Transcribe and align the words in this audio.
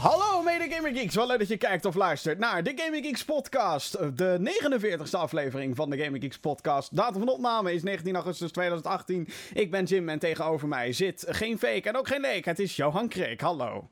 Hallo 0.00 0.42
mede 0.42 0.74
Gamer 0.74 0.94
Geeks, 0.94 1.14
wel 1.14 1.26
leuk 1.26 1.38
dat 1.38 1.48
je 1.48 1.56
kijkt 1.56 1.84
of 1.84 1.94
luistert 1.94 2.38
naar 2.38 2.62
de 2.62 2.72
Gaming 2.76 3.04
Geeks 3.04 3.24
podcast. 3.24 3.98
De 4.16 4.38
49ste 4.40 5.18
aflevering 5.18 5.76
van 5.76 5.90
de 5.90 5.98
Gaming 5.98 6.22
Geeks 6.22 6.38
podcast. 6.38 6.96
Datum 6.96 7.18
van 7.18 7.28
opname 7.28 7.72
is 7.72 7.82
19 7.82 8.14
augustus 8.14 8.50
2018. 8.50 9.28
Ik 9.54 9.70
ben 9.70 9.84
Jim 9.84 10.08
en 10.08 10.18
tegenover 10.18 10.68
mij 10.68 10.92
zit 10.92 11.24
geen 11.28 11.58
fake 11.58 11.88
en 11.88 11.96
ook 11.96 12.08
geen 12.08 12.20
leek. 12.20 12.44
Het 12.44 12.58
is 12.58 12.76
Johan 12.76 13.08
Kreek, 13.08 13.40
hallo. 13.40 13.88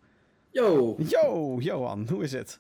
Yo. 0.51 0.97
Yo, 0.99 1.57
Johan, 1.61 2.07
hoe 2.11 2.23
is 2.23 2.33
het? 2.33 2.59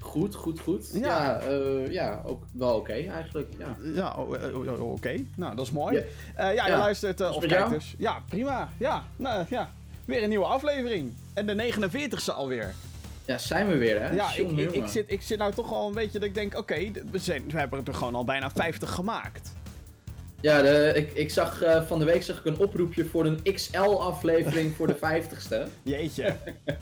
Goed, 0.00 0.34
goed, 0.34 0.60
goed. 0.60 0.90
Ja. 0.92 1.00
Ja, 1.00 1.40
eh, 1.40 1.90
ja 1.92 2.22
ook 2.24 2.42
wel 2.52 2.76
oké 2.76 2.92
eigenlijk. 2.92 3.52
Ja. 3.58 3.76
Ja, 3.94 4.16
eh, 4.42 4.82
oké. 4.90 5.24
Nou, 5.36 5.56
dat 5.56 5.64
is 5.66 5.72
mooi. 5.72 5.96
Ja. 5.96 6.02
Eh, 6.48 6.54
ja, 6.54 6.64
je 6.64 6.72
Ja. 6.72 6.78
luistert 6.78 7.20
Is 7.20 7.28
of 7.28 7.46
kijkt 7.46 7.70
dus. 7.70 7.94
Ja, 7.98 8.22
prima. 8.28 8.68
Ja, 8.78 9.04
nou 9.16 9.44
ja. 9.48 9.70
Weer 10.04 10.22
een 10.22 10.28
nieuwe 10.28 10.44
aflevering. 10.44 11.12
En 11.38 11.46
de 11.46 11.72
49ste 11.72 12.34
alweer. 12.34 12.74
ja, 13.24 13.38
zijn 13.38 13.68
we 13.68 13.76
weer 13.76 14.00
hè? 14.02 14.10
Ja, 14.14 14.34
ik, 14.34 14.50
ik, 14.72 14.86
zit, 14.86 15.04
ik 15.12 15.22
zit 15.22 15.38
nou 15.38 15.52
toch 15.52 15.72
al 15.72 15.86
een 15.88 15.94
beetje 15.94 16.18
dat 16.18 16.28
ik 16.28 16.34
denk, 16.34 16.58
oké, 16.58 16.90
we, 17.10 17.18
zijn- 17.18 17.44
we 17.50 17.58
hebben 17.58 17.84
er 17.84 17.94
gewoon 17.94 18.14
al 18.14 18.24
bijna 18.24 18.50
50 18.50 18.90
gemaakt. 18.90 19.52
Ja, 20.40 20.62
de, 20.62 20.92
ik, 20.94 21.12
ik 21.12 21.30
zag 21.30 21.62
eh, 21.62 21.82
van 21.82 21.98
de 21.98 22.04
week 22.04 22.22
zag 22.22 22.38
ik 22.38 22.44
een 22.44 22.58
oproepje 22.58 23.04
voor 23.04 23.26
een 23.26 23.42
XL-aflevering 23.54 24.76
voor 24.76 24.86
de 24.86 24.96
50ste. 25.06 25.68
Jeetje. 25.82 26.36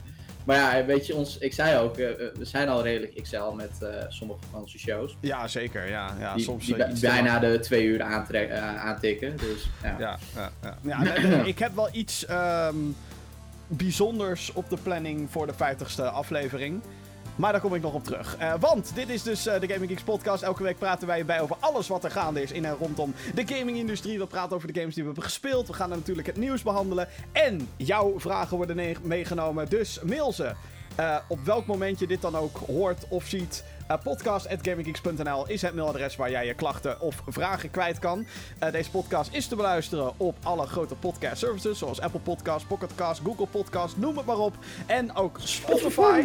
Maar 0.47 0.57
ja, 0.79 0.85
weet 0.85 1.07
je, 1.07 1.15
ons, 1.15 1.39
ik 1.39 1.53
zei 1.53 1.79
ook, 1.79 1.97
eh, 1.99 2.11
eh, 2.11 2.17
we 2.39 2.45
zijn 2.45 2.69
al 2.69 2.83
redelijk 2.83 3.23
XL 3.23 3.51
met 3.57 3.71
sommige 4.09 4.39
van 4.51 4.61
onze 4.61 4.79
shows. 4.79 5.17
ja, 5.21 5.49
zeker. 5.49 5.89
Ja, 5.89 6.15
ja 6.21 6.35
die 6.35 6.45
soms 6.45 6.67
die 6.67 6.77
bijna 7.01 7.39
de 7.39 7.59
twee 7.59 7.85
uur 7.85 8.03
aantikken. 8.03 9.37
Dus 9.37 9.71
ja. 9.83 9.97
Ja, 9.99 10.19
ja, 10.35 10.51
ja. 10.63 11.03
ja 11.05 11.45
ik 11.45 11.59
heb 11.59 11.75
wel 11.75 11.89
iets 11.93 12.27
ehm, 12.27 12.77
bijzonders 13.67 14.53
op 14.53 14.71
de 14.71 14.77
planning 14.83 15.31
voor 15.31 15.47
de 15.47 15.55
50ste 15.55 16.05
aflevering. 16.13 16.83
Maar 17.37 17.53
daar 17.53 17.61
kom 17.61 17.75
ik 17.75 17.83
nog 17.83 17.95
op 17.95 18.05
terug. 18.05 18.37
Eh, 18.37 18.55
want 18.61 18.95
dit 18.95 19.09
is 19.09 19.23
dus 19.23 19.47
eh, 19.47 19.61
de 19.61 19.69
Gaming 19.69 19.91
Geeks 19.91 20.03
podcast. 20.03 20.43
Elke 20.43 20.63
week 20.63 20.79
praten 20.79 21.07
wij 21.07 21.25
bij 21.25 21.41
over 21.41 21.57
alles 21.61 21.89
wat 21.89 22.05
er 22.05 22.11
gaande 22.11 22.43
is 22.43 22.53
in 22.53 22.65
en 22.65 22.75
rondom 22.75 23.15
de 23.35 23.47
gaming-industrie. 23.47 24.19
We 24.19 24.27
praten 24.27 24.57
over 24.57 24.73
de 24.73 24.79
games 24.79 24.95
die 24.95 25.03
we 25.03 25.09
hebben 25.09 25.31
gespeeld. 25.31 25.67
We 25.67 25.73
gaan 25.73 25.89
dan 25.89 25.99
natuurlijk 25.99 26.27
het 26.27 26.37
nieuws 26.37 26.63
behandelen. 26.63 27.09
En 27.33 27.69
jouw 27.77 28.21
vragen 28.21 28.57
worden 28.57 28.97
meegenomen. 29.03 29.69
Dus 29.69 30.01
mail 30.03 30.33
ze. 30.33 30.53
Eh, 30.97 31.17
op 31.29 31.45
welk 31.45 31.67
moment 31.67 31.99
je 31.99 32.07
dit 32.07 32.21
dan 32.21 32.37
ook 32.37 32.57
hoort 32.57 33.09
of 33.09 33.25
ziet. 33.25 33.65
Uh, 33.91 33.97
podcast.gaminggeeks.nl 34.03 35.49
is 35.49 35.63
het 35.63 35.75
mailadres 35.75 36.17
waar 36.17 36.31
jij 36.31 36.47
je 36.47 36.55
klachten 36.55 37.01
of 37.01 37.23
vragen 37.27 37.71
kwijt 37.71 37.99
kan. 37.99 38.27
Eh, 38.59 38.73
deze 38.73 38.91
podcast 38.91 39.33
is 39.33 39.47
te 39.47 39.57
beluisteren 39.57 40.13
op 40.17 40.37
alle 40.43 40.67
grote 40.67 40.95
podcast 40.95 41.39
services. 41.39 41.79
Zoals 41.79 42.01
Apple 42.01 42.21
Podcasts, 42.21 42.67
Pocket 42.69 42.95
Casts, 42.95 43.25
Google 43.25 43.47
Podcasts, 43.47 43.97
noem 43.97 44.17
het 44.17 44.27
maar 44.27 44.39
op. 44.39 44.55
En 44.87 45.15
ook 45.15 45.39
Spotify. 45.41 46.25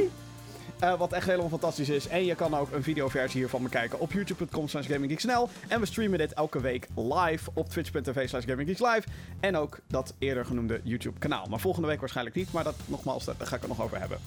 Eh, 0.80 0.98
wat 0.98 1.14
echt 1.14 1.26
helemaal 1.26 1.50
fantastisch 1.50 1.90
is. 1.90 2.08
En 2.08 2.26
je 2.26 2.36
kan 2.36 2.56
ook 2.56 2.72
een 2.72 2.84
videoversie 2.84 3.40
hiervan 3.40 3.64
bekijken 3.64 4.00
op 4.00 4.12
youtube.com 4.12 4.68
slash 4.68 4.88
gaminggeeksnl. 4.88 5.50
En 5.68 5.80
we 5.80 5.86
streamen 5.86 6.18
dit 6.18 6.34
elke 6.34 6.62
week 6.62 6.88
live 6.96 7.50
op 7.54 7.70
twitch.tv 7.70 8.30
slash 8.30 8.46
gaminggeekslive. 8.46 9.08
En 9.40 9.56
ook 9.56 9.80
dat 9.88 10.14
eerder 10.20 10.46
genoemde 10.46 10.82
YouTube 10.84 11.20
kanaal. 11.20 11.46
Maar 11.50 11.60
volgende 11.60 11.88
week 11.88 12.00
waarschijnlijk 12.00 12.36
niet. 12.36 12.52
Maar 12.52 12.64
dat 12.64 12.76
nogmaals, 12.86 13.26
daar 13.26 13.36
ga 13.40 13.56
ik 13.56 13.62
het 13.62 13.70
nog 13.70 13.82
over 13.82 14.00
hebben. 14.00 14.18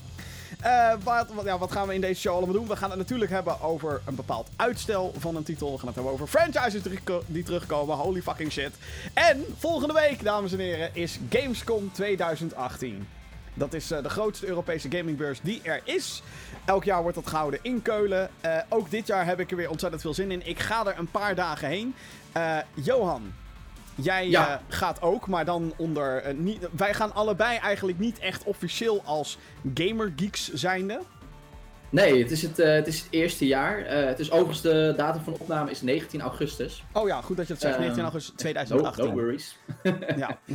Eh, 0.60 0.92
wat, 1.02 1.26
ja, 1.44 1.58
wat 1.58 1.72
gaan 1.72 1.88
we 1.88 1.94
in 1.94 2.00
deze 2.00 2.20
show 2.20 2.34
allemaal 2.34 2.54
doen? 2.54 2.66
We 2.66 2.76
gaan 2.76 2.90
het 2.90 2.98
natuurlijk 2.98 3.30
hebben 3.30 3.60
over 3.60 4.00
een 4.04 4.14
bepaald 4.14 4.48
uitstel 4.56 5.14
van 5.18 5.36
een 5.36 5.42
titel. 5.42 5.72
We 5.72 5.78
gaan 5.78 5.86
het 5.86 5.94
hebben 5.94 6.12
over 6.12 6.26
franchises 6.26 6.82
die, 7.26 7.42
terugkomen. 7.42 7.96
Holy 7.96 8.22
fucking 8.22 8.52
shit. 8.52 8.72
En 9.14 9.44
volgende 9.58 9.94
week, 9.94 10.22
dames 10.22 10.52
en 10.52 10.58
heren, 10.58 10.90
is 10.92 11.18
Gamescom 11.30 11.92
2018. 11.92 13.08
Dat 13.54 13.72
is 13.72 13.90
eh, 13.90 14.02
de 14.02 14.08
grootste 14.08 14.46
Europese 14.46 14.90
gamingbeurs 14.90 15.40
die 15.42 15.60
er 15.62 15.80
is. 15.84 16.22
Elk 16.64 16.84
jaar 16.84 17.02
wordt 17.02 17.16
dat 17.16 17.26
gehouden 17.26 17.60
in 17.62 17.82
Keulen. 17.82 18.30
Eh, 18.40 18.58
ook 18.68 18.90
dit 18.90 19.06
jaar 19.06 19.26
heb 19.26 19.40
ik 19.40 19.50
er 19.50 19.56
weer 19.56 19.70
ontzettend 19.70 20.02
veel 20.02 20.14
zin 20.14 20.30
in. 20.30 20.46
Ik 20.46 20.58
ga 20.58 20.86
er 20.86 20.98
een 20.98 21.10
paar 21.10 21.34
dagen 21.34 21.68
heen. 21.68 21.94
Johan, 22.74 23.32
jij 23.94 24.28
Ja. 24.28 24.48
eh, 24.50 24.56
gaat 24.68 25.02
ook, 25.02 25.26
maar 25.26 25.44
dan 25.44 25.72
onder... 25.76 26.22
eh, 26.22 26.34
niet, 26.34 26.68
wij 26.76 26.94
gaan 26.94 27.14
allebei 27.14 27.58
eigenlijk 27.58 27.98
niet 27.98 28.18
echt 28.18 28.44
officieel 28.44 29.02
als 29.04 29.38
gamergeeks 29.74 30.52
zijnde. 30.52 31.00
Nee, 31.90 32.22
het 32.22 32.30
is 32.30 32.42
het, 32.42 32.58
eh, 32.58 32.72
het 32.74 32.86
is 32.86 32.98
het 32.98 33.06
eerste 33.10 33.46
jaar. 33.46 33.84
Het 33.86 34.18
is 34.18 34.30
overigens 34.30 34.60
de 34.60 34.94
datum 34.96 35.22
van 35.22 35.32
opname 35.38 35.70
is 35.70 35.82
19 35.82 36.20
augustus. 36.20 36.84
Oh 36.92 37.08
ja, 37.08 37.20
goed 37.20 37.36
dat 37.36 37.46
je 37.46 37.52
het 37.52 37.62
zegt. 37.62 37.74
Ehm, 37.74 37.82
19 37.82 38.02
augustus 38.04 38.30
No, 38.30 38.36
2018. 38.36 39.04
no 39.04 39.12
worries. 39.12 39.56
ja. 40.16 40.38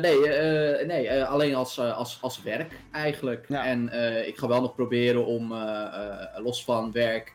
Nee, 0.00 0.18
nee 0.86 1.24
alleen 1.24 1.54
als, 1.54 1.78
als, 1.80 2.18
als 2.20 2.42
werk 2.42 2.72
eigenlijk. 2.92 3.44
Ja. 3.48 3.64
En 3.66 3.82
ik 4.26 4.38
ga 4.38 4.48
wel 4.48 4.60
nog 4.60 4.74
proberen 4.74 5.26
om 5.26 5.54
los 6.36 6.64
van 6.64 6.92
werk 6.92 7.34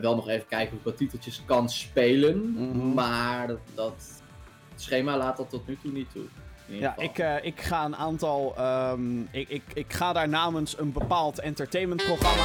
wel 0.00 0.14
nog 0.14 0.28
even 0.28 0.46
kijken 0.48 0.72
of 0.72 0.78
ik 0.78 0.84
wat 0.84 0.96
titeltjes 0.96 1.42
kan 1.46 1.68
spelen. 1.68 2.52
Mhm. 2.52 2.94
Maar 2.94 3.46
dat, 3.46 3.58
dat 3.74 4.22
schema 4.76 5.16
laat 5.16 5.36
dat 5.36 5.50
tot 5.50 5.66
nu 5.66 5.78
toe 5.82 5.92
niet 5.92 6.10
toe. 6.12 6.22
In 6.66 6.74
ieder 6.74 6.88
Ja, 6.88 6.88
geval. 6.94 7.04
ik, 7.10 7.18
eh, 7.18 7.44
ik 7.46 7.60
ga 7.60 7.84
een 7.84 7.96
aantal. 7.96 8.54
ehm, 8.56 9.20
ik, 9.20 9.48
ik, 9.48 9.62
ik 9.74 9.92
ga 9.92 10.12
daar 10.12 10.28
namens 10.28 10.78
een 10.78 10.92
bepaald 10.92 11.40
entertainmentprogramma. 11.40 12.44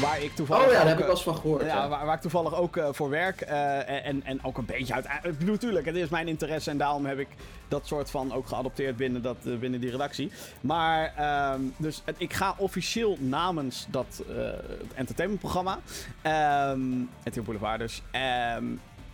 Waar 0.00 0.22
ik 0.22 0.34
toevallig. 0.34 0.66
Oh 0.66 0.72
ja, 0.72 0.78
daar 0.78 0.86
heb 0.88 0.94
ik 0.94 1.00
eh, 1.00 1.06
wel 1.06 1.14
eens 1.14 1.24
van 1.24 1.36
gehoord. 1.36 1.60
Ja, 1.62 1.66
ja. 1.66 1.88
waar, 1.88 2.06
waar 2.06 2.14
ik 2.14 2.20
toevallig 2.20 2.54
ook 2.54 2.76
eh, 2.76 2.88
voor 2.92 3.08
werk. 3.10 3.40
eh, 3.40 4.06
en, 4.06 4.24
en 4.24 4.44
ook 4.44 4.58
een 4.58 4.64
beetje 4.64 4.94
uit. 4.94 5.04
Ik 5.22 5.38
bedoel, 5.38 5.54
natuurlijk, 5.54 5.86
het 5.86 5.96
is 5.96 6.08
mijn 6.08 6.28
interesse 6.28 6.70
en 6.70 6.78
daarom 6.78 7.06
heb 7.06 7.18
ik 7.18 7.28
dat 7.68 7.86
soort 7.86 8.10
van 8.10 8.32
ook 8.32 8.46
geadopteerd 8.48 8.96
binnen, 8.96 9.22
dat, 9.22 9.36
binnen 9.60 9.80
die 9.80 9.90
redactie. 9.90 10.30
Maar, 10.60 11.12
ehm, 11.16 11.60
dus 11.76 12.02
het- 12.04 12.14
ik 12.18 12.32
ga 12.32 12.54
officieel 12.56 13.16
namens 13.20 13.86
dat 13.90 14.22
het 14.28 14.94
entertainmentprogramma. 14.94 15.78
ehm 16.22 16.80
RTL 17.24 17.42
Boulevard 17.42 17.78
dus. 17.78 18.02
ehm, 18.10 18.64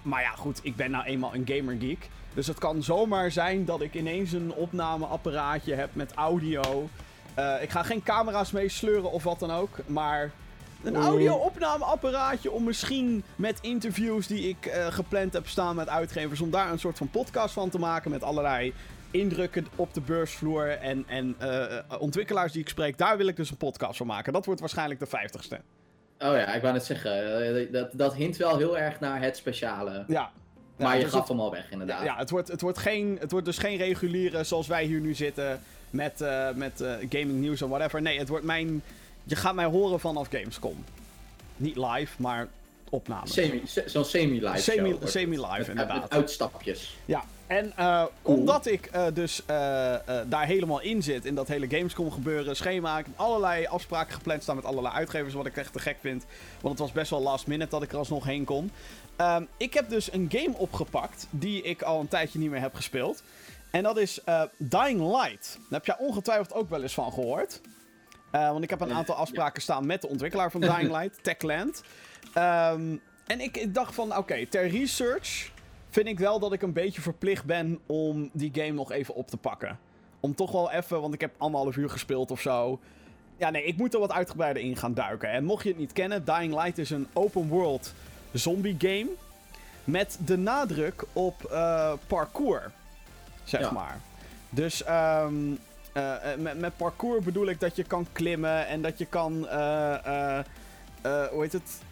maar 0.02 0.22
ja, 0.22 0.30
goed, 0.30 0.60
ik 0.62 0.76
ben 0.76 0.91
nou 0.91 1.04
eenmaal 1.04 1.34
een 1.34 1.47
gamergeek. 1.48 2.08
Dus 2.34 2.47
het 2.47 2.58
kan 2.58 2.82
zomaar 2.82 3.30
zijn 3.30 3.64
dat 3.64 3.80
ik 3.80 3.94
ineens 3.94 4.32
een 4.32 4.52
opnameapparaatje 4.52 5.74
heb 5.74 5.91
met 5.92 6.12
audio. 6.14 6.88
Ik 7.60 7.70
ga 7.70 7.82
geen 7.82 8.02
camera's 8.02 8.50
mee 8.50 8.68
sleuren 8.68 9.12
of 9.12 9.22
wat 9.22 9.38
dan 9.38 9.50
ook. 9.50 9.78
Maar 9.86 10.30
een 10.82 10.96
audio-opnameapparaatje 10.96 12.50
om 12.50 12.64
misschien 12.64 13.24
met 13.36 13.58
interviews 13.60 14.26
die 14.26 14.48
ik 14.48 14.66
eh, 14.66 14.86
gepland 14.86 15.32
heb 15.32 15.46
staan 15.46 15.76
met 15.76 15.88
uitgevers... 15.88 16.41
om 16.41 16.50
daar 16.50 16.70
een 16.72 16.78
soort 16.78 16.98
van 16.98 17.10
podcast 17.10 17.54
van 17.54 17.70
te 17.70 17.78
maken 17.78 18.10
met 18.10 18.22
allerlei 18.22 18.72
indrukken 19.10 19.66
op 19.76 19.94
de 19.94 20.00
beursvloer 20.00 20.68
en, 20.68 21.04
en 21.06 21.34
eh, 21.38 21.76
eh, 21.78 21.84
ontwikkelaars 21.98 22.52
die 22.52 22.60
ik 22.62 22.68
spreek. 22.68 22.98
Daar 22.98 23.16
wil 23.16 23.26
ik 23.26 23.36
dus 23.36 23.50
een 23.50 23.56
podcast 23.56 23.96
van 23.96 24.06
maken. 24.06 24.32
Dat 24.32 24.44
wordt 24.44 24.60
waarschijnlijk 24.60 25.00
de 25.00 25.06
vijftigste. 25.06 25.60
Oh 26.18 26.36
ja, 26.36 26.54
ik 26.54 26.62
wou 26.62 26.74
net 26.74 26.84
zeggen, 26.84 27.72
dat, 27.72 27.88
dat 27.92 28.14
hint 28.14 28.36
wel 28.36 28.56
heel 28.56 28.78
erg 28.78 29.00
naar 29.00 29.22
het 29.22 29.36
speciale. 29.36 30.04
Ja. 30.08 30.30
Maar 30.76 30.97
je 30.97 31.02
dus 31.02 31.10
gaf 31.12 31.20
het- 31.20 31.28
hem 31.28 31.41
al 31.41 31.50
weg 31.50 31.70
inderdaad. 31.70 32.04
Ja, 32.04 32.16
het 32.16 32.30
wordt, 32.30 32.48
het, 32.48 32.60
wordt 32.60 32.78
geen, 32.78 33.16
het 33.20 33.30
wordt 33.30 33.47
dus 33.47 33.58
geen 33.58 33.76
reguliere 33.76 34.44
zoals 34.44 34.66
wij 34.66 34.84
hier 34.84 35.00
nu 35.00 35.14
zitten 35.14 35.60
met, 35.91 36.20
eh, 36.20 36.48
met 36.54 36.80
eh, 36.80 36.92
gaming 37.08 37.41
nieuws 37.41 37.60
en 37.60 37.68
whatever. 37.68 38.02
Nee, 38.02 38.18
het 38.18 38.28
wordt 38.28 38.44
mijn... 38.44 38.82
Je 39.30 39.36
gaat 39.36 39.54
mij 39.54 39.64
horen 39.64 40.00
vanaf 40.00 40.28
Gamescom. 40.30 40.84
Niet 41.56 41.76
live, 41.76 42.12
maar 42.22 42.48
opnames. 42.88 43.32
Semi, 43.32 43.62
se- 43.66 43.84
Zo'n 43.86 44.04
semi-live 44.04 44.56
Semi- 44.58 44.78
show. 44.88 44.96
wordt 44.98 45.10
semi-live, 45.10 45.46
het. 45.48 45.58
Met- 45.58 45.68
inderdaad. 45.68 46.00
Met 46.02 46.10
uitstapjes. 46.12 46.96
Ja, 47.04 47.24
en 47.46 47.72
eh, 47.76 48.04
Cool. 48.22 48.38
omdat 48.38 48.66
ik 48.66 48.86
eh, 48.86 49.06
dus 49.14 49.41
eh, 49.46 49.56
daar 50.26 50.46
helemaal 50.46 50.80
in 50.80 51.02
zit, 51.02 51.24
in 51.24 51.34
dat 51.34 51.48
hele 51.48 51.68
Gamescom 51.68 52.10
gebeuren, 52.12 52.56
schema, 52.56 52.98
ik 52.98 53.04
heb 53.04 53.14
allerlei 53.18 53.66
afspraken 53.66 54.14
gepland 54.14 54.42
staan 54.42 54.56
met 54.56 54.64
allerlei 54.64 54.94
uitgevers, 54.94 55.34
wat 55.34 55.47
ik 55.47 55.56
echt 55.56 55.72
te 55.72 55.78
gek 55.78 55.97
vind. 56.00 56.24
Want 56.60 56.78
het 56.78 56.82
was 56.86 56.92
best 56.92 57.10
wel 57.10 57.22
last 57.22 57.47
minute 57.47 57.70
dat 57.70 57.82
ik 57.82 57.92
er 57.92 57.98
alsnog 57.98 58.24
heen 58.24 58.44
kon. 58.44 58.70
Ehm, 59.16 59.44
ik 59.56 59.74
heb 59.74 59.88
dus 59.91 60.12
een 60.12 60.28
game 60.33 60.56
opgepakt 60.56 61.26
die 61.30 61.62
ik 61.62 61.83
al 61.83 62.00
een 62.00 62.09
tijdje 62.09 62.38
niet 62.38 62.50
meer 62.50 62.60
heb 62.60 62.74
gespeeld. 62.74 63.22
En 63.71 63.83
dat 63.83 63.97
is 63.98 64.21
Dying 64.56 65.00
Light. 65.00 65.54
Daar 65.54 65.80
heb 65.80 65.86
jij 65.86 65.97
ongetwijfeld 65.98 66.53
ook 66.53 66.71
wel 66.71 66.83
eens 66.83 66.94
van 66.94 67.12
gehoord. 67.12 67.60
Eh, 68.30 68.50
want 68.50 68.62
ik 68.65 68.71
heb 68.71 68.80
een 68.80 68.92
aantal 68.92 69.15
afspraken 69.15 69.62
staan 69.62 69.86
met 69.86 70.00
de 70.00 70.09
ontwikkelaar 70.09 70.50
van 70.50 70.60
Dying 70.71 70.91
Light, 70.97 71.22
Techland. 71.22 71.82
Ehm, 72.34 72.97
en 73.27 73.41
ik, 73.41 73.56
ik 73.56 73.74
dacht 73.74 73.94
van, 73.94 74.16
oké, 74.16 74.47
ter 74.47 74.68
research 74.68 75.50
vind 75.91 76.06
ik 76.06 76.18
wel 76.18 76.38
dat 76.38 76.53
ik 76.53 76.62
een 76.62 76.72
beetje 76.72 77.00
verplicht 77.00 77.44
ben 77.44 77.78
om 77.86 78.30
die 78.32 78.50
game 78.54 78.71
nog 78.72 78.92
even 78.92 79.15
op 79.15 79.28
te 79.28 79.36
pakken. 79.36 79.78
Om 80.21 80.34
toch 80.34 80.53
wel 80.53 80.71
even, 80.71 81.00
want 81.00 81.15
ik 81.15 81.21
heb 81.21 81.34
anderhalf 81.38 81.77
uur 81.77 81.91
gespeeld 81.91 82.30
of 82.30 82.41
zo. 82.41 82.80
Ja, 83.36 83.50
nee, 83.50 83.65
ik 83.65 83.77
moet 83.77 83.94
er 83.94 84.00
wat 84.00 84.12
uitgebreider 84.12 84.62
in 84.62 84.76
gaan 84.76 84.94
duiken. 84.94 85.30
En 85.30 85.44
mocht 85.44 85.62
je 85.62 85.68
het 85.68 85.78
niet 85.78 85.92
kennen, 85.92 86.24
Dying 86.24 86.54
Light 86.54 86.78
is 86.78 86.91
een 86.91 87.06
open 87.12 87.48
world 87.48 87.92
zombie 88.33 88.76
game. 88.78 89.06
Met 89.84 90.18
de 90.24 90.36
nadruk 90.38 91.04
op 91.12 91.44
eh, 91.44 91.92
parkour, 92.06 92.71
zeg 93.44 93.60
Ja. 93.60 93.71
maar. 93.71 94.00
Dus 94.50 94.84
ehm, 94.84 95.34
eh, 95.92 96.33
eh, 96.33 96.39
met, 96.57 96.77
parkour 96.77 97.22
bedoel 97.22 97.47
ik 97.48 97.60
dat 97.60 97.77
je 97.77 97.84
kan 97.84 98.07
klimmen 98.13 98.66
en 98.66 98.83
dat 98.83 98.98
je 98.98 99.07
kan, 99.07 99.48
eh, 99.48 100.39
hoe 101.03 101.42
heet 101.42 101.53
het? 101.53 101.83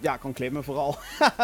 Ja, 0.00 0.16
kan 0.16 0.32
klimmen 0.32 0.64
vooral. 0.64 0.96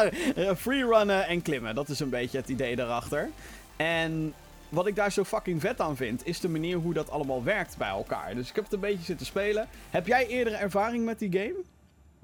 Freerunnen 0.56 1.26
en 1.26 1.42
klimmen, 1.42 1.74
dat 1.74 1.88
is 1.88 2.00
een 2.00 2.08
beetje 2.08 2.38
het 2.38 2.48
idee 2.48 2.76
daarachter. 2.76 3.30
En 3.76 4.34
wat 4.68 4.86
ik 4.86 4.96
daar 4.96 5.12
zo 5.12 5.24
fucking 5.24 5.60
vet 5.60 5.80
aan 5.80 5.96
vind, 5.96 6.26
is 6.26 6.40
de 6.40 6.48
manier 6.48 6.76
hoe 6.76 6.94
dat 6.94 7.10
allemaal 7.10 7.44
werkt 7.44 7.76
bij 7.76 7.88
elkaar. 7.88 8.34
Dus 8.34 8.48
ik 8.48 8.54
heb 8.54 8.64
het 8.64 8.72
een 8.72 8.80
beetje 8.80 9.04
zitten 9.04 9.26
spelen. 9.26 9.68
Heb 9.90 10.06
jij 10.06 10.26
eerdere 10.26 10.56
ervaring 10.56 11.04
met 11.04 11.18
die 11.18 11.32
game? 11.32 11.54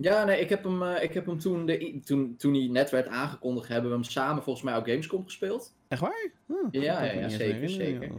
Ja, 0.02 0.24
nee, 0.24 0.40
ik 0.40 0.48
heb 0.48 0.64
hem, 0.64 0.82
uh, 0.82 1.02
ik 1.02 1.14
heb 1.14 1.26
hem 1.26 1.38
toen, 1.38 1.66
de, 1.66 2.00
toen, 2.04 2.36
toen 2.36 2.54
hij 2.54 2.68
net 2.70 2.90
werd 2.90 3.06
aangekondigd, 3.06 3.68
hebben 3.68 3.90
we 3.90 3.96
hem 3.96 4.04
samen 4.04 4.42
volgens 4.42 4.64
mij 4.64 4.76
op 4.76 4.84
Gamescom 4.84 5.24
gespeeld. 5.24 5.74
Echt 5.88 6.00
waar? 6.00 6.30
Hm, 6.46 6.54
ja, 6.70 7.02
ja, 7.02 7.12
ja 7.12 7.28
zeker, 7.28 7.68
zeker. 7.68 8.10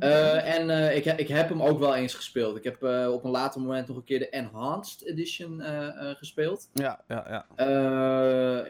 Uh, 0.00 0.54
en 0.54 0.68
uh, 0.68 0.96
ik, 0.96 1.04
ik 1.04 1.28
heb 1.28 1.48
hem 1.48 1.62
ook 1.62 1.78
wel 1.78 1.94
eens 1.94 2.14
gespeeld. 2.14 2.56
Ik 2.56 2.64
heb 2.64 2.82
op 3.12 3.24
een 3.24 3.30
later 3.30 3.60
moment 3.60 3.88
nog 3.88 3.96
een 3.96 4.04
keer 4.04 4.18
de 4.18 4.28
Enhanced 4.28 5.06
Edition 5.06 5.62
gespeeld. 6.16 6.70
Ja, 6.72 7.00
ja, 7.08 7.46
ja. 7.56 7.66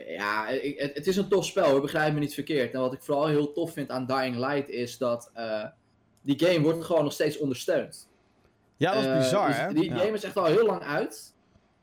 ja, 0.09 0.49
ik, 0.49 0.79
het, 0.79 0.95
het, 0.95 1.07
is 1.07 1.17
een 1.17 1.29
tof 1.29 1.45
spel, 1.45 1.71
hoor, 1.71 1.81
begrijp 1.81 2.15
me 2.15 2.21
niet 2.21 2.35
verkeerd. 2.35 2.75
En 2.75 2.81
wat 2.81 2.93
ik 2.93 3.03
vooral 3.03 3.27
heel 3.27 3.53
tof 3.53 3.73
vind 3.73 3.91
aan 3.91 4.07
Dying 4.07 4.37
Light 4.37 4.69
is 4.69 4.99
dat 4.99 5.33
die 6.23 6.39
game 6.47 6.61
wordt 6.61 6.85
gewoon 6.85 7.05
nog 7.05 7.13
steeds 7.13 7.39
ondersteund. 7.39 8.09
Ja, 8.77 8.95
dat 8.95 9.05
is 9.05 9.17
bizar, 9.17 9.47
dus 9.47 9.57
hè? 9.57 9.73
Die 9.73 9.91
game 9.91 10.13
is 10.13 10.25
echt 10.25 10.37
al 10.37 10.45
heel 10.45 10.67
lang 10.67 10.83
uit. 10.83 11.35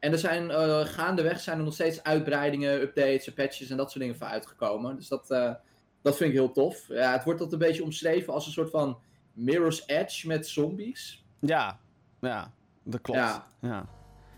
En 0.07 0.13
er 0.13 0.19
zijn 0.19 0.50
uh, 0.50 0.80
gaandeweg 0.86 1.39
zijn 1.39 1.57
er 1.57 1.63
nog 1.63 1.74
steeds 1.74 2.04
uitbreidingen, 2.04 2.81
updates, 2.81 3.33
patches 3.33 3.69
en 3.69 3.77
dat 3.77 3.92
soort 3.92 4.04
dingen 4.04 4.18
voor 4.18 4.27
uitgekomen. 4.27 4.95
Dus 4.95 5.07
dat, 5.07 5.31
uh, 5.31 5.54
dat 6.01 6.18
vind 6.18 6.30
ik 6.30 6.36
heel 6.36 6.51
tof. 6.51 6.88
Ja, 6.88 7.12
het 7.12 7.24
wordt 7.24 7.39
dat 7.39 7.54
een 7.54 7.59
beetje 7.59 7.83
omschreven 7.83 8.33
als 8.33 8.45
een 8.45 8.51
soort 8.51 8.69
van 8.69 8.98
Mirror's 9.33 9.83
Edge 9.86 10.27
met 10.27 10.48
zombies. 10.48 11.25
Ja, 11.39 11.80
ja, 12.21 12.51
dat 12.83 13.01
klopt. 13.01 13.19
Ja. 13.19 13.48
ja. 13.62 13.86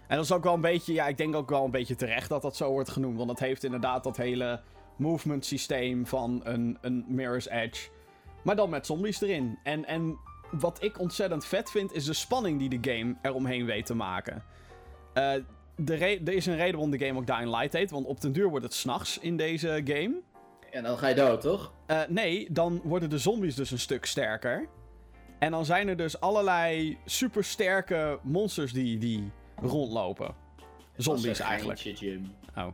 En 0.07 0.15
dat 0.15 0.25
is 0.25 0.31
ook 0.31 0.43
wel 0.43 0.53
een 0.53 0.61
beetje, 0.61 0.93
ja, 0.93 1.07
ik 1.07 1.17
denk 1.17 1.35
ook 1.35 1.49
wel 1.49 1.65
een 1.65 1.71
beetje 1.71 1.95
terecht 1.95 2.29
dat 2.29 2.41
dat 2.41 2.55
zo 2.55 2.71
wordt 2.71 2.89
genoemd. 2.89 3.17
Want 3.17 3.29
het 3.29 3.39
heeft 3.39 3.63
inderdaad 3.63 4.03
dat 4.03 4.17
hele 4.17 4.61
movement 4.97 5.45
systeem 5.45 6.05
van 6.05 6.41
een, 6.43 6.77
een 6.81 7.05
Mirror's 7.07 7.49
Edge. 7.49 7.89
Maar 8.43 8.55
dan 8.55 8.69
met 8.69 8.85
zombies 8.85 9.21
erin. 9.21 9.59
En, 9.63 9.85
en 9.85 10.17
wat 10.51 10.83
ik 10.83 10.99
ontzettend 10.99 11.45
vet 11.45 11.71
vind, 11.71 11.93
is 11.93 12.05
de 12.05 12.13
spanning 12.13 12.59
die 12.59 12.79
de 12.79 12.91
game 12.91 13.15
eromheen 13.21 13.65
weet 13.65 13.85
te 13.85 13.95
maken. 13.95 14.43
Uh, 15.13 15.33
er 15.85 16.33
is 16.33 16.45
een 16.45 16.55
reden 16.55 16.71
waarom 16.71 16.91
de 16.91 17.05
game 17.05 17.19
ook 17.19 17.27
Dying 17.27 17.57
Light 17.57 17.73
heet. 17.73 17.91
Want 17.91 18.05
op 18.05 18.21
den 18.21 18.31
duur 18.31 18.49
wordt 18.49 18.65
het 18.65 18.73
s'nachts 18.73 19.19
in 19.19 19.37
deze 19.37 19.81
game. 19.83 20.21
En 20.71 20.83
dan 20.83 20.97
ga 20.97 21.07
je 21.07 21.15
dood, 21.15 21.41
toch? 21.41 21.73
Uh, 21.87 22.01
nee, 22.07 22.47
dan 22.51 22.81
worden 22.83 23.09
de 23.09 23.17
zombies 23.17 23.55
dus 23.55 23.71
een 23.71 23.79
stuk 23.79 24.05
sterker. 24.05 24.67
En 25.39 25.51
dan 25.51 25.65
zijn 25.65 25.87
er 25.87 25.97
dus 25.97 26.19
allerlei 26.19 26.97
supersterke 27.05 28.19
monsters 28.23 28.73
die, 28.73 28.97
die 28.97 29.31
rondlopen. 29.55 30.35
Zombies 30.97 31.39
eigenlijk. 31.39 31.79
Jim. 31.79 32.31
Oh. 32.57 32.67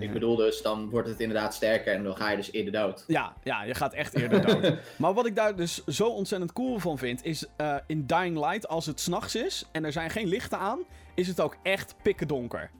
Ik 0.00 0.12
bedoel 0.12 0.36
dus, 0.36 0.62
dan 0.62 0.90
wordt 0.90 1.08
het 1.08 1.20
inderdaad 1.20 1.54
sterker 1.54 1.94
en 1.94 2.04
dan 2.04 2.16
ga 2.16 2.30
je 2.30 2.36
dus 2.36 2.52
eerder 2.52 2.72
dood. 2.72 3.04
Ja, 3.06 3.36
ja 3.42 3.62
je 3.62 3.74
gaat 3.74 3.92
echt 3.92 4.14
eerder 4.14 4.42
dood. 4.46 4.74
maar 4.96 5.14
wat 5.14 5.26
ik 5.26 5.36
daar 5.36 5.56
dus 5.56 5.84
zo 5.84 6.08
ontzettend 6.08 6.52
cool 6.52 6.78
van 6.78 6.98
vind, 6.98 7.24
is 7.24 7.46
uh, 7.60 7.76
in 7.86 8.06
Dying 8.06 8.38
Light, 8.38 8.68
als 8.68 8.86
het 8.86 9.00
s'nachts 9.00 9.34
is 9.34 9.68
en 9.72 9.84
er 9.84 9.92
zijn 9.92 10.10
geen 10.10 10.26
lichten 10.26 10.58
aan, 10.58 10.78
is 11.20 11.28
het 11.28 11.40
ook 11.40 11.56
echt 11.62 11.94
pikken 12.02 12.28
donker. 12.28 12.70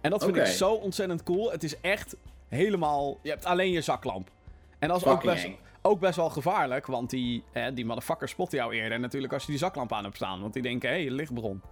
En 0.00 0.10
dat 0.10 0.24
vind 0.24 0.36
ik 0.36 0.46
zo 0.46 0.72
ontzettend 0.72 1.22
cool. 1.22 1.50
Het 1.50 1.62
is 1.62 1.80
echt 1.80 2.16
helemaal. 2.48 3.18
Je 3.22 3.30
hebt 3.30 3.44
alleen 3.44 3.70
je 3.70 3.80
zaklamp. 3.80 4.30
En 4.78 4.88
dat 4.88 4.96
is 4.96 5.04
ook 5.04 5.22
best, 5.22 5.48
ook 5.82 6.00
best 6.00 6.16
wel 6.16 6.30
gevaarlijk, 6.30 6.86
want 6.86 7.10
die, 7.10 7.44
hè, 7.52 7.72
die 7.72 7.84
motherfucker 7.84 8.28
spotten 8.28 8.58
jou 8.58 8.74
eerder 8.74 9.00
natuurlijk 9.00 9.32
als 9.32 9.42
je 9.42 9.50
die 9.50 9.58
zaklamp 9.58 9.92
aan 9.92 10.04
hebt 10.04 10.16
staan. 10.16 10.40
Want 10.40 10.52
die 10.52 10.62
denken, 10.62 10.90
hé, 10.90 11.02
hey, 11.02 11.10
lichtbron. 11.10 11.62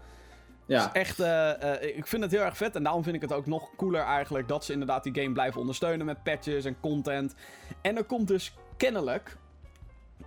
Ja. 0.66 0.84
Dus 0.84 0.92
echt, 0.92 1.20
uh, 1.20 1.96
ik 1.96 2.06
vind 2.06 2.22
het 2.22 2.32
heel 2.32 2.42
erg 2.42 2.56
vet. 2.56 2.76
En 2.76 2.82
daarom 2.82 3.02
vind 3.02 3.16
ik 3.16 3.22
het 3.22 3.32
ook 3.32 3.46
nog 3.46 3.70
cooler 3.76 4.02
eigenlijk 4.02 4.48
dat 4.48 4.64
ze 4.64 4.72
inderdaad 4.72 5.02
die 5.02 5.14
game 5.14 5.32
blijven 5.32 5.60
ondersteunen 5.60 6.06
met 6.06 6.22
patches 6.22 6.64
en 6.64 6.76
content. 6.80 7.34
En 7.80 7.96
er 7.96 8.04
komt 8.04 8.28
dus 8.28 8.54
kennelijk. 8.76 9.36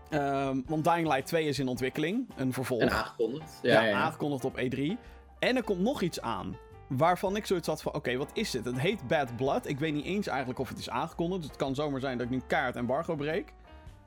Um, 0.09 0.63
want 0.67 0.83
Dying 0.83 1.07
Light 1.07 1.25
2 1.25 1.45
is 1.45 1.59
in 1.59 1.67
ontwikkeling, 1.67 2.29
een 2.35 2.53
vervolg. 2.53 2.81
En 2.81 2.89
aangekondigd. 2.89 3.59
Ja, 3.61 3.81
ja, 3.81 3.87
ja, 3.87 3.97
aangekondigd 3.97 4.45
op 4.45 4.57
E3. 4.59 4.97
En 5.39 5.55
er 5.55 5.63
komt 5.63 5.79
nog 5.79 6.01
iets 6.01 6.21
aan. 6.21 6.57
Waarvan 6.87 7.35
ik 7.35 7.45
zoiets 7.45 7.67
had 7.67 7.81
van: 7.81 7.93
oké, 7.93 8.17
wat 8.17 8.29
is 8.33 8.51
dit? 8.51 8.65
Het 8.65 8.79
heet 8.79 9.07
Bad 9.07 9.35
Blood. 9.35 9.67
Ik 9.67 9.79
weet 9.79 9.93
niet 9.93 10.05
eens 10.05 10.27
eigenlijk 10.27 10.59
of 10.59 10.69
het 10.69 10.77
is 10.77 10.89
aangekondigd. 10.89 11.41
Dus 11.41 11.49
het 11.49 11.59
kan 11.59 11.75
zomaar 11.75 11.99
zijn 11.99 12.17
dat 12.17 12.25
ik 12.25 12.31
nu 12.31 12.41
kaart 12.47 12.75
embargo 12.75 13.15
breek. 13.15 13.53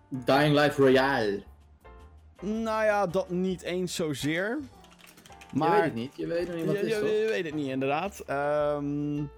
Dying 0.08 0.54
Light 0.54 0.76
Royale. 0.76 1.42
Nou 2.40 2.84
ja, 2.84 3.06
dat 3.06 3.30
niet 3.30 3.62
eens 3.62 3.94
zozeer. 3.94 4.58
Maar... 5.52 5.68
Je 5.68 5.74
weet 5.74 5.84
het 5.84 5.94
niet. 5.94 6.16
Je 6.16 6.26
weet 6.26 6.46
nog 6.46 6.56
niet 6.56 6.64
wat 6.64 6.74
het 6.74 6.84
is, 6.84 6.98
je, 6.98 7.04
je, 7.04 7.28
weet 7.28 7.44
het 7.44 7.54
niet, 7.54 7.68
inderdaad. 7.68 8.24
Um... 8.78 9.30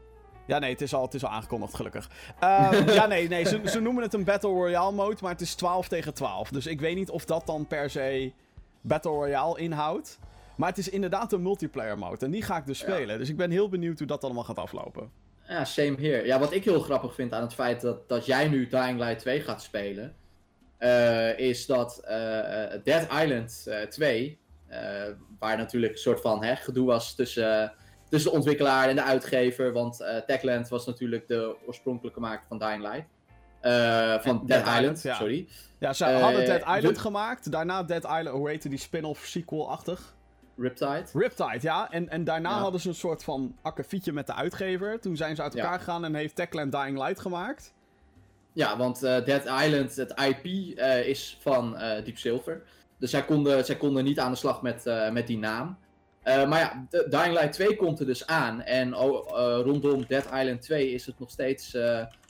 Ja, 0.46 0.58
nee, 0.58 0.70
het 0.70 0.80
is 0.80 0.94
al, 0.94 1.02
het 1.02 1.14
is 1.14 1.24
al 1.24 1.30
aangekondigd, 1.30 1.74
gelukkig. 1.74 2.10
Um, 2.40 2.88
ja, 2.98 3.06
nee, 3.06 3.28
nee 3.28 3.44
ze, 3.44 3.60
ze, 3.64 3.80
noemen 3.80 4.02
het 4.02 4.14
een 4.14 4.24
Battle 4.24 4.50
Royale 4.50 4.92
mode, 4.92 5.16
maar 5.20 5.30
het 5.30 5.40
is 5.40 5.54
12 5.54 5.88
tegen 5.88 6.14
12. 6.14 6.48
Dus 6.48 6.66
ik 6.66 6.80
weet 6.80 6.96
niet 6.96 7.10
of 7.10 7.24
dat 7.24 7.46
dan 7.46 7.66
per 7.66 7.90
se 7.90 8.32
Battle 8.80 9.10
Royale 9.10 9.58
inhoudt. 9.60 10.18
Maar 10.62 10.70
het 10.70 10.80
is 10.80 10.88
inderdaad 10.88 11.32
een 11.32 11.42
multiplayer 11.42 11.98
mode. 11.98 12.24
En 12.24 12.30
die 12.30 12.42
ga 12.42 12.56
ik 12.56 12.66
dus 12.66 12.78
spelen. 12.78 13.18
Dus 13.18 13.28
ik 13.28 13.36
ben 13.36 13.50
heel 13.50 13.68
benieuwd 13.68 13.98
hoe 13.98 14.06
dat 14.06 14.24
allemaal 14.24 14.44
gaat 14.44 14.58
aflopen. 14.58 15.10
Ja, 15.48 15.64
same 15.64 15.96
here. 16.00 16.26
Ja, 16.26 16.38
wat 16.38 16.52
ik 16.52 16.64
heel 16.64 16.80
grappig 16.80 17.14
vind 17.14 17.32
aan 17.32 17.42
het 17.42 17.54
feit 17.54 17.80
dat, 17.80 18.08
dat 18.08 18.26
jij 18.26 18.48
nu 18.48 18.68
Dying 18.68 18.98
Light 18.98 19.18
2 19.18 19.40
gaat 19.40 19.62
spelen. 19.62 20.14
Uh, 20.78 21.38
is 21.38 21.66
dat 21.66 22.00
uh, 22.04 22.10
Dead 22.84 23.02
Island 23.22 23.68
2. 23.88 24.38
waar 25.38 25.56
natuurlijk 25.56 25.92
een 25.92 25.98
soort 25.98 26.20
van 26.20 26.44
hè, 26.44 26.56
gedoe 26.56 26.86
was 26.86 27.14
tussen, 27.14 27.72
tussen 28.08 28.30
de 28.30 28.36
ontwikkelaar 28.36 28.88
en 28.88 28.96
de 28.96 29.02
uitgever. 29.02 29.72
Want 29.72 30.04
Techland 30.26 30.68
was 30.68 30.86
natuurlijk 30.86 31.28
de 31.28 31.56
oorspronkelijke 31.66 32.20
maker 32.20 32.44
van 32.48 32.58
Dying 32.58 32.82
Light. 32.82 33.08
van 34.24 34.46
Dead, 34.46 34.64
Dead, 34.64 34.78
Island, 34.78 34.98
sorry. 34.98 35.48
Ja, 35.78 35.92
ze 35.92 36.04
hadden 36.04 36.44
Dead 36.44 36.76
Island 36.76 36.98
gemaakt. 36.98 37.52
Daarna 37.52 37.82
Dead 37.82 38.04
Island, 38.04 38.28
hoe 38.28 38.48
heette 38.48 38.68
die 38.68 38.78
spin-off 38.78 39.26
sequel-achtig? 39.26 40.20
Riptide. 40.56 41.04
Riptide, 41.12 41.58
ja. 41.60 41.90
En, 41.90 42.08
en 42.08 42.24
daarna 42.24 42.58
hadden 42.58 42.80
ze 42.80 42.88
een 42.88 42.94
soort 42.94 43.24
van 43.24 43.56
akkefietje 43.62 44.12
met 44.12 44.26
de 44.26 44.34
uitgever. 44.34 45.00
Toen 45.00 45.16
zijn 45.16 45.36
ze 45.36 45.42
uit 45.42 45.54
elkaar 45.54 45.78
gegaan 45.78 46.04
en 46.04 46.14
heeft 46.14 46.36
Techland 46.36 46.72
Dying 46.72 46.98
Light 46.98 47.20
gemaakt. 47.20 47.74
Ja, 48.52 48.76
want 48.76 49.04
uh, 49.04 49.24
Dead 49.24 49.44
Island, 49.44 49.96
het 49.96 50.20
IP, 50.20 50.44
uh, 50.44 50.98
eh, 50.98 51.08
is 51.08 51.38
van 51.40 51.74
uh, 51.74 51.80
Deep 51.80 52.18
Silver. 52.18 52.62
Dus 52.98 53.10
zij 53.10 53.24
konden, 53.24 53.64
zij 53.64 53.76
konden 53.76 54.04
niet 54.04 54.18
aan 54.18 54.30
de 54.30 54.36
slag 54.36 54.62
met, 54.62 54.84
met 55.12 55.26
die 55.26 55.38
naam. 55.38 55.78
maar 56.24 56.58
ja, 56.58 56.86
Dying 56.90 57.32
Light 57.32 57.52
2 57.52 57.76
komt 57.76 58.00
er 58.00 58.06
dus 58.06 58.26
aan. 58.26 58.62
En 58.62 58.96
oh, 58.96 59.28
rondom 59.64 60.06
Dead 60.06 60.24
Island 60.24 60.62
2 60.62 60.90
is 60.90 61.06
het 61.06 61.18
nog 61.18 61.30
steeds 61.30 61.72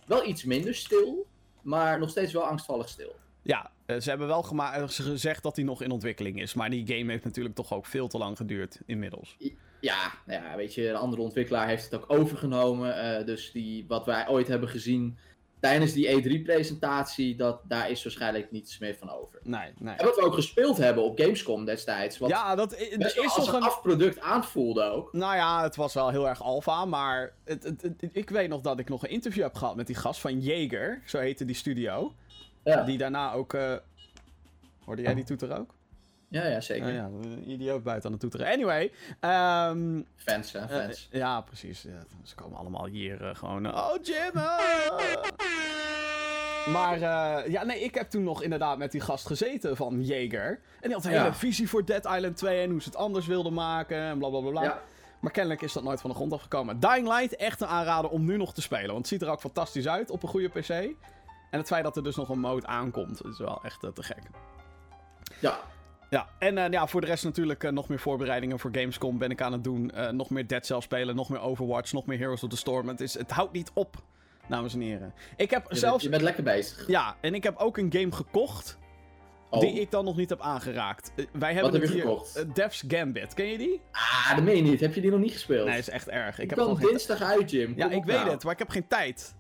wel 0.07 0.27
iets 0.27 0.45
minder 0.45 0.75
stil. 0.75 1.27
Maar 1.63 1.99
nog 1.99 2.11
steeds 2.11 2.33
wel 2.33 2.43
angstvallig 2.47 2.89
stil. 2.89 3.15
Ja, 3.43 3.71
eh, 3.87 4.01
ze 4.01 4.09
hebben 4.09 4.27
wel 4.27 4.43
gezegd 4.87 5.43
dat 5.43 5.57
hij 5.57 5.65
nog 5.65 5.83
in 5.83 5.91
ontwikkeling 5.91 6.41
is. 6.41 6.55
Maar 6.55 6.71
die 6.71 6.87
game 6.87 7.11
heeft 7.11 7.25
natuurlijk 7.25 7.55
toch 7.55 7.73
ook 7.73 7.87
veel 7.87 8.09
te 8.09 8.19
lang 8.19 8.37
geduurd 8.37 8.81
inmiddels. 8.87 9.37
Ja, 9.81 10.13
nou 10.27 10.43
ja 10.43 10.57
weet 10.57 10.75
je, 10.75 10.89
een 10.89 10.97
andere 10.97 11.23
ontwikkelaar 11.23 11.69
heeft 11.69 11.85
het 11.85 11.95
ook 11.95 12.13
overgenomen. 12.13 13.19
Uh, 13.21 13.27
dus 13.27 13.53
die, 13.53 13.85
wat 13.89 14.07
wij 14.07 14.29
ooit 14.29 14.49
hebben 14.49 14.69
gezien 14.69 15.19
tijdens 15.63 15.93
die 15.93 16.09
E3-presentatie, 16.09 17.37
dat 17.37 17.61
daar 17.69 17.91
is 17.91 18.03
waarschijnlijk 18.03 18.51
niets 18.51 18.79
meer 18.79 18.97
van 18.99 19.11
over. 19.11 19.39
Nee, 19.43 19.73
nee. 19.79 19.95
En 19.95 20.05
wat 20.05 20.17
we 20.17 20.23
ook 20.23 20.35
gespeeld 20.35 20.77
hebben 20.77 21.05
op 21.05 21.19
Gamescom 21.19 21.65
destijds. 21.65 22.19
Wat 22.19 22.31
ja, 22.31 22.55
dat 22.55 22.77
is, 22.77 23.15
toch 23.15 23.53
een 23.53 23.63
afproduct 23.63 24.21
aanvoelde 24.21 24.83
ook. 24.83 25.13
Nou 25.13 25.37
ja, 25.37 25.63
het 25.63 25.77
was 25.77 25.95
wel 25.95 26.11
heel 26.11 26.29
erg 26.29 26.43
alfa, 26.43 26.85
maar 26.85 27.33
het, 27.45 27.63
het, 27.63 27.95
ik 28.13 28.31
weet 28.31 28.49
nog 28.49 28.61
dat 28.61 28.79
ik 28.79 28.89
nog 28.89 29.03
een 29.03 29.11
interview 29.11 29.43
heb 29.43 29.55
gehad 29.55 29.77
met 29.77 29.87
die 29.87 29.97
gast 29.97 30.21
van 30.21 30.41
Jaeger, 30.41 31.03
zo 31.07 31.19
heette 31.19 31.45
die 31.45 31.57
studio. 31.57 32.15
Ja. 32.65 32.83
Die 32.83 32.99
daarna 32.99 33.33
ook. 33.33 33.53
Uh... 33.53 33.75
Hoorde 34.85 35.03
jij 35.03 35.15
die 35.15 35.25
toeter 35.25 35.59
ook? 35.59 35.75
Ja, 36.29 36.47
ja, 36.47 36.61
zeker. 36.61 36.89
Uh, 36.89 36.95
ja, 36.95 37.11
idioot 37.47 37.83
buiten 37.83 38.11
aan 38.11 38.15
de 38.15 38.21
toeteren. 38.21 38.47
Anyway. 38.47 38.83
Um, 39.21 40.07
fans, 40.17 40.53
hè? 40.53 40.59
Eh, 40.59 40.69
fans. 40.69 41.09
ja, 41.11 41.41
precies. 41.41 41.83
Ja, 41.83 42.05
ze 42.23 42.35
komen 42.35 42.59
allemaal 42.59 42.87
hier 42.87 43.31
gewoon... 43.37 43.75
oh, 43.75 43.95
Jim! 44.03 44.33
Maar 46.73 46.99
ja, 47.51 47.65
nee, 47.65 47.81
ik 47.81 47.95
heb 47.95 48.11
toen 48.11 48.23
nog 48.23 48.43
inderdaad 48.43 48.79
met 48.79 48.93
die 48.93 49.01
gast 49.01 49.27
gezeten 49.27 49.77
van 49.77 50.05
Jaeger. 50.05 50.51
En 50.81 50.89
die 50.89 50.93
had 50.93 51.05
een 51.05 51.11
hele 51.11 51.33
visie 51.33 51.69
voor 51.69 51.85
Dead 51.85 52.05
Island 52.05 52.37
2 52.37 52.63
en 52.63 52.71
hoe 52.71 52.83
ze 52.83 52.89
het 52.89 52.99
anders 52.99 53.27
wilden 53.27 53.53
maken 53.53 53.97
en 53.97 54.19
bla 54.19 54.29
bla 54.29 54.41
bla. 54.41 54.51
bla. 54.51 54.63
Ja. 54.63 54.83
Maar 55.21 55.33
kennelijk 55.33 55.63
is 55.63 55.73
dat 55.73 55.83
nooit 55.83 56.01
van 56.01 56.11
de 56.11 56.17
grond 56.17 56.33
afgekomen. 56.33 56.81
Dying 56.81 57.09
Light, 57.09 57.37
echt 57.37 57.61
een 57.61 57.69
aanrader 57.69 58.11
om 58.11 58.25
nu 58.25 58.37
nog 58.37 58.55
te 58.55 58.63
spelen. 58.63 58.87
Want 58.87 58.99
het 58.99 59.07
ziet 59.07 59.23
er 59.23 59.29
ook 59.29 59.41
fantastisch 59.41 59.89
uit 59.89 60.11
op 60.11 60.23
een 60.23 60.29
goede 60.29 60.49
PC. 60.49 60.95
En 61.53 61.59
het 61.59 61.67
feit 61.67 61.85
dat 61.85 61.97
er 61.97 62.03
dus 62.03 62.17
nog 62.17 62.29
een 62.29 62.41
mode 62.41 62.67
aankomt, 62.67 63.25
is 63.25 63.39
wel 63.39 63.61
echt 63.63 63.85
uh, 63.85 63.91
te 63.91 64.03
gek. 64.03 64.23
Ja. 65.41 65.61
Ja, 66.11 66.29
en 66.39 66.57
uh, 66.57 66.69
ja, 66.71 66.87
voor 66.87 67.01
de 67.01 67.07
rest 67.07 67.25
natuurlijk 67.25 67.65
uh, 67.65 67.71
nog 67.71 67.89
meer 67.89 67.99
voorbereidingen 67.99 68.59
voor 68.59 68.71
Gamescom 68.75 69.19
ben 69.19 69.31
ik 69.31 69.41
aan 69.41 69.53
het 69.53 69.65
doen. 69.65 69.93
nog 70.11 70.31
meer 70.31 70.47
Dead 70.47 70.67
Cell 70.67 70.81
spelen, 70.81 71.17
nog 71.17 71.29
meer 71.29 71.41
Overwatch, 71.41 71.93
nog 71.93 72.07
meer 72.07 72.19
Heroes 72.19 72.43
of 72.43 72.51
the 72.51 72.57
Storm. 72.57 72.89
Het, 72.89 73.01
is, 73.01 73.15
het 73.15 73.31
houdt 73.31 73.53
niet 73.53 73.71
op, 73.75 73.97
dames 74.49 74.75
en 74.75 74.81
heren. 74.81 75.15
Ik 75.37 75.51
heb 75.51 75.67
je 75.69 75.77
zelfs... 75.77 75.91
Bent, 75.91 76.03
je 76.03 76.09
bent 76.09 76.23
lekker 76.23 76.43
bezig. 76.43 76.87
Ja, 76.87 77.17
en 77.21 77.35
ik 77.35 77.43
heb 77.43 77.57
ook 77.57 77.77
een 77.77 77.93
game 77.93 78.13
gekocht. 78.13 78.79
Oh. 79.51 79.61
Die 79.61 79.81
ik 79.81 79.91
dan 79.91 80.05
nog 80.05 80.17
niet 80.17 80.31
heb 80.31 80.41
aangeraakt. 80.41 81.13
wij 81.33 81.53
hebben 81.53 81.73
Wat 81.73 81.81
heb 81.81 81.83
je 81.83 81.95
hier. 81.95 82.03
gekocht? 82.03 82.55
Devs 82.55 82.85
Gambit. 82.89 83.35
Ken 83.35 83.47
je 83.47 83.59
die? 83.59 83.81
Ah, 83.93 84.35
dat 84.35 84.45
meen 84.45 84.57
je 84.57 84.63
niet. 84.63 84.81
Heb 84.81 84.95
je 84.95 85.01
die 85.01 85.11
nog 85.11 85.21
niet 85.21 85.33
gespeeld? 85.33 85.69
Nee, 85.69 85.79
is 85.79 85.89
echt 85.89 86.09
erg. 86.09 86.39
Ik 86.39 86.51
heb 86.51 86.59
kan 86.59 86.77
dinsdag 86.77 87.23
uit, 87.23 87.51
Jim. 87.51 87.73
ja, 87.77 87.91
ik 87.91 88.05
weet 88.05 88.23
het, 88.23 88.45
maar 88.45 88.53
ik 88.53 88.59
heb 88.59 88.69
geen 88.69 88.87
tijd. 88.89 89.35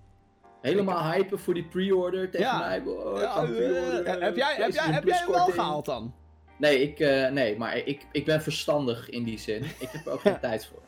Helemaal 0.62 1.12
hypen 1.12 1.38
voor 1.38 1.54
die 1.54 1.64
pre-order 1.64 2.30
tegen 2.30 2.46
Ja. 2.46 2.58
mij. 2.58 2.80
Oh, 2.86 3.20
Ja, 3.20 3.46
heb 3.46 4.36
jij, 4.36 4.54
heb 4.56 4.72
jij, 4.72 4.84
heb 4.92 5.04
jij 5.04 5.16
hem 5.18 5.30
wel 5.30 5.46
gehaald 5.46 5.84
dan? 5.84 6.14
Nee, 6.56 6.82
ik, 6.82 6.98
eh, 7.00 7.30
nee 7.30 7.58
maar 7.58 7.76
ik, 7.76 8.06
ik 8.12 8.24
ben 8.24 8.42
verstandig 8.42 9.08
in 9.10 9.24
die 9.24 9.38
zin. 9.38 9.64
Ik 9.78 9.88
heb 9.90 10.06
er 10.06 10.12
ook 10.12 10.20
geen 10.20 10.40
tijd 10.50 10.66
voor. 10.66 10.82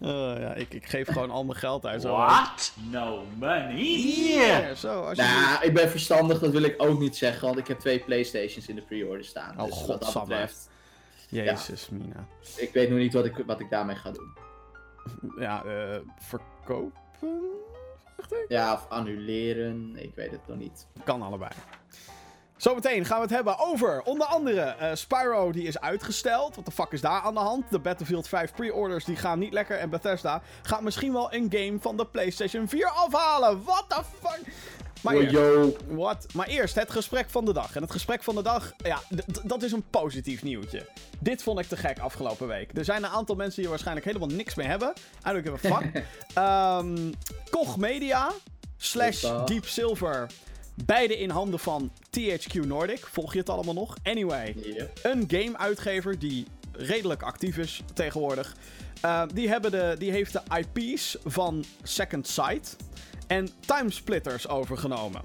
Eh, 0.00 0.40
ja, 0.40 0.54
ik, 0.54 0.74
ik 0.74 0.86
geef 0.86 1.08
gewoon 1.08 1.30
al 1.30 1.44
mijn 1.44 1.58
geld 1.58 1.86
uit. 1.86 2.02
Zo. 2.02 2.16
What? 2.16 2.72
No 2.90 3.24
money. 3.38 3.74
Hier, 3.74 4.74
zo, 4.76 5.02
als 5.02 5.16
je... 5.18 5.22
Nou, 5.22 5.64
ik 5.64 5.74
ben 5.74 5.88
verstandig, 5.88 6.38
dat 6.38 6.50
wil 6.52 6.62
ik 6.62 6.82
ook 6.82 6.98
niet 6.98 7.16
zeggen, 7.16 7.46
want 7.46 7.58
ik 7.58 7.66
heb 7.68 7.78
twee 7.78 7.98
Playstations 7.98 8.68
in 8.68 8.74
de 8.74 8.82
pre-order 8.82 9.24
staan. 9.24 9.60
Oh, 9.60 9.66
dus 9.66 9.86
wat 9.86 10.00
dat 10.02 10.12
betreft, 10.14 10.70
Jezus, 11.28 11.88
Mina. 11.88 12.26
ik 12.56 12.72
weet 12.72 12.88
nog 12.90 12.98
niet 12.98 13.12
wat 13.12 13.24
ik, 13.24 13.42
wat 13.46 13.60
ik 13.60 13.70
daarmee 13.70 13.96
ga 13.96 14.10
doen. 14.10 14.36
Ja, 15.38 15.64
eh, 15.64 15.98
Ja, 18.48 18.72
of 18.72 18.86
annuleren, 18.88 19.96
ik 19.96 20.14
weet 20.14 20.30
het 20.30 20.46
nog 20.46 20.56
niet. 20.56 20.86
Kan 21.04 21.22
allebei. 21.22 21.50
Zometeen 22.56 23.04
gaan 23.04 23.16
we 23.16 23.22
het 23.22 23.32
hebben 23.34 23.58
over 23.58 24.02
onder 24.02 24.26
andere 24.26 24.60
eh, 24.60 24.94
Spyro 24.94 25.52
die 25.52 25.66
is 25.66 25.80
uitgesteld. 25.80 26.56
Wat 26.56 26.64
de 26.64 26.70
fuck 26.70 26.92
is 26.92 27.00
daar 27.00 27.20
aan 27.20 27.34
de 27.34 27.40
hand? 27.40 27.70
De 27.70 27.78
Battlefield 27.78 28.28
5 28.28 28.52
pre-orders 28.52 29.04
die 29.04 29.16
gaan 29.16 29.38
niet 29.38 29.52
lekker. 29.52 29.78
En 29.78 29.90
Bethesda 29.90 30.42
gaat 30.62 30.80
misschien 30.80 31.12
wel 31.12 31.32
een 31.34 31.46
game 31.50 31.76
van 31.80 31.96
de 31.96 32.06
PlayStation 32.06 32.68
4 32.68 32.86
afhalen. 32.86 33.62
What 33.64 33.84
the 33.88 34.02
fuck? 34.20 34.40
Maar 35.04 35.14
eerst, 35.14 35.32
yo. 35.32 35.76
what? 35.88 36.26
maar 36.34 36.46
eerst 36.46 36.74
het 36.74 36.90
gesprek 36.90 37.30
van 37.30 37.44
de 37.44 37.52
dag. 37.52 37.76
En 37.76 37.82
het 37.82 37.90
gesprek 37.90 38.22
van 38.22 38.34
de 38.34 38.42
dag, 38.42 38.72
ja, 38.76 39.00
dat 39.44 39.62
is 39.62 39.72
een 39.72 39.84
positief 39.90 40.42
nieuwtje. 40.42 40.86
Dit 41.18 41.42
vond 41.42 41.58
ik 41.58 41.66
te 41.66 41.76
gek 41.76 41.98
afgelopen 41.98 42.46
week. 42.46 42.76
Er 42.76 42.84
zijn 42.84 43.04
een 43.04 43.10
aantal 43.10 43.34
mensen 43.34 43.60
die 43.60 43.70
waarschijnlijk 43.70 44.06
helemaal 44.06 44.28
niks 44.28 44.54
mee 44.54 44.66
hebben. 44.66 44.92
I 45.28 45.32
don't 45.32 45.48
give 45.48 45.72
a 45.72 45.76
fuck. 45.76 45.92
Ehm 46.34 47.12
Koch 47.50 47.76
Media 47.76 48.32
slash. 48.76 49.20
Deep 49.44 49.66
Silver. 49.66 50.26
Beide 50.84 51.18
in 51.18 51.30
handen 51.30 51.58
van 51.58 51.90
THQ 52.10 52.66
Nordic. 52.66 53.06
Volg 53.06 53.32
je 53.32 53.38
het 53.38 53.48
allemaal 53.48 53.74
nog? 53.74 53.96
Anyway, 54.02 54.56
een 55.02 55.24
game-uitgever 55.28 56.18
die 56.18 56.46
redelijk 56.72 57.22
actief 57.22 57.56
is 57.56 57.82
tegenwoordig. 57.94 58.56
Eh, 59.00 59.22
die, 59.34 59.48
hebben 59.48 59.70
de, 59.70 59.94
die 59.98 60.10
heeft 60.10 60.32
de 60.32 60.42
IP's 60.74 61.16
van 61.24 61.64
Second 61.82 62.28
Sight 62.28 62.76
en 63.26 63.48
Timesplitters 63.60 64.48
overgenomen. 64.48 65.22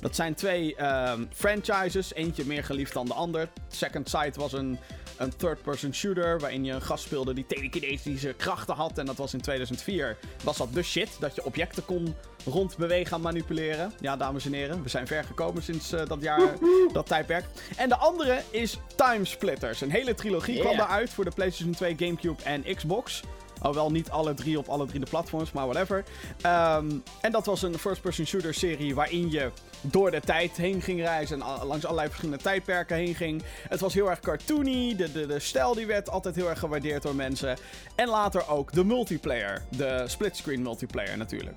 Dat 0.00 0.14
zijn 0.14 0.34
twee 0.34 0.74
ehm, 0.76 1.24
franchises, 1.32 2.14
eentje 2.14 2.44
meer 2.46 2.64
geliefd 2.64 2.92
dan 2.92 3.06
de 3.06 3.14
ander. 3.14 3.48
Second 3.68 4.08
Sight 4.08 4.36
was 4.36 4.52
een, 4.52 4.78
een 5.16 5.36
third-person 5.36 5.94
shooter 5.94 6.40
waarin 6.40 6.64
je 6.64 6.72
een 6.72 6.82
gast 6.82 7.04
speelde 7.04 7.34
die 7.34 7.46
telekinetische 7.46 8.34
krachten 8.36 8.74
had. 8.74 8.98
En 8.98 9.06
dat 9.06 9.16
was 9.16 9.34
in 9.34 9.40
2004. 9.40 10.16
Was 10.42 10.56
dat 10.56 10.74
de 10.74 10.82
shit, 10.82 11.08
dat 11.20 11.34
je 11.34 11.44
objecten 11.44 11.84
kon 11.84 12.14
rondbewegen 12.44 13.16
en 13.16 13.22
manipuleren. 13.22 13.92
Ja, 14.00 14.16
dames 14.16 14.46
en 14.46 14.52
heren, 14.52 14.82
we 14.82 14.88
zijn 14.88 15.06
ver 15.06 15.24
gekomen 15.24 15.62
sinds 15.62 15.92
eh, 15.92 16.06
dat 16.06 16.22
jaar, 16.22 16.52
dat 16.92 17.06
tijdperk. 17.06 17.44
En 17.76 17.88
de 17.88 17.96
andere 17.96 18.42
is 18.50 18.78
Timesplitters. 18.96 19.80
Een 19.80 19.90
hele 19.90 20.14
trilogie 20.14 20.58
kwam 20.58 20.72
Yeah. 20.74 20.86
daaruit 20.88 21.10
voor 21.10 21.24
de 21.24 21.30
PlayStation 21.30 21.74
2, 21.74 21.94
Gamecube 21.98 22.42
en 22.42 22.74
Xbox. 22.74 23.22
Alhoewel 23.60 23.90
niet 23.90 24.10
alle 24.10 24.34
drie 24.34 24.58
op 24.58 24.68
alle 24.68 24.86
drie 24.86 25.00
de 25.00 25.06
platforms, 25.10 25.52
maar 25.52 25.66
whatever. 25.66 26.04
Ehm, 26.40 26.90
en 27.20 27.32
dat 27.32 27.46
was 27.46 27.62
een 27.62 27.78
first-person 27.78 28.26
shooter 28.26 28.54
serie 28.54 28.94
waarin 28.94 29.30
je 29.30 29.50
door 29.80 30.10
de 30.10 30.20
tijd 30.20 30.56
heen 30.56 30.82
ging 30.82 31.00
reizen. 31.00 31.42
En 31.42 31.66
langs 31.66 31.84
allerlei 31.84 32.08
verschillende 32.08 32.42
tijdperken 32.42 32.96
heen 32.96 33.14
ging. 33.14 33.42
Het 33.68 33.80
was 33.80 33.94
heel 33.94 34.10
erg 34.10 34.20
cartoony. 34.20 34.96
De, 34.96 35.12
de, 35.12 35.26
de 35.26 35.38
stijl 35.40 35.74
die 35.74 35.86
werd 35.86 36.10
altijd 36.10 36.34
heel 36.34 36.48
erg 36.48 36.58
gewaardeerd 36.58 37.02
door 37.02 37.14
mensen. 37.14 37.56
En 37.94 38.08
later 38.08 38.48
ook 38.48 38.72
de 38.72 38.84
multiplayer. 38.84 39.62
De 39.68 40.04
splitscreen 40.06 40.62
multiplayer 40.62 41.16
natuurlijk. 41.16 41.56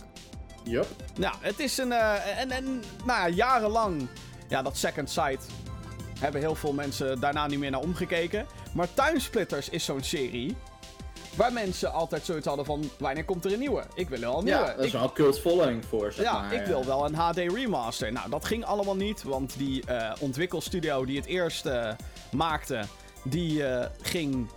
Yup. 0.64 0.88
Nou, 1.20 1.36
het 1.40 1.60
is 1.60 1.78
een. 1.78 1.92
eh, 1.92 2.40
en, 2.40 2.52
en 2.52 2.84
nou, 3.06 3.30
ja, 3.30 3.36
jarenlang. 3.36 4.08
Ja, 4.50 4.62
dat 4.62 4.78
Second 4.78 5.10
Sight. 5.10 5.46
Hebben 6.20 6.42
heel 6.42 6.56
veel 6.56 6.74
mensen 6.74 7.20
daarna 7.20 7.48
niet 7.48 7.60
meer 7.60 7.72
naar 7.72 7.80
omgekeken. 7.82 8.46
Maar 8.74 8.88
Timesplitters 8.94 9.70
is 9.70 9.86
zo'n 9.86 10.04
serie. 10.04 10.56
Waar 11.38 11.54
mensen 11.54 11.92
altijd 11.94 12.26
zoiets 12.26 12.48
hadden 12.48 12.66
van. 12.66 12.90
Wanneer 13.00 13.26
komt 13.26 13.46
er 13.46 13.54
een 13.54 13.60
nieuwe? 13.60 13.84
Ik 13.94 14.10
wil 14.10 14.20
wel 14.20 14.38
een 14.38 14.44
nieuwe. 14.44 14.60
Ja, 14.60 14.66
dat 14.74 14.80
is 14.86 14.86
Ik- 14.94 15.00
wel 15.00 15.12
cult 15.12 15.40
following 15.40 15.86
voor, 15.86 16.12
zeg 16.14 16.26
ja, 16.26 16.42
maar. 16.42 16.54
ik 16.54 16.66
wil 16.66 16.86
wel 16.86 17.06
een 17.06 17.16
HD 17.16 17.38
remaster. 17.38 18.12
Nou, 18.12 18.30
dat 18.30 18.46
ging 18.46 18.66
allemaal 18.66 18.96
niet, 18.96 19.24
want 19.24 19.58
die 19.58 19.86
eh, 19.86 20.12
ontwikkelstudio 20.20 21.06
die 21.06 21.18
het 21.18 21.26
eerst 21.26 21.66
eh, 21.66 21.92
maakte, 22.32 22.84
die 23.24 23.66
eh, 23.68 23.90
ging 24.02 24.50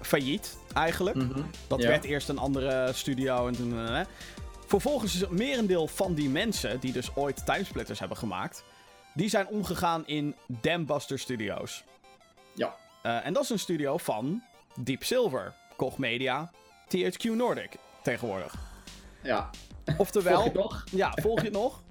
failliet 0.00 0.58
eigenlijk. 0.74 1.16
Mhm. 1.16 1.40
Dat 1.66 1.82
Ja. 1.82 1.88
werd 1.88 2.04
eerst 2.04 2.28
een 2.28 2.38
andere 2.38 2.90
studio 2.92 3.46
en 3.46 3.54
toen... 3.56 4.06
Vervolgens 4.66 5.14
is 5.14 5.20
het 5.20 5.30
merendeel 5.30 5.86
van 5.86 6.14
die 6.14 6.28
mensen, 6.28 6.80
die 6.80 6.92
dus 6.92 7.10
ooit 7.14 7.46
Timesplitters 7.46 7.98
hebben 7.98 8.16
gemaakt, 8.16 8.64
die 9.14 9.28
zijn 9.28 9.46
omgegaan 9.46 10.06
in 10.06 10.34
Dambuster 10.46 11.18
Studios. 11.18 11.84
Ja. 12.54 12.76
En 13.02 13.32
dat 13.32 13.42
is 13.42 13.50
een 13.50 13.58
studio 13.58 13.96
van 13.98 14.42
Deep 14.80 15.04
Silver, 15.04 15.54
Koch 15.78 15.98
Media, 15.98 16.50
THQ 16.88 17.24
Nordic 17.24 17.76
tegenwoordig. 18.02 18.54
Ja. 19.22 19.50
Oftewel... 19.96 20.40
Volg 20.40 20.52
je 20.52 20.58
nog? 20.58 20.84
Ja, 20.90 21.12
volg 21.14 21.38
je 21.38 21.44
het 21.44 21.54
nog? 21.54 21.82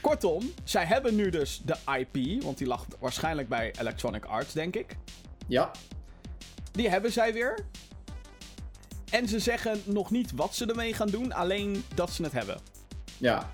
Kortom, 0.00 0.52
zij 0.64 0.84
hebben 0.84 1.14
nu 1.14 1.30
dus 1.30 1.62
de 1.64 1.76
IP, 1.98 2.42
want 2.42 2.58
die 2.58 2.66
lag 2.66 2.86
waarschijnlijk 2.98 3.48
bij 3.48 3.72
Electronic 3.78 4.24
Arts, 4.24 4.52
denk 4.52 4.76
ik. 4.76 4.96
Ja. 5.46 5.70
Die 6.72 6.88
hebben 6.88 7.12
zij 7.12 7.32
weer. 7.32 7.66
En 9.10 9.28
ze 9.28 9.38
zeggen 9.38 9.82
nog 9.84 10.10
niet 10.10 10.32
wat 10.32 10.54
ze 10.54 10.66
ermee 10.66 10.94
gaan 10.94 11.08
doen, 11.08 11.32
alleen 11.32 11.84
dat 11.94 12.10
ze 12.10 12.22
het 12.22 12.32
hebben. 12.32 12.60
Ja. 13.18 13.50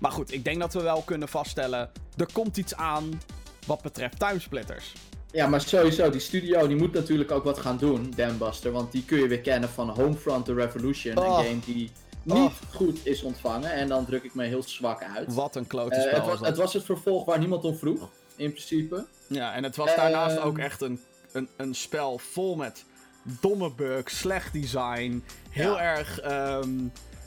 Maar 0.00 0.12
goed, 0.12 0.32
ik 0.32 0.44
denk 0.44 0.60
dat 0.60 0.72
we 0.72 0.82
wel 0.82 1.02
kunnen 1.02 1.28
vaststellen, 1.28 1.90
er 2.16 2.32
komt 2.32 2.56
iets 2.56 2.74
aan 2.74 3.20
wat 3.66 3.82
betreft 3.82 4.18
timesplitters. 4.18 4.92
Ja, 5.32 5.46
maar 5.46 5.60
sowieso, 5.60 6.10
die 6.10 6.20
studio 6.20 6.66
die 6.66 6.76
moet 6.76 6.92
natuurlijk 6.92 7.30
ook 7.30 7.44
wat 7.44 7.58
gaan 7.58 7.76
doen, 7.76 8.12
Dambuster. 8.16 8.72
Want 8.72 8.92
die 8.92 9.04
kun 9.04 9.18
je 9.18 9.28
weer 9.28 9.40
kennen 9.40 9.68
van 9.68 9.88
Homefront 9.88 10.44
The 10.44 10.54
Revolution. 10.54 11.18
Oh. 11.18 11.24
Een 11.38 11.44
game 11.44 11.58
die 11.64 11.90
niet 12.22 12.36
Oh. 12.36 12.52
goed 12.74 12.98
is 13.06 13.22
ontvangen. 13.22 13.72
En 13.72 13.88
dan 13.88 14.04
druk 14.04 14.22
ik 14.24 14.34
me 14.34 14.44
heel 14.44 14.62
zwak 14.62 15.02
uit. 15.16 15.34
Wat 15.34 15.56
een 15.56 15.66
klote 15.66 16.00
spel 16.00 16.20
het, 16.20 16.38
was, 16.38 16.48
het 16.48 16.56
was 16.56 16.72
het 16.72 16.84
vervolg 16.84 17.24
waar 17.24 17.38
niemand 17.38 17.64
om 17.64 17.76
vroeg, 17.76 18.08
in 18.36 18.50
principe. 18.50 19.06
Ja, 19.26 19.54
en 19.54 19.62
het 19.64 19.76
was 19.76 19.94
daarnaast 19.96 20.36
Ehm. 20.36 20.46
ook 20.46 20.58
echt 20.58 20.80
een, 20.80 21.00
een, 21.32 21.48
een 21.56 21.74
spel 21.74 22.18
vol 22.18 22.56
met 22.56 22.84
domme 23.22 23.70
bugs, 23.72 24.18
slecht 24.18 24.52
design, 24.52 25.24
heel 25.50 25.72
Ja. 25.72 25.80
erg 25.96 26.20
ehm, 26.20 26.70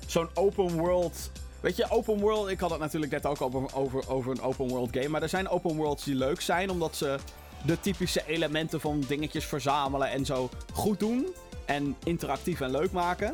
zo'n 0.07 0.29
open 0.33 0.77
world. 0.77 1.31
Weet 1.59 1.75
je, 1.75 1.85
open 1.89 2.19
world, 2.19 2.47
ik 2.49 2.59
had 2.59 2.69
het 2.69 2.79
natuurlijk 2.79 3.11
net 3.11 3.25
ook 3.25 3.41
over, 3.41 3.75
over, 3.75 4.09
over 4.09 4.31
een 4.31 4.41
open 4.41 4.67
world 4.67 4.89
game, 4.91 5.07
maar 5.07 5.21
er 5.21 5.29
zijn 5.29 5.47
open 5.49 5.75
worlds 5.75 6.03
die 6.03 6.15
leuk 6.15 6.41
zijn, 6.41 6.69
omdat 6.69 6.95
ze 6.95 7.17
de 7.65 7.79
typische 7.79 8.23
elementen 8.27 8.81
van 8.81 9.03
dingetjes 9.07 9.45
verzamelen 9.45 10.09
en 10.09 10.25
zo 10.25 10.49
goed 10.73 10.99
doen 10.99 11.25
en 11.65 11.95
interactief 12.03 12.61
en 12.61 12.71
leuk 12.71 12.91
maken. 12.91 13.33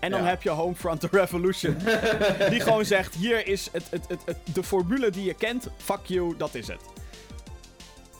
En 0.00 0.10
dan 0.10 0.22
Ja. 0.22 0.28
heb 0.28 0.42
je 0.42 0.50
Homefront 0.50 1.00
The 1.00 1.08
Revolution, 1.10 1.76
die 2.50 2.60
gewoon 2.60 2.84
zegt, 2.84 3.14
hier 3.14 3.46
is 3.46 3.68
het, 3.72 3.82
het, 3.90 4.04
het, 4.08 4.20
het, 4.24 4.36
de 4.54 4.62
formule 4.62 5.10
die 5.10 5.24
je 5.24 5.34
kent, 5.34 5.68
fuck 5.76 6.00
you, 6.06 6.36
dat 6.36 6.54
is 6.54 6.66
het. 6.66 6.80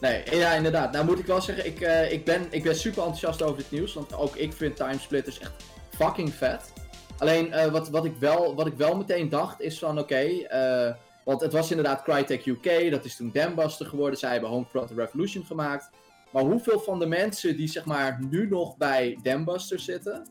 Nee, 0.01 0.37
ja, 0.37 0.53
inderdaad. 0.53 0.93
Nou 0.93 1.05
moet 1.05 1.19
ik 1.19 1.27
wel 1.27 1.41
zeggen, 1.41 1.67
ik, 1.67 1.81
eh, 1.81 2.13
ik, 2.13 2.25
ben, 2.25 2.47
ik 2.51 2.63
ben 2.63 2.77
super 2.77 3.03
enthousiast 3.03 3.43
over 3.43 3.57
dit 3.57 3.71
nieuws. 3.71 3.95
Want 3.95 4.15
ook 4.15 4.37
ik 4.37 4.53
vind 4.53 4.77
Timesplitters 4.77 5.39
echt 5.39 5.53
fucking 5.97 6.35
vet. 6.35 6.73
Alleen 7.19 7.53
eh, 7.53 7.71
wat, 7.71 7.89
wat, 7.89 8.05
ik 8.05 8.17
wel, 8.19 8.55
wat 8.55 8.67
ik 8.67 8.75
wel 8.77 8.97
meteen 8.97 9.29
dacht 9.29 9.61
is 9.61 9.79
van 9.79 9.99
oké, 9.99 10.15
eh, 10.25 10.95
want 11.25 11.41
het 11.41 11.53
was 11.53 11.71
inderdaad 11.71 12.03
Crytek 12.03 12.47
UK, 12.47 12.91
dat 12.91 13.05
is 13.05 13.17
toen 13.17 13.31
Dambuster 13.33 13.87
geworden. 13.87 14.19
Zij 14.19 14.33
hebben 14.33 14.51
Homefront 14.51 14.89
The 14.89 14.95
Revolution 14.95 15.45
gemaakt. 15.45 15.91
Maar 16.33 16.43
hoeveel 16.43 16.81
van 16.81 16.99
de 16.99 17.07
mensen 17.07 17.57
die 17.57 17.69
zeg 17.69 17.85
maar 17.85 18.19
nu 18.31 18.49
nog 18.49 18.77
bij 18.77 19.19
Dambuster 19.23 19.79
zitten, 19.81 20.27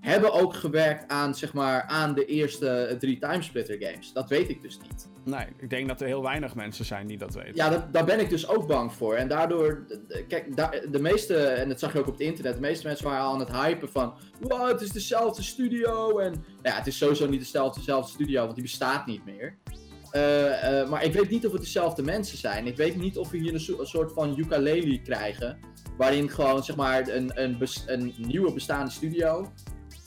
hebben 0.00 0.32
ook 0.32 0.54
gewerkt 0.54 1.08
aan, 1.08 1.34
zeg 1.34 1.52
maar, 1.52 1.82
aan 1.82 2.14
de 2.14 2.24
eerste 2.24 2.96
drie 2.98 3.18
Timesplitter 3.18 3.76
games? 3.80 4.12
Dat 4.12 4.28
weet 4.28 4.48
ik 4.48 4.62
dus 4.62 4.78
niet. 4.88 5.08
Nee, 5.24 5.46
ik 5.58 5.70
denk 5.70 5.88
dat 5.88 6.00
er 6.00 6.06
heel 6.06 6.22
weinig 6.22 6.54
mensen 6.54 6.84
zijn 6.84 7.06
die 7.06 7.18
dat 7.18 7.34
weten. 7.34 7.54
Ja, 7.54 7.68
dat, 7.68 7.92
daar 7.92 8.04
ben 8.04 8.20
ik 8.20 8.28
dus 8.28 8.48
ook 8.48 8.66
bang 8.66 8.92
voor. 8.92 9.14
En 9.14 9.28
daardoor, 9.28 9.86
kijk, 10.28 10.56
daar- 10.56 10.82
de 10.90 10.98
meeste, 11.00 11.36
en 11.36 11.68
dat 11.68 11.78
zag 11.78 11.92
je 11.92 11.98
ook 11.98 12.06
op 12.06 12.12
het 12.12 12.22
internet, 12.22 12.54
de 12.54 12.60
meeste 12.60 12.86
mensen 12.86 13.04
waren 13.06 13.24
al 13.24 13.32
aan 13.32 13.38
het 13.40 13.52
hypen 13.52 13.88
van, 13.88 14.14
wow, 14.40 14.68
het 14.68 14.80
is 14.80 14.90
dezelfde 14.90 15.42
studio. 15.42 16.18
En 16.18 16.30
nou 16.32 16.42
ja, 16.62 16.74
het 16.74 16.86
is 16.86 16.98
sowieso 16.98 17.28
niet 17.28 17.40
dezelfde, 17.40 17.78
dezelfde 17.78 18.12
studio, 18.12 18.42
want 18.42 18.54
die 18.54 18.62
bestaat 18.64 19.06
niet 19.06 19.24
meer. 19.24 19.58
Eh, 20.10 20.80
eh, 20.80 20.88
maar 20.88 21.04
ik 21.04 21.12
weet 21.12 21.30
niet 21.30 21.46
of 21.46 21.52
het 21.52 21.60
dezelfde 21.60 22.02
mensen 22.02 22.38
zijn. 22.38 22.66
Ik 22.66 22.76
weet 22.76 22.96
niet 22.96 23.18
of 23.18 23.30
we 23.30 23.38
hier 23.38 23.54
een, 23.54 23.60
so- 23.60 23.80
een 23.80 23.86
soort 23.86 24.12
van 24.12 24.38
ukulele 24.38 25.02
krijgen. 25.02 25.58
Waarin 25.96 26.30
gewoon, 26.30 26.64
zeg 26.64 26.76
maar, 26.76 27.08
een, 27.08 27.42
een, 27.42 27.58
een 27.86 28.14
nieuwe 28.16 28.52
bestaande 28.52 28.90
studio 28.90 29.52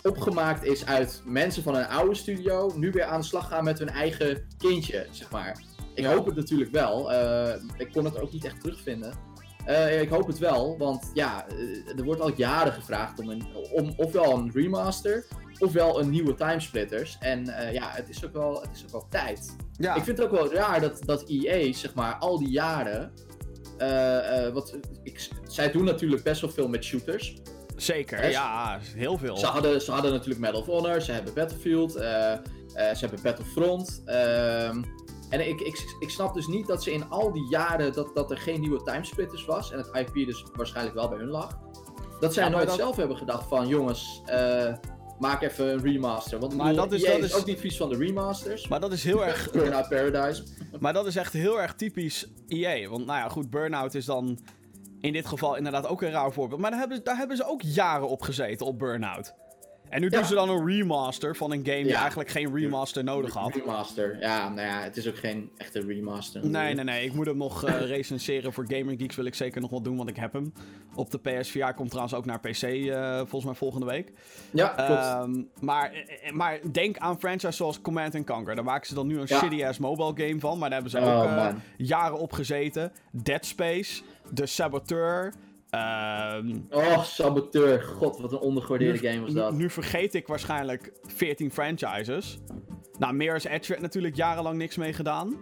opgemaakt 0.04 0.64
is 0.64 0.86
uit 0.86 1.22
mensen 1.26 1.64
van 1.64 1.76
een 1.76 1.88
oude 1.88 2.16
studio. 2.16 2.72
Nu 2.76 2.92
weer 2.92 3.04
aan 3.04 3.20
de 3.20 3.26
slag 3.26 3.48
gaan 3.48 3.64
met 3.64 3.80
hun 3.80 3.90
eigen 3.90 4.48
kindje, 4.58 5.08
zeg 5.12 5.32
maar. 5.32 5.62
Ik 5.94 6.06
hoop 6.06 6.26
het 6.26 6.36
natuurlijk 6.36 6.72
wel. 6.72 7.12
Eh, 7.14 7.56
ik 7.78 7.92
kon 7.92 8.06
het 8.06 8.20
ook 8.20 8.32
niet 8.32 8.46
echt 8.46 8.62
terugvinden. 8.62 9.14
Eh, 9.66 10.02
ik 10.02 10.10
hoop 10.10 10.28
het 10.28 10.38
wel, 10.38 10.78
want 10.78 11.12
ja, 11.14 11.46
eh, 11.48 11.98
er 11.98 12.04
wordt 12.04 12.22
al 12.22 12.32
jaren 12.36 12.74
gevraagd 12.74 13.20
om, 13.20 13.30
een, 13.30 13.44
om 13.72 13.94
ofwel 13.98 14.38
een 14.38 14.52
remaster, 14.54 15.26
ofwel 15.60 16.00
een 16.00 16.10
nieuwe 16.10 16.36
timesplitters. 16.36 17.18
En 17.20 17.48
eh, 17.48 17.74
ja, 17.74 17.90
het 17.92 18.10
is, 18.10 18.26
ook 18.26 18.34
wel, 18.34 18.62
het 18.62 18.70
is 18.76 18.84
ook 18.84 18.92
wel 18.92 19.08
tijd. 19.10 19.56
Ja, 19.78 19.96
Ik 19.96 20.04
vind 20.04 20.18
het 20.18 20.28
ook 20.28 20.34
wel 20.34 20.54
raar 20.54 20.82
dat, 20.82 21.00
dat 21.06 21.24
EA, 21.28 21.74
zeg 21.74 21.94
maar, 21.94 22.16
al 22.16 22.40
die 22.40 22.50
jaren. 22.50 23.12
wat, 24.54 24.78
ik, 25.04 25.30
zij 25.48 25.72
doen 25.72 25.84
natuurlijk 25.84 26.24
best 26.24 26.42
wel 26.42 26.50
veel 26.50 26.68
met 26.68 26.84
shooters. 26.84 27.36
zeker. 27.76 28.30
Ja, 28.30 28.80
heel 28.96 29.18
veel. 29.18 29.38
Ze 29.38 29.46
hadden, 29.46 29.82
ze 29.82 29.92
hadden 29.92 30.12
natuurlijk 30.12 30.40
Medal 30.40 30.60
of 30.60 30.66
Honor, 30.66 31.02
ze 31.02 31.12
hebben 31.12 31.34
Battlefield, 31.34 31.92
ze 31.92 32.98
hebben 33.00 33.20
Battlefront. 33.24 34.02
ehm, 34.06 34.82
en 35.34 35.48
ik, 35.50 35.62
ik, 35.62 35.96
ik 36.00 36.10
snap 36.10 36.34
dus 36.34 36.48
niet 36.48 36.68
dat 36.68 36.84
ze 36.84 36.92
in 36.92 37.10
al 37.10 37.32
die 37.32 37.48
jaren 37.50 37.94
dat, 37.94 38.16
dat 38.16 38.32
er 38.32 38.38
geen 38.38 38.60
nieuwe 38.62 38.84
timesplitters 38.84 39.46
was. 39.46 39.72
En 39.72 39.78
het 39.78 39.90
IP 39.94 40.14
dus 40.28 40.46
waarschijnlijk 40.56 40.96
wel 40.96 41.10
bij 41.10 41.18
hun 41.18 41.28
lag. 41.30 41.60
Dat 42.20 42.34
zij 42.34 42.44
Ja, 42.44 42.50
nooit 42.50 42.68
dat- 42.68 42.76
zelf 42.76 42.96
hebben 42.96 43.18
gedacht 43.18 43.48
van 43.48 43.68
jongens, 43.68 44.22
eh, 44.26 44.74
maak 45.20 45.42
even 45.42 45.72
een 45.74 45.82
remaster. 45.82 46.40
Want 46.40 46.56
Maar 46.56 46.68
bedoel, 46.70 46.84
dat 46.84 46.94
is- 46.94 47.06
dat 47.06 47.18
is- 47.20 47.36
ook 47.36 47.46
niet 47.46 47.60
vies 47.60 47.78
van 47.78 47.90
de 47.90 47.98
remasters. 47.98 48.68
Maar 48.68 48.80
dat 48.80 48.92
is 48.92 49.04
heel 49.04 49.26
erg... 49.26 49.50
Burnout 49.52 49.90
Paradise. 49.90 50.44
Maar 50.80 50.94
dat 50.94 51.06
is 51.06 51.16
echt 51.16 51.34
heel 51.34 51.62
erg 51.62 51.74
typisch 51.76 52.28
EA. 52.48 52.90
Want 52.90 53.06
nou 53.06 53.20
ja, 53.20 53.30
goed, 53.30 53.50
Burnout 53.50 53.94
is 53.94 54.06
dan 54.06 54.40
in 55.00 55.14
dit 55.14 55.26
geval 55.28 55.56
inderdaad 55.56 55.88
ook 55.88 56.02
een 56.02 56.12
raar 56.12 56.32
voorbeeld. 56.32 56.62
Maar 56.62 56.72
daar 56.72 56.80
hebben, 56.80 57.04
daar 57.04 57.18
hebben 57.18 57.38
ze 57.38 57.48
ook 57.48 57.62
jaren 57.62 58.08
op 58.10 58.22
gezeten, 58.22 58.66
op 58.66 58.80
Burnout. 58.80 59.34
En 59.94 60.02
nu 60.02 60.10
Ja. 60.10 60.18
doen 60.18 60.26
ze 60.26 60.34
dan 60.34 60.50
een 60.50 60.66
remaster 60.68 61.36
van 61.36 61.52
een 61.52 61.66
game 61.66 61.78
die 61.78 61.88
Ja. 61.88 62.00
eigenlijk 62.00 62.30
geen 62.30 62.56
remaster 62.56 63.04
nodig 63.04 63.34
had. 63.34 63.56
Remaster. 63.56 64.18
Ja, 64.20 64.50
nou 64.50 64.68
ja, 64.68 64.82
het 64.82 64.98
is 64.98 65.08
ook 65.08 65.18
geen 65.18 65.50
echte 65.58 65.80
remaster. 65.88 66.48
Nee, 66.48 66.74
nee, 66.74 66.84
nee. 66.84 67.06
Ik 67.06 67.14
moet 67.14 67.26
hem 67.26 67.38
nog 67.38 67.64
eh, 67.64 67.82
recenseren 67.96 68.54
voor 68.54 68.66
Gamer 68.68 68.96
Geeks. 68.98 69.16
Wil 69.16 69.26
ik 69.26 69.36
zeker 69.36 69.62
nog 69.62 69.70
wel 69.70 69.82
doen, 69.82 69.98
want 69.98 70.10
ik 70.10 70.16
heb 70.16 70.34
hem. 70.34 70.54
Op 70.96 71.12
de 71.12 71.18
PSVR 71.20 71.74
komt 71.76 71.90
trouwens 71.90 72.16
ook 72.16 72.26
naar 72.26 72.40
PC, 72.40 72.62
eh, 72.64 73.18
volgens 73.18 73.46
mij 73.46 73.54
volgende 73.54 73.86
week. 73.86 74.12
Ja, 74.52 74.68
klopt. 74.68 74.90
Ehm, 74.90 75.42
maar, 75.60 75.92
eh, 75.94 76.32
maar 76.32 76.60
denk 76.72 76.98
aan 76.98 77.20
franchises 77.20 77.56
zoals 77.58 77.82
Command 77.82 78.24
Conquer. 78.26 78.56
Daar 78.56 78.64
maken 78.64 78.88
ze 78.88 78.94
dan 78.94 79.08
nu 79.08 79.20
een 79.20 79.26
Ja. 79.28 79.38
shitty-ass 79.38 79.80
mobile 79.80 80.28
game 80.28 80.40
van. 80.40 80.58
Maar 80.58 80.70
daar 80.70 80.82
hebben 80.82 81.02
ze 81.02 81.08
Oh, 81.08 81.22
ook 81.24 81.30
man. 81.36 81.62
jaren 81.78 82.18
op 82.20 82.32
gezeten. 82.34 82.92
Dead 83.12 83.46
Space, 83.46 84.02
The 84.34 84.46
Saboteur. 84.46 85.34
Ehm, 85.74 86.58
Oh, 86.70 87.04
Saboteur. 87.04 87.82
God, 87.82 88.18
wat 88.20 88.32
een 88.32 88.40
ondergewaardeerde 88.40 89.08
game 89.10 89.22
was 89.22 89.34
dat. 89.34 89.54
Nu, 89.54 89.70
vergeet 89.70 90.14
ik 90.14 90.28
waarschijnlijk 90.28 90.92
14 91.02 91.52
franchises. 91.52 92.38
Nou, 93.00 93.14
Mirror's 93.14 93.44
Edge 93.46 93.68
werd 93.70 93.82
natuurlijk 93.82 94.16
jarenlang 94.16 94.58
niks 94.58 94.76
mee 94.78 94.94
gedaan. 94.94 95.36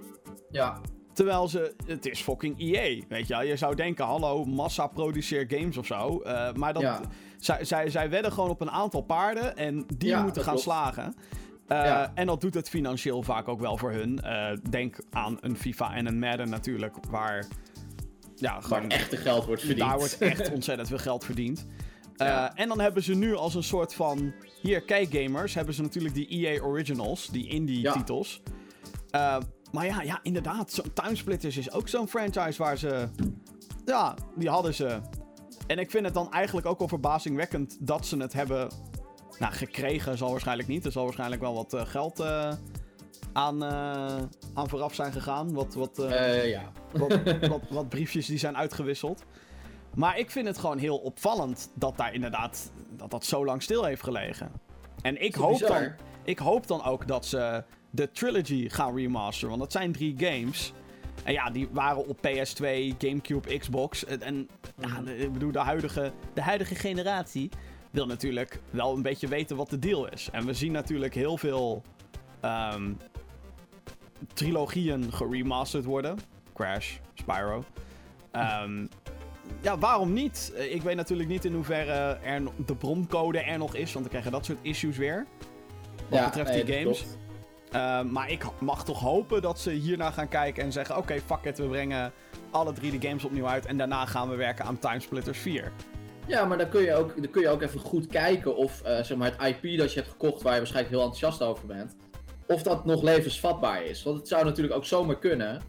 Ja, 0.50 0.82
Terwijl 1.14 1.48
ze, 1.48 1.74
het 1.86 2.06
is 2.06 2.22
fucking 2.22 2.60
EA, 2.60 3.02
weet 3.10 3.28
je 3.28 3.34
wel. 3.34 3.44
Je 3.44 3.56
zou 3.56 3.76
denken, 3.76 4.06
hallo, 4.06 4.46
massa 4.46 4.88
produceer 4.88 5.46
games 5.48 5.78
of 5.78 5.86
zo. 5.86 6.20
Eh, 6.22 6.54
maar 6.54 6.74
dat, 6.74 6.82
Ja. 6.82 7.00
zij, 7.38 7.66
zij, 7.66 7.90
zij 7.90 8.10
wedden 8.10 8.32
gewoon 8.32 8.50
op 8.50 8.62
een 8.62 8.72
aantal 8.72 9.02
paarden 9.02 9.58
en 9.58 9.86
die 9.98 10.10
Ja, 10.10 10.22
moeten 10.24 10.42
gaan 10.42 10.52
klopt. 10.54 10.68
slagen. 10.68 11.16
Eh, 11.68 11.78
Ja. 11.86 12.12
En 12.16 12.26
dat 12.28 12.42
doet 12.42 12.54
het 12.54 12.70
financieel 12.70 13.24
vaak 13.24 13.48
ook 13.48 13.60
wel 13.60 13.78
voor 13.78 13.92
hun. 13.92 14.20
Eh, 14.22 14.52
denk 14.70 14.98
aan 15.10 15.38
een 15.42 15.58
FIFA 15.58 15.94
en 15.96 16.08
een 16.08 16.20
Madden 16.20 16.50
natuurlijk, 16.50 16.96
waar... 17.10 17.46
Ja, 18.42 18.54
waar 18.54 18.62
gewoon, 18.62 18.90
echte 18.90 19.18
geld 19.18 19.46
wordt 19.46 19.62
verdiend. 19.62 19.88
daar 19.90 19.98
wordt 19.98 20.18
echt 20.18 20.52
ontzettend 20.54 20.88
veel 20.88 20.98
geld 20.98 21.26
verdiend. 21.26 21.66
Eh. 22.18 22.48
En 22.54 22.68
dan 22.68 22.80
hebben 22.80 23.04
ze 23.04 23.14
nu 23.14 23.36
als 23.36 23.56
een 23.56 23.64
soort 23.64 23.94
van... 23.94 24.34
Hier, 24.62 24.82
kijk 24.82 25.14
gamers, 25.14 25.54
hebben 25.54 25.74
ze 25.74 25.82
natuurlijk 25.82 26.14
die 26.14 26.28
EA 26.28 26.62
Originals, 26.62 27.28
die 27.28 27.48
indie 27.48 27.82
Ja. 27.82 27.94
titels. 27.94 28.42
Eh, 29.10 29.38
maar 29.72 29.86
ja, 29.86 30.02
ja, 30.02 30.20
inderdaad, 30.24 30.82
Timesplitters 30.94 31.58
is 31.58 31.72
ook 31.72 31.88
zo'n 31.88 32.08
franchise 32.08 32.64
waar 32.64 32.78
ze... 32.78 33.08
Ja, 33.86 34.16
die 34.36 34.50
hadden 34.50 34.74
ze. 34.74 35.00
En 35.68 35.80
ik 35.80 35.92
vind 35.92 36.06
het 36.06 36.14
dan 36.14 36.32
eigenlijk 36.32 36.68
ook 36.68 36.80
wel 36.80 36.88
verbazingwekkend 36.88 37.78
dat 37.80 38.06
ze 38.06 38.18
het 38.18 38.34
hebben... 38.34 38.72
Nou, 39.40 39.54
gekregen 39.54 40.18
zal 40.18 40.32
waarschijnlijk 40.32 40.68
niet. 40.68 40.86
Er 40.86 40.92
zal 40.92 41.04
waarschijnlijk 41.04 41.42
wel 41.42 41.54
wat 41.54 41.74
eh, 41.74 41.86
geld 41.86 42.20
aan, 43.34 43.64
eh, 43.64 44.16
aan 44.54 44.70
vooraf 44.70 44.94
zijn 44.94 45.12
gegaan. 45.12 45.54
Wat, 45.54 45.74
wat, 45.74 46.00
eh, 46.00 46.38
Eh, 46.40 46.50
ja. 46.50 46.72
wat, 46.92 47.20
wat, 47.50 47.62
wat 47.70 47.90
briefjes 47.90 48.26
die 48.26 48.38
zijn 48.38 48.58
uitgewisseld. 48.58 49.24
Maar 49.96 50.20
ik 50.20 50.32
vind 50.32 50.48
het 50.48 50.58
gewoon 50.58 50.78
heel 50.78 50.98
opvallend 50.98 51.72
dat 51.74 51.98
daar 51.98 52.14
inderdaad 52.14 52.72
dat 52.98 53.12
dat 53.12 53.26
zo 53.26 53.46
lang 53.46 53.62
stil 53.64 53.84
heeft 53.84 54.04
gelegen. 54.04 54.52
En 55.02 55.22
ik 55.22 55.36
hoop, 55.36 55.52
bizar? 55.60 55.70
dan, 55.82 55.92
ik 56.24 56.40
hoop 56.40 56.68
dan 56.68 56.84
ook 56.84 57.08
dat 57.08 57.26
ze 57.26 57.64
de 57.90 58.12
trilogy 58.12 58.70
gaan 58.70 58.96
remasteren. 58.96 59.50
Want 59.50 59.62
dat 59.62 59.72
zijn 59.72 59.92
drie 59.92 60.14
games. 60.18 60.74
En 61.24 61.34
ja, 61.34 61.50
die 61.50 61.68
waren 61.72 62.08
op 62.08 62.18
PS2, 62.18 62.96
Gamecube, 62.98 63.58
Xbox. 63.58 64.06
En, 64.06 64.22
en 64.22 64.50
ja, 64.78 65.02
de- 65.02 65.18
ik 65.18 65.34
bedoel, 65.34 65.52
de 65.52 65.60
huidige, 65.60 66.12
de 66.34 66.42
huidige 66.42 66.76
generatie 66.76 67.50
wil 67.92 68.06
natuurlijk 68.06 68.62
wel 68.70 68.96
een 68.96 69.02
beetje 69.02 69.28
weten 69.28 69.56
wat 69.56 69.70
de 69.70 69.80
deal 69.80 70.10
is. 70.10 70.30
En 70.32 70.46
we 70.46 70.54
zien 70.54 70.72
natuurlijk 70.72 71.14
heel 71.14 71.38
veel 71.38 71.82
ehm, 72.42 72.94
trilogieën 74.34 75.14
geremasterd 75.14 75.86
worden. 75.86 76.18
Crash, 76.54 76.96
Spyro. 77.14 77.64
Ehm, 78.32 78.86
ja, 79.62 79.78
waarom 79.78 80.14
niet? 80.14 80.54
Eh, 80.56 80.74
Ik 80.74 80.82
weet 80.82 80.96
natuurlijk 80.96 81.30
niet 81.30 81.46
in 81.46 81.54
hoeverre 81.54 82.18
er 82.24 82.42
de 82.66 82.76
broncode 82.76 83.40
er 83.40 83.58
nog 83.58 83.76
is, 83.76 83.84
want 83.94 84.00
dan 84.00 84.10
krijgen 84.10 84.32
dat 84.32 84.46
soort 84.46 84.58
issues 84.62 84.98
weer. 84.98 85.26
Wat 86.10 86.20
Ja, 86.20 86.26
betreft 86.26 86.54
die 86.66 86.76
games. 86.76 87.06
Ehm, 87.72 88.12
maar 88.12 88.32
ik 88.32 88.44
mag 88.60 88.86
toch 88.86 89.00
hopen 89.00 89.42
dat 89.42 89.60
ze 89.60 89.72
hiernaar 89.72 90.12
gaan 90.12 90.28
kijken 90.28 90.64
en 90.64 90.72
zeggen: 90.72 90.98
Oké, 90.98 91.20
fuck 91.26 91.44
it, 91.44 91.58
we 91.58 91.66
brengen 91.68 92.12
alle 92.50 92.74
drie 92.74 93.00
de 93.00 93.08
games 93.08 93.24
opnieuw 93.24 93.48
uit. 93.48 93.66
En 93.66 93.78
daarna 93.78 94.06
gaan 94.06 94.30
we 94.30 94.36
werken 94.36 94.66
aan 94.66 94.80
Timesplitters 94.80 95.38
4. 95.40 95.72
Ja, 96.28 96.46
maar 96.46 96.58
dan 96.58 96.70
kun 96.70 96.82
je 96.82 96.94
ook, 96.96 97.16
dan 97.22 97.32
kun 97.32 97.42
je 97.42 97.50
ook 97.50 97.62
even 97.62 97.80
goed 97.80 98.08
kijken 98.08 98.56
of 98.56 98.82
eh, 98.82 99.04
zeg 99.04 99.18
maar 99.18 99.32
het 99.38 99.48
IP 99.62 99.78
dat 99.78 99.94
je 99.94 100.00
hebt 100.00 100.12
gekocht, 100.12 100.42
waar 100.42 100.52
je 100.54 100.58
waarschijnlijk 100.58 100.96
heel 100.96 101.04
enthousiast 101.06 101.42
over 101.42 101.66
bent, 101.68 101.96
of 102.48 102.64
dat 102.64 102.86
nog 102.86 103.02
levensvatbaar 103.04 103.84
is. 103.84 104.04
Want 104.04 104.18
het 104.18 104.28
zou 104.28 104.46
natuurlijk 104.46 104.76
ook 104.76 104.86
zomaar 104.86 105.20
kunnen 105.20 105.62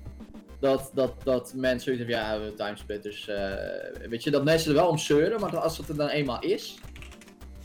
dat, 0.60 0.90
dat, 0.94 1.12
dat 1.24 1.52
mensen 1.56 1.96
zoiets 1.96 2.12
hebben, 2.12 2.40
ja, 2.40 2.40
we 2.50 2.54
timesplitters, 2.54 3.28
eh 3.28 4.08
weet 4.08 4.22
je, 4.24 4.30
dat 4.30 4.44
mensen 4.44 4.70
er 4.70 4.76
wel 4.76 4.88
om 4.88 4.98
zeuren, 4.98 5.40
maar 5.40 5.56
als 5.56 5.78
het 5.78 5.88
er 5.88 5.96
dan 5.96 6.08
eenmaal 6.08 6.40
is, 6.40 6.78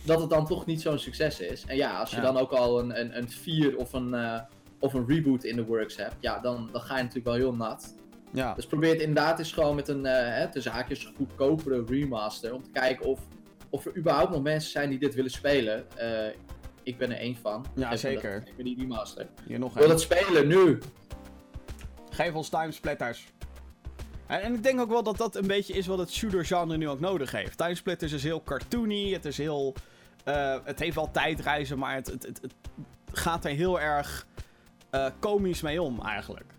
dat 0.04 0.20
het 0.20 0.30
dan 0.30 0.46
toch 0.48 0.66
niet 0.66 0.82
zo'n 0.82 1.00
succes 1.00 1.40
is. 1.40 1.64
En 1.68 1.76
ja, 1.76 2.00
als 2.00 2.10
je 2.10 2.16
Ja. 2.16 2.22
dan 2.22 2.38
ook 2.38 2.52
al 2.52 2.80
een, 2.80 3.00
een, 3.00 3.18
een 3.18 3.30
4 3.30 3.78
of 3.78 3.94
een, 3.94 4.14
eh, 4.14 4.40
of 4.80 4.94
een 4.94 5.06
reboot 5.08 5.44
in 5.44 5.56
de 5.56 5.66
works 5.66 5.96
hebt, 5.98 6.16
ja, 6.20 6.40
dan, 6.40 6.70
dan 6.72 6.82
ga 6.82 6.96
je 6.96 7.02
natuurlijk 7.04 7.26
wel 7.28 7.36
heel 7.36 7.54
nat. 7.56 7.96
Ja, 8.34 8.54
Dus 8.54 8.66
probeer 8.66 8.90
het 8.92 9.00
inderdaad 9.02 9.40
eens 9.40 9.52
gewoon 9.52 9.76
met 9.76 9.88
een 9.88 10.06
eh 10.06 10.36
hè, 10.36 10.52
tussen 10.52 10.72
haakjes 10.72 11.12
goedkopere 11.18 11.84
remaster. 11.88 12.54
Om 12.54 12.64
te 12.64 12.70
kijken 12.72 13.06
of, 13.06 13.20
of 13.70 13.86
er 13.86 13.98
überhaupt 13.98 14.32
nog 14.32 14.42
mensen 14.42 14.72
zijn 14.72 14.90
die 14.90 15.00
dit 15.00 15.16
willen 15.16 15.32
spelen. 15.32 15.86
Ik 16.88 16.98
ben 16.98 17.12
er 17.12 17.18
één 17.18 17.36
van. 17.42 17.66
Ja, 17.76 17.82
Geef 17.90 17.92
me 17.92 17.98
zeker. 17.98 18.34
dat- 18.40 18.48
geef 18.48 18.58
me 18.58 18.64
die 18.64 18.78
remaster. 18.80 19.28
hier 19.48 19.60
nog 19.60 19.72
Ik 19.74 19.78
wil 19.80 19.90
het 19.90 20.02
spelen 20.02 20.48
nu. 20.48 20.80
Geef 22.10 22.34
ons 22.34 22.50
Timesplitters. 22.50 23.26
En, 24.28 24.42
en 24.42 24.54
ik 24.54 24.64
denk 24.64 24.80
ook 24.80 24.90
wel 24.90 25.04
dat 25.04 25.18
dat 25.18 25.36
een 25.36 25.48
beetje 25.48 25.74
is 25.74 25.88
wat 25.88 25.98
het 25.98 26.12
shooter-genre 26.12 26.78
nu 26.78 26.90
ook 26.90 27.00
nodig 27.00 27.32
heeft. 27.32 27.58
Timesplitters 27.58 28.12
is 28.12 28.24
heel 28.24 28.44
cartoony, 28.44 29.12
het 29.14 29.26
is 29.26 29.38
heel. 29.38 29.74
eh, 30.24 30.58
het 30.64 30.80
heeft 30.80 30.96
wel 30.96 31.12
tijdreizen, 31.12 31.78
maar 31.78 31.96
het, 31.96 32.08
het, 32.08 32.24
het, 32.26 32.42
het 32.42 32.54
gaat 33.12 33.46
er 33.46 33.52
heel 33.52 33.80
erg 33.80 34.28
eh, 34.90 35.06
komisch 35.20 35.62
mee 35.62 35.82
om 35.82 36.02
eigenlijk. 36.02 36.54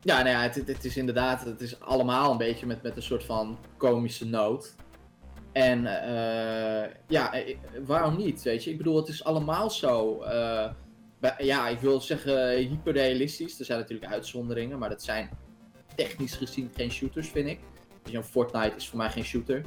Ja, 0.00 0.16
nou 0.16 0.28
ja, 0.28 0.40
het, 0.42 0.54
het, 0.54 0.68
het 0.68 0.84
is 0.84 0.96
inderdaad, 0.96 1.44
het 1.44 1.60
is 1.60 1.80
allemaal 1.80 2.30
een 2.30 2.38
beetje 2.38 2.66
met, 2.66 2.82
met 2.82 2.96
een 2.96 3.02
soort 3.02 3.24
van 3.24 3.58
komische 3.76 4.26
noot. 4.26 4.74
En 5.52 5.86
eh, 5.86 6.90
ja, 7.08 7.32
eh, 7.34 7.56
waarom 7.84 8.16
niet, 8.16 8.42
weet 8.42 8.64
je? 8.64 8.70
Ik 8.70 8.76
bedoel, 8.76 8.96
het 8.96 9.08
is 9.08 9.24
allemaal 9.24 9.70
zo, 9.70 10.22
eh, 10.22 10.70
bij- 11.20 11.34
ja, 11.38 11.68
ik 11.68 11.78
wil 11.78 12.00
zeggen 12.00 12.56
hyperrealistisch. 12.56 13.58
Er 13.58 13.64
zijn 13.64 13.78
natuurlijk 13.78 14.12
uitzonderingen, 14.12 14.78
maar 14.78 14.88
dat 14.88 15.02
zijn 15.02 15.30
technisch 15.94 16.34
gezien 16.34 16.70
geen 16.74 16.90
shooters, 16.90 17.28
vind 17.28 17.48
ik. 17.48 17.58
Dus 18.02 18.12
een 18.12 18.24
Fortnite 18.24 18.76
is 18.76 18.88
voor 18.88 18.98
mij 18.98 19.10
geen 19.10 19.24
shooter. 19.24 19.64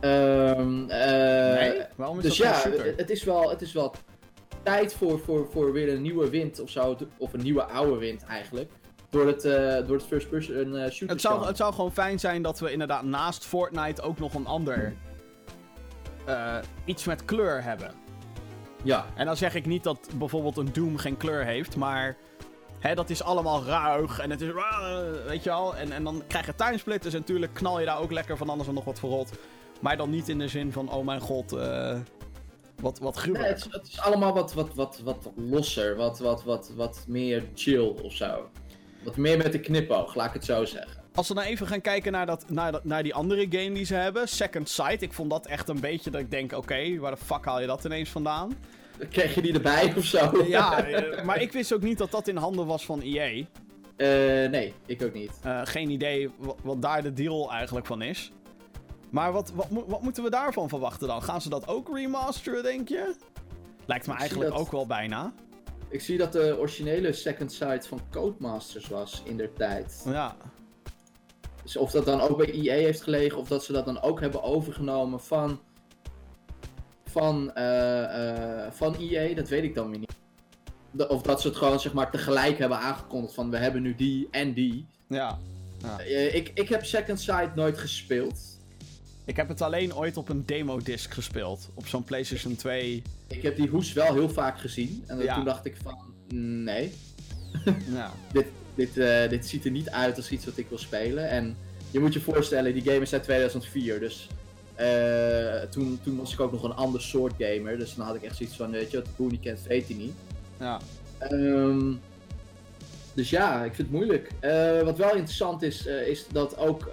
Ehm, 0.00 0.88
eh, 0.88 1.54
nee? 1.54 1.82
Waarom 1.96 2.16
is 2.18 2.22
dus 2.24 2.36
dat 2.36 2.46
ja, 2.46 2.52
geen 2.52 2.72
shooter? 2.72 2.86
het, 2.86 2.96
het 2.98 3.10
is 3.10 3.24
wel, 3.24 3.50
het 3.50 3.62
is 3.62 3.72
wel 3.72 3.94
tijd 4.62 4.94
voor, 4.94 5.18
voor, 5.18 5.48
voor 5.50 5.72
weer 5.72 5.88
een 5.92 6.02
nieuwe 6.02 6.30
wind 6.30 6.60
of 6.60 6.70
zo. 6.70 6.96
Of 7.18 7.32
een 7.32 7.42
nieuwe 7.42 7.64
oude 7.64 7.96
wind 7.98 8.24
eigenlijk. 8.24 8.70
Door 9.14 9.26
het, 9.26 9.44
eh, 9.44 9.86
door 9.86 9.96
het 9.96 10.04
first 10.06 10.28
person 10.28 10.76
eh 10.76 10.90
shooter 10.90 11.08
Het 11.08 11.20
zou, 11.20 11.46
het 11.46 11.56
zou 11.56 11.74
gewoon 11.74 11.92
fijn 11.92 12.18
zijn 12.18 12.42
dat 12.42 12.60
we 12.60 12.72
inderdaad 12.72 13.02
naast 13.02 13.44
Fortnite 13.44 14.02
ook 14.02 14.18
nog 14.18 14.34
een 14.34 14.46
ander. 14.46 14.94
eh, 16.26 16.56
iets 16.84 17.04
met 17.04 17.24
kleur 17.24 17.62
hebben. 17.62 17.90
Ja, 18.82 19.06
En 19.14 19.26
dan 19.26 19.36
zeg 19.36 19.54
ik 19.54 19.66
niet 19.66 19.82
dat 19.82 20.08
bijvoorbeeld 20.14 20.56
een 20.56 20.72
Doom 20.72 20.96
geen 20.96 21.16
kleur 21.16 21.44
heeft, 21.44 21.76
maar. 21.76 22.16
Hè, 22.78 22.94
dat 22.94 23.10
is 23.10 23.22
allemaal 23.22 23.64
ruig 23.64 24.18
en 24.18 24.30
het 24.30 24.40
is. 24.40 24.50
Weet 25.26 25.42
je 25.42 25.50
wel? 25.50 25.76
En, 25.76 25.92
en 25.92 26.04
dan 26.04 26.22
krijg 26.26 26.46
je 26.46 26.54
timesplitters 26.54 27.14
en 27.14 27.20
natuurlijk 27.20 27.54
knal 27.54 27.80
je 27.80 27.86
daar 27.86 27.98
ook 28.00 28.12
lekker 28.12 28.36
van 28.36 28.48
alles 28.48 28.66
en 28.66 28.74
nog 28.74 28.84
wat 28.84 28.98
verrot. 28.98 29.30
Maar 29.80 29.96
dan 29.96 30.10
niet 30.10 30.28
in 30.28 30.38
de 30.38 30.48
zin 30.48 30.72
van: 30.72 30.90
oh 30.92 31.04
mijn 31.04 31.20
god, 31.20 31.50
wat, 31.50 32.98
wat 32.98 33.14
nee, 33.14 33.22
gruwelijk. 33.22 33.48
het, 33.48 33.58
is, 33.58 33.72
het 33.72 33.86
is 33.86 34.00
allemaal 34.00 34.32
wat, 34.32 34.52
wat, 34.54 34.74
wat, 34.74 35.00
wat 35.04 35.30
losser. 35.36 35.96
Wat, 35.96 36.18
wat, 36.18 36.44
wat, 36.44 36.72
wat 36.76 37.04
meer 37.08 37.48
chill 37.54 37.94
of 38.02 38.12
zo. 38.12 38.50
Wat 39.04 39.16
meer 39.16 39.36
met 39.36 39.52
de 39.52 39.60
knipoog, 39.60 40.14
laat 40.14 40.26
ik 40.26 40.32
het 40.32 40.44
zo 40.44 40.64
zeggen. 40.64 41.02
Als 41.14 41.28
we 41.28 41.34
nou 41.34 41.46
even 41.46 41.66
gaan 41.66 41.80
kijken 41.80 42.12
naar, 42.12 42.26
dat, 42.26 42.44
naar, 42.50 42.72
dat, 42.72 42.84
naar 42.84 43.02
die 43.02 43.14
andere 43.14 43.46
game 43.50 43.72
die 43.72 43.84
ze 43.84 43.94
hebben, 43.94 44.28
Second 44.28 44.68
Sight. 44.68 45.02
Ik 45.02 45.12
vond 45.12 45.30
dat 45.30 45.46
echt 45.46 45.68
een 45.68 45.80
beetje 45.80 46.10
dat 46.10 46.20
ik 46.20 46.30
denk, 46.30 46.52
oké, 46.52 46.98
waar 46.98 47.10
de 47.10 47.16
fuck 47.24 47.44
haal 47.44 47.60
je 47.60 47.66
dat 47.66 47.84
ineens 47.84 48.08
vandaan? 48.10 48.52
Kreeg 49.10 49.34
je 49.34 49.42
die 49.42 49.52
erbij 49.54 49.94
of 49.96 50.04
zo? 50.04 50.44
Ja, 50.46 50.78
eh, 50.84 51.24
maar 51.24 51.40
ik 51.40 51.52
wist 51.52 51.72
ook 51.74 51.82
niet 51.82 51.98
dat 51.98 52.10
dat 52.10 52.28
in 52.28 52.36
handen 52.36 52.66
was 52.66 52.84
van 52.84 53.00
EA. 53.00 53.44
Eh, 53.96 54.50
nee, 54.50 54.74
ik 54.86 55.02
ook 55.02 55.12
niet. 55.14 55.30
Eh, 55.42 55.60
geen 55.64 55.90
idee 55.90 56.30
wat, 56.38 56.56
wat 56.62 56.82
daar 56.82 57.02
de 57.02 57.12
deal 57.12 57.52
eigenlijk 57.52 57.86
van 57.86 58.02
is. 58.02 58.32
Maar 59.10 59.32
wat, 59.32 59.52
wat, 59.54 59.70
mo- 59.70 59.84
wat 59.86 60.02
moeten 60.02 60.22
we 60.22 60.30
daarvan 60.30 60.68
verwachten 60.68 61.08
dan? 61.08 61.22
Gaan 61.22 61.40
ze 61.40 61.48
dat 61.48 61.68
ook 61.68 61.96
remasteren, 61.96 62.62
denk 62.62 62.88
je? 62.88 63.14
Lijkt 63.86 64.06
me 64.06 64.14
eigenlijk 64.14 64.50
dat- 64.50 64.60
ook 64.60 64.70
wel 64.70 64.86
bijna. 64.86 65.32
Ik 65.94 66.00
zie 66.00 66.18
dat 66.18 66.32
de 66.32 66.56
originele 66.58 67.12
Second 67.12 67.52
Sight 67.52 67.86
van 67.86 68.00
Codemasters 68.10 68.88
was 68.88 69.22
in 69.24 69.36
der 69.36 69.52
tijd. 69.52 70.02
Ja. 70.06 70.36
Dus 71.62 71.76
of 71.76 71.90
dat 71.90 72.04
dan 72.04 72.20
ook 72.20 72.36
bij 72.36 72.52
EA 72.52 72.74
heeft 72.74 73.02
gelegen, 73.02 73.38
of 73.38 73.48
dat 73.48 73.64
ze 73.64 73.72
dat 73.72 73.84
dan 73.84 74.00
ook 74.02 74.20
hebben 74.20 74.42
overgenomen 74.42 75.20
van. 75.20 75.60
van, 77.04 77.54
eh, 77.54 78.70
van 78.70 78.94
EA, 79.00 79.34
dat 79.34 79.48
weet 79.48 79.62
ik 79.62 79.74
dan 79.74 79.90
weer 79.90 79.98
niet. 79.98 80.16
De- 80.90 81.08
of 81.08 81.22
dat 81.22 81.40
ze 81.40 81.48
het 81.48 81.56
gewoon 81.56 81.80
zeg 81.80 81.92
maar 81.92 82.10
tegelijk 82.10 82.58
hebben 82.58 82.78
aangekondigd 82.78 83.34
van 83.34 83.50
we 83.50 83.56
hebben 83.56 83.82
nu 83.82 83.94
die 83.94 84.28
en 84.30 84.54
die. 84.54 84.86
Ja. 85.08 85.38
Eh, 85.98 86.34
ik, 86.34 86.50
ik 86.54 86.68
heb 86.68 86.84
Second 86.84 87.20
Sight 87.20 87.54
nooit 87.54 87.78
gespeeld. 87.78 88.53
Ik 89.24 89.36
heb 89.36 89.48
het 89.48 89.62
alleen 89.62 89.94
ooit 89.94 90.16
op 90.16 90.28
een 90.28 90.46
demo-disc 90.46 91.12
gespeeld. 91.14 91.70
Op 91.74 91.86
zo'n 91.86 92.04
PlayStation 92.04 92.56
2. 92.56 93.02
Ik 93.26 93.42
heb 93.42 93.56
die 93.56 93.68
hoes 93.68 93.92
wel 93.92 94.12
heel 94.12 94.28
vaak 94.28 94.58
gezien. 94.58 95.04
En 95.06 95.18
Ja. 95.18 95.34
toen 95.34 95.44
dacht 95.44 95.64
ik 95.64 95.76
van, 95.82 95.98
nee, 96.64 96.92
Ja. 97.92 98.12
dit, 98.32 98.46
dit, 98.74 98.98
eh, 98.98 99.28
dit 99.28 99.46
ziet 99.46 99.64
er 99.64 99.70
niet 99.70 99.90
uit 99.90 100.16
als 100.16 100.30
iets 100.30 100.44
wat 100.44 100.56
ik 100.56 100.68
wil 100.68 100.78
spelen. 100.78 101.28
En 101.28 101.56
je 101.90 102.00
moet 102.00 102.12
je 102.12 102.20
voorstellen, 102.20 102.72
die 102.72 102.82
game 102.82 103.00
is 103.00 103.12
uit 103.12 103.22
2004. 103.22 104.00
Dus 104.00 104.28
eh, 104.74 105.60
toen, 105.70 105.98
toen 106.02 106.16
was 106.16 106.32
ik 106.32 106.40
ook 106.40 106.52
nog 106.52 106.62
een 106.62 106.74
ander 106.74 107.00
soort 107.02 107.32
gamer. 107.38 107.78
Dus 107.78 107.94
dan 107.94 108.06
had 108.06 108.14
ik 108.14 108.22
echt 108.22 108.36
zoiets 108.36 108.56
van, 108.56 108.70
weet 108.70 108.90
je, 108.90 108.96
wat 108.96 109.16
Boenie 109.16 109.40
kent, 109.40 109.62
weet 109.62 109.86
hij 109.88 109.96
niet. 109.96 110.14
Ja. 110.60 110.80
Ehm, 111.18 111.92
dus 113.14 113.30
ja, 113.30 113.64
ik 113.64 113.74
vind 113.74 113.88
het 113.88 113.96
moeilijk. 113.96 114.30
Eh, 114.40 114.80
wat 114.82 114.96
wel 114.98 115.10
interessant 115.14 115.62
is, 115.62 115.86
is 115.86 116.26
dat 116.32 116.56
ook 116.58 116.90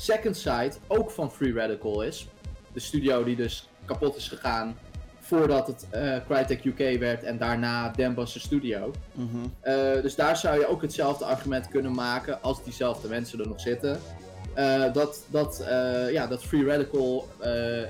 Second 0.00 0.36
Sight 0.36 0.80
ook 0.86 1.10
van 1.10 1.32
Free 1.32 1.52
Radical 1.52 2.02
is. 2.02 2.26
De 2.72 2.80
studio 2.80 3.24
die 3.24 3.36
dus 3.36 3.68
kapot 3.84 4.16
is 4.16 4.28
gegaan 4.28 4.76
voordat 5.20 5.66
het 5.66 5.86
eh 5.90 6.16
Crytek 6.28 6.64
UK 6.64 6.98
werd 6.98 7.22
en 7.22 7.38
daarna 7.38 7.88
Dembasser 7.88 8.40
Studio. 8.40 8.92
Mhm. 9.12 9.26
Eh, 9.60 10.02
dus 10.02 10.14
daar 10.14 10.36
zou 10.36 10.58
je 10.58 10.66
ook 10.66 10.82
hetzelfde 10.82 11.24
argument 11.24 11.68
kunnen 11.68 11.92
maken 11.92 12.42
als 12.42 12.64
diezelfde 12.64 13.08
mensen 13.08 13.40
er 13.40 13.48
nog 13.48 13.60
zitten. 13.60 14.00
Eh, 14.54 14.92
dat, 14.92 15.24
dat, 15.30 15.64
ja, 16.10 16.26
dat 16.26 16.42
Free 16.44 16.64
Radical 16.64 17.28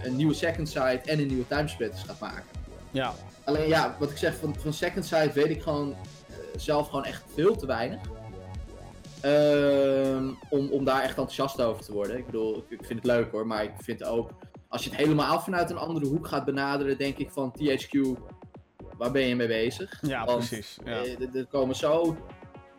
een 0.02 0.16
nieuwe 0.16 0.34
Second 0.34 0.68
Sight 0.68 1.06
en 1.06 1.18
een 1.18 1.26
nieuwe 1.26 1.46
Timesplitters 1.46 2.02
gaat 2.02 2.20
maken. 2.20 2.44
Ja. 2.90 3.14
Alleen 3.44 3.68
ja, 3.68 3.96
wat 3.98 4.10
ik 4.10 4.16
zeg 4.16 4.36
van, 4.36 4.54
van 4.58 4.72
Second 4.72 5.04
Sight 5.04 5.34
weet 5.34 5.50
ik 5.50 5.62
gewoon 5.62 5.94
zelf 6.56 6.88
gewoon 6.88 7.04
echt 7.04 7.22
veel 7.34 7.56
te 7.56 7.66
weinig. 7.66 7.98
Ehm, 9.20 10.28
om, 10.50 10.70
om 10.70 10.84
daar 10.84 11.00
echt 11.00 11.08
enthousiast 11.08 11.60
over 11.60 11.84
te 11.84 11.92
worden. 11.92 12.16
Ik 12.18 12.26
bedoel, 12.26 12.56
ik, 12.56 12.64
ik 12.80 12.84
vind 12.86 12.98
het 13.02 13.04
leuk 13.12 13.30
hoor, 13.30 13.46
maar 13.46 13.62
ik 13.62 13.72
vind 13.78 14.04
ook, 14.04 14.30
als 14.68 14.84
je 14.84 14.90
het 14.90 14.98
helemaal 14.98 15.40
vanuit 15.40 15.70
een 15.70 15.76
andere 15.78 16.06
hoek 16.06 16.26
gaat 16.26 16.44
benaderen, 16.44 16.98
denk 16.98 17.16
ik 17.18 17.30
van 17.30 17.52
THQ, 17.58 17.98
waar 18.96 19.10
ben 19.10 19.22
je 19.22 19.36
mee 19.36 19.46
bezig? 19.48 19.98
Ja, 20.02 20.24
Want, 20.24 20.38
precies. 20.38 20.76
Ja. 20.84 20.92
eh, 21.02 21.20
er- 21.20 21.36
er 21.36 21.46
komen 21.46 21.76
zo 21.76 22.16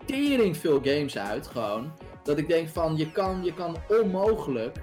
tering 0.05 0.57
veel 0.57 0.79
games 0.83 1.17
uit 1.17 1.47
gewoon, 1.47 1.91
dat 2.23 2.37
ik 2.37 2.47
denk 2.47 2.69
van, 2.69 2.97
je 2.97 3.11
kan, 3.11 3.43
je 3.43 3.53
kan 3.53 3.75
onmogelijk 3.89 4.77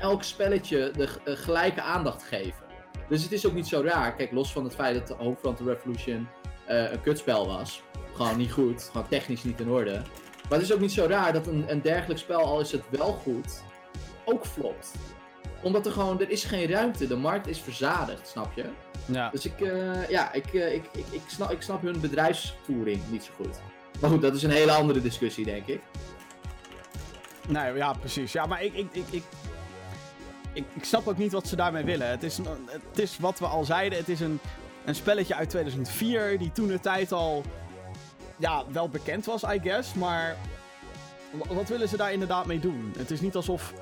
elk 0.00 0.22
spelletje 0.22 0.90
de 0.96 1.08
eh, 1.24 1.34
gelijke 1.36 1.82
aandacht 1.82 2.22
geven. 2.22 2.66
Dus 3.08 3.22
het 3.22 3.32
is 3.32 3.46
ook 3.46 3.52
niet 3.54 3.66
zo 3.66 3.80
raar. 3.84 4.14
Kijk, 4.14 4.32
los 4.32 4.52
van 4.52 4.64
het 4.64 4.74
feit 4.74 4.94
dat 4.94 5.06
de 5.06 5.24
Homefront 5.24 5.60
Revolution 5.60 6.28
eh, 6.66 6.92
een 6.92 7.00
kutspel 7.00 7.46
was. 7.46 7.82
Gewoon 8.14 8.36
niet 8.36 8.52
goed. 8.52 8.82
Gewoon 8.92 9.08
technisch 9.08 9.44
niet 9.44 9.60
in 9.60 9.68
orde. 9.70 10.02
Maar 10.48 10.58
het 10.58 10.68
is 10.68 10.72
ook 10.74 10.80
niet 10.80 10.92
zo 10.92 11.06
raar 11.06 11.32
dat 11.32 11.46
een, 11.46 11.64
een 11.68 11.82
dergelijk 11.82 12.20
spel, 12.20 12.40
al 12.40 12.60
is 12.60 12.72
het 12.72 12.82
wel 12.90 13.12
goed, 13.12 13.62
ook 14.24 14.46
flopt. 14.46 14.92
Omdat 15.62 15.86
er 15.86 15.92
gewoon, 15.92 16.20
er 16.20 16.30
is 16.30 16.44
geen 16.44 16.66
ruimte. 16.68 17.06
De 17.06 17.16
markt 17.16 17.46
is 17.46 17.58
verzadigd, 17.60 18.28
snap 18.28 18.52
je? 18.54 18.64
ja. 19.04 19.30
Dus 19.30 19.44
ik, 19.46 19.60
eh, 19.60 20.08
ja, 20.08 20.32
ik, 20.32 20.54
eh, 20.54 20.74
ik, 20.74 20.84
ik, 20.92 21.04
ik, 21.10 21.22
snap, 21.26 21.50
ik 21.50 21.62
snap 21.62 21.82
hun 21.82 22.00
bedrijfsvoering 22.00 23.02
niet 23.10 23.24
zo 23.24 23.30
goed. 23.36 23.56
Maar 24.00 24.10
goed, 24.10 24.22
dat 24.22 24.34
is 24.34 24.42
een 24.42 24.50
hele 24.50 24.72
andere 24.72 25.00
discussie, 25.02 25.44
denk 25.44 25.66
ik. 25.66 25.80
Nee, 27.48 27.74
ja, 27.74 27.92
precies. 27.92 28.32
Ja, 28.32 28.46
maar 28.46 28.62
ik, 28.64 28.74
ik, 28.74 28.86
ik, 28.92 29.04
ik, 29.10 29.22
ik, 30.52 30.64
ik 30.74 30.84
snap 30.84 31.08
ook 31.08 31.18
niet 31.18 31.32
wat 31.32 31.46
ze 31.48 31.56
daarmee 31.56 31.84
willen. 31.84 32.08
Het 32.08 32.22
is, 32.22 32.38
een- 32.38 32.68
het 32.88 32.98
is 32.98 33.18
wat 33.18 33.38
we 33.38 33.46
al 33.46 33.64
zeiden, 33.64 33.98
het 33.98 34.08
is 34.08 34.20
een, 34.20 34.40
een 34.84 34.94
spelletje 34.94 35.34
uit 35.34 35.50
2004 35.50 36.38
die 36.38 36.52
toen 36.52 36.66
de 36.68 36.80
tijd 36.80 37.12
al 37.12 37.42
ja, 38.38 38.64
wel 38.72 38.88
bekend 38.88 39.24
was, 39.26 39.42
I 39.42 39.58
guess. 39.62 39.94
Maar 39.94 40.36
wa- 41.30 41.54
wat 41.54 41.68
willen 41.68 41.88
ze 41.88 41.96
daar 41.96 42.12
inderdaad 42.12 42.46
mee 42.46 42.60
doen? 42.60 42.92
Het 42.98 43.10
is 43.10 43.20
niet 43.20 43.34
alsof 43.34 43.74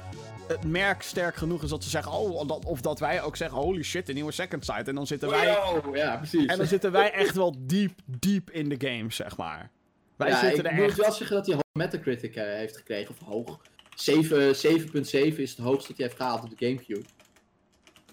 het 0.48 0.64
merk 0.64 1.02
sterk 1.02 1.34
genoeg 1.36 1.62
is 1.62 1.70
dat 1.70 1.84
ze 1.84 1.90
zeggen, 1.90 2.12
oh, 2.12 2.48
dat, 2.48 2.64
of 2.64 2.80
dat 2.80 2.98
wij 2.98 3.22
ook 3.22 3.36
zeggen, 3.36 3.58
holy 3.58 3.82
shit, 3.82 4.08
een 4.08 4.14
nieuwe 4.14 4.32
Second 4.32 4.64
Sight. 4.64 4.88
En 4.88 4.94
dan 4.94 5.06
zitten 5.06 5.28
wij, 5.30 5.56
Oh, 5.56 5.96
ja, 5.96 6.16
precies. 6.16 6.46
en 6.46 6.56
dan 6.56 6.66
zitten 6.66 6.92
wij 6.92 7.12
echt 7.12 7.34
wel 7.36 7.54
diep, 7.58 7.98
diep 8.04 8.50
in 8.50 8.68
de 8.68 8.88
game, 8.88 9.12
zeg 9.12 9.36
maar. 9.36 9.70
Wij 10.16 10.28
ja, 10.28 10.38
zitten 10.40 10.64
ik 10.64 10.70
er 10.70 10.76
moet 10.76 10.84
echt... 10.88 10.96
wel 10.96 11.12
zeggen 11.12 11.36
dat 11.36 11.46
hij 11.46 11.54
hoog 11.54 11.64
Metacritic 11.72 12.34
eh, 12.36 12.44
heeft 12.44 12.76
gekregen. 12.76 13.14
Of 13.20 13.26
hoog. 13.28 13.60
7 13.94 14.54
7.7 14.54 15.36
is 15.36 15.50
het 15.50 15.58
hoogste 15.58 15.88
dat 15.88 15.96
hij 15.96 16.06
heeft 16.06 16.16
gehaald 16.16 16.42
op 16.44 16.58
de 16.58 16.66
Gamecube. 16.66 17.04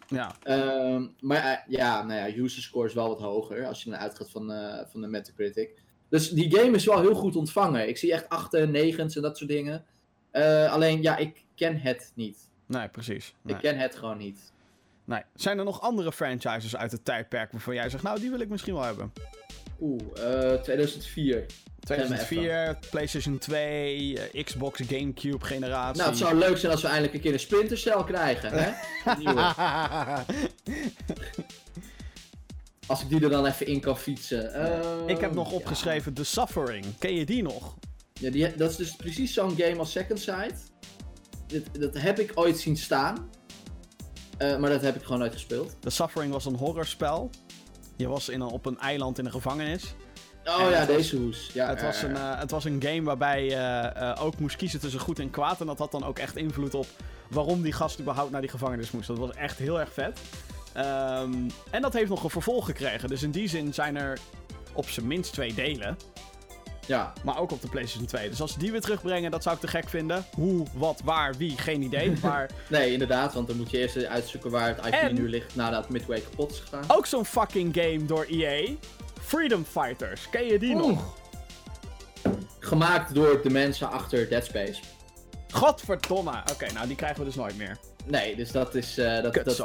Ja, 0.08 0.36
Ehm, 0.44 1.08
maar 1.20 1.44
eh, 1.44 1.58
ja, 1.68 2.04
nou 2.04 2.20
ja, 2.30 2.38
user 2.44 2.62
score 2.62 2.88
is 2.88 2.94
wel 2.94 3.08
wat 3.08 3.20
hoger 3.20 3.66
als 3.68 3.84
je 3.84 3.90
dan 3.90 4.00
uitgaat 4.00 4.30
van, 4.30 4.52
eh, 4.52 4.86
van 4.92 5.02
de 5.02 5.08
Metacritic. 5.08 5.83
Dus 6.14 6.30
die 6.30 6.56
game 6.56 6.76
is 6.76 6.86
wel 6.86 7.02
heel 7.02 7.16
goed 7.16 7.36
ontvangen. 7.36 7.88
Ik 7.88 7.98
zie 7.98 8.14
echt 8.14 8.30
8 8.30 8.54
en 8.54 8.76
9's 8.76 9.16
en 9.16 9.22
dat 9.22 9.38
soort 9.38 9.50
dingen. 9.50 9.86
Eh, 10.32 10.72
alleen, 10.72 11.02
ja, 11.02 11.18
ik 11.18 11.44
ken 11.56 11.78
het 11.78 12.12
niet. 12.16 12.38
nee, 12.66 12.88
precies. 12.88 13.36
Nee. 13.42 13.56
Ik 13.56 13.62
ken 13.62 13.78
het 13.78 13.96
gewoon 13.96 14.18
niet. 14.18 14.52
Nee. 15.06 15.22
Zijn 15.36 15.58
er 15.58 15.66
nog 15.66 15.82
andere 15.82 16.12
franchises 16.12 16.76
uit 16.76 16.92
het 16.92 17.06
tijdperk 17.06 17.52
waarvan 17.52 17.74
jij 17.74 17.90
zegt, 17.90 18.04
nou, 18.04 18.20
die 18.20 18.30
wil 18.30 18.40
ik 18.40 18.50
misschien 18.50 18.74
wel 18.74 18.84
hebben? 18.84 19.14
Oeh, 19.80 20.02
eh 20.54 20.62
2004. 20.62 21.46
2004, 21.80 22.78
PlayStation 22.90 23.38
2, 23.38 24.20
eh, 24.20 24.44
Xbox, 24.44 24.82
Gamecube 24.88 25.46
generatie. 25.46 25.98
Nou, 25.98 26.10
het 26.10 26.20
zou 26.20 26.36
leuk 26.36 26.58
zijn 26.58 26.72
als 26.72 26.82
we 26.82 26.88
eindelijk 26.88 27.14
een 27.14 27.22
keer 27.22 27.34
een 27.34 27.40
Splinter 27.40 27.78
Cell 27.78 28.04
krijgen, 28.04 28.52
hè? 28.52 28.72
Als 32.94 33.02
ik 33.02 33.10
die 33.10 33.22
er 33.24 33.30
dan 33.30 33.46
even 33.46 33.68
in 33.68 33.80
kan 33.80 33.98
fietsen. 33.98 34.46
Ik 35.08 35.20
heb 35.20 35.34
nog 35.34 35.50
ja. 35.50 35.56
opgeschreven 35.56 36.14
The 36.14 36.24
Suffering. 36.24 36.86
Ken 37.00 37.16
je 37.16 37.26
die 37.26 37.44
nog? 37.44 37.76
Ja, 38.14 38.30
die, 38.32 38.56
dat 38.56 38.70
is 38.70 38.76
dus 38.76 38.96
precies 38.96 39.34
zo'n 39.34 39.56
game 39.58 39.78
als 39.78 39.92
Second 39.92 40.20
Sight. 40.20 40.72
Dit, 41.48 41.80
dat 41.82 41.98
heb 41.98 42.20
ik 42.20 42.32
ooit 42.36 42.60
zien 42.60 42.78
staan. 42.78 43.30
Eh, 44.38 44.58
maar 44.58 44.70
dat 44.70 44.82
heb 44.82 44.96
ik 44.96 45.04
gewoon 45.04 45.20
nooit 45.20 45.34
gespeeld. 45.34 45.76
The 45.80 45.90
Suffering 45.90 46.32
was 46.34 46.46
een 46.46 46.56
horrorspel. 46.56 47.30
Je 47.96 48.08
was 48.08 48.30
in 48.30 48.42
een, 48.42 48.48
op 48.48 48.66
een 48.66 48.80
eiland 48.80 49.18
in 49.20 49.26
een 49.26 49.32
gevangenis. 49.32 49.96
Oh 50.46 50.62
En 50.62 50.70
ja, 50.70 50.78
was- 50.78 50.88
deze 50.88 51.18
hoes. 51.18 51.50
Ja, 51.54 51.68
het, 51.70 51.82
was 51.82 52.02
een, 52.02 52.16
eh, 52.16 52.40
het 52.40 52.52
was 52.52 52.66
een 52.66 52.82
game 52.86 53.02
waarbij 53.04 53.46
je 53.46 53.56
eh, 53.56 54.24
ook 54.24 54.40
moest 54.40 54.56
kiezen 54.56 54.80
tussen 54.80 55.00
goed 55.00 55.20
en 55.20 55.30
kwaad. 55.30 55.60
En 55.60 55.66
dat 55.66 55.80
had 55.80 55.92
dan 55.92 56.04
ook 56.04 56.20
echt 56.20 56.36
invloed 56.36 56.74
op 56.74 56.88
waarom 57.30 57.62
die 57.62 57.72
gast 57.74 58.00
überhaupt 58.00 58.32
naar 58.32 58.42
die 58.42 58.50
gevangenis 58.50 58.92
moest. 58.92 59.08
Dat 59.08 59.18
was 59.18 59.32
echt 59.36 59.58
heel 59.58 59.80
erg 59.80 59.94
vet. 59.94 60.20
Ehm, 60.74 61.34
en 61.70 61.82
dat 61.82 61.94
heeft 61.94 62.10
nog 62.10 62.24
een 62.24 62.30
vervolg 62.30 62.66
gekregen. 62.66 63.10
Dus 63.10 63.24
in 63.24 63.32
die 63.32 63.48
zin 63.50 63.74
zijn 63.74 63.98
er 63.98 64.18
op 64.74 64.90
zijn 64.90 65.08
minst 65.08 65.34
twee 65.34 65.54
delen. 65.54 65.98
ja. 66.86 67.14
Maar 67.24 67.40
ook 67.40 67.52
op 67.52 67.62
de 67.62 67.68
PlayStation 67.70 68.08
2. 68.08 68.30
Dus 68.30 68.42
als 68.42 68.52
ze 68.54 68.60
die 68.60 68.72
weer 68.72 68.82
terugbrengen, 68.82 69.32
dat 69.32 69.44
zou 69.44 69.56
ik 69.56 69.62
te 69.62 69.68
gek 69.68 69.90
vinden. 69.90 70.26
Hoe, 70.36 70.66
wat, 70.74 71.02
waar, 71.04 71.36
wie, 71.36 71.58
geen 71.58 71.82
idee. 71.82 72.14
Maar 72.22 72.50
Nee, 72.68 72.92
inderdaad, 72.92 73.34
want 73.34 73.48
dan 73.48 73.58
moet 73.58 73.72
je 73.72 73.78
eerst 73.78 74.06
uitzoeken 74.06 74.52
waar 74.52 74.68
het 74.68 74.86
IP 74.86 74.94
En- 74.94 75.14
nu 75.16 75.30
ligt 75.30 75.56
nadat 75.56 75.90
Midway 75.90 76.20
kapot 76.22 76.52
is 76.52 76.60
gegaan. 76.60 76.84
ook 76.88 77.06
zo'n 77.06 77.26
fucking 77.26 77.76
game 77.76 78.06
door 78.06 78.26
EA. 78.30 78.68
Freedom 79.22 79.66
Fighters. 79.66 80.30
Ken 80.30 80.46
je 80.46 80.60
die 80.60 80.76
Oeh. 80.76 80.86
nog? 80.88 81.14
Gemaakt 82.60 83.14
door 83.16 83.42
de 83.44 83.50
mensen 83.50 83.92
achter 83.92 84.30
Dead 84.30 84.46
Space. 84.46 84.82
Godverdomme. 85.52 86.42
Oké, 86.52 86.72
nou 86.74 86.88
die 86.88 86.96
krijgen 86.96 87.20
we 87.20 87.26
dus 87.26 87.36
nooit 87.36 87.58
meer. 87.58 87.78
Nee, 88.06 88.36
dus 88.36 88.52
dat 88.52 88.76
is, 88.76 88.98
eh, 88.98 89.22
dat, 89.22 89.34
dat, 89.34 89.46
dat, 89.46 89.58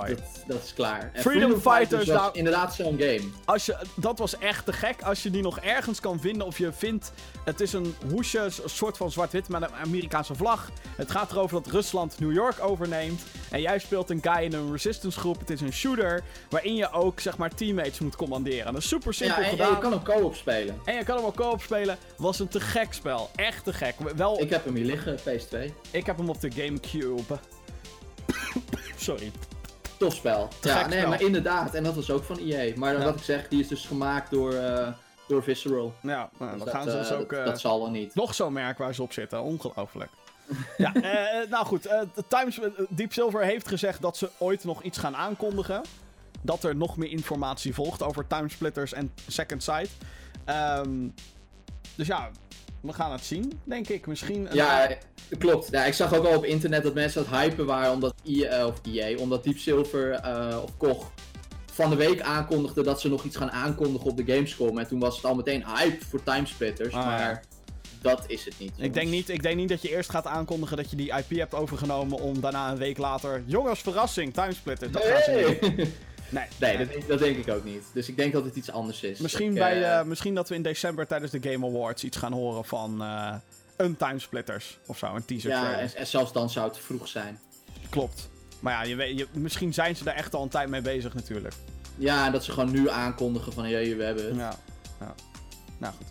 dat 0.46 0.62
is 0.64 0.74
klaar. 0.74 1.10
Freedom 1.14 1.60
Fighters, 1.60 2.06
was 2.06 2.16
nou- 2.16 2.30
inderdaad 2.32 2.74
zo'n 2.74 2.98
game. 2.98 3.20
Als 3.44 3.66
je, 3.66 3.76
dat 3.96 4.18
was 4.18 4.38
echt 4.38 4.64
te 4.64 4.72
gek. 4.72 5.02
Als 5.02 5.22
je 5.22 5.30
die 5.30 5.42
nog 5.42 5.58
ergens 5.60 6.00
kan 6.00 6.20
vinden 6.20 6.46
of 6.46 6.58
je 6.58 6.72
vindt... 6.72 7.12
Het 7.44 7.60
is 7.60 7.72
een 7.72 7.94
hoesje, 8.10 8.38
een 8.40 8.52
soort 8.70 8.96
van 8.96 9.10
zwart-wit 9.10 9.48
met 9.48 9.62
een 9.62 9.74
Amerikaanse 9.74 10.34
vlag. 10.34 10.70
Het 10.96 11.10
gaat 11.10 11.30
erover 11.32 11.62
dat 11.62 11.72
Rusland 11.72 12.18
New 12.20 12.32
York 12.32 12.56
overneemt. 12.60 13.22
En 13.50 13.60
jij 13.60 13.78
speelt 13.78 14.10
een 14.10 14.18
guy 14.22 14.42
in 14.44 14.52
een 14.52 14.72
resistance 14.72 15.18
groep. 15.20 15.38
Het 15.38 15.50
is 15.50 15.60
een 15.60 15.72
shooter 15.72 16.22
waarin 16.50 16.74
je 16.74 16.90
ook, 16.92 17.20
zeg 17.20 17.36
maar, 17.36 17.54
teammates 17.54 17.98
moet 17.98 18.16
commanderen. 18.16 18.72
Dat 18.72 18.82
is 18.82 18.88
super 18.88 19.14
simpel 19.14 19.36
Ja, 19.36 19.42
en, 19.42 19.50
en 19.50 19.56
gedaan. 19.58 19.70
je 19.74 19.78
kan 19.78 19.92
hem 19.92 20.02
co-op 20.02 20.34
spelen. 20.34 20.80
En 20.84 20.94
je 20.94 21.04
kan 21.04 21.16
hem 21.16 21.24
ook 21.24 21.36
co-op 21.36 21.62
spelen. 21.62 21.96
Was 22.16 22.38
een 22.38 22.48
te 22.48 22.60
gek 22.60 22.92
spel. 22.92 23.30
Echt 23.34 23.64
te 23.64 23.72
gek. 23.72 23.94
Wel, 24.16 24.40
Ik 24.40 24.50
heb 24.50 24.64
hem 24.64 24.74
hier 24.74 24.84
liggen, 24.84 25.18
PS2. 25.18 25.72
ik 25.90 26.06
heb 26.06 26.16
hem 26.16 26.28
op 26.28 26.40
de 26.40 26.50
Gamecube. 26.50 27.38
Sorry. 28.96 29.32
Tof 29.98 30.14
spel. 30.14 30.48
Te 30.60 30.68
ja, 30.68 30.86
nee, 30.86 30.98
spel. 30.98 31.08
maar 31.10 31.20
inderdaad. 31.20 31.74
En 31.74 31.82
dat 31.84 31.94
was 31.94 32.10
ook 32.10 32.24
van 32.24 32.38
EA. 32.38 32.72
Maar 32.76 32.98
Ja. 32.98 33.04
wat 33.04 33.16
ik 33.16 33.22
zeg, 33.22 33.48
die 33.48 33.60
is 33.60 33.68
dus 33.68 33.84
gemaakt 33.86 34.30
door, 34.30 34.52
eh, 34.54 34.88
door 35.28 35.42
Visceral. 35.42 35.94
Ja, 36.02 36.30
nou, 36.38 36.52
Dus 36.52 36.64
dan 36.64 36.68
gaan 36.74 36.82
ze 36.82 36.90
dat, 36.90 36.98
dus 36.98 37.10
eh, 37.10 37.18
ook... 37.18 37.30
dat, 37.30 37.38
eh, 37.38 37.44
dat 37.44 37.60
zal 37.60 37.80
wel 37.80 37.90
niet. 37.90 38.14
Nog 38.14 38.34
zo'n 38.34 38.52
merk 38.52 38.78
waar 38.78 38.94
ze 38.94 39.02
op 39.02 39.12
zitten. 39.12 39.42
Ongelooflijk. 39.42 40.10
ja, 40.76 40.94
eh, 40.94 41.50
nou 41.50 41.66
goed. 41.66 41.86
eh, 41.86 42.00
Times, 42.28 42.58
eh, 42.60 42.68
Deep 42.88 43.12
Silver 43.12 43.44
heeft 43.44 43.68
gezegd 43.68 44.02
dat 44.02 44.16
ze 44.16 44.30
ooit 44.38 44.64
nog 44.64 44.82
iets 44.82 44.98
gaan 44.98 45.16
aankondigen. 45.16 45.82
Dat 46.42 46.64
er 46.64 46.76
nog 46.76 46.96
meer 46.96 47.10
informatie 47.10 47.74
volgt 47.74 48.02
over 48.02 48.26
timesplitters 48.26 48.92
en 48.92 49.12
Second 49.26 49.62
Sight. 49.62 49.90
Ehm, 50.44 51.08
dus 51.94 52.06
ja, 52.06 52.30
we 52.80 52.92
gaan 52.92 53.12
het 53.12 53.24
zien, 53.24 53.60
denk 53.64 53.88
ik. 53.88 54.06
Misschien. 54.06 54.48
Ja, 54.52 54.88
eh, 54.88 54.96
klopt. 55.38 55.68
Ja, 55.70 55.84
ik 55.84 55.92
zag 55.94 56.14
ook 56.14 56.24
al 56.26 56.36
op 56.36 56.44
internet 56.44 56.82
dat 56.82 56.94
mensen 56.94 57.20
het 57.26 57.30
hypen 57.30 57.66
waren 57.66 57.92
omdat 57.92 58.14
EA, 58.24 58.66
of 58.66 58.80
EA, 58.92 59.18
omdat 59.18 59.44
Deep 59.44 59.58
Silver 59.58 60.10
eh, 60.12 60.58
of 60.62 60.76
Koch 60.76 61.10
van 61.72 61.90
de 61.90 61.96
week 61.96 62.20
aankondigde 62.20 62.82
dat 62.82 63.00
ze 63.00 63.08
nog 63.08 63.24
iets 63.24 63.36
gaan 63.36 63.50
aankondigen 63.50 64.10
op 64.10 64.16
de 64.16 64.32
Gamescom. 64.32 64.78
En 64.78 64.86
toen 64.88 64.98
was 64.98 65.16
het 65.16 65.24
al 65.24 65.34
meteen 65.34 65.64
hype 65.66 66.04
voor 66.04 66.22
timesplitters, 66.22 66.94
Ah, 66.94 67.04
maar 67.06 67.20
ja. 67.20 67.40
dat 68.02 68.24
is 68.26 68.44
het 68.44 68.54
niet. 68.58 68.72
ik, 68.78 68.94
denk 68.94 69.10
niet, 69.10 69.28
ik 69.28 69.42
denk 69.42 69.56
niet 69.56 69.68
dat 69.68 69.82
je 69.82 69.90
eerst 69.90 70.10
gaat 70.10 70.26
aankondigen 70.26 70.76
dat 70.76 70.90
je 70.90 70.96
die 70.96 71.12
IP 71.12 71.38
hebt 71.38 71.54
overgenomen. 71.54 72.18
om 72.20 72.40
daarna 72.40 72.70
een 72.70 72.78
week 72.78 72.98
later. 72.98 73.42
Jongens, 73.46 73.80
verrassing, 73.80 74.34
timesplitters. 74.34 74.92
Dat 74.92 75.02
gaan 75.04 75.22
ze 75.22 75.58
niet 75.60 75.76
doen. 75.76 75.86
Nee, 76.30 76.44
Nee, 76.58 76.76
nee 76.76 76.86
dat, 76.86 76.94
denk- 76.94 77.08
dat 77.08 77.18
denk 77.18 77.36
ik 77.36 77.48
ook 77.54 77.64
niet. 77.64 77.84
Dus 77.92 78.08
ik 78.08 78.16
denk 78.16 78.32
dat 78.32 78.44
het 78.44 78.56
iets 78.56 78.70
anders 78.70 79.02
is. 79.02 79.18
Misschien, 79.18 79.48
Ik, 79.52 79.58
bij, 79.58 79.82
eh, 79.82 79.98
eh, 79.98 80.06
misschien 80.06 80.34
dat 80.34 80.48
we 80.48 80.54
in 80.54 80.62
december 80.62 81.06
tijdens 81.06 81.30
de 81.32 81.38
Game 81.50 81.66
Awards 81.66 82.04
iets 82.04 82.16
gaan 82.16 82.32
horen 82.32 82.64
van 82.64 83.02
eh, 83.02 83.34
een 83.76 83.96
Timesplitters 83.96 84.78
of 84.86 84.98
zo, 84.98 85.14
een 85.14 85.24
teaser 85.24 85.50
ja, 85.50 85.60
trailer. 85.60 85.80
en, 85.80 85.96
en 85.96 86.06
zelfs 86.06 86.32
dan 86.32 86.50
zou 86.50 86.68
het 86.68 86.78
vroeg 86.78 87.08
zijn. 87.08 87.40
Klopt. 87.88 88.28
Maar 88.60 88.72
ja, 88.72 88.82
je 88.82 88.96
weet, 88.96 89.18
je, 89.18 89.26
misschien 89.32 89.74
zijn 89.74 89.96
ze 89.96 90.04
daar 90.04 90.14
echt 90.14 90.34
al 90.34 90.42
een 90.42 90.48
tijd 90.48 90.68
mee 90.68 90.80
bezig 90.82 91.14
natuurlijk. 91.14 91.54
Ja, 91.96 92.26
en 92.26 92.32
dat 92.32 92.44
ze 92.44 92.52
gewoon 92.52 92.70
nu 92.70 92.88
aankondigen 92.90 93.52
van, 93.52 93.68
jee, 93.68 93.96
we 93.96 94.04
hebben 94.04 94.24
het. 94.24 94.36
Ja, 94.36 94.54
ja. 95.00 95.14
Nou 95.78 95.94
goed. 95.94 96.06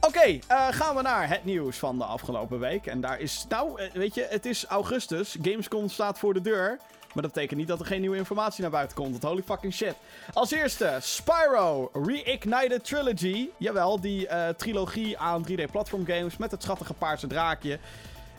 Oké, 0.00 0.38
eh, 0.48 0.66
gaan 0.70 0.96
we 0.96 1.02
naar 1.02 1.28
het 1.28 1.44
nieuws 1.44 1.76
van 1.78 1.98
de 1.98 2.04
afgelopen 2.04 2.58
week. 2.58 2.86
En 2.86 3.00
daar 3.00 3.20
is, 3.20 3.44
nou, 3.48 3.88
weet 3.92 4.14
je, 4.14 4.26
het 4.30 4.46
is 4.46 4.64
augustus. 4.64 5.36
Gamescom 5.42 5.88
staat 5.88 6.18
voor 6.18 6.34
de 6.34 6.40
deur. 6.40 6.78
Maar 7.14 7.22
dat 7.22 7.32
betekent 7.32 7.58
niet 7.58 7.68
dat 7.68 7.80
er 7.80 7.86
geen 7.86 8.00
nieuwe 8.00 8.16
informatie 8.16 8.62
naar 8.62 8.70
buiten 8.70 8.96
komt. 8.96 9.22
Holy 9.22 9.42
fucking 9.42 9.72
shit. 9.74 9.94
Als 10.32 10.50
eerste, 10.50 10.98
Spyro 11.00 11.90
Reignited 11.92 12.84
Trilogy. 12.84 13.48
Jawel, 13.56 14.00
die 14.00 14.26
eh, 14.28 14.48
trilogie 14.48 15.18
aan 15.18 15.44
3D-platform 15.50 16.06
games 16.06 16.36
met 16.36 16.50
het 16.50 16.62
schattige 16.62 16.94
paarse 16.94 17.26
draakje 17.26 17.78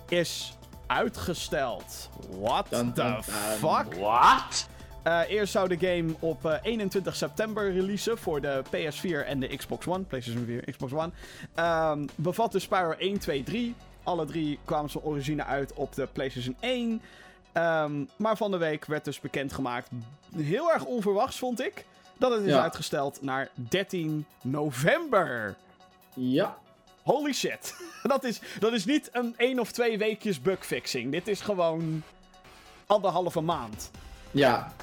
is 0.10 0.54
uitgesteld. 0.88 2.10
What 2.40 2.66
Dun, 2.70 2.94
the 2.94 3.02
dun. 3.02 3.24
fuck? 3.24 3.94
What? 4.00 4.68
Eh, 5.04 5.20
eerst 5.28 5.52
zou 5.52 5.68
de 5.78 5.88
game 5.88 6.14
op 6.20 6.46
eh, 6.46 6.54
21 6.62 7.16
september 7.16 7.72
releasen 7.74 8.18
voor 8.18 8.42
de 8.42 8.64
PS4 8.66 9.28
en 9.28 9.40
de 9.40 9.48
Xbox 9.58 9.88
One. 9.88 10.04
PlayStation 10.04 10.46
4, 10.46 10.64
Xbox 10.72 10.94
One. 10.94 11.12
Ehm 11.56 12.06
bevat 12.16 12.52
de 12.52 12.60
Spyro 12.60 12.92
1, 12.92 13.20
2, 13.20 13.44
3. 13.44 13.76
Alle 14.04 14.26
drie 14.26 14.60
kwamen 14.66 14.90
ze 14.90 15.04
origine 15.04 15.44
uit 15.44 15.74
op 15.74 15.96
de 15.96 16.08
PlayStation 16.14 16.56
1. 16.60 17.02
Ehm, 17.54 18.06
maar 18.16 18.38
van 18.38 18.52
de 18.52 18.58
week 18.58 18.86
werd 18.86 19.06
dus 19.06 19.20
bekendgemaakt, 19.20 19.90
heel 20.36 20.72
erg 20.72 20.86
onverwachts 20.86 21.38
vond 21.38 21.62
ik, 21.62 21.86
dat 22.18 22.32
het 22.32 22.42
is 22.42 22.48
Ja. 22.54 22.62
uitgesteld 22.62 23.22
naar 23.22 23.50
13 23.56 24.26
november. 24.44 25.56
Ja, 26.16 26.58
Holy 27.04 27.34
shit. 27.34 27.76
dat, 28.04 28.24
is, 28.24 28.40
dat 28.60 28.74
is 28.74 28.86
niet 28.86 29.10
een 29.12 29.34
één 29.38 29.60
of 29.60 29.72
twee 29.72 29.98
weekjes 29.98 30.42
bugfixing. 30.42 31.12
Dit 31.12 31.28
is 31.28 31.42
gewoon 31.42 32.04
anderhalve 32.86 33.42
maand. 33.42 33.92
Ja. 34.32 34.74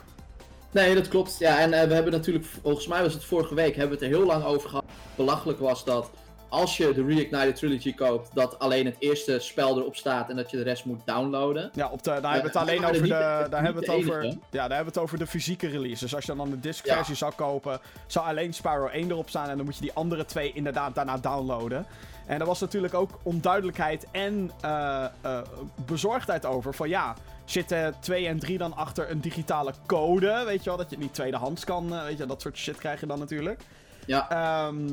Nee, 0.71 0.95
dat 0.95 1.09
klopt. 1.09 1.39
Ja, 1.39 1.59
en 1.59 1.73
eh, 1.73 1.89
we 1.89 1.95
hebben 1.95 2.13
natuurlijk, 2.13 2.47
volgens 2.63 2.87
mij 2.87 3.03
was 3.03 3.13
het 3.13 3.25
vorige 3.25 3.55
week, 3.55 3.77
hebben 3.77 3.99
we 3.99 4.05
het 4.05 4.13
er 4.13 4.19
heel 4.19 4.27
lang 4.29 4.45
over 4.45 4.69
gehad. 4.69 4.85
Belachelijk 5.15 5.59
was 5.59 5.85
dat 5.85 6.11
als 6.51 6.77
je 6.77 6.93
de 6.95 7.05
Reignited 7.05 7.57
Trilogy 7.57 7.95
koopt, 7.95 8.35
dat 8.35 8.59
alleen 8.59 8.85
het 8.87 8.97
eerste 8.99 9.39
spel 9.39 9.79
erop 9.79 9.97
staat 9.97 10.31
en 10.31 10.37
dat 10.37 10.51
je 10.51 10.57
de 10.57 10.63
rest 10.63 10.85
moet 10.85 11.01
downloaden. 11.05 11.71
Ja, 11.75 11.89
op 11.89 12.03
de, 12.03 12.11
daar 12.11 12.33
hebben 12.33 12.53
we 12.53 12.59
het 12.59 12.67
maar 12.69 12.77
alleen 12.77 12.85
over 12.85 13.03
de, 13.03 13.47
daar 13.51 13.63
hebben 13.63 13.83
we 13.83 13.93
het 13.93 14.01
over, 14.01 14.25
ja, 14.25 14.39
daar 14.51 14.61
hebben 14.61 14.79
we 14.79 14.85
het 14.85 14.99
over 14.99 15.19
de 15.19 15.27
fysieke 15.27 15.69
release. 15.69 16.03
Dus 16.05 16.15
als 16.15 16.25
je 16.25 16.35
dan 16.35 16.51
de 16.51 16.61
disc 16.61 16.87
Ja. 16.87 16.95
versie 16.95 17.15
zou 17.15 17.33
kopen, 17.37 17.81
zou 18.07 18.27
alleen 18.27 18.55
Spyro 18.55 18.87
1 18.87 19.11
erop 19.11 19.29
staan 19.29 19.49
en 19.49 19.57
dan 19.57 19.65
moet 19.65 19.75
je 19.75 19.81
die 19.81 19.93
andere 19.93 20.25
twee 20.25 20.53
inderdaad 20.53 20.95
daarna 20.95 21.17
downloaden. 21.19 21.87
En 22.27 22.41
er 22.41 22.47
was 22.47 22.61
natuurlijk 22.61 22.95
ook 22.95 23.11
onduidelijkheid 23.23 24.07
en 24.13 24.51
eh, 24.61 25.05
eh, 25.21 25.39
bezorgdheid 25.87 26.47
over 26.47 26.75
van 26.75 26.89
ja, 26.89 27.15
zitten 27.45 27.95
2 28.01 28.27
en 28.27 28.39
3 28.39 28.59
dan 28.59 28.77
achter 28.77 29.11
een 29.11 29.21
digitale 29.21 29.73
code, 29.87 30.43
weet 30.47 30.59
je 30.65 30.69
wel, 30.69 30.79
dat 30.79 30.91
je 30.91 30.95
het 30.97 31.05
niet 31.05 31.15
tweedehands 31.15 31.65
kan, 31.65 31.95
eh, 31.95 32.03
weet 32.05 32.19
je, 32.19 32.27
dat 32.27 32.41
soort 32.41 32.57
shit 32.57 32.77
krijg 32.79 33.01
je 33.01 33.07
dan 33.07 33.19
natuurlijk. 33.19 33.61
Ja, 34.07 34.31
Ehm, 34.31 34.87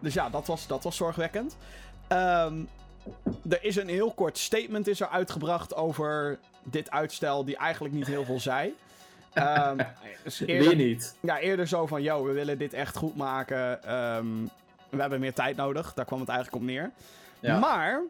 dus 0.00 0.14
ja, 0.14 0.28
dat 0.30 0.46
was, 0.46 0.66
dat 0.66 0.84
was 0.84 0.96
zorgwekkend. 0.96 1.56
Ehm, 2.08 2.58
er 3.48 3.64
is 3.64 3.76
een 3.76 3.88
heel 3.88 4.12
kort 4.12 4.38
statement 4.38 4.86
is 4.88 5.00
er 5.00 5.08
uitgebracht 5.08 5.74
over 5.74 6.38
dit 6.62 6.90
uitstel, 6.90 7.44
die 7.44 7.56
eigenlijk 7.56 7.94
niet 7.94 8.06
heel 8.06 8.24
veel 8.24 8.40
zei. 8.40 8.74
Dus 10.24 10.38
weer 10.38 10.48
eerder, 10.48 10.76
niet. 10.76 11.16
ja, 11.20 11.38
eerder 11.38 11.66
zo 11.68 11.86
van, 11.86 12.02
yo, 12.02 12.24
we 12.24 12.32
willen 12.32 12.58
dit 12.58 12.72
echt 12.72 12.96
goed 12.96 13.16
maken. 13.16 13.82
Ehm, 13.82 14.26
we 14.90 15.00
hebben 15.00 15.20
meer 15.20 15.34
tijd 15.34 15.56
nodig. 15.56 15.94
Daar 15.94 16.04
kwam 16.04 16.20
het 16.20 16.28
eigenlijk 16.28 16.62
op 16.62 16.68
neer. 16.68 16.90
Ja. 17.40 17.58
Maar, 17.58 18.02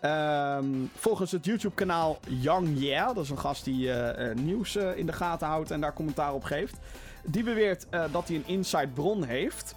ehm, 0.00 0.66
volgens 0.94 1.32
het 1.32 1.44
YouTube-kanaal 1.44 2.18
Young 2.28 2.68
Yeah, 2.78 3.14
dat 3.14 3.24
is 3.24 3.30
een 3.30 3.38
gast 3.38 3.64
die 3.64 3.92
eh, 3.92 4.30
eh, 4.30 4.36
nieuws 4.36 4.76
eh, 4.76 4.96
in 4.96 5.06
de 5.06 5.12
gaten 5.12 5.46
houdt 5.46 5.70
en 5.70 5.80
daar 5.80 5.92
commentaar 5.92 6.34
op 6.34 6.44
geeft. 6.44 6.76
Die 7.24 7.44
beweert 7.44 7.86
eh, 7.90 8.04
dat 8.12 8.28
hij 8.28 8.36
een 8.36 8.46
inside 8.46 8.88
bron 8.88 9.24
heeft. 9.24 9.74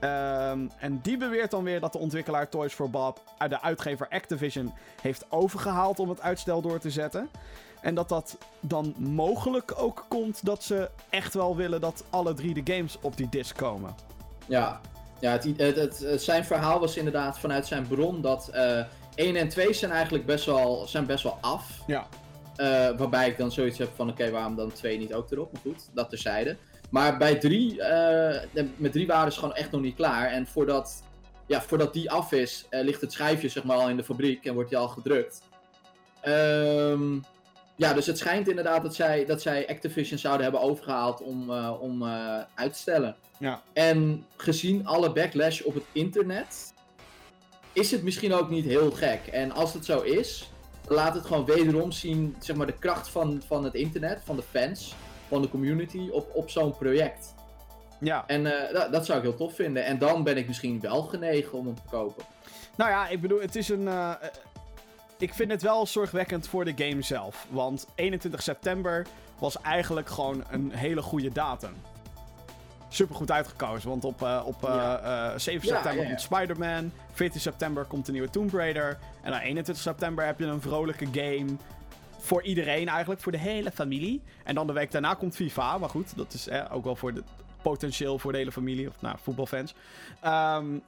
Ehm, 0.00 0.66
en 0.78 1.00
die 1.02 1.16
beweert 1.16 1.50
dan 1.50 1.64
weer 1.64 1.80
dat 1.80 1.92
de 1.92 1.98
ontwikkelaar 1.98 2.48
Toys 2.48 2.72
for 2.72 2.90
Bob 2.90 3.20
uit 3.38 3.50
de 3.50 3.62
uitgever 3.62 4.08
Activision 4.08 4.72
heeft 5.02 5.24
overgehaald 5.28 5.98
om 5.98 6.08
het 6.08 6.20
uitstel 6.20 6.60
door 6.60 6.78
te 6.78 6.90
zetten. 6.90 7.28
En 7.80 7.94
dat 7.94 8.08
dat 8.08 8.38
dan 8.60 8.94
mogelijk 8.98 9.72
ook 9.76 10.04
komt 10.08 10.44
dat 10.44 10.62
ze 10.62 10.90
echt 11.10 11.34
wel 11.34 11.56
willen 11.56 11.80
dat 11.80 12.04
alle 12.10 12.34
drie 12.34 12.62
de 12.62 12.72
games 12.74 12.98
op 13.00 13.16
die 13.16 13.28
disc 13.28 13.56
komen. 13.56 13.94
Ja, 14.46 14.80
ja 15.20 15.32
het, 15.32 15.76
het, 15.76 16.22
zijn 16.22 16.44
verhaal 16.44 16.80
was 16.80 16.96
inderdaad 16.96 17.38
vanuit 17.38 17.66
zijn 17.66 17.86
bron 17.86 18.20
dat 18.20 18.48
eh 18.48 18.80
1 19.14 19.36
en 19.36 19.48
2 19.48 19.72
zijn 19.72 19.90
eigenlijk 19.90 20.26
best 20.26 20.44
wel, 20.44 20.86
zijn 20.86 21.06
best 21.06 21.22
wel 21.22 21.38
af. 21.40 21.82
Ja. 21.86 22.06
Eh, 22.56 22.66
waarbij 22.96 23.28
ik 23.28 23.38
dan 23.38 23.52
zoiets 23.52 23.78
heb 23.78 23.88
van, 23.94 24.10
oké, 24.10 24.30
waarom 24.30 24.56
dan 24.56 24.72
2 24.72 24.98
niet 24.98 25.14
ook 25.14 25.30
erop? 25.30 25.52
Maar 25.52 25.60
goed, 25.62 25.88
dat 25.94 26.10
terzijde. 26.10 26.56
Maar 26.90 27.16
bij 27.16 27.34
3, 27.34 27.82
eh, 27.82 28.64
met 28.76 28.92
3 28.92 29.06
waren 29.06 29.32
ze 29.32 29.38
gewoon 29.38 29.54
echt 29.54 29.70
nog 29.70 29.80
niet 29.80 29.94
klaar. 29.94 30.30
En 30.30 30.46
voordat, 30.46 31.02
ja, 31.46 31.60
voordat 31.60 31.92
die 31.92 32.10
af 32.10 32.32
is, 32.32 32.66
eh, 32.70 32.82
ligt 32.84 33.00
het 33.00 33.12
schijfje 33.12 33.48
zeg 33.48 33.64
maar 33.64 33.76
al 33.76 33.88
in 33.88 33.96
de 33.96 34.04
fabriek 34.04 34.44
en 34.44 34.54
wordt 34.54 34.68
die 34.68 34.78
al 34.78 34.88
gedrukt. 34.88 35.42
Ehm, 36.20 37.18
ja, 37.76 37.92
dus 37.92 38.06
het 38.06 38.18
schijnt 38.18 38.48
inderdaad 38.48 38.82
dat 38.82 38.94
zij, 38.94 39.24
dat 39.24 39.42
zij 39.42 39.68
Activision 39.68 40.18
zouden 40.18 40.42
hebben 40.42 40.60
overgehaald 40.60 41.22
om, 41.22 41.50
eh, 41.50 41.74
om 41.80 42.04
uit 42.54 42.72
te 42.72 42.78
stellen. 42.78 43.16
Ja. 43.38 43.62
En 43.72 44.26
gezien 44.36 44.86
alle 44.86 45.12
backlash 45.12 45.60
op 45.60 45.74
het 45.74 45.84
internet, 45.92 46.72
is 47.72 47.90
het 47.90 48.02
misschien 48.02 48.32
ook 48.32 48.50
niet 48.50 48.64
heel 48.64 48.90
gek. 48.90 49.26
En 49.26 49.52
als 49.52 49.74
het 49.74 49.84
zo 49.84 50.00
is, 50.00 50.50
laat 50.88 51.14
het 51.14 51.26
gewoon 51.26 51.44
wederom 51.44 51.92
zien, 51.92 52.36
zeg 52.38 52.56
maar, 52.56 52.66
de 52.66 52.78
kracht 52.78 53.08
van, 53.08 53.42
van 53.46 53.64
het 53.64 53.74
internet, 53.74 54.20
van 54.24 54.36
de 54.36 54.42
fans, 54.42 54.94
van 55.30 55.42
de 55.42 55.48
community 55.48 56.08
op, 56.12 56.30
op 56.34 56.50
zo'n 56.50 56.76
project. 56.76 57.34
Ja. 58.00 58.24
En 58.26 58.46
eh, 58.68 58.74
dat, 58.74 58.92
dat 58.92 59.06
zou 59.06 59.18
ik 59.18 59.24
heel 59.24 59.36
tof 59.36 59.54
vinden. 59.54 59.84
En 59.84 59.98
dan 59.98 60.22
ben 60.24 60.36
ik 60.36 60.46
misschien 60.46 60.80
wel 60.80 61.02
genegen 61.02 61.58
om 61.58 61.66
hem 61.66 61.74
te 61.74 61.82
kopen. 61.90 62.24
Nou 62.76 62.90
ja, 62.90 63.08
ik 63.08 63.20
bedoel, 63.20 63.40
het 63.40 63.56
is 63.56 63.68
een. 63.68 63.88
eh, 63.88 64.10
eh, 64.10 64.16
ik 65.18 65.34
vind 65.34 65.50
het 65.50 65.62
wel 65.62 65.86
zorgwekkend 65.86 66.48
voor 66.48 66.64
de 66.64 66.72
game 66.88 67.02
zelf. 67.02 67.46
Want 67.50 67.86
21 67.94 68.42
september 68.42 69.06
was 69.38 69.60
eigenlijk 69.60 70.08
gewoon 70.08 70.44
een 70.50 70.72
hele 70.72 71.02
goede 71.02 71.30
datum. 71.32 71.72
Super 72.88 73.14
goed 73.14 73.30
uitgekozen, 73.30 73.88
want 73.88 74.04
op, 74.04 74.22
op 74.44 74.64
eh, 74.64 74.74
Ja. 74.74 74.98
eh, 75.32 75.38
7 75.38 75.68
Ja, 75.68 75.74
september 75.74 75.94
ja, 75.94 76.00
ja. 76.02 76.06
komt 76.08 76.20
Spider-Man. 76.20 76.92
14 77.12 77.40
september 77.40 77.84
komt 77.84 78.06
de 78.06 78.12
nieuwe 78.12 78.30
Tomb 78.30 78.52
Raider. 78.54 78.98
En 79.22 79.30
dan 79.30 79.40
21 79.40 79.82
september 79.84 80.24
heb 80.26 80.38
je 80.38 80.44
een 80.46 80.60
vrolijke 80.60 81.06
game. 81.12 81.46
Voor 82.20 82.42
iedereen 82.42 82.88
eigenlijk, 82.88 83.20
voor 83.20 83.32
de 83.32 83.38
hele 83.38 83.70
familie. 83.70 84.22
En 84.44 84.54
dan 84.54 84.66
de 84.66 84.72
week 84.72 84.90
daarna 84.90 85.14
komt 85.14 85.34
FIFA. 85.36 85.78
Maar 85.78 85.88
goed, 85.88 86.16
dat 86.16 86.32
is 86.32 86.48
eh, 86.48 86.64
ook 86.70 86.84
wel 86.84 86.96
voor 86.96 87.14
de, 87.14 87.22
potentieel 87.62 88.18
voor 88.18 88.32
de 88.32 88.38
hele 88.38 88.52
familie. 88.52 88.88
Of 88.88 89.00
nou, 89.00 89.16
voetbalfans. 89.22 89.74
Ehm, 90.20 90.78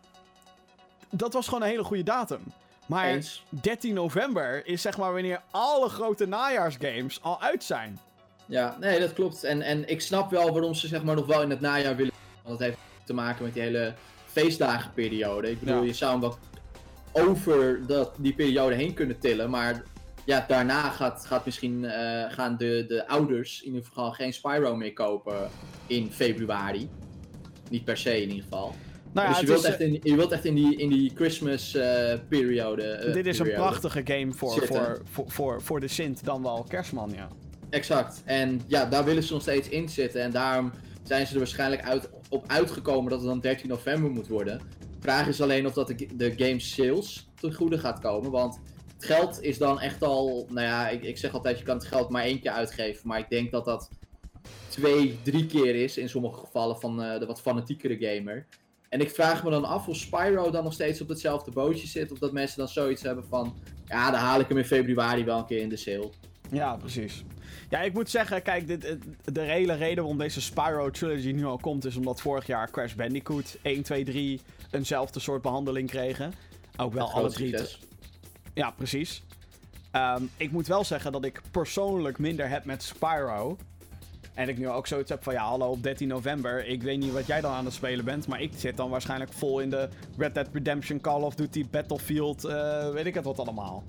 dat 1.11 1.33
was 1.33 1.47
gewoon 1.49 1.63
een 1.63 1.69
hele 1.69 1.85
goede 1.85 2.03
datum. 2.03 2.41
Maar 2.87 3.07
Eens. 3.07 3.45
13 3.49 3.95
november 3.95 4.67
is 4.67 4.83
zeg 4.83 4.99
maar 4.99 5.13
wanneer 5.13 5.43
alle 5.51 5.89
grote 5.89 6.27
najaarsgames 6.27 7.23
al 7.23 7.41
uit 7.41 7.65
zijn. 7.65 7.99
Ja, 8.47 8.77
nee, 8.81 9.01
dat 9.01 9.13
klopt. 9.13 9.45
En, 9.45 9.63
en 9.63 9.89
ik 9.89 10.01
snap 10.01 10.31
wel 10.31 10.53
waarom 10.53 10.75
ze 10.75 10.87
zeg 10.89 11.03
maar 11.03 11.15
nog 11.15 11.27
wel 11.27 11.43
in 11.43 11.51
het 11.51 11.61
najaar 11.61 11.97
willen. 11.97 12.13
Want 12.43 12.59
dat 12.59 12.69
heeft 12.69 12.81
te 13.05 13.15
maken 13.15 13.45
met 13.45 13.55
die 13.55 13.63
hele 13.63 13.95
feestdagenperiode. 14.27 15.51
Ik 15.51 15.61
bedoel, 15.61 15.81
Ja. 15.81 15.83
je 15.87 15.93
zou 15.93 16.11
hem 16.11 16.21
wel 16.21 16.39
over 17.13 17.87
dat, 17.87 18.13
die 18.19 18.35
periode 18.35 18.75
heen 18.75 18.95
kunnen 18.95 19.19
tillen. 19.19 19.51
Maar 19.51 19.83
ja, 20.25 20.45
daarna 20.49 20.91
gaat, 20.91 21.27
gaat 21.27 21.45
misschien, 21.45 21.85
eh, 21.85 22.33
gaan 22.33 22.57
de, 22.57 22.85
de 22.89 23.09
ouders 23.09 23.61
in 23.63 23.67
ieder 23.67 23.89
geval 23.89 24.13
geen 24.13 24.33
Spyro 24.33 24.77
meer 24.77 24.93
kopen 24.93 25.51
in 25.87 26.11
februari. 26.11 26.89
Niet 27.71 27.85
per 27.85 27.97
se 27.97 28.23
in 28.23 28.29
ieder 28.29 28.43
geval. 28.43 28.75
Nou 29.13 29.27
ja, 29.29 29.33
dus 29.33 29.41
je 29.41 29.47
wilt, 29.47 29.65
is, 29.65 29.69
echt 29.71 29.81
in, 29.81 30.01
je 30.03 30.17
wilt 30.17 30.33
echt 30.33 30.45
in 30.45 30.55
die, 30.55 30.77
in 30.77 30.89
die 30.89 31.13
Christmas 31.15 31.75
eh, 31.75 32.19
periode. 32.29 32.83
eh, 32.83 33.13
dit 33.13 33.27
is 33.27 33.39
een 33.39 33.53
prachtige 33.53 34.01
game 34.05 34.33
voor, 34.33 34.53
Zitten. 34.53 34.77
voor, 34.77 35.01
voor, 35.11 35.25
voor, 35.31 35.63
voor 35.63 35.81
de 35.81 35.89
Sint 35.89 36.25
dan 36.25 36.43
wel 36.43 36.65
kerstman, 36.69 37.13
ja. 37.15 37.29
Exact. 37.71 38.23
En 38.25 38.61
ja, 38.67 38.85
daar 38.85 39.05
willen 39.05 39.23
ze 39.23 39.33
nog 39.33 39.43
steeds 39.43 39.69
in 39.69 39.89
zitten. 39.89 40.23
En 40.23 40.31
daarom 40.31 40.73
zijn 41.03 41.27
ze 41.27 41.33
er 41.33 41.39
waarschijnlijk 41.39 41.83
uit, 41.83 42.09
op 42.29 42.45
uitgekomen 42.47 43.11
dat 43.11 43.19
het 43.19 43.29
dan 43.29 43.41
13 43.41 43.69
november 43.69 44.11
moet 44.11 44.29
worden. 44.29 44.61
Vraag 45.01 45.29
is 45.29 45.41
alleen 45.41 45.67
of 45.67 45.73
dat 45.73 45.89
de, 45.89 46.07
de 46.17 46.35
game 46.37 46.61
sales 46.61 47.29
ten 47.41 47.55
goede 47.55 47.79
gaat 47.79 47.99
komen. 47.99 48.31
Want 48.31 48.61
het 49.03 49.11
geld 49.19 49.43
is 49.43 49.59
dan 49.59 49.81
echt 49.81 50.03
al. 50.03 50.47
Nou 50.51 50.67
ja, 50.67 50.89
ik, 50.89 51.03
ik 51.03 51.19
zeg 51.19 51.33
altijd: 51.35 51.59
je 51.59 51.65
kan 51.65 51.77
het 51.77 51.87
geld 51.87 52.09
maar 52.09 52.23
één 52.23 52.41
keer 52.41 52.51
uitgeven. 52.51 53.09
Maar 53.09 53.19
ik 53.19 53.29
denk 53.29 53.51
dat 53.51 53.65
dat 53.65 53.89
twee, 54.69 55.19
drie 55.23 55.47
keer 55.47 55.75
is 55.75 55.97
in 55.97 56.09
sommige 56.09 56.39
gevallen 56.39 56.81
van 56.81 57.03
eh, 57.03 57.19
de 57.19 57.27
wat 57.27 57.41
fanatiekere 57.41 57.97
gamer. 58.01 58.47
En 58.89 59.01
ik 59.01 59.11
vraag 59.11 59.45
me 59.45 59.51
dan 59.51 59.65
af 59.65 59.89
of 59.89 59.97
Spyro 59.97 60.51
dan 60.51 60.65
nog 60.65 60.73
steeds 60.73 61.01
op 61.01 61.09
hetzelfde 61.09 61.51
bootje 61.51 61.87
zit. 61.87 62.13
Of 62.13 62.19
dat 62.19 62.33
mensen 62.33 62.59
dan 62.59 62.69
zoiets 62.69 63.03
hebben 63.03 63.25
van. 63.29 63.55
Ja, 63.87 64.11
dan 64.11 64.21
haal 64.21 64.41
ik 64.41 64.49
hem 64.49 64.59
in 64.59 64.65
februari 64.65 65.25
wel 65.25 65.39
een 65.39 65.47
keer 65.47 65.61
in 65.61 65.69
de 65.69 65.77
sale. 65.77 66.11
Ja, 66.51 66.77
precies. 66.77 67.25
Ja, 67.71 67.81
ik 67.83 67.93
moet 67.93 68.11
zeggen, 68.11 68.43
kijk, 68.43 68.67
dit, 68.67 68.83
het- 68.89 69.05
de 69.35 69.41
hele 69.41 69.75
reden 69.75 69.97
waarom 69.97 70.19
deze 70.19 70.41
Spyro 70.41 70.91
Trilogy 70.91 71.31
nu 71.31 71.45
al 71.45 71.57
komt, 71.59 71.85
is 71.85 71.97
omdat 71.97 72.21
vorig 72.21 72.47
jaar 72.47 72.71
Crash 72.71 72.93
Bandicoot 72.95 73.57
1, 73.63 73.83
2, 73.83 74.05
3 74.05 74.41
eenzelfde 74.71 75.21
soort 75.21 75.43
behandeling 75.43 75.89
kregen. 75.91 76.33
Ook 76.77 76.93
wel 76.93 77.11
alle 77.13 77.31
drie. 77.31 77.51
Ja, 78.55 78.71
precies. 78.71 79.23
Ehm, 79.91 80.23
ik 80.37 80.51
moet 80.51 80.67
wel 80.67 80.85
zeggen 80.85 81.13
dat 81.13 81.25
ik 81.25 81.41
persoonlijk 81.51 82.19
minder 82.19 82.49
heb 82.49 82.65
met 82.65 82.83
Spyro. 82.83 83.57
En 84.35 84.49
ik 84.49 84.59
nu 84.59 84.69
ook 84.69 84.87
zoiets 84.87 85.11
heb 85.11 85.23
van 85.23 85.33
ja, 85.33 85.45
hallo 85.45 85.71
op 85.71 85.83
13 85.83 86.09
november. 86.09 86.67
Ik 86.67 86.83
weet 86.83 86.99
niet 86.99 87.13
wat 87.13 87.27
jij 87.27 87.41
dan 87.41 87.53
aan 87.53 87.65
het 87.65 87.75
spelen 87.75 88.05
bent. 88.05 88.27
Maar 88.27 88.41
ik 88.41 88.53
zit 88.57 88.77
dan 88.77 88.91
waarschijnlijk 88.91 89.33
vol 89.33 89.61
in 89.61 89.71
de 89.71 89.89
Red 90.19 90.35
Dead 90.35 90.49
Redemption, 90.53 91.01
Call 91.01 91.23
of 91.23 91.35
Duty, 91.35 91.67
Battlefield. 91.71 92.45
eh, 92.45 92.91
weet 92.91 93.07
ik 93.07 93.15
het 93.15 93.25
wat 93.25 93.39
allemaal. 93.39 93.85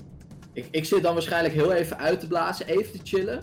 Ik, 0.54 0.68
ik 0.72 0.86
zit 0.86 1.04
dan 1.04 1.14
waarschijnlijk 1.14 1.54
heel 1.54 1.72
even 1.74 1.98
uit 1.98 2.20
te 2.20 2.28
blazen, 2.28 2.68
even 2.68 2.92
te 2.92 3.00
chillen. 3.04 3.42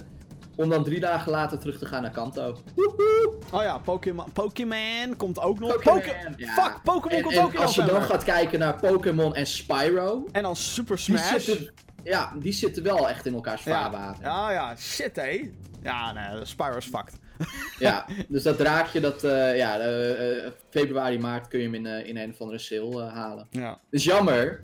Om 0.60 0.68
dan 0.68 0.84
drie 0.84 1.00
dagen 1.00 1.32
later 1.32 1.58
terug 1.58 1.78
te 1.78 1.86
gaan 1.86 2.02
naar 2.02 2.10
Kanto. 2.10 2.56
Woehoe! 2.74 3.32
Oh 3.52 3.62
ja, 3.62 3.78
Pokémon, 3.78 4.32
Pokémon 4.32 5.16
komt 5.16 5.40
ook 5.40 5.58
nog. 5.58 5.72
Pokémon, 5.72 6.00
Poké- 6.00 6.34
ja. 6.36 6.52
Fuck, 6.52 6.80
Pokémon 6.84 7.22
komt 7.22 7.34
en 7.34 7.42
ook 7.44 7.52
in 7.52 7.58
als 7.58 7.74
je 7.74 7.84
dan 7.84 8.02
gaat 8.02 8.24
kijken 8.24 8.58
naar 8.58 8.76
Pokémon 8.80 9.34
en 9.34 9.46
Spyro. 9.46 10.26
En 10.32 10.42
dan 10.42 10.56
Super 10.56 10.96
Die 10.96 11.04
Smash. 11.04 11.44
zitten, 11.44 11.72
ja, 12.04 12.32
die 12.38 12.52
zitten 12.52 12.82
wel 12.82 13.08
echt 13.08 13.26
in 13.26 13.34
elkaars 13.34 13.62
vaarwater. 13.62 14.22
ja, 14.24 14.50
ja, 14.52 14.76
shit 14.76 15.16
hé. 15.16 15.50
Ja, 15.82 16.12
nee, 16.12 16.44
Spyro 16.44 16.76
is 16.76 16.84
fucked. 16.86 17.14
Ja, 17.78 18.06
dus 18.28 18.42
dat 18.42 18.58
draakje, 18.58 19.00
dat, 19.00 19.24
eh, 19.24 19.56
ja, 19.56 19.78
eh, 19.78 20.36
eh, 20.46 20.52
februari, 20.70 21.18
maart 21.18 21.48
kun 21.48 21.58
je 21.58 21.64
hem 21.64 21.74
in, 21.74 21.86
in 22.06 22.16
een 22.16 22.30
of 22.30 22.40
andere 22.40 22.58
sale 22.58 23.02
halen. 23.02 23.46
Ja. 23.50 23.78
Dus 23.90 24.04
jammer. 24.04 24.60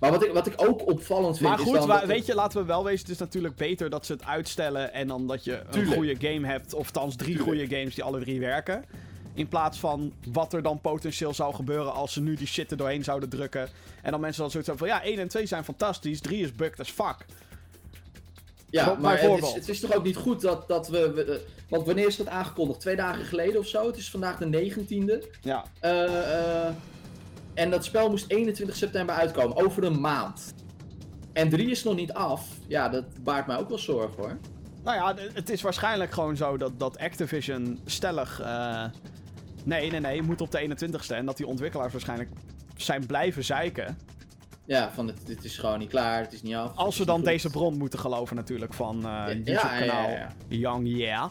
Maar 0.00 0.10
wat 0.10 0.24
ik, 0.24 0.32
wat 0.32 0.46
ik 0.46 0.52
ook 0.56 0.86
opvallend 0.86 1.36
vind 1.36 1.48
Maar 1.50 1.58
is 1.58 1.64
goed, 1.64 1.74
dan 1.74 1.86
wa- 1.86 1.98
dat 1.98 2.08
weet 2.08 2.26
je, 2.26 2.34
laten 2.34 2.60
we 2.60 2.66
wel 2.66 2.84
wezen, 2.84 3.00
het 3.00 3.08
is 3.10 3.18
natuurlijk 3.18 3.56
beter 3.56 3.90
dat 3.90 4.06
ze 4.06 4.12
het 4.12 4.24
uitstellen 4.24 4.92
en 4.92 5.08
dan 5.08 5.26
dat 5.26 5.44
je 5.44 5.62
een 5.70 5.86
goede 5.86 6.16
game 6.18 6.46
hebt, 6.46 6.74
of 6.74 6.90
thans 6.90 7.16
drie 7.16 7.36
Tuurlijk. 7.36 7.58
goede 7.58 7.76
games 7.76 7.94
die 7.94 8.04
alle 8.04 8.20
drie 8.20 8.40
werken. 8.40 8.84
In 9.34 9.48
plaats 9.48 9.78
van 9.78 10.12
wat 10.32 10.52
er 10.52 10.62
dan 10.62 10.80
potentieel 10.80 11.34
zou 11.34 11.54
gebeuren 11.54 11.92
als 11.92 12.12
ze 12.12 12.20
nu 12.20 12.34
die 12.34 12.46
shit 12.46 12.70
er 12.70 12.76
doorheen 12.76 13.04
zouden 13.04 13.28
drukken. 13.28 13.68
En 14.02 14.10
dan 14.10 14.20
mensen 14.20 14.40
dan 14.42 14.50
zoiets 14.50 14.68
hebben 14.68 14.88
van, 14.88 14.98
ja, 14.98 15.04
1 15.04 15.18
en 15.18 15.28
2 15.28 15.46
zijn 15.46 15.64
fantastisch, 15.64 16.20
3 16.20 16.42
is 16.42 16.52
bugged 16.52 16.80
as 16.80 16.90
fuck. 16.90 17.16
Ja, 18.70 18.96
maar 19.00 19.20
het 19.20 19.42
is, 19.42 19.52
het 19.52 19.68
is 19.68 19.80
toch 19.80 19.94
ook 19.94 20.04
niet 20.04 20.16
goed 20.16 20.40
dat, 20.40 20.68
dat 20.68 20.88
we, 20.88 21.12
we- 21.12 21.22
eh, 21.24 21.36
Want 21.68 21.86
wanneer 21.86 22.06
is 22.06 22.16
dat 22.16 22.26
aangekondigd? 22.28 22.80
Twee 22.80 22.96
dagen 22.96 23.24
geleden 23.24 23.60
of 23.60 23.66
zo? 23.66 23.86
Het 23.86 23.96
is 23.96 24.10
vandaag 24.10 24.36
de 24.38 24.46
19e. 24.46 25.22
Ja, 25.40 25.64
eh, 25.80 26.68
en 27.56 27.70
dat 27.70 27.84
spel 27.84 28.10
moest 28.10 28.30
21 28.30 28.76
september 28.76 29.14
uitkomen, 29.14 29.56
over 29.56 29.84
een 29.84 30.00
maand. 30.00 30.54
En 31.32 31.48
3 31.48 31.70
is 31.70 31.84
nog 31.84 31.94
niet 31.94 32.12
af. 32.12 32.48
Ja, 32.66 32.88
dat 32.88 33.04
baart 33.22 33.46
mij 33.46 33.56
ook 33.56 33.68
wel 33.68 33.78
zorgen 33.78 34.22
hoor. 34.22 34.38
nou 34.84 34.96
ja, 34.96 35.22
het 35.32 35.50
is 35.50 35.62
waarschijnlijk 35.62 36.12
gewoon 36.12 36.36
zo 36.36 36.56
dat, 36.56 36.78
dat 36.78 36.98
Activision 36.98 37.80
stellig... 37.84 38.40
eh, 38.40 38.84
nee, 39.64 39.90
nee, 39.90 40.00
nee, 40.00 40.22
moet 40.22 40.40
op 40.40 40.50
de 40.50 40.76
21ste. 40.76 41.14
En 41.14 41.26
dat 41.26 41.36
die 41.36 41.46
ontwikkelaars 41.46 41.92
waarschijnlijk 41.92 42.30
zijn 42.76 43.06
blijven 43.06 43.44
zeiken. 43.44 43.98
Ja, 44.64 44.90
van 44.92 45.06
het, 45.06 45.26
dit 45.26 45.44
is 45.44 45.58
gewoon 45.58 45.78
niet 45.78 45.88
klaar, 45.88 46.20
het 46.20 46.32
is 46.32 46.42
niet 46.42 46.54
af. 46.54 46.76
Als 46.76 46.98
we 46.98 47.04
dan 47.04 47.22
deze 47.22 47.50
bron 47.50 47.78
moeten 47.78 47.98
geloven 47.98 48.36
natuurlijk 48.36 48.74
van 48.74 48.96
eh 48.96 49.02
ja, 49.02 49.26
YouTube-kanaal 49.26 50.10
ja, 50.10 50.18
ja. 50.18 50.32
Young 50.48 50.88
Yeah. 50.88 51.30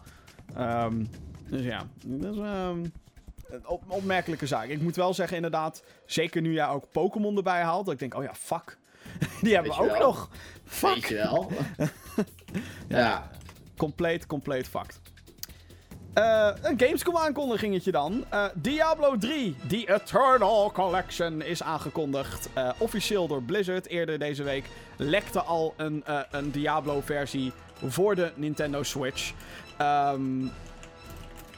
Ehm, 0.55 1.05
dus 1.49 1.61
ja, 1.63 1.87
dat 2.05 2.33
is 2.33 2.39
ehm, 2.41 2.85
op- 3.65 3.83
opmerkelijke 3.87 4.47
zaak. 4.47 4.67
Ik 4.67 4.81
moet 4.81 4.95
wel 4.95 5.13
zeggen 5.13 5.35
inderdaad, 5.35 5.83
zeker 6.05 6.41
nu 6.41 6.53
jij 6.53 6.67
ook 6.67 6.91
Pokémon 6.91 7.37
erbij 7.37 7.61
haalt, 7.61 7.85
dat 7.85 7.93
ik 7.93 7.99
denk, 7.99 8.15
oh 8.15 8.23
ja, 8.23 8.33
fuck. 8.33 8.77
Die 9.41 9.53
hebben 9.53 9.71
we 9.71 9.79
ook 9.81 9.89
wel. 9.97 9.99
nog. 9.99 10.29
Fuck. 10.65 10.93
Weet 10.93 11.07
je 11.07 11.15
wel. 11.15 11.51
ja. 12.87 13.29
Compleet, 13.77 14.25
compleet 14.25 14.67
fucked. 14.67 14.99
Eh, 16.13 16.49
een 16.61 16.79
Gamescom 16.79 17.17
aankondigingetje 17.17 17.91
dan. 17.91 18.25
Eh, 18.29 18.45
Diablo 18.53 19.17
3, 19.17 19.55
The 19.67 19.93
Eternal 19.93 20.71
Collection, 20.71 21.41
is 21.41 21.63
aangekondigd. 21.63 22.49
Eh, 22.53 22.69
officieel 22.77 23.27
door 23.27 23.41
Blizzard. 23.43 23.87
Eerder 23.87 24.19
deze 24.19 24.43
week 24.43 24.65
lekte 24.97 25.41
al 25.41 25.73
een, 25.77 26.03
een 26.31 26.51
Diablo 26.51 27.01
versie 27.01 27.51
voor 27.85 28.15
de 28.15 28.31
Nintendo 28.35 28.83
Switch. 28.83 29.33
Ehm, 29.77 30.45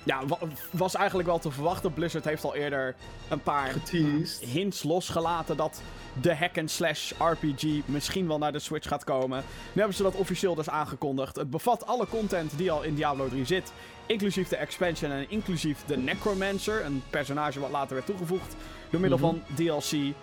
ja, 0.07 0.25
wa- 0.25 0.37
was 0.71 0.95
eigenlijk 0.95 1.27
wel 1.27 1.39
te 1.39 1.51
verwachten. 1.51 1.93
Blizzard 1.93 2.25
heeft 2.25 2.43
al 2.43 2.55
eerder 2.55 2.95
een 3.29 3.41
paar 3.41 3.67
Geteased. 3.67 4.49
hints 4.49 4.83
losgelaten 4.83 5.57
dat 5.57 5.81
de 6.21 6.35
hack-and-slash 6.35 7.11
RPG 7.17 7.63
misschien 7.85 8.27
wel 8.27 8.37
naar 8.37 8.51
de 8.51 8.59
Switch 8.59 8.87
gaat 8.87 9.03
komen. 9.03 9.43
Nu 9.73 9.79
hebben 9.79 9.95
ze 9.97 10.03
dat 10.03 10.15
officieel 10.15 10.55
dus 10.55 10.69
aangekondigd. 10.69 11.35
Het 11.35 11.49
bevat 11.49 11.85
alle 11.87 12.07
content 12.07 12.57
die 12.57 12.71
al 12.71 12.83
in 12.83 12.95
Diablo 12.95 13.29
3 13.29 13.45
zit, 13.45 13.71
inclusief 14.05 14.47
de 14.47 14.55
expansion 14.55 15.11
en 15.11 15.29
inclusief 15.29 15.83
de 15.85 15.97
Necromancer, 15.97 16.85
een 16.85 17.03
personage 17.09 17.59
wat 17.59 17.71
later 17.71 17.93
werd 17.95 18.05
toegevoegd 18.05 18.55
door 18.89 18.99
middel 19.01 19.19
Mhm. 19.19 19.27
van 19.27 19.41
DLC. 19.55 20.13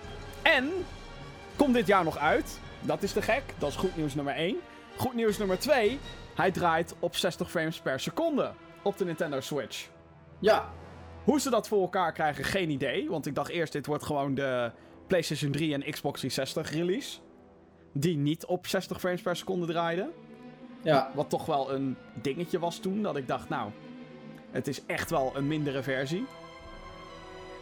En 0.42 0.70
komt 1.56 1.74
dit 1.74 1.86
jaar 1.86 2.04
nog 2.04 2.18
uit. 2.18 2.58
Dat 2.80 3.02
is 3.02 3.12
te 3.12 3.22
gek. 3.22 3.42
Dat 3.58 3.68
is 3.70 3.76
goed 3.76 3.96
nieuws 3.96 4.14
nummer 4.14 4.34
1. 4.36 4.56
Goed 4.96 5.14
nieuws 5.14 5.38
nummer 5.38 5.58
2. 5.58 5.98
Hij 6.34 6.50
draait 6.50 6.94
op 6.98 7.16
60 7.16 7.50
frames 7.50 7.78
per 7.80 8.00
seconde 8.00 8.50
op 8.84 8.96
de 8.98 9.04
Nintendo 9.04 9.40
Switch. 9.40 9.88
Ja, 10.38 10.68
Hoe 11.24 11.40
ze 11.40 11.50
dat 11.50 11.68
voor 11.68 11.80
elkaar 11.80 12.12
krijgen, 12.12 12.44
geen 12.44 12.70
idee. 12.70 13.08
Want 13.10 13.26
ik 13.26 13.34
dacht 13.34 13.50
eerst, 13.50 13.72
dit 13.72 13.86
wordt 13.86 14.04
gewoon 14.04 14.34
de 14.34 14.70
PlayStation 15.06 15.52
3 15.52 15.74
en 15.74 15.80
Xbox 15.92 16.20
360 16.20 16.70
release. 16.78 17.18
Die 17.92 18.16
niet 18.16 18.46
op 18.46 18.66
60 18.66 19.00
frames 19.00 19.20
per 19.22 19.36
seconde 19.36 19.66
draaiden. 19.66 20.10
ja. 20.82 21.10
Wat 21.14 21.30
toch 21.30 21.46
wel 21.46 21.72
een 21.72 21.96
dingetje 22.14 22.58
was 22.58 22.78
toen. 22.78 23.02
Dat 23.02 23.16
ik 23.16 23.28
dacht, 23.28 23.48
nou, 23.48 23.70
het 24.50 24.66
is 24.66 24.86
echt 24.86 25.10
wel 25.10 25.32
een 25.34 25.46
mindere 25.46 25.82
versie. 25.82 26.26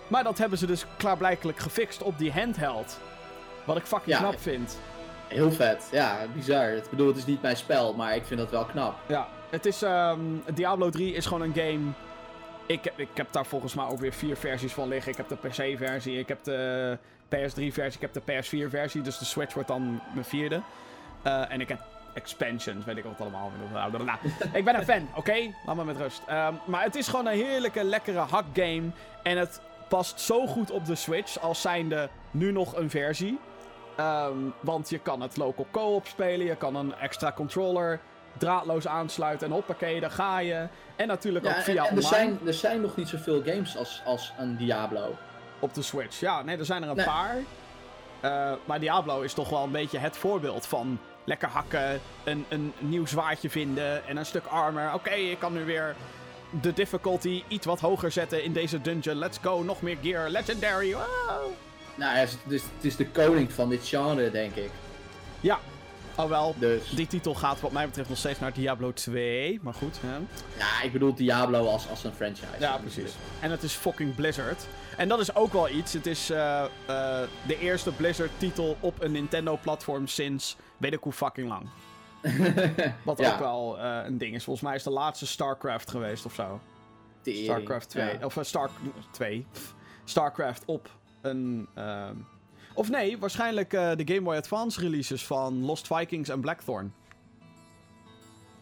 Maar 0.08 0.24
dat 0.24 0.38
hebben 0.38 0.58
ze 0.58 0.66
dus 0.66 0.86
klaarblijkelijk 0.96 1.58
gefixt 1.58 2.02
op 2.02 2.18
die 2.18 2.32
handheld. 2.32 3.00
Wat 3.64 3.76
ik 3.76 3.84
fucking 3.86 4.10
Ja. 4.16 4.18
knap 4.18 4.40
vind. 4.40 4.78
Heel 5.28 5.52
vet. 5.52 5.88
Ja, 5.92 6.18
bizar. 6.34 6.70
Ik 6.72 6.90
bedoel, 6.90 7.06
het 7.06 7.16
is 7.16 7.26
niet 7.26 7.42
mijn 7.42 7.56
spel, 7.56 7.94
maar 7.94 8.16
ik 8.16 8.24
vind 8.24 8.40
dat 8.40 8.50
wel 8.50 8.64
knap. 8.64 8.94
Ja, 9.08 9.28
het 9.52 9.66
is. 9.66 9.82
ehm, 9.82 10.20
Diablo 10.54 10.90
3 10.90 11.14
is 11.14 11.26
gewoon 11.26 11.42
een 11.42 11.54
game. 11.54 11.90
Ik, 12.66 12.84
heb- 12.84 12.98
ik 12.98 13.08
heb 13.14 13.32
daar 13.32 13.46
volgens 13.46 13.74
mij 13.74 13.84
ook 13.86 13.98
weer 14.00 14.12
vier 14.12 14.36
versies 14.36 14.72
van 14.72 14.88
liggen. 14.88 15.10
Ik 15.12 15.16
heb 15.18 15.28
de 15.28 15.36
PC-versie, 15.48 16.18
ik 16.18 16.28
heb 16.28 16.44
de 16.44 16.98
PS3-versie, 17.28 18.00
ik 18.02 18.08
heb 18.12 18.12
de 18.12 18.20
PS4-versie. 18.32 19.00
Dus 19.02 19.18
de 19.18 19.24
Switch 19.24 19.54
wordt 19.54 19.68
dan 19.68 20.00
mijn 20.12 20.24
vierde. 20.24 20.60
Eh, 21.22 21.50
en 21.52 21.60
ik 21.60 21.68
heb 21.68 21.80
expansions, 22.14 22.84
weet 22.84 22.96
ik 22.96 23.04
wat 23.04 23.20
allemaal. 23.20 23.50
Blablabla. 23.72 24.18
ik 24.52 24.64
ben 24.64 24.74
een 24.74 24.84
fan, 24.84 25.08
oké? 25.14 25.54
Laat 25.66 25.76
me 25.76 25.84
met 25.84 25.96
rust. 25.96 26.22
Ehm, 26.26 26.54
maar 26.66 26.82
het 26.82 26.94
is 26.94 27.08
gewoon 27.08 27.26
een 27.26 27.36
heerlijke, 27.36 27.84
lekkere 27.84 28.18
hackgame. 28.18 28.82
En 29.22 29.38
het 29.38 29.60
past 29.88 30.20
zo 30.20 30.46
goed 30.46 30.70
op 30.70 30.84
de 30.86 30.94
Switch 30.94 31.40
als 31.40 31.60
zijnde 31.60 32.08
nu 32.30 32.52
nog 32.52 32.76
een 32.76 32.90
versie. 32.90 33.38
Ehm, 33.96 34.36
want 34.60 34.90
je 34.90 34.98
kan 34.98 35.20
het 35.20 35.36
local 35.36 35.66
co-op 35.70 36.06
spelen, 36.06 36.46
je 36.46 36.56
kan 36.56 36.76
een 36.76 36.94
extra 36.94 37.32
controller 37.32 38.00
draadloos 38.38 38.86
aansluiten 38.86 39.46
en 39.46 39.52
hoppakee, 39.52 40.00
daar 40.00 40.10
ga 40.10 40.38
je. 40.38 40.66
En 40.96 41.06
natuurlijk 41.06 41.46
ook 41.46 41.52
Ja, 41.54 41.60
via 41.62 41.72
en 41.86 41.96
er, 41.96 42.02
online 42.04 42.06
zijn, 42.08 42.38
er 42.46 42.54
zijn 42.54 42.80
nog 42.80 42.96
niet 42.96 43.08
zoveel 43.08 43.42
games 43.44 43.76
als, 43.76 44.02
als 44.04 44.32
een 44.38 44.56
Diablo. 44.56 45.16
op 45.58 45.74
de 45.74 45.82
Switch. 45.82 46.20
Ja, 46.20 46.42
nee, 46.42 46.56
er 46.58 46.64
zijn 46.64 46.82
er 46.82 46.88
een 46.88 46.96
Nee. 46.96 47.04
paar. 47.04 47.36
Eh, 48.20 48.52
maar 48.64 48.80
Diablo 48.80 49.20
is 49.20 49.34
toch 49.34 49.48
wel 49.48 49.62
een 49.62 49.70
beetje 49.70 49.98
het 49.98 50.16
voorbeeld 50.16 50.66
van 50.66 50.98
lekker 51.24 51.48
hakken, 51.48 52.00
een, 52.24 52.44
een 52.48 52.72
nieuw 52.78 53.06
zwaardje 53.06 53.50
vinden 53.50 54.06
en 54.06 54.16
een 54.16 54.26
stuk 54.26 54.46
armor. 54.46 54.90
Oké, 54.94 55.10
ik 55.10 55.38
kan 55.38 55.52
nu 55.52 55.64
weer 55.64 55.94
de 56.60 56.72
difficulty 56.72 57.42
iets 57.48 57.66
wat 57.66 57.80
hoger 57.80 58.10
zetten 58.10 58.44
in 58.44 58.52
deze 58.52 58.80
dungeon. 58.80 59.16
Let's 59.16 59.38
go, 59.42 59.62
nog 59.62 59.82
meer 59.82 59.96
gear, 60.02 60.28
legendary. 60.28 60.92
Wow. 60.92 61.02
Nou, 61.94 62.16
het 62.16 62.38
is, 62.48 62.62
het 62.62 62.84
is 62.84 62.96
de 62.96 63.06
koning 63.08 63.52
van 63.52 63.68
dit 63.68 63.88
genre, 63.88 64.30
denk 64.30 64.54
ik. 64.54 64.70
Ja, 65.40 65.58
alhoewel, 66.14 66.54
Dus, 66.58 66.88
die 66.90 67.06
titel 67.06 67.34
gaat 67.34 67.60
wat 67.60 67.72
mij 67.72 67.86
betreft 67.86 68.08
nog 68.08 68.18
steeds 68.18 68.38
naar 68.38 68.52
Diablo 68.52 68.92
2. 68.92 69.58
Maar 69.62 69.74
goed, 69.74 69.98
hè. 70.00 70.16
ja, 70.58 70.82
ik 70.82 70.92
bedoel 70.92 71.14
Diablo 71.14 71.66
als, 71.66 71.88
als 71.88 72.04
een 72.04 72.12
franchise. 72.12 72.46
Ja, 72.58 72.76
precies. 72.76 73.12
En 73.40 73.50
het 73.50 73.62
is 73.62 73.72
fucking 73.72 74.14
Blizzard. 74.14 74.66
En 74.96 75.08
dat 75.08 75.20
is 75.20 75.34
ook 75.34 75.52
wel 75.52 75.68
iets. 75.68 75.92
Het 75.92 76.06
is 76.06 76.30
eh, 76.30 76.62
eh, 76.64 76.68
de 77.46 77.58
eerste 77.58 77.92
Blizzard-titel 77.92 78.76
op 78.80 79.02
een 79.02 79.12
Nintendo-platform 79.12 80.06
sinds 80.06 80.56
weet 80.76 80.92
ik 80.92 81.02
hoe 81.02 81.12
fucking 81.12 81.48
lang. 81.48 81.68
Wat 83.04 83.18
Ja. 83.18 83.32
ook 83.32 83.38
wel 83.38 83.78
eh, 83.78 84.00
een 84.04 84.18
ding 84.18 84.34
is. 84.34 84.44
Volgens 84.44 84.66
mij 84.66 84.74
is 84.74 84.82
de 84.82 84.90
laatste 84.90 85.26
StarCraft 85.26 85.90
geweest 85.90 86.24
of 86.24 86.34
zo. 86.34 86.60
Tering. 87.22 87.44
StarCraft 87.44 87.88
2. 87.88 88.18
Ja. 88.18 88.24
Of 88.26 88.38
Star 88.40 88.70
2. 89.10 89.46
Pff. 89.52 89.74
StarCraft 90.04 90.62
op 90.66 90.90
een. 91.22 91.68
Of 92.74 92.90
nee, 92.90 93.18
waarschijnlijk 93.18 93.72
eh, 93.72 93.90
de 93.96 94.02
Game 94.06 94.20
Boy 94.22 94.36
Advance 94.36 94.80
releases 94.80 95.26
van 95.26 95.64
Lost 95.64 95.86
Vikings 95.86 96.28
en 96.28 96.40
Blackthorn. 96.40 96.92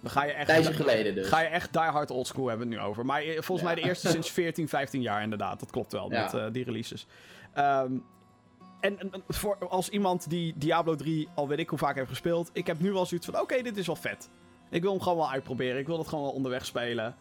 Dan 0.00 0.10
ga 0.10 0.24
je 0.24 0.32
echt. 0.32 0.46
Tijdje 0.46 0.72
geleden 0.72 1.14
dus. 1.14 1.28
Ga 1.28 1.40
je 1.40 1.46
echt 1.48 1.72
die 1.72 1.82
hard 1.82 2.10
oldschool 2.10 2.48
hebben 2.48 2.68
we 2.68 2.74
het 2.74 2.82
nu 2.82 2.88
over. 2.88 3.06
Maar 3.06 3.22
eh, 3.22 3.32
volgens 3.32 3.62
mij 3.62 3.74
de 3.74 3.80
eerste 3.80 4.08
sinds 4.08 4.30
14, 4.40 4.68
15 4.68 5.00
jaar 5.02 5.22
inderdaad. 5.22 5.60
Dat 5.60 5.70
klopt 5.70 5.92
wel 5.92 6.12
Ja. 6.12 6.22
met 6.22 6.34
eh, 6.34 6.46
die 6.52 6.64
releases. 6.64 7.06
Ehm, 7.54 7.92
en 8.80 8.98
voor, 9.28 9.68
als 9.68 9.88
iemand 9.88 10.30
die 10.30 10.54
Diablo 10.56 10.94
3 10.94 11.28
al 11.34 11.48
weet 11.48 11.58
ik 11.58 11.68
hoe 11.68 11.78
vaak 11.78 11.94
heeft 11.94 12.08
gespeeld. 12.08 12.50
Ik 12.52 12.66
heb 12.66 12.80
nu 12.80 12.92
wel 12.92 13.06
zoiets 13.06 13.26
van: 13.26 13.40
oké, 13.40 13.62
dit 13.62 13.76
is 13.76 13.86
wel 13.86 13.96
vet. 13.96 14.30
Ik 14.70 14.82
wil 14.82 14.90
hem 14.90 15.00
gewoon 15.00 15.18
wel 15.18 15.30
uitproberen. 15.30 15.78
Ik 15.80 15.86
wil 15.86 15.98
het 15.98 16.08
gewoon 16.08 16.24
wel 16.24 16.32
onderweg 16.32 16.66
spelen. 16.66 17.16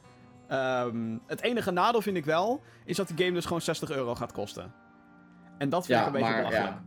Ehm, 0.47 1.17
het 1.27 1.41
enige 1.41 1.71
nadeel 1.71 2.01
vind 2.01 2.17
ik 2.17 2.25
wel, 2.25 2.61
is 2.85 2.95
dat 2.95 3.07
de 3.07 3.13
game 3.23 3.31
dus 3.31 3.45
gewoon 3.45 3.61
60 3.61 3.89
euro 3.91 4.15
gaat 4.15 4.31
kosten. 4.31 4.73
En 5.60 5.70
dat 5.70 5.86
vind 5.86 5.99
Ja, 5.99 6.07
ik 6.07 6.14
een 6.14 6.20
beetje 6.20 6.36
belachelijk. 6.36 6.66
ja, 6.66 6.84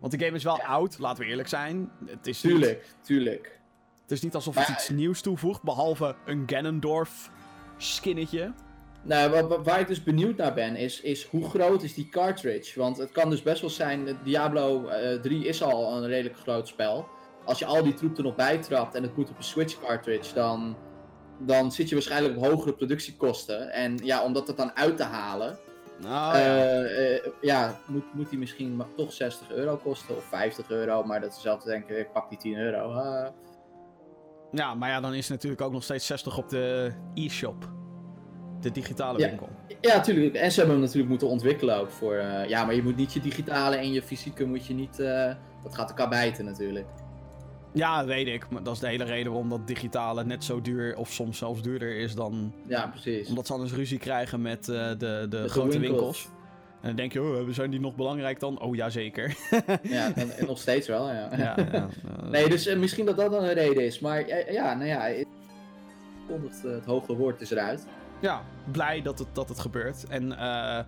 Want 0.00 0.12
de 0.12 0.24
game 0.24 0.36
is 0.36 0.44
wel 0.44 0.56
Ja. 0.56 0.64
oud, 0.64 0.98
laten 0.98 1.24
we 1.24 1.30
eerlijk 1.30 1.48
zijn. 1.48 1.90
Het 2.06 2.26
is 2.26 2.42
niet, 2.42 2.52
tuurlijk, 2.52 2.84
tuurlijk. 3.02 3.60
het 4.02 4.10
is 4.10 4.22
niet 4.22 4.34
alsof 4.34 4.54
het 4.58 4.68
iets 4.68 4.88
nieuws 4.88 5.20
toevoegt, 5.20 5.62
behalve 5.62 6.14
een 6.26 6.42
Ganondorf 6.46 7.30
skinnetje. 7.76 8.52
Nou, 9.02 9.30
wa- 9.30 9.46
wa- 9.46 9.62
waar 9.62 9.80
ik 9.80 9.86
dus 9.86 10.02
benieuwd 10.02 10.36
naar 10.36 10.54
ben, 10.54 10.76
is, 10.76 11.00
is 11.00 11.24
hoe 11.24 11.48
groot 11.48 11.82
is 11.82 11.94
die 11.94 12.08
cartridge? 12.08 12.78
Want 12.80 12.96
het 12.96 13.12
kan 13.12 13.30
dus 13.30 13.42
best 13.42 13.60
wel 13.60 13.70
zijn, 13.70 14.08
eh, 14.08 14.14
Diablo 14.24 14.86
eh, 14.88 15.20
3 15.20 15.44
is 15.46 15.62
al 15.62 15.96
een 15.96 16.06
redelijk 16.06 16.36
groot 16.38 16.68
spel. 16.68 17.08
Als 17.44 17.58
je 17.58 17.64
al 17.66 17.82
die 17.82 17.94
troep 17.94 18.16
er 18.16 18.22
nog 18.22 18.34
bij 18.34 18.58
trapt 18.58 18.94
en 18.94 19.02
het 19.02 19.16
moet 19.16 19.30
op 19.30 19.36
een 19.36 19.44
Switch 19.44 19.80
cartridge, 19.80 20.34
dan, 20.34 20.76
dan 21.38 21.72
zit 21.72 21.88
je 21.88 21.94
waarschijnlijk 21.94 22.36
op 22.36 22.44
hogere 22.44 22.74
productiekosten. 22.74 23.72
En 23.72 23.96
ja, 24.02 24.22
om 24.24 24.32
dat 24.32 24.52
dan 24.56 24.76
uit 24.76 24.96
te 24.96 25.02
halen, 25.02 25.58
Nou, 26.00 26.34
eh, 26.36 27.14
eh, 27.16 27.24
ja, 27.40 27.78
moet, 27.86 28.14
moet 28.14 28.30
die 28.30 28.38
misschien 28.38 28.76
maar 28.76 28.86
toch 28.96 29.12
60 29.12 29.50
euro 29.50 29.76
kosten 29.76 30.16
of 30.16 30.24
50 30.24 30.70
euro. 30.70 31.02
Maar 31.04 31.20
dat 31.20 31.32
is 31.32 31.40
zelf 31.42 31.62
te 31.62 31.68
denken, 31.68 31.98
ik 31.98 32.12
pak 32.12 32.28
die 32.28 32.38
10 32.38 32.56
euro. 32.56 32.78
Ah. 32.92 33.28
ja, 34.52 34.74
maar 34.74 34.88
ja, 34.88 35.00
dan 35.00 35.14
is 35.14 35.28
het 35.28 35.30
natuurlijk 35.30 35.62
ook 35.62 35.72
nog 35.72 35.82
steeds 35.82 36.06
60 36.06 36.38
op 36.38 36.48
de 36.48 36.92
e-shop. 37.14 37.70
De 38.60 38.70
digitale 38.70 39.18
Ja. 39.18 39.28
winkel. 39.28 39.48
Ja, 39.80 39.96
natuurlijk. 39.96 40.34
En 40.34 40.50
ze 40.50 40.56
hebben 40.58 40.74
hem 40.76 40.84
natuurlijk 40.84 41.10
moeten 41.10 41.28
ontwikkelen 41.28 41.76
ook 41.80 41.90
voor... 41.90 42.14
eh, 42.14 42.48
ja, 42.48 42.64
maar 42.64 42.74
je 42.74 42.82
moet 42.82 42.96
niet 42.96 43.12
je 43.12 43.20
digitale 43.20 43.76
en 43.76 43.92
je 43.92 44.02
fysieke 44.02 44.44
moet 44.44 44.66
je 44.66 44.74
niet... 44.74 44.98
eh, 45.00 45.34
dat 45.62 45.74
gaat 45.74 45.88
elkaar 45.88 46.08
bijten 46.08 46.44
natuurlijk. 46.44 46.86
Ja, 47.72 48.04
weet 48.04 48.26
ik. 48.26 48.50
Maar 48.50 48.62
dat 48.62 48.74
is 48.74 48.80
de 48.80 48.86
hele 48.86 49.04
reden 49.04 49.32
waarom 49.32 49.50
dat 49.50 49.66
digitale 49.66 50.24
net 50.24 50.44
zo 50.44 50.60
duur, 50.60 50.96
of 50.96 51.12
soms 51.12 51.38
zelfs 51.38 51.62
duurder 51.62 51.96
is 51.96 52.14
dan... 52.14 52.52
Ja, 52.66 52.86
precies. 52.86 53.28
Omdat 53.28 53.46
ze 53.46 53.52
anders 53.52 53.72
ruzie 53.72 53.98
krijgen 53.98 54.42
met 54.42 54.68
eh, 54.68 54.88
de, 54.88 54.96
de, 54.98 55.26
De 55.28 55.48
grote 55.48 55.78
winkels. 55.78 56.00
winkels. 56.00 56.28
En 56.80 56.86
dan 56.86 56.96
denk 56.96 57.12
je, 57.12 57.22
oh, 57.22 57.48
zijn 57.48 57.70
die 57.70 57.80
nog 57.80 57.94
belangrijk 57.94 58.40
dan? 58.40 58.60
Oh, 58.60 58.74
ja, 58.74 58.90
zeker. 58.90 59.36
Ja, 59.82 60.14
en, 60.14 60.36
en 60.36 60.46
nog 60.46 60.58
steeds 60.58 60.88
wel, 60.88 61.08
ja. 61.08 61.28
ja, 61.36 61.56
ja. 61.72 61.88
Nee, 62.30 62.48
dus 62.48 62.66
eh, 62.66 62.76
misschien 62.78 63.06
dat 63.06 63.16
dat 63.16 63.30
dan 63.30 63.44
een 63.44 63.52
reden 63.52 63.84
is. 63.84 64.00
Maar 64.00 64.26
ja, 64.28 64.36
ja 64.50 64.74
nou 64.74 64.86
ja... 64.88 65.00
Het, 65.00 65.26
kondigt, 66.28 66.64
eh, 66.64 66.70
het 66.70 66.84
hoge 66.84 67.16
woord 67.16 67.40
is 67.40 67.50
eruit. 67.50 67.86
Ja, 68.20 68.42
blij 68.72 69.02
dat 69.02 69.18
het, 69.18 69.28
dat 69.32 69.48
het 69.48 69.58
gebeurt. 69.58 70.06
En 70.08 70.38
eh, 70.38 70.84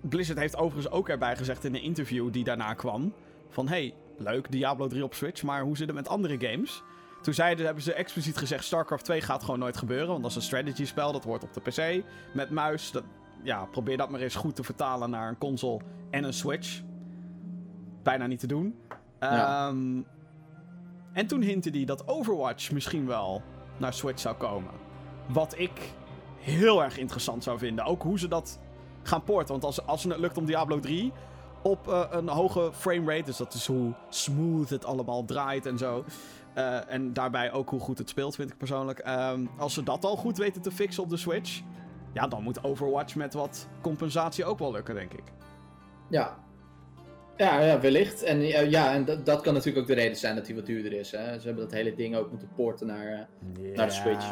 Blizzard 0.00 0.38
heeft 0.38 0.56
overigens 0.56 0.94
ook 0.94 1.08
erbij 1.08 1.36
gezegd 1.36 1.64
in 1.64 1.74
een 1.74 1.82
interview 1.82 2.32
die 2.32 2.44
daarna 2.44 2.74
kwam: 2.74 3.12
van 3.48 3.68
hey, 3.68 3.94
leuk, 4.18 4.50
Diablo 4.50 4.86
3 4.86 5.04
op 5.04 5.14
Switch, 5.14 5.42
maar 5.42 5.62
hoe 5.62 5.76
zit 5.76 5.86
het 5.86 5.96
met 5.96 6.08
andere 6.08 6.46
games? 6.48 6.82
Toen 7.22 7.34
zeiden, 7.34 7.64
hebben 7.64 7.82
ze 7.82 7.92
expliciet 7.92 8.36
gezegd: 8.36 8.64
StarCraft 8.64 9.04
2 9.04 9.20
gaat 9.20 9.42
gewoon 9.42 9.58
nooit 9.58 9.76
gebeuren, 9.76 10.08
want 10.08 10.22
dat 10.22 10.30
is 10.30 10.36
een 10.36 10.42
strategy 10.42 10.84
spel, 10.84 11.12
dat 11.12 11.24
hoort 11.24 11.42
op 11.42 11.52
de 11.52 11.60
PC 11.60 12.04
met 12.34 12.50
muis. 12.50 12.90
Dat, 12.90 13.04
ja, 13.42 13.64
probeer 13.64 13.96
dat 13.96 14.10
maar 14.10 14.20
eens 14.20 14.34
goed 14.34 14.56
te 14.56 14.64
vertalen 14.64 15.10
naar 15.10 15.28
een 15.28 15.38
console 15.38 15.80
en 16.10 16.24
een 16.24 16.32
Switch. 16.32 16.82
Bijna 18.02 18.26
niet 18.26 18.40
te 18.40 18.46
doen. 18.46 18.78
Ja. 19.20 19.68
Ehm, 19.68 20.02
en 21.12 21.26
toen 21.26 21.42
hintte 21.42 21.70
hij 21.70 21.84
dat 21.84 22.08
Overwatch 22.08 22.72
misschien 22.72 23.06
wel 23.06 23.42
naar 23.76 23.92
Switch 23.92 24.20
zou 24.20 24.36
komen. 24.36 24.72
Wat 25.28 25.58
ik 25.58 25.94
heel 26.38 26.82
erg 26.82 26.98
interessant 26.98 27.42
zou 27.42 27.58
vinden. 27.58 27.84
Ook 27.84 28.02
hoe 28.02 28.18
ze 28.18 28.28
dat 28.28 28.60
gaan 29.02 29.24
porten. 29.24 29.48
Want 29.48 29.64
als, 29.64 29.86
als 29.86 30.04
het 30.04 30.18
lukt 30.18 30.38
om 30.38 30.44
Diablo 30.44 30.80
3 30.80 31.12
op 31.66 31.88
eh, 31.88 32.04
een 32.10 32.28
hoge 32.28 32.70
framerate, 32.72 33.24
dus 33.24 33.36
dat 33.36 33.54
is 33.54 33.66
hoe 33.66 33.92
smooth 34.08 34.68
het 34.68 34.84
allemaal 34.84 35.24
draait 35.24 35.66
en 35.66 35.78
zo. 35.78 36.04
eh, 36.54 36.92
en 36.92 37.12
daarbij 37.12 37.52
ook 37.52 37.70
hoe 37.70 37.80
goed 37.80 37.98
het 37.98 38.08
speelt, 38.08 38.34
vind 38.34 38.50
ik 38.50 38.56
persoonlijk. 38.56 38.98
Ehm, 38.98 39.46
als 39.58 39.74
ze 39.74 39.82
dat 39.82 40.04
al 40.04 40.16
goed 40.16 40.36
weten 40.36 40.62
te 40.62 40.70
fixen 40.70 41.02
op 41.02 41.10
de 41.10 41.16
Switch, 41.16 41.62
ja, 42.12 42.26
dan 42.26 42.42
moet 42.42 42.64
Overwatch 42.64 43.14
met 43.14 43.34
wat 43.34 43.68
compensatie 43.80 44.44
ook 44.44 44.58
wel 44.58 44.72
lukken, 44.72 44.94
denk 44.94 45.12
ik. 45.12 45.24
Ja. 46.08 46.36
Ja, 47.36 47.60
ja 47.60 47.80
wellicht. 47.80 48.22
En 48.22 48.40
eh, 48.40 48.70
ja, 48.70 48.92
en 48.94 49.04
dat, 49.04 49.26
dat 49.26 49.40
kan 49.40 49.52
natuurlijk 49.54 49.80
ook 49.80 49.86
de 49.96 50.02
reden 50.02 50.16
zijn 50.16 50.34
dat 50.36 50.46
hij 50.46 50.54
wat 50.56 50.66
duurder 50.66 50.92
is. 50.92 51.10
Hè? 51.10 51.38
Ze 51.40 51.46
hebben 51.46 51.64
dat 51.64 51.72
hele 51.72 51.94
ding 51.94 52.16
ook 52.16 52.30
moeten 52.30 52.48
porten 52.56 52.86
naar... 52.86 53.06
eh, 53.06 53.74
Naar 53.74 53.86
de 53.86 53.92
Switch. 53.92 54.26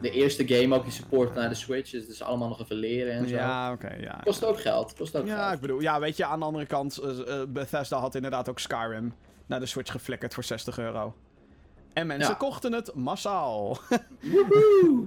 de 0.00 0.10
eerste 0.10 0.48
game 0.48 0.74
ook 0.76 0.82
die 0.82 0.92
support 0.92 1.34
naar 1.34 1.48
de 1.48 1.54
Switch. 1.54 1.90
Dus 1.90 2.02
het 2.02 2.10
is 2.10 2.22
allemaal 2.22 2.48
nog 2.48 2.60
even 2.60 2.76
leren 2.76 3.12
en 3.12 3.28
zo. 3.28 3.34
Ja, 3.34 3.72
oké, 3.72 3.94
ja. 4.00 4.20
Kost 4.24 4.44
ook 4.44 4.60
geld. 4.60 4.94
Kost 4.94 5.16
ook 5.16 5.26
Ja, 5.26 5.42
geld. 5.42 5.54
ik 5.54 5.60
bedoel, 5.60 5.80
ja, 5.80 6.00
weet 6.00 6.16
je, 6.16 6.24
aan 6.24 6.38
de 6.38 6.44
andere 6.44 6.66
kant, 6.66 6.98
eh, 6.98 7.42
Bethesda 7.48 7.98
had 7.98 8.14
inderdaad 8.14 8.48
ook 8.48 8.58
Skyrim 8.58 9.14
naar 9.46 9.60
de 9.60 9.66
Switch 9.66 9.90
geflikkerd 9.92 10.34
voor 10.34 10.44
60 10.44 10.78
euro. 10.78 11.14
En 11.92 12.06
mensen 12.06 12.30
Ja. 12.32 12.38
kochten 12.38 12.72
het 12.72 12.94
massaal. 12.94 13.78
Woehoe! 14.20 15.06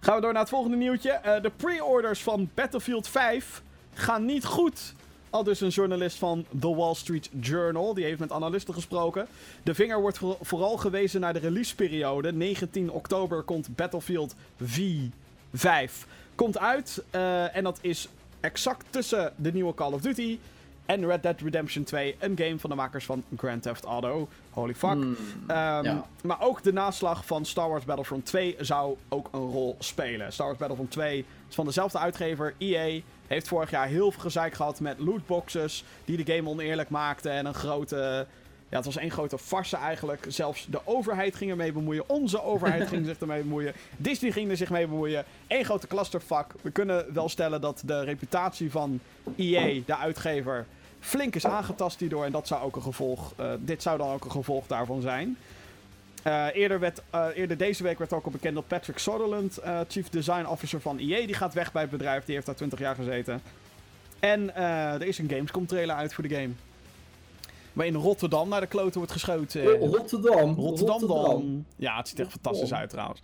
Gaan 0.00 0.14
we 0.14 0.20
door 0.20 0.32
naar 0.32 0.40
het 0.42 0.50
volgende 0.50 0.76
nieuwtje. 0.76 1.20
De 1.42 1.50
pre-orders 1.56 2.22
van 2.22 2.50
Battlefield 2.54 3.08
5 3.08 3.62
gaan 3.94 4.24
niet 4.24 4.44
goed. 4.44 4.94
Al 5.36 5.42
dus 5.44 5.60
een 5.60 5.68
journalist 5.68 6.16
van 6.18 6.44
The 6.60 6.74
Wall 6.74 6.94
Street 6.94 7.30
Journal. 7.40 7.94
Die 7.94 8.04
heeft 8.04 8.18
met 8.20 8.32
analisten 8.32 8.74
gesproken. 8.74 9.26
De 9.62 9.74
vinger 9.74 10.00
wordt 10.00 10.18
voor- 10.18 10.36
vooral 10.40 10.76
gewezen 10.76 11.20
naar 11.20 11.32
de 11.32 11.38
releaseperiode. 11.38 12.32
19 12.32 12.90
oktober 12.90 13.42
komt 13.42 13.68
Battlefield 13.76 14.34
V5 14.64 16.06
komt 16.34 16.58
uit. 16.58 17.02
eh, 17.10 17.56
en 17.56 17.64
dat 17.64 17.78
is 17.80 18.08
exact 18.40 18.84
tussen 18.90 19.32
de 19.36 19.52
nieuwe 19.52 19.74
Call 19.74 19.92
of 19.92 20.00
Duty 20.00 20.38
en 20.86 21.06
Red 21.06 21.22
Dead 21.22 21.40
Redemption 21.40 21.84
2. 21.84 22.16
Een 22.18 22.38
game 22.38 22.58
van 22.58 22.70
de 22.70 22.76
makers 22.76 23.04
van 23.04 23.22
Grand 23.36 23.62
Theft 23.62 23.84
Auto. 23.84 24.28
Holy 24.50 24.74
fuck. 24.74 24.90
Hmm, 24.90 25.16
Ehm, 25.46 25.84
Ja. 25.84 26.06
Maar 26.22 26.40
ook 26.40 26.62
de 26.62 26.72
naslag 26.72 27.26
van 27.26 27.44
Star 27.44 27.68
Wars 27.68 27.84
Battlefront 27.84 28.26
2 28.26 28.56
zou 28.60 28.96
ook 29.08 29.28
een 29.32 29.50
rol 29.50 29.76
spelen. 29.78 30.32
Star 30.32 30.46
Wars 30.46 30.58
Battlefront 30.58 30.90
2 30.90 31.24
is 31.48 31.54
van 31.54 31.64
dezelfde 31.64 31.98
uitgever, 31.98 32.54
EA. 32.58 33.00
Heeft 33.26 33.48
vorig 33.48 33.70
jaar 33.70 33.86
heel 33.86 34.10
veel 34.12 34.20
gezeik 34.20 34.54
gehad 34.54 34.80
met 34.80 34.98
lootboxes. 34.98 35.84
Die 36.04 36.24
de 36.24 36.32
game 36.34 36.48
oneerlijk 36.48 36.88
maakten. 36.88 37.30
En 37.32 37.46
een 37.46 37.54
grote. 37.54 38.26
Ja, 38.68 38.76
het 38.76 38.84
was 38.84 38.96
één 38.96 39.10
grote 39.10 39.38
farce 39.38 39.76
eigenlijk. 39.76 40.24
Zelfs 40.28 40.66
de 40.70 40.80
overheid 40.84 41.36
ging 41.36 41.50
ermee 41.50 41.72
bemoeien. 41.72 42.08
Onze 42.08 42.42
overheid 42.42 42.88
ging 42.92 43.06
zich 43.06 43.18
ermee 43.18 43.42
bemoeien. 43.42 43.72
Disney 43.96 44.30
ging 44.32 44.50
er 44.50 44.56
zich 44.56 44.70
mee 44.70 44.86
bemoeien. 44.86 45.24
Eén 45.48 45.64
grote 45.64 45.86
clusterfuck. 45.86 46.46
We 46.62 46.70
kunnen 46.70 47.14
wel 47.14 47.28
stellen 47.28 47.60
dat 47.60 47.82
de 47.84 48.00
reputatie 48.04 48.70
van 48.70 49.00
EA, 49.36 49.80
de 49.86 49.96
uitgever, 49.96 50.66
flink 51.00 51.34
is 51.34 51.46
aangetast 51.46 52.00
hierdoor. 52.00 52.24
En 52.24 52.32
dat 52.32 52.46
zou 52.46 52.62
ook 52.62 52.76
een 52.76 52.82
gevolg. 52.82 53.32
eh, 53.36 53.50
dit 53.58 53.82
zou 53.82 53.98
dan 53.98 54.12
ook 54.12 54.24
een 54.24 54.30
gevolg 54.30 54.66
daarvan 54.66 55.00
zijn. 55.00 55.36
Eh, 56.26 56.46
eerder, 56.52 56.80
werd, 56.80 57.02
eh, 57.10 57.26
eerder 57.34 57.56
deze 57.56 57.82
week 57.82 57.98
werd 57.98 58.12
ook 58.12 58.24
al 58.24 58.30
bekend 58.30 58.54
dat 58.54 58.66
Patrick 58.66 58.98
Sutherland, 58.98 59.58
eh, 59.58 59.80
Chief 59.88 60.08
Design 60.08 60.46
Officer 60.46 60.80
van 60.80 60.98
EA, 60.98 61.26
die 61.26 61.34
gaat 61.34 61.54
weg 61.54 61.72
bij 61.72 61.82
het 61.82 61.90
bedrijf. 61.90 62.24
Die 62.24 62.34
heeft 62.34 62.46
daar 62.46 62.54
20 62.54 62.78
jaar 62.78 62.94
gezeten. 62.94 63.42
En 64.20 64.54
er 64.56 65.02
is 65.02 65.18
een 65.18 65.28
Gamescom 65.30 65.66
trailer 65.66 65.96
uit 65.96 66.14
voor 66.14 66.28
de 66.28 66.34
game. 66.34 66.48
Waar 67.72 67.86
in 67.86 67.94
Rotterdam 67.94 68.48
naar 68.48 68.60
de 68.60 68.66
kloten 68.66 68.96
wordt 68.98 69.12
geschoten. 69.12 69.80
Oh, 69.80 69.90
Rotterdam. 69.94 70.54
Rotterdam 70.54 71.06
dan. 71.06 71.64
Ja, 71.76 71.96
het 71.96 72.08
ziet 72.08 72.18
er 72.18 72.24
echt 72.24 72.32
fantastisch 72.32 72.74
uit 72.74 72.90
trouwens. 72.90 73.20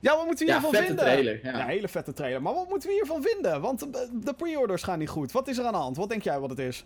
Ja, 0.00 0.16
wat 0.16 0.26
moeten 0.26 0.46
we 0.46 0.52
Ja, 0.52 0.58
hiervan 0.58 0.80
vette 0.80 0.86
vinden? 0.86 1.04
trailer. 1.04 1.40
Ja, 1.44 1.58
Ja. 1.58 1.66
hele 1.66 1.88
vette 1.88 2.12
trailer. 2.12 2.42
Maar 2.42 2.54
wat 2.54 2.68
moeten 2.68 2.88
we 2.88 2.94
hiervan 2.94 3.22
vinden? 3.22 3.60
Want 3.60 3.80
de 4.24 4.32
pre-orders 4.36 4.82
gaan 4.82 4.98
niet 4.98 5.08
goed. 5.08 5.32
Wat 5.32 5.48
is 5.48 5.58
er 5.58 5.64
aan 5.64 5.72
de 5.72 5.78
hand? 5.78 5.96
Wat 5.96 6.08
denk 6.08 6.22
jij 6.22 6.38
wat 6.38 6.50
het 6.50 6.58
is? 6.58 6.84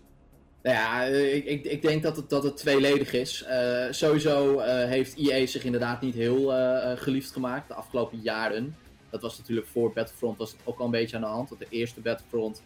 Nou 0.63 0.75
ja, 0.75 1.05
eh, 1.05 1.35
ik, 1.35 1.45
ik, 1.45 1.65
ik 1.65 1.81
denk 1.81 2.03
dat 2.03 2.15
het, 2.15 2.29
dat 2.29 2.43
het 2.43 2.57
tweeledig 2.57 3.13
is. 3.13 3.43
Eh, 3.43 3.85
sowieso 3.89 4.59
eh, 4.59 4.89
heeft 4.89 5.17
EA 5.17 5.45
zich 5.45 5.63
inderdaad 5.63 6.01
niet 6.01 6.15
heel 6.15 6.53
geliefd 6.95 7.31
gemaakt 7.31 7.67
de 7.67 7.73
afgelopen 7.73 8.19
jaren. 8.21 8.75
Dat 9.09 9.21
was 9.21 9.37
natuurlijk 9.37 9.67
voor 9.67 9.93
Battlefront 9.93 10.37
was 10.37 10.51
het 10.51 10.59
ook 10.63 10.79
al 10.79 10.85
een 10.85 10.91
beetje 10.91 11.15
aan 11.15 11.21
de 11.21 11.27
hand. 11.27 11.49
Want 11.49 11.61
de 11.61 11.67
eerste 11.69 11.99
Battlefront, 11.99 12.61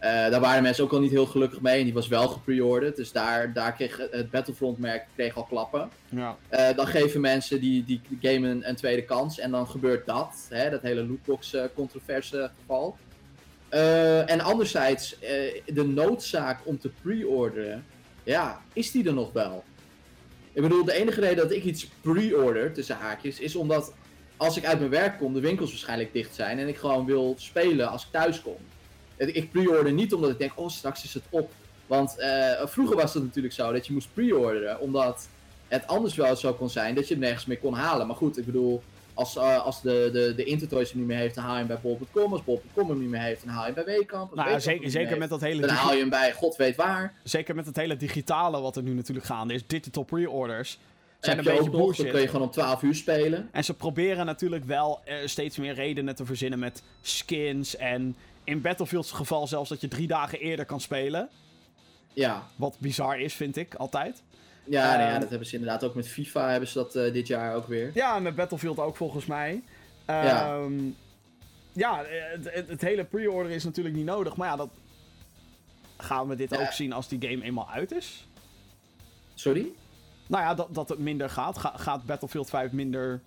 daar 0.00 0.40
waren 0.40 0.62
mensen 0.62 0.84
ook 0.84 0.92
al 0.92 1.00
niet 1.00 1.10
heel 1.10 1.26
gelukkig 1.26 1.60
mee. 1.60 1.78
En 1.78 1.84
die 1.84 1.94
was 1.94 2.08
wel 2.08 2.28
gepreorderd. 2.28 2.96
Dus 2.96 3.12
daar, 3.12 3.52
daar 3.52 3.72
kreeg 3.72 4.08
het 4.10 4.30
Battlefront-merk 4.30 5.06
kreeg 5.14 5.36
al 5.36 5.44
klappen. 5.44 5.90
Ja. 6.08 6.36
Dan 6.76 6.86
geven 6.86 7.20
mensen 7.20 7.60
die, 7.60 7.84
die 7.84 8.00
game 8.20 8.48
een, 8.48 8.68
een 8.68 8.76
tweede 8.76 9.04
kans. 9.04 9.38
En 9.38 9.50
dan 9.50 9.68
gebeurt 9.68 10.06
dat. 10.06 10.46
Hè, 10.48 10.70
dat 10.70 10.82
hele 10.82 11.06
lootbox-controverse 11.06 12.50
geval. 12.60 12.96
Eh, 13.76 14.30
en 14.30 14.40
anderzijds, 14.40 15.18
eh, 15.18 15.62
de 15.64 15.84
noodzaak 15.84 16.60
om 16.64 16.78
te 16.78 16.90
pre-orderen. 17.02 17.84
Ja, 18.24 18.62
is 18.72 18.90
die 18.90 19.06
er 19.06 19.14
nog 19.14 19.32
wel? 19.32 19.64
Ik 20.52 20.62
bedoel, 20.62 20.84
de 20.84 20.92
enige 20.92 21.20
reden 21.20 21.36
dat 21.36 21.52
ik 21.52 21.64
iets 21.64 21.88
pre-order, 22.00 22.72
tussen 22.72 22.96
haakjes, 22.96 23.40
is 23.40 23.56
omdat 23.56 23.92
als 24.36 24.56
ik 24.56 24.64
uit 24.64 24.78
mijn 24.78 24.90
werk 24.90 25.18
kom, 25.18 25.34
de 25.34 25.40
winkels 25.40 25.70
waarschijnlijk 25.70 26.12
dicht 26.12 26.34
zijn. 26.34 26.58
En 26.58 26.68
ik 26.68 26.76
gewoon 26.76 27.06
wil 27.06 27.34
spelen 27.38 27.88
als 27.88 28.04
ik 28.04 28.10
thuis 28.10 28.42
kom. 28.42 28.56
Ik 29.16 29.50
pre-order 29.50 29.92
niet 29.92 30.14
omdat 30.14 30.30
ik 30.30 30.38
denk, 30.38 30.52
oh 30.54 30.68
straks 30.68 31.04
is 31.04 31.14
het 31.14 31.24
op. 31.30 31.52
Want 31.86 32.18
eh, 32.18 32.66
vroeger 32.66 32.96
was 32.96 33.14
het 33.14 33.22
natuurlijk 33.22 33.54
zo 33.54 33.72
dat 33.72 33.86
je 33.86 33.92
moest 33.92 34.08
pre-orderen, 34.14 34.80
omdat 34.80 35.28
het 35.68 35.86
anders 35.86 36.14
wel 36.14 36.36
zo 36.36 36.52
kon 36.52 36.70
zijn 36.70 36.94
dat 36.94 37.08
je 37.08 37.14
het 37.14 37.22
nergens 37.22 37.46
meer 37.46 37.58
kon 37.58 37.74
halen. 37.74 38.06
Maar 38.06 38.16
goed, 38.16 38.38
ik 38.38 38.46
bedoel, 38.46 38.82
als, 39.16 39.36
eh, 39.36 39.64
als 39.64 39.80
de, 39.80 40.08
de, 40.12 40.32
de 40.36 40.44
Intertoys 40.44 40.90
hem 40.90 40.98
niet 40.98 41.08
meer 41.08 41.16
heeft, 41.18 41.34
dan 41.34 41.44
haal 41.44 41.52
je 41.52 41.58
hem 41.58 41.66
bij 41.66 41.78
bol.com. 41.80 42.32
Als 42.32 42.44
bol.com 42.44 42.88
hem 42.88 42.98
niet 42.98 43.08
meer 43.08 43.20
heeft, 43.20 43.44
dan 43.44 43.54
haal 43.54 43.66
je 43.66 43.72
hem 43.72 43.84
bij 43.84 43.94
Weekamp. 43.94 44.34
Nou, 44.34 44.60
zeker, 44.60 44.90
zeker 44.90 45.18
met 45.18 45.28
dat 45.28 45.40
hele 45.40 45.60
Dan 45.66 45.76
haal 45.76 45.92
je 45.92 46.00
hem 46.00 46.08
bij 46.08 46.32
god 46.32 46.56
weet 46.56 46.76
waar. 46.76 47.14
zeker 47.22 47.54
met 47.54 47.66
het 47.66 47.76
hele 47.76 47.96
digitale 47.96 48.60
wat 48.60 48.76
er 48.76 48.82
nu 48.82 48.94
natuurlijk 48.94 49.26
gaande 49.26 49.54
is. 49.54 49.66
Digital 49.66 50.02
pre-orders. 50.02 50.78
Zijn 51.20 51.38
een 51.38 51.44
je 51.44 51.50
beetje 51.50 51.64
nog, 51.64 51.72
dan 51.72 51.80
bullshit. 51.80 52.10
kun 52.10 52.20
je 52.20 52.28
gewoon 52.28 52.46
om 52.46 52.52
12 52.52 52.82
uur 52.82 52.94
spelen. 52.94 53.48
En 53.52 53.64
ze 53.64 53.74
proberen 53.74 54.26
natuurlijk 54.26 54.64
wel 54.64 55.00
eh, 55.04 55.16
steeds 55.24 55.56
meer 55.56 55.74
redenen 55.74 56.14
te 56.14 56.24
verzinnen 56.24 56.58
met 56.58 56.82
skins. 57.00 57.76
En 57.76 58.16
in 58.44 58.60
Battlefield's 58.60 59.12
geval 59.12 59.46
zelfs 59.46 59.68
dat 59.68 59.80
je 59.80 59.88
drie 59.88 60.06
dagen 60.06 60.38
eerder 60.38 60.64
kan 60.64 60.80
spelen. 60.80 61.28
Ja, 62.12 62.46
Wat 62.56 62.76
bizar 62.78 63.20
is, 63.20 63.34
vind 63.34 63.56
ik, 63.56 63.74
altijd. 63.74 64.22
Ja, 64.66 65.00
ja 65.00 65.10
Ehm. 65.10 65.20
dat 65.20 65.28
hebben 65.30 65.48
ze 65.48 65.54
inderdaad 65.56 65.84
ook 65.84 65.94
met 65.94 66.08
FIFA 66.08 66.50
hebben 66.50 66.68
ze 66.68 66.78
dat 66.78 66.94
eh, 66.94 67.12
dit 67.12 67.26
jaar 67.26 67.54
ook 67.54 67.66
weer. 67.66 67.90
Ja, 67.94 68.18
met 68.18 68.34
Battlefield 68.34 68.78
ook 68.78 68.96
volgens 68.96 69.26
mij. 69.26 69.62
Ja. 70.06 70.46
Ehm, 70.56 70.74
ja, 71.72 72.02
eh, 72.04 72.22
het, 72.32 72.54
het, 72.54 72.68
het 72.68 72.80
hele 72.80 73.04
pre-order 73.04 73.52
is 73.52 73.64
natuurlijk 73.64 73.94
niet 73.96 74.04
nodig. 74.04 74.36
Maar 74.36 74.48
ja, 74.48 74.56
dat 74.56 74.68
gaan 75.96 76.28
we 76.28 76.36
dit 76.36 76.50
Ja. 76.50 76.60
ook 76.60 76.72
zien 76.72 76.92
als 76.92 77.08
die 77.08 77.28
game 77.30 77.42
eenmaal 77.44 77.70
uit 77.70 77.92
is. 77.92 78.26
Sorry? 79.34 79.66
Nou 80.26 80.42
ja, 80.42 80.54
dat, 80.54 80.74
dat 80.74 80.88
het 80.88 80.98
minder 80.98 81.30
gaat. 81.30 81.58
Ga- 81.58 81.72
gaat 81.76 82.04
Battlefield 82.06 82.48
5 82.48 82.72
minder 82.72 83.20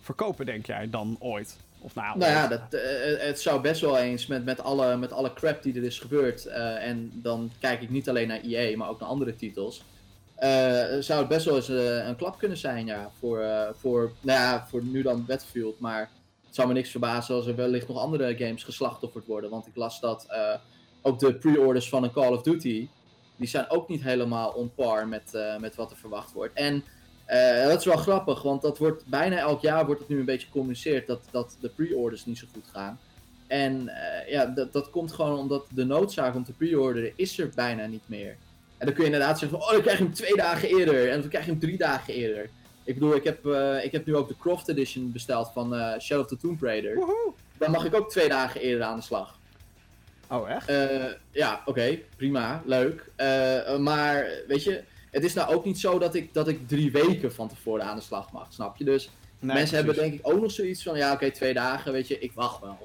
verkopen, 0.00 0.46
denk 0.46 0.66
jij, 0.66 0.90
dan 0.90 1.16
ooit? 1.18 1.56
Of 1.78 1.94
nou, 1.94 2.18
Nou 2.18 2.32
ja, 2.32 2.46
dat, 2.48 2.60
eh, 2.74 2.80
het 3.26 3.40
zou 3.40 3.60
best 3.60 3.80
wel 3.80 3.98
eens 3.98 4.26
met, 4.26 4.44
met, 4.44 4.60
alle, 4.60 4.96
met 4.96 5.12
alle 5.12 5.32
crap 5.32 5.62
die 5.62 5.74
er 5.76 5.82
is 5.84 5.98
gebeurd. 5.98 6.46
eh, 6.46 6.86
en 6.88 7.10
dan 7.14 7.50
kijk 7.60 7.80
ik 7.82 7.90
niet 7.90 8.08
alleen 8.08 8.28
naar 8.28 8.40
EA, 8.40 8.76
maar 8.76 8.88
ook 8.88 9.00
naar 9.00 9.08
andere 9.08 9.36
titels. 9.36 9.84
Eh, 10.34 11.00
zou 11.00 11.18
het 11.18 11.28
best 11.28 11.44
wel 11.44 11.56
eens 11.56 11.68
eh, 11.68 12.06
een 12.06 12.16
klap 12.16 12.38
kunnen 12.38 12.58
zijn, 12.58 12.86
ja. 12.86 13.10
Voor, 13.18 13.40
eh, 13.40 13.68
voor, 13.74 14.12
nou 14.20 14.40
ja, 14.40 14.66
voor 14.66 14.82
nu 14.82 15.02
dan 15.02 15.24
Battlefield. 15.26 15.80
Maar 15.80 16.10
het 16.46 16.54
zou 16.54 16.68
me 16.68 16.74
niks 16.74 16.90
verbazen 16.90 17.34
als 17.34 17.46
er 17.46 17.56
wellicht 17.56 17.88
nog 17.88 17.98
andere 17.98 18.36
games 18.36 18.62
geslachtofferd 18.62 19.26
worden. 19.26 19.50
Want 19.50 19.66
ik 19.66 19.76
las 19.76 20.00
dat 20.00 20.26
ook 21.02 21.18
de 21.18 21.34
pre-orders 21.34 21.88
van 21.88 22.04
een 22.04 22.12
Call 22.12 22.32
of 22.32 22.42
Duty. 22.42 22.88
Die 23.36 23.48
zijn 23.48 23.70
ook 23.70 23.88
niet 23.88 24.02
helemaal 24.02 24.50
on 24.50 24.74
par 24.74 25.08
met, 25.08 25.56
met 25.60 25.74
wat 25.74 25.90
er 25.90 25.96
verwacht 25.96 26.32
wordt. 26.32 26.54
En 26.54 26.84
dat 27.68 27.78
is 27.78 27.84
wel 27.84 27.96
grappig, 27.96 28.42
want 28.42 28.62
dat 28.62 28.78
wordt 28.78 29.06
bijna 29.06 29.36
elk 29.36 29.60
jaar 29.60 29.86
wordt 29.86 30.00
het 30.00 30.10
nu 30.10 30.18
een 30.18 30.24
beetje 30.24 30.46
gecommuniceerd 30.46 31.06
dat, 31.06 31.20
dat 31.30 31.56
de 31.60 31.68
pre-orders 31.68 32.26
niet 32.26 32.38
zo 32.38 32.46
goed 32.52 32.66
gaan. 32.72 32.98
En 33.46 33.90
ja, 34.28 34.46
dat, 34.46 34.72
dat 34.72 34.90
komt 34.90 35.12
gewoon 35.12 35.38
omdat 35.38 35.66
de 35.74 35.84
noodzaak 35.84 36.34
om 36.34 36.44
te 36.44 36.52
pre-orderen 36.52 37.12
is 37.16 37.38
er 37.38 37.52
bijna 37.54 37.86
niet 37.86 38.08
meer. 38.08 38.36
En 38.78 38.86
dan 38.86 38.94
kun 38.94 39.04
je 39.04 39.10
inderdaad 39.10 39.38
zeggen 39.38 39.58
van, 39.58 39.66
oh, 39.66 39.72
dan 39.72 39.82
krijg 39.82 39.98
je 39.98 40.04
hem 40.04 40.12
twee 40.12 40.36
dagen 40.36 40.68
eerder. 40.68 41.10
En 41.10 41.20
dan 41.20 41.28
krijg 41.28 41.44
je 41.44 41.50
hem 41.50 41.60
drie 41.60 41.78
dagen 41.78 42.14
eerder. 42.14 42.50
Ik 42.84 42.94
bedoel, 42.94 43.14
ik 43.14 43.24
heb, 43.24 43.46
eh, 43.46 43.84
ik 43.84 43.92
heb 43.92 44.06
nu 44.06 44.16
ook 44.16 44.28
de 44.28 44.36
Croft 44.38 44.68
Edition 44.68 45.12
besteld 45.12 45.50
van 45.52 45.74
eh 45.74 45.98
Shadow 46.00 46.22
of 46.22 46.28
the 46.28 46.36
Tomb 46.36 46.62
Raider. 46.62 46.94
Woehoe. 46.94 47.32
Dan 47.58 47.70
mag 47.70 47.84
ik 47.84 47.94
ook 47.94 48.10
twee 48.10 48.28
dagen 48.28 48.60
eerder 48.60 48.86
aan 48.86 48.96
de 48.96 49.02
slag. 49.02 49.38
Oh, 50.30 50.50
echt? 50.50 50.68
Eh, 50.68 51.04
ja, 51.30 51.62
oké, 51.64 51.98
prima, 52.16 52.62
leuk. 52.66 53.10
Maar 53.78 54.26
weet 54.46 54.64
je, 54.64 54.82
het 55.10 55.24
is 55.24 55.34
nou 55.34 55.54
ook 55.54 55.64
niet 55.64 55.78
zo 55.78 55.98
dat 55.98 56.14
ik, 56.14 56.34
dat 56.34 56.48
ik 56.48 56.68
drie 56.68 56.92
weken 56.92 57.32
van 57.32 57.48
tevoren 57.48 57.84
aan 57.84 57.96
de 57.96 58.02
slag 58.02 58.32
mag, 58.32 58.52
snap 58.52 58.76
je? 58.76 58.84
Dus 58.84 59.10
Nee, 59.44 59.56
mensen 59.56 59.76
hebben 59.76 59.94
denk 59.94 60.14
ik 60.14 60.20
ook 60.22 60.40
nog 60.40 60.50
zoiets 60.50 60.82
van, 60.82 60.96
ja 60.96 61.12
oké, 61.12 61.30
twee 61.30 61.54
dagen, 61.54 61.92
weet 61.92 62.08
je, 62.08 62.18
ik 62.18 62.32
wacht 62.32 62.60
wel. 62.60 62.78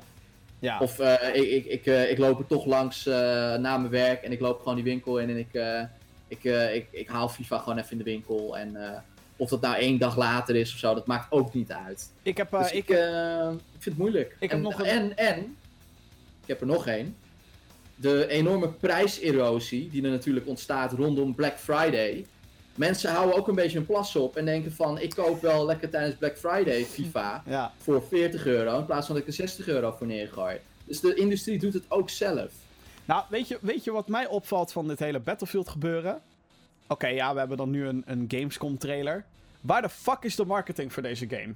Ja. 0.60 0.80
Of 0.80 1.00
eh, 1.00 1.36
ik, 1.36 1.50
ik, 1.50 1.66
ik, 1.66 1.86
eh, 1.86 2.12
ik 2.12 2.18
loop 2.18 2.40
er 2.40 2.46
toch 2.46 2.66
langs 2.66 3.06
eh, 3.06 3.14
na 3.56 3.78
mijn 3.78 3.90
werk 3.90 4.24
en 4.24 4.32
ik 4.32 4.40
loop 4.40 4.60
gewoon 4.60 4.76
die 4.76 4.84
winkel 4.84 5.20
in 5.20 5.30
en 5.30 5.38
ik, 5.38 5.62
ik, 6.28 6.44
ik, 6.74 6.88
ik 6.92 7.08
haal 7.08 7.30
FIFA 7.30 7.58
gewoon 7.58 7.78
even 7.78 7.92
in 7.92 7.98
de 7.98 8.04
winkel. 8.04 8.58
En 8.58 8.78
of 9.36 9.50
dat 9.50 9.62
nou 9.62 9.76
één 9.76 9.98
dag 10.00 10.18
later 10.18 10.56
is 10.56 10.74
of 10.74 10.80
zo, 10.80 10.94
dat 10.94 11.08
maakt 11.08 11.32
ook 11.32 11.54
niet 11.54 11.72
uit. 11.72 12.12
ik 12.24 12.38
heb... 12.38 12.52
Dus 12.52 12.72
ik, 12.72 12.90
ik, 12.90 12.90
ik 12.90 12.98
vind 13.72 13.84
het 13.84 13.98
moeilijk. 13.98 14.36
ik 14.40 14.50
heb 14.50 14.58
en, 14.60 14.62
nog 14.64 14.80
een- 14.80 14.86
en, 14.86 15.18
en, 15.18 15.38
ik 16.42 16.48
heb 16.48 16.62
er 16.62 16.68
nog 16.68 16.88
één. 16.88 17.16
De 17.96 18.28
enorme 18.28 18.68
prijserosie 18.70 19.90
die 19.90 20.04
er 20.04 20.10
natuurlijk 20.10 20.48
ontstaat 20.48 20.92
rondom 20.94 21.36
Black 21.36 21.60
Friday. 21.60 22.26
Mensen 22.80 23.12
houden 23.12 23.36
ook 23.36 23.48
een 23.48 23.56
beetje 23.56 23.78
een 23.78 23.86
plas 23.86 24.16
op 24.16 24.36
en 24.38 24.46
denken 24.46 24.74
van, 24.74 25.00
ik 25.00 25.10
koop 25.10 25.42
wel 25.42 25.66
lekker 25.66 25.90
tijdens 25.90 26.16
Black 26.16 26.38
Friday 26.38 26.86
FIFA 26.86 27.44
ja. 27.48 27.72
voor 27.78 28.04
40 28.10 28.46
euro 28.46 28.80
in 28.80 28.86
plaats 28.86 29.06
van 29.06 29.16
dat 29.16 29.24
ik 29.24 29.30
er 29.30 29.36
60 29.36 29.68
euro 29.68 29.92
voor 29.98 30.08
neergooi. 30.08 30.58
Dus 30.86 31.00
de 31.00 31.14
industrie 31.14 31.60
doet 31.60 31.74
het 31.74 31.84
ook 31.88 32.10
zelf. 32.10 32.52
Nou, 33.06 33.24
weet 33.30 33.48
je, 33.48 33.58
weet 33.62 33.84
je 33.84 33.92
wat 33.92 34.08
mij 34.08 34.28
opvalt 34.28 34.72
van 34.72 34.88
dit 34.88 35.00
hele 35.00 35.20
Battlefield 35.20 35.70
gebeuren? 35.70 36.22
Oké, 36.88 37.08
ja, 37.08 37.34
we 37.34 37.40
hebben 37.40 37.58
dan 37.58 37.70
nu 37.70 37.88
een, 37.88 38.04
een 38.06 38.26
Gamescom 38.28 38.78
trailer. 38.78 39.26
Waar 39.62 39.82
de 39.82 39.90
fuck 39.90 40.24
is 40.24 40.36
de 40.36 40.46
marketing 40.46 40.94
voor 40.94 41.04
deze 41.04 41.28
game? 41.30 41.54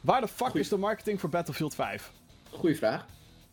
Waar 0.00 0.20
de 0.20 0.28
fuck 0.28 0.46
Goeie- 0.46 0.60
is 0.62 0.68
de 0.68 0.76
marketing 0.78 1.20
voor 1.20 1.28
Battlefield 1.30 1.74
5? 1.74 2.10
Goeie 2.50 2.76
vraag. 2.76 3.06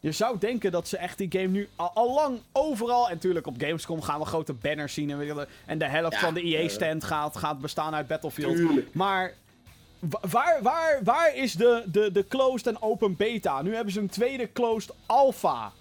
Je 0.04 0.12
zou 0.12 0.38
denken 0.38 0.72
dat 0.72 0.88
ze 0.88 0.98
echt 0.98 1.18
die 1.18 1.28
game 1.32 1.48
nu 1.48 1.70
al, 1.76 1.92
al 1.94 2.14
lang 2.14 2.40
overal... 2.52 3.08
En 3.08 3.14
natuurlijk 3.14 3.48
op 3.48 3.56
Gamescom 3.58 4.02
gaan 4.02 4.20
we 4.20 4.26
grote 4.26 4.54
banners 4.54 4.94
zien. 4.94 5.10
En, 5.66 5.78
de 5.78 5.86
helft 5.86 6.14
Ja, 6.14 6.20
van 6.20 6.34
de 6.34 6.42
eh, 6.42 6.60
EA-stand 6.64 7.04
gaat, 7.04 7.38
gaat 7.38 7.60
bestaan 7.60 7.96
uit 7.96 8.08
Battlefield. 8.08 8.56
Tuurlijk. 8.56 8.94
Maar 8.94 9.34
wa- 10.00 10.20
waar, 10.30 10.60
waar, 10.62 11.00
waar 11.04 11.36
is 11.36 11.54
de, 11.54 11.84
de, 11.86 12.12
de 12.12 12.28
closed 12.28 12.68
en 12.68 12.82
open 12.82 13.16
beta? 13.16 13.62
Nu 13.62 13.76
hebben 13.76 13.94
ze 13.94 14.00
een 14.00 14.10
tweede 14.10 14.52
closed 14.52 14.92
alpha. 15.06 15.72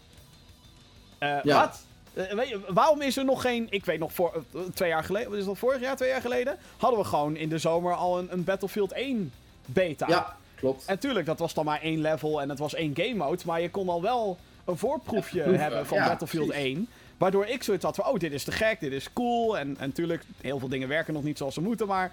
Eh, 1.18 1.38
Ja. 1.42 1.60
Wat? 1.66 1.80
Eh, 2.14 2.34
weet 2.34 2.48
je, 2.48 2.60
waarom 2.68 3.00
is 3.00 3.16
er 3.16 3.24
nog 3.24 3.40
geen... 3.42 3.66
Ik 3.70 3.84
weet 3.84 3.98
nog, 3.98 4.12
voor, 4.12 4.44
eh, 4.54 4.60
twee 4.74 4.88
jaar 4.88 5.04
geleden... 5.04 5.30
Wat 5.30 5.38
is 5.38 5.44
dat, 5.44 5.58
vorig 5.58 5.80
jaar, 5.80 5.96
twee 5.96 6.08
jaar 6.08 6.20
geleden? 6.20 6.56
Hadden 6.76 7.00
we 7.00 7.04
gewoon 7.06 7.36
in 7.36 7.48
de 7.48 7.58
zomer 7.58 7.94
al 7.94 8.18
een, 8.18 8.32
een 8.32 8.44
Battlefield 8.44 8.92
1 8.92 9.32
beta. 9.66 10.06
Ja, 10.08 10.36
klopt. 10.62 10.84
En 10.86 10.98
tuurlijk, 10.98 11.26
dat 11.26 11.38
was 11.38 11.54
dan 11.54 11.64
maar 11.64 11.80
één 11.80 12.00
level 12.00 12.40
en 12.40 12.48
het 12.48 12.58
was 12.58 12.74
één 12.74 12.92
game 12.96 13.14
mode. 13.14 13.42
Maar 13.46 13.60
je 13.60 13.70
kon 13.70 13.88
al 13.88 14.02
wel 14.02 14.38
een 14.64 14.76
voorproefje 14.76 15.40
proeven. 15.42 15.62
hebben 15.62 15.86
van 15.86 15.98
Ja, 15.98 16.08
Battlefield 16.08 16.48
precies. 16.48 16.64
1. 16.64 16.88
Waardoor 17.18 17.46
ik 17.46 17.62
zoiets 17.62 17.84
had 17.84 17.94
van, 17.96 18.06
oh, 18.06 18.18
dit 18.18 18.32
is 18.32 18.44
te 18.44 18.52
gek, 18.52 18.80
dit 18.80 18.92
is 18.92 19.12
cool. 19.12 19.58
En, 19.58 19.76
en 19.78 19.92
tuurlijk, 19.92 20.24
heel 20.40 20.58
veel 20.58 20.68
dingen 20.68 20.88
werken 20.88 21.14
nog 21.14 21.22
niet 21.22 21.38
zoals 21.38 21.54
ze 21.54 21.60
moeten. 21.60 21.86
Maar 21.86 22.12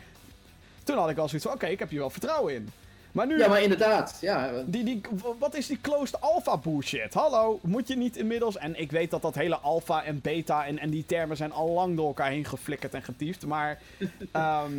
toen 0.84 0.98
had 0.98 1.10
ik 1.10 1.18
al 1.18 1.28
zoiets 1.28 1.46
van, 1.46 1.56
oké, 1.56 1.66
ik 1.66 1.80
heb 1.80 1.90
hier 1.90 2.00
wel 2.00 2.10
vertrouwen 2.10 2.54
in. 2.54 2.70
Maar 3.12 3.28
nu, 3.28 3.38
Ja, 3.38 3.48
maar 3.48 3.62
inderdaad. 3.62 4.18
Ja, 4.22 4.52
die, 4.66 4.84
die, 4.84 5.02
wat 5.40 5.56
is 5.56 5.68
die 5.68 5.80
closed 5.82 6.22
alpha 6.22 6.58
bullshit? 6.58 7.14
Hallo, 7.14 7.60
moet 7.64 7.88
je 7.88 7.98
niet 7.98 8.18
inmiddels... 8.18 8.58
En 8.58 8.80
ik 8.80 8.92
weet 8.92 9.12
dat 9.12 9.22
dat 9.22 9.36
hele 9.36 9.58
alpha 9.58 10.04
en 10.04 10.22
beta 10.22 10.66
en, 10.66 10.80
en 10.80 10.90
die 10.90 11.06
termen 11.06 11.38
zijn 11.38 11.52
al 11.52 11.70
lang 11.70 11.96
door 11.96 12.08
elkaar 12.08 12.30
heen 12.30 12.46
geflikkerd 12.46 12.94
en 12.94 13.04
getiefd. 13.04 13.46
Maar... 13.46 13.80
ehm, 14.32 14.72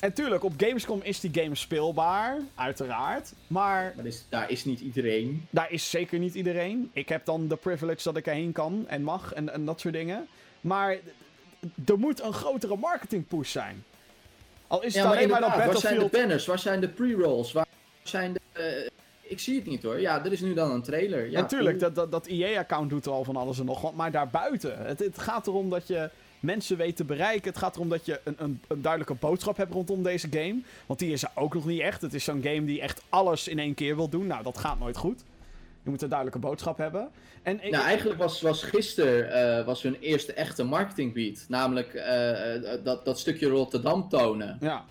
en 0.00 0.12
tuurlijk, 0.12 0.44
op 0.44 0.52
Gamescom 0.56 1.00
is 1.02 1.20
die 1.20 1.30
game 1.42 1.54
speelbaar, 1.54 2.38
uiteraard. 2.54 3.32
Maar 3.46 3.92
maar 3.94 4.04
dus, 4.04 4.24
daar 4.28 4.50
is 4.50 4.64
niet 4.64 4.80
iedereen. 4.80 5.46
daar 5.50 5.70
is 5.72 5.90
zeker 5.90 6.18
niet 6.18 6.34
iedereen. 6.34 6.90
Ik 6.92 7.08
heb 7.08 7.24
dan 7.24 7.48
de 7.48 7.56
privilege 7.56 8.02
dat 8.02 8.16
ik 8.16 8.26
erheen 8.26 8.52
kan 8.52 8.84
en 8.88 9.02
mag 9.02 9.32
en, 9.32 9.52
en 9.52 9.64
dat 9.64 9.80
soort 9.80 9.94
dingen. 9.94 10.26
Maar 10.60 10.96
er 11.86 11.98
moet 11.98 12.22
een 12.22 12.32
grotere 12.32 12.76
marketing 12.76 13.26
push 13.26 13.50
zijn. 13.50 13.84
Al 14.66 14.82
is 14.82 14.84
het 14.84 14.94
Ja, 14.94 15.08
maar 15.08 15.16
alleen 15.16 15.28
maar 15.28 15.40
dat 15.40 15.54
waar 15.56 15.76
zijn 15.76 15.98
de 15.98 16.08
banners? 16.12 16.46
Waar 16.46 16.58
zijn 16.58 16.80
de 16.80 16.88
pre-rolls? 16.88 17.52
Waar 17.52 17.66
zijn 18.02 18.32
de... 18.32 18.40
eh, 18.52 18.90
ik 19.20 19.40
zie 19.40 19.56
het 19.56 19.66
niet 19.66 19.82
hoor. 19.82 20.00
Ja, 20.00 20.24
er 20.24 20.32
is 20.32 20.40
nu 20.40 20.54
dan 20.54 20.70
een 20.70 20.82
trailer. 20.82 21.30
Ja, 21.30 21.40
Natuurlijk, 21.40 21.80
dat, 21.80 21.94
dat, 21.94 22.10
dat 22.10 22.26
EA-account 22.26 22.90
doet 22.90 23.06
er 23.06 23.12
al 23.12 23.24
van 23.24 23.36
alles 23.36 23.58
en 23.58 23.64
nog 23.64 23.80
wat. 23.80 23.94
Maar 23.94 24.10
daarbuiten, 24.10 24.86
het, 24.86 24.98
het 24.98 25.18
gaat 25.18 25.46
erom 25.46 25.70
dat 25.70 25.86
je 25.86 26.10
mensen 26.40 26.76
weet 26.76 26.96
te 26.96 27.04
bereiken. 27.04 27.50
Het 27.50 27.58
gaat 27.58 27.74
erom 27.76 27.88
dat 27.88 28.06
je 28.06 28.20
een, 28.24 28.34
een, 28.38 28.60
een 28.68 28.82
duidelijke 28.82 29.14
boodschap 29.14 29.56
hebt 29.56 29.72
rondom 29.72 30.02
deze 30.02 30.28
game. 30.30 30.60
Want 30.86 30.98
die 30.98 31.12
is 31.12 31.22
er 31.22 31.30
ook 31.34 31.54
nog 31.54 31.66
niet 31.66 31.80
echt. 31.80 32.02
Het 32.02 32.14
is 32.14 32.24
zo'n 32.24 32.42
game 32.42 32.64
die 32.64 32.80
echt 32.80 33.02
alles 33.08 33.48
in 33.48 33.58
één 33.58 33.74
keer 33.74 33.96
wil 33.96 34.08
doen. 34.08 34.26
Nou, 34.26 34.42
dat 34.42 34.58
gaat 34.58 34.78
nooit 34.78 34.96
goed. 34.96 35.24
Je 35.82 35.90
moet 35.90 36.02
een 36.02 36.08
duidelijke 36.08 36.46
boodschap 36.46 36.78
hebben. 36.78 37.08
En 37.42 37.60
Nou, 37.70 37.84
eigenlijk 37.84 38.18
was, 38.18 38.40
was 38.40 38.62
gisteren 38.62 39.32
eh, 39.58 39.64
was 39.64 39.82
hun 39.82 39.96
eerste 40.00 40.32
echte 40.32 40.64
marketingbeat. 40.64 41.44
Namelijk 41.48 41.94
eh, 41.94 42.54
eh, 42.54 42.84
dat, 42.84 43.04
dat 43.04 43.18
stukje 43.18 43.48
Rotterdam 43.48 44.08
tonen. 44.08 44.58
Ja, 44.60 44.84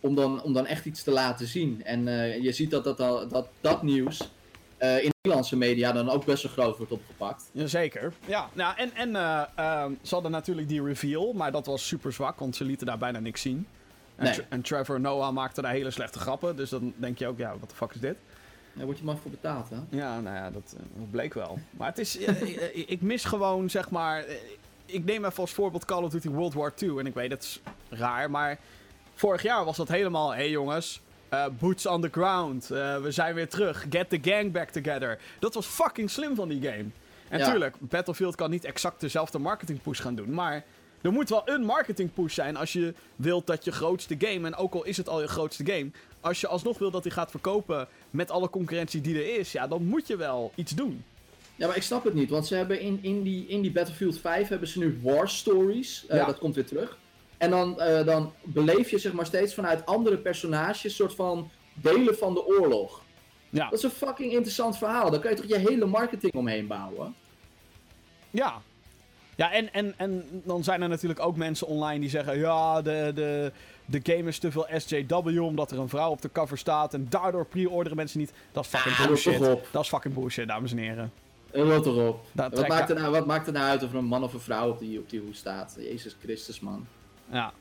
Om 0.00 0.14
dan, 0.14 0.42
om 0.42 0.52
dan 0.52 0.66
echt 0.66 0.84
iets 0.84 1.02
te 1.02 1.10
laten 1.10 1.46
zien. 1.46 1.84
En 1.84 2.04
je 2.42 2.52
ziet 2.52 2.70
dat 2.70 2.84
dat, 2.84 2.96
dat, 2.96 3.30
dat, 3.30 3.48
dat 3.60 3.82
nieuws 3.82 4.30
eh, 4.78 5.04
in 5.04 5.10
Nederlandse 5.22 5.56
media 5.56 5.92
dan 5.92 6.10
ook 6.10 6.24
best 6.24 6.42
wel 6.42 6.52
groot 6.52 6.76
wordt 6.76 6.92
opgepakt. 6.92 7.50
Jazeker. 7.52 8.12
Ja, 8.26 8.48
nou, 8.52 8.76
en, 8.76 8.94
en 8.94 9.16
eh, 9.16 9.42
ehm, 9.54 9.92
ze 10.02 10.14
hadden 10.14 10.30
natuurlijk 10.32 10.68
die 10.68 10.82
reveal, 10.82 11.32
maar 11.32 11.52
dat 11.52 11.66
was 11.66 11.86
super 11.86 12.12
zwak, 12.12 12.38
want 12.38 12.56
ze 12.56 12.64
lieten 12.64 12.86
daar 12.86 12.98
bijna 12.98 13.18
niks 13.18 13.40
zien. 13.40 13.66
En, 14.16 14.24
Nee. 14.24 14.34
Tra- 14.34 14.44
en 14.48 14.62
Trevor 14.62 15.00
Noah 15.00 15.32
maakte 15.32 15.62
daar 15.62 15.72
hele 15.72 15.90
slechte 15.90 16.18
grappen, 16.18 16.56
dus 16.56 16.70
dan 16.70 16.92
denk 16.96 17.18
je 17.18 17.26
ook, 17.26 17.38
ja, 17.38 17.54
wat 17.60 17.70
de 17.70 17.76
fuck 17.76 17.92
is 17.94 18.00
dit? 18.00 18.16
Daar 18.72 18.86
word 18.86 18.98
je 18.98 19.04
maar 19.04 19.16
voor 19.16 19.30
betaald, 19.30 19.70
hè? 19.70 19.76
Ja, 19.96 20.20
nou 20.20 20.36
ja, 20.36 20.50
dat, 20.50 20.74
eh, 20.76 20.82
dat 20.96 21.10
bleek 21.10 21.34
wel. 21.34 21.58
Maar 21.70 21.88
het 21.88 21.98
is, 21.98 22.16
ik 22.72 23.00
mis 23.02 23.24
gewoon, 23.24 23.70
zeg 23.70 23.90
maar, 23.90 24.24
ik 24.86 25.04
neem 25.04 25.24
even 25.24 25.40
als 25.40 25.52
voorbeeld 25.52 25.84
Call 25.84 26.02
of 26.02 26.10
Duty 26.10 26.28
World 26.28 26.54
War 26.54 26.72
II, 26.82 26.98
en 26.98 27.06
ik 27.06 27.14
weet, 27.14 27.30
het 27.30 27.42
is 27.42 27.60
raar, 27.88 28.30
maar 28.30 28.58
vorig 29.14 29.42
jaar 29.42 29.64
was 29.64 29.76
dat 29.76 29.88
helemaal, 29.88 30.30
hé 30.30 30.36
hey 30.36 30.50
jongens, 30.50 31.00
eh, 31.28 31.44
boots 31.58 31.86
on 31.86 32.00
the 32.00 32.08
ground, 32.10 32.70
eh, 32.70 32.96
we 33.02 33.10
zijn 33.10 33.34
weer 33.34 33.48
terug, 33.48 33.86
get 33.90 34.10
the 34.10 34.18
gang 34.22 34.52
back 34.52 34.70
together. 34.70 35.18
Dat 35.38 35.54
was 35.54 35.66
fucking 35.66 36.10
slim 36.10 36.34
van 36.34 36.48
die 36.48 36.62
game. 36.62 36.84
En 37.28 37.38
Ja. 37.38 37.50
tuurlijk, 37.50 37.76
Battlefield 37.78 38.34
kan 38.34 38.50
niet 38.50 38.64
exact 38.64 39.00
dezelfde 39.00 39.38
marketing 39.38 39.82
push 39.82 40.00
gaan 40.00 40.14
doen, 40.14 40.30
maar 40.34 40.64
er 41.00 41.12
moet 41.12 41.28
wel 41.28 41.42
een 41.44 41.64
marketing 41.64 42.12
push 42.12 42.34
zijn 42.34 42.56
als 42.56 42.72
je 42.72 42.94
wilt 43.16 43.46
dat 43.46 43.64
je 43.64 43.72
grootste 43.72 44.14
game, 44.18 44.46
en 44.46 44.54
ook 44.54 44.74
al 44.74 44.84
is 44.84 44.96
het 44.96 45.08
al 45.08 45.20
je 45.20 45.26
grootste 45.28 45.66
game, 45.66 45.90
als 46.20 46.40
je 46.40 46.46
alsnog 46.46 46.78
wil 46.78 46.90
dat 46.90 47.02
hij 47.04 47.12
gaat 47.12 47.30
verkopen 47.30 47.88
met 48.10 48.30
alle 48.30 48.50
concurrentie 48.50 49.00
die 49.00 49.14
er 49.14 49.38
is, 49.38 49.52
ja, 49.52 49.66
dan 49.66 49.84
moet 49.84 50.06
je 50.06 50.16
wel 50.16 50.52
iets 50.54 50.74
doen. 50.74 51.04
Ja, 51.56 51.66
maar 51.66 51.76
ik 51.76 51.82
snap 51.82 52.04
het 52.04 52.14
niet, 52.14 52.30
want 52.30 52.46
ze 52.46 52.54
hebben 52.54 52.80
in, 52.80 52.98
in, 53.02 53.22
die, 53.22 53.46
in 53.46 53.60
die 53.62 53.72
Battlefield 53.72 54.18
5 54.18 54.48
hebben 54.48 54.68
ze 54.68 54.78
nu 54.78 54.98
war 55.02 55.28
stories. 55.28 56.06
Eh, 56.06 56.16
Ja. 56.16 56.24
Dat 56.26 56.38
komt 56.38 56.54
weer 56.54 56.66
terug. 56.66 56.96
En 57.38 57.50
dan, 57.50 57.80
eh, 57.80 58.04
dan 58.04 58.32
beleef 58.42 58.90
je 58.90 58.98
zeg 58.98 59.12
maar 59.12 59.26
steeds 59.26 59.54
vanuit 59.54 59.86
andere 59.86 60.16
personages 60.18 60.96
soort 60.96 61.14
van 61.14 61.50
delen 61.74 62.16
van 62.16 62.34
de 62.34 62.46
oorlog. 62.46 63.02
Ja, 63.50 63.64
Dat 63.64 63.78
is 63.78 63.84
een 63.84 63.90
fucking 63.90 64.32
interessant 64.32 64.78
verhaal. 64.78 65.10
Daar 65.10 65.20
kun 65.20 65.30
je 65.30 65.36
toch 65.36 65.46
je 65.46 65.58
hele 65.58 65.86
marketing 65.86 66.32
omheen 66.34 66.66
bouwen? 66.66 67.14
ja. 68.30 68.60
Ja, 69.36 69.52
en, 69.52 69.72
en, 69.72 69.94
en 69.96 70.42
dan 70.44 70.64
zijn 70.64 70.82
er 70.82 70.88
natuurlijk 70.88 71.20
ook 71.20 71.36
mensen 71.36 71.66
online 71.66 72.00
die 72.00 72.08
zeggen: 72.08 72.38
ja, 72.38 72.82
de, 72.82 73.12
de, 73.14 73.52
de 73.84 74.00
game 74.02 74.28
is 74.28 74.38
te 74.38 74.50
veel 74.50 74.66
SJW 74.76 75.42
omdat 75.42 75.70
er 75.70 75.78
een 75.78 75.88
vrouw 75.88 76.10
op 76.10 76.22
de 76.22 76.32
cover 76.32 76.58
staat 76.58 76.94
en 76.94 77.06
daardoor 77.08 77.46
pre-orderen 77.46 77.96
mensen 77.96 78.18
niet. 78.18 78.32
Dat 78.52 78.64
is 78.64 78.70
fucking 78.70 78.94
Ah, 78.94 78.98
rot 79.00 79.08
bullshit. 79.08 79.72
Dat 79.72 79.82
is 79.82 79.88
fucking 79.88 80.14
bullshit, 80.14 80.48
dames 80.48 80.72
en 80.72 80.78
heren. 80.78 81.12
En 81.50 81.68
wat 81.68 81.86
erop. 81.86 82.24
Wat 82.32 82.68
maakt, 82.68 82.90
er 82.90 82.96
nou, 82.96 83.12
wat 83.12 83.26
maakt 83.26 83.46
er 83.46 83.52
nou 83.52 83.66
uit 83.66 83.82
of 83.82 83.90
er 83.90 83.98
een 83.98 84.04
man 84.04 84.22
of 84.22 84.32
een 84.32 84.40
vrouw 84.40 84.70
op 84.70 84.78
die, 84.78 84.98
op 84.98 85.10
die 85.10 85.20
hoes 85.20 85.38
staat? 85.38 85.76
Jezus 85.78 86.16
Christus, 86.22 86.60
man. 86.60 86.86
Ja, 87.30 87.52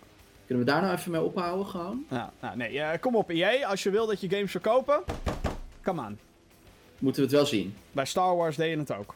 Kunnen 0.46 0.66
we 0.66 0.72
daar 0.72 0.82
nou 0.82 0.94
even 0.98 1.12
mee 1.12 1.22
ophouden 1.22 1.66
gewoon? 1.66 2.06
ja, 2.10 2.32
nou, 2.42 2.58
nee, 2.58 2.80
eh, 2.80 3.00
kom 3.00 3.16
op, 3.16 3.30
EA, 3.30 3.68
als 3.68 3.84
je 3.84 3.90
wil 3.90 4.06
dat 4.08 4.22
je 4.22 4.30
games 4.30 4.52
verkopen, 4.52 5.04
come 5.84 6.02
on. 6.02 6.18
Moeten 7.00 7.22
we 7.22 7.28
het 7.28 7.38
wel 7.38 7.46
zien. 7.46 7.76
Bij 7.92 8.06
Star 8.06 8.36
Wars 8.36 8.56
deed 8.56 8.70
je 8.70 8.78
het 8.78 8.94
ook. 8.94 9.16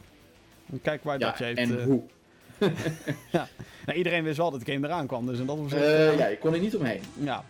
En 0.70 0.80
Kijk 0.82 1.04
waar 1.04 1.18
Ja, 1.18 1.28
dat 1.28 1.38
je 1.38 1.44
heeft. 1.44 1.58
en 1.58 1.78
eh, 1.80 1.84
hoe? 1.84 2.02
nou, 3.86 3.98
iedereen 3.98 4.24
wist 4.24 4.36
wel 4.36 4.50
dat 4.50 4.64
de 4.64 4.72
game 4.72 4.86
eraan 4.86 5.06
kwam, 5.06 5.26
dus 5.26 5.38
in 5.38 5.46
dat 5.46 5.58
opzicht. 5.58 5.82
Eh, 5.82 6.08
eh, 6.08 6.18
ja, 6.18 6.26
ik 6.26 6.40
kon 6.40 6.54
er 6.54 6.60
niet 6.60 6.76
omheen. 6.76 7.00
Ja. 7.14 7.44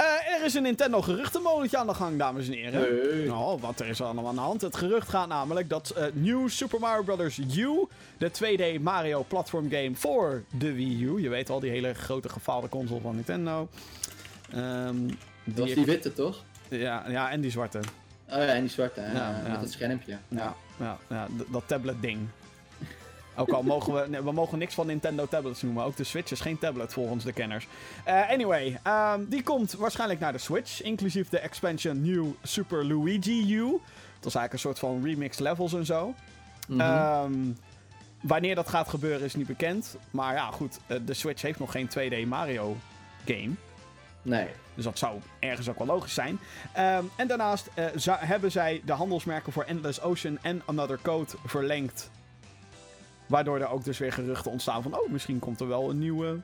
Eh, 0.00 0.34
er 0.34 0.44
is 0.44 0.54
een 0.54 0.62
Nintendo 0.62 1.02
geruchtenmolentje 1.02 1.78
aan 1.78 1.86
de 1.86 1.94
gang, 1.94 2.18
dames 2.18 2.46
en 2.46 2.52
heren. 2.52 2.80
Nee. 2.80 3.34
Oh, 3.34 3.60
wat 3.60 3.80
er 3.80 3.86
is 3.86 4.00
allemaal 4.00 4.28
aan 4.28 4.34
de 4.34 4.40
hand. 4.40 4.60
Het 4.60 4.76
gerucht 4.76 5.08
gaat 5.08 5.28
namelijk 5.28 5.68
dat 5.68 5.90
eh 5.90 6.04
New 6.12 6.48
Super 6.48 6.80
Mario 6.80 7.02
Bros. 7.02 7.38
U, 7.38 7.86
de 8.18 8.30
2D 8.30 8.82
Mario 8.82 9.24
platform 9.28 9.70
game 9.70 9.90
voor 9.94 10.42
de 10.58 10.72
Wii 10.72 11.02
U, 11.04 11.22
je 11.22 11.28
weet 11.28 11.48
wel, 11.48 11.60
die 11.60 11.70
hele 11.70 11.94
grote 11.94 12.28
gefaalde 12.28 12.68
console 12.68 13.00
van 13.00 13.14
Nintendo. 13.14 13.68
Ehm, 14.52 14.96
Dat 15.44 15.58
was 15.58 15.74
die 15.74 15.84
witte, 15.84 16.12
toch? 16.12 16.44
ja, 16.68 17.04
ja, 17.08 17.30
en 17.30 17.40
die 17.40 17.50
zwarte. 17.50 17.78
Oh 17.78 18.36
ja, 18.36 18.46
en 18.46 18.60
die 18.60 18.70
zwarte, 18.70 19.00
hè? 19.00 19.12
Ja, 19.12 19.40
met 19.42 19.52
ja. 19.52 19.60
het 19.60 19.72
schermpje. 19.72 20.18
Ja, 20.28 20.54
ja, 20.78 20.98
ja 21.08 21.26
dat 21.50 21.62
tablet 21.66 22.02
ding. 22.02 22.28
Ook 23.40 23.50
al 23.50 23.62
mogen 23.62 23.92
we, 23.94 24.08
nee, 24.08 24.22
we 24.22 24.32
mogen 24.32 24.58
niks 24.58 24.74
van 24.74 24.86
Nintendo 24.86 25.26
tablets 25.26 25.62
noemen. 25.62 25.84
Ook 25.84 25.96
de 25.96 26.04
Switch 26.04 26.30
is 26.30 26.40
geen 26.40 26.58
tablet 26.58 26.92
volgens 26.92 27.24
de 27.24 27.32
kenners. 27.32 27.66
Eh, 28.04 28.30
anyway, 28.30 28.80
ehm, 28.82 29.20
die 29.28 29.42
komt 29.42 29.72
waarschijnlijk 29.72 30.20
naar 30.20 30.32
de 30.32 30.38
Switch. 30.38 30.82
Inclusief 30.82 31.28
de 31.28 31.38
expansion 31.38 32.02
New 32.02 32.26
Super 32.42 32.86
Luigi 32.86 33.54
U. 33.54 33.62
Dat 34.20 34.28
is 34.28 34.34
eigenlijk 34.34 34.52
een 34.52 34.58
soort 34.58 34.78
van 34.78 35.04
remixed 35.04 35.40
levels 35.40 35.72
en 35.72 35.86
zo. 35.86 36.14
Mhm. 36.68 36.80
Ehm, 36.80 37.32
wanneer 38.20 38.54
dat 38.54 38.68
gaat 38.68 38.88
gebeuren 38.88 39.24
is 39.26 39.34
niet 39.34 39.46
bekend. 39.46 39.96
Maar 40.10 40.34
ja, 40.34 40.50
goed. 40.50 40.78
eh, 40.86 40.96
de 41.04 41.14
Switch 41.14 41.42
heeft 41.42 41.58
nog 41.58 41.70
geen 41.72 41.88
2D 41.88 42.26
Mario 42.26 42.76
game. 43.26 43.50
nee. 44.22 44.46
Dus 44.74 44.84
dat 44.84 44.98
zou 44.98 45.20
ergens 45.38 45.68
ook 45.68 45.78
wel 45.78 45.86
logisch 45.86 46.14
zijn. 46.14 46.38
Ehm, 46.72 47.04
en 47.16 47.26
daarnaast 47.26 47.68
eh, 47.74 47.84
hebben 48.06 48.50
zij 48.50 48.82
de 48.84 48.92
handelsmerken 48.92 49.52
voor 49.52 49.62
Endless 49.64 50.00
Ocean 50.00 50.38
en 50.42 50.62
Another 50.64 50.98
Code 51.02 51.30
verlengd. 51.44 52.10
Waardoor 53.30 53.60
er 53.60 53.68
ook 53.68 53.84
dus 53.84 53.98
weer 53.98 54.12
geruchten 54.12 54.50
ontstaan 54.50 54.82
van... 54.82 54.94
Oh, 54.98 55.10
misschien 55.10 55.38
komt 55.38 55.60
er 55.60 55.68
wel 55.68 55.90
een 55.90 55.98
nieuwe 55.98 56.38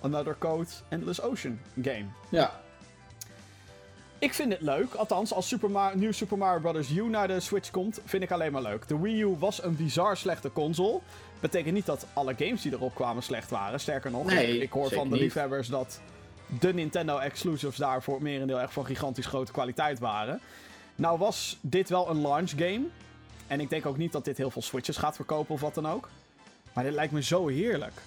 Another 0.00 0.36
Code 0.38 0.66
Endless 0.88 1.20
Ocean 1.22 1.58
game. 1.82 2.04
Ja. 2.28 2.60
Ik 4.18 4.34
vind 4.34 4.52
het 4.52 4.60
leuk. 4.62 4.94
Althans, 4.94 5.32
als 5.32 5.48
Super 5.48 5.70
Mar 5.70 5.96
New 5.96 6.12
Super 6.12 6.38
Mario 6.38 6.72
Bros. 6.72 6.90
U 6.90 7.08
naar 7.08 7.28
de 7.28 7.40
Switch 7.40 7.70
komt, 7.70 8.00
vind 8.04 8.22
ik 8.22 8.30
alleen 8.30 8.52
maar 8.52 8.62
leuk. 8.62 8.88
De 8.88 8.98
Wii 9.00 9.20
U 9.22 9.36
was 9.38 9.62
een 9.62 9.76
bizar 9.76 10.16
slechte 10.16 10.52
console. 10.52 11.00
Betekent 11.40 11.74
niet 11.74 11.86
dat 11.86 12.06
alle 12.12 12.34
games 12.38 12.62
die 12.62 12.72
erop 12.72 12.94
kwamen 12.94 13.22
slecht 13.22 13.50
waren. 13.50 13.80
Sterker 13.80 14.10
nog, 14.10 14.24
Nee, 14.26 14.56
ik, 14.56 14.62
ik 14.62 14.72
hoor 14.72 14.90
van 14.90 15.08
de 15.08 15.14
niet. 15.14 15.22
liefhebbers 15.22 15.68
dat 15.68 16.00
de 16.60 16.74
Nintendo 16.74 17.18
exclusives 17.18 17.76
daar 17.76 18.02
voor 18.02 18.14
het 18.14 18.22
merendeel 18.22 18.60
echt 18.60 18.72
van 18.72 18.86
gigantisch 18.86 19.26
grote 19.26 19.52
kwaliteit 19.52 19.98
waren. 19.98 20.40
Nou 20.94 21.18
was 21.18 21.58
dit 21.60 21.88
wel 21.88 22.10
een 22.10 22.20
launch 22.20 22.50
game. 22.50 22.82
En 23.48 23.60
ik 23.60 23.70
denk 23.70 23.86
ook 23.86 23.96
niet 23.96 24.12
dat 24.12 24.24
dit 24.24 24.36
heel 24.36 24.50
veel 24.50 24.62
Switches 24.62 24.96
gaat 24.96 25.16
verkopen 25.16 25.54
of 25.54 25.60
wat 25.60 25.74
dan 25.74 25.88
ook. 25.88 26.08
Maar 26.72 26.84
dit 26.84 26.92
lijkt 26.92 27.12
me 27.12 27.22
zo 27.22 27.46
heerlijk. 27.48 27.92
Een 27.96 28.02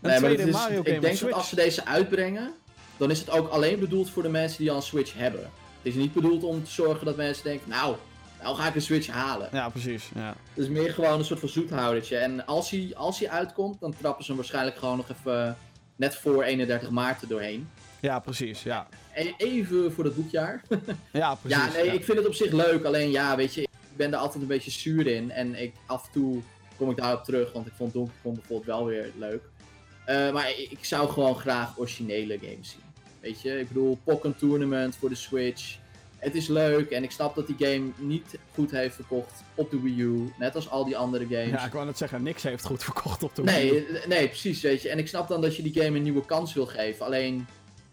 Nee, 0.00 0.10
maar 0.10 0.18
tweede 0.18 0.42
het 0.42 0.48
is- 0.48 0.54
Mario 0.54 0.82
game 0.82 0.94
ik 0.96 1.00
denk 1.02 1.18
dat 1.18 1.32
als 1.32 1.48
ze 1.48 1.54
deze 1.54 1.84
uitbrengen, 1.86 2.52
dan 2.96 3.10
is 3.10 3.18
het 3.18 3.30
ook 3.30 3.48
alleen 3.48 3.78
bedoeld 3.78 4.10
voor 4.10 4.22
de 4.22 4.28
mensen 4.28 4.58
die 4.58 4.70
al 4.70 4.76
een 4.76 4.82
Switch 4.82 5.14
hebben. 5.14 5.40
Het 5.42 5.92
is 5.92 5.94
niet 5.94 6.12
bedoeld 6.12 6.42
om 6.44 6.64
te 6.64 6.70
zorgen 6.70 7.06
dat 7.06 7.16
mensen 7.16 7.44
denken, 7.44 7.68
nou, 7.68 7.96
nou 8.42 8.56
ga 8.56 8.68
ik 8.68 8.74
een 8.74 8.82
Switch 8.82 9.06
halen. 9.06 9.48
Ja, 9.52 9.68
precies. 9.68 10.10
Ja. 10.14 10.28
Het 10.54 10.64
is 10.64 10.68
meer 10.68 10.92
gewoon 10.92 11.18
een 11.18 11.24
soort 11.24 11.40
van 11.40 11.48
zoethoudertje. 11.48 12.16
En 12.16 12.46
als 12.46 12.70
hij, 12.70 12.92
als 12.96 13.18
hij 13.18 13.30
uitkomt, 13.30 13.80
dan 13.80 13.94
trappen 14.00 14.22
ze 14.24 14.30
hem 14.30 14.40
waarschijnlijk 14.40 14.76
gewoon 14.76 14.96
nog 14.96 15.06
even 15.10 15.56
net 15.96 16.16
voor 16.16 16.42
31 16.42 16.90
maart 16.90 17.22
er 17.22 17.28
doorheen. 17.28 17.68
ja, 18.00 18.18
precies. 18.18 18.62
Ja, 18.62 18.88
Even 19.36 19.92
voor 19.92 20.04
dat 20.04 20.14
boekjaar. 20.14 20.62
ja 21.12 21.34
precies. 21.34 21.58
ja, 21.58 21.72
nee, 21.72 21.84
ja. 21.84 21.92
ik 21.92 22.04
vind 22.04 22.18
het 22.18 22.26
op 22.26 22.34
zich 22.34 22.52
leuk. 22.52 22.84
Alleen 22.84 23.10
ja, 23.10 23.36
weet 23.36 23.54
je, 23.54 23.67
ben 23.98 24.12
er 24.12 24.18
altijd 24.18 24.42
een 24.42 24.48
beetje 24.48 24.70
zuur 24.70 25.06
in. 25.06 25.30
En 25.30 25.62
ik, 25.62 25.72
af 25.86 26.04
en 26.06 26.12
toe 26.12 26.42
kom 26.76 26.90
ik 26.90 26.96
daarop 26.96 27.24
terug, 27.24 27.52
want 27.52 27.66
ik 27.66 27.72
vond 27.76 27.92
Donkey 27.92 28.14
Kong 28.22 28.34
bijvoorbeeld 28.34 28.66
wel 28.66 28.86
weer 28.86 29.12
leuk. 29.18 29.42
Eh, 30.04 30.32
maar 30.32 30.50
ik, 30.50 30.70
ik 30.70 30.84
zou 30.84 31.08
gewoon 31.08 31.36
graag 31.36 31.78
originele 31.78 32.38
games 32.38 32.70
zien. 32.70 32.82
Weet 33.20 33.40
je, 33.40 33.58
ik 33.60 33.68
bedoel, 33.68 33.98
Pokken 34.04 34.36
Tournament 34.36 34.96
voor 34.96 35.08
de 35.08 35.14
Switch. 35.14 35.76
Het 36.18 36.34
is 36.34 36.48
leuk 36.48 36.90
en 36.90 37.02
ik 37.02 37.10
snap 37.10 37.34
dat 37.34 37.46
die 37.46 37.56
game 37.58 37.90
niet 37.96 38.38
goed 38.54 38.70
heeft 38.70 38.94
verkocht 38.94 39.42
op 39.54 39.70
de 39.70 39.80
Wii 39.80 40.00
U. 40.00 40.32
Net 40.38 40.54
als 40.54 40.70
al 40.70 40.84
die 40.84 40.96
andere 40.96 41.24
games. 41.24 41.60
Ja, 41.60 41.66
ik 41.66 41.72
wou 41.72 41.86
net 41.86 41.98
zeggen, 41.98 42.22
niks 42.22 42.42
heeft 42.42 42.64
goed 42.64 42.84
verkocht 42.84 43.22
op 43.22 43.34
de 43.34 43.42
Wii 43.42 43.68
U. 43.68 43.70
Nee, 43.70 43.86
eh, 43.86 44.06
nee, 44.06 44.28
precies, 44.28 44.60
weet 44.60 44.82
je. 44.82 44.88
En 44.88 44.98
ik 44.98 45.08
snap 45.08 45.28
dan 45.28 45.40
dat 45.40 45.56
je 45.56 45.62
die 45.62 45.82
game 45.82 45.96
een 45.96 46.02
nieuwe 46.02 46.24
kans 46.24 46.54
wil 46.54 46.66
geven. 46.66 47.06
Alleen, 47.06 47.46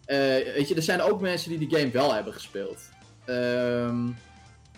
eh, 0.05 0.17
weet 0.55 0.67
je, 0.67 0.75
er 0.75 0.81
zijn 0.81 1.01
ook 1.01 1.21
mensen 1.21 1.49
die 1.49 1.67
die 1.67 1.77
game 1.79 1.91
wel 1.91 2.13
hebben 2.13 2.33
gespeeld. 2.33 2.79
Ehm, 3.25 4.07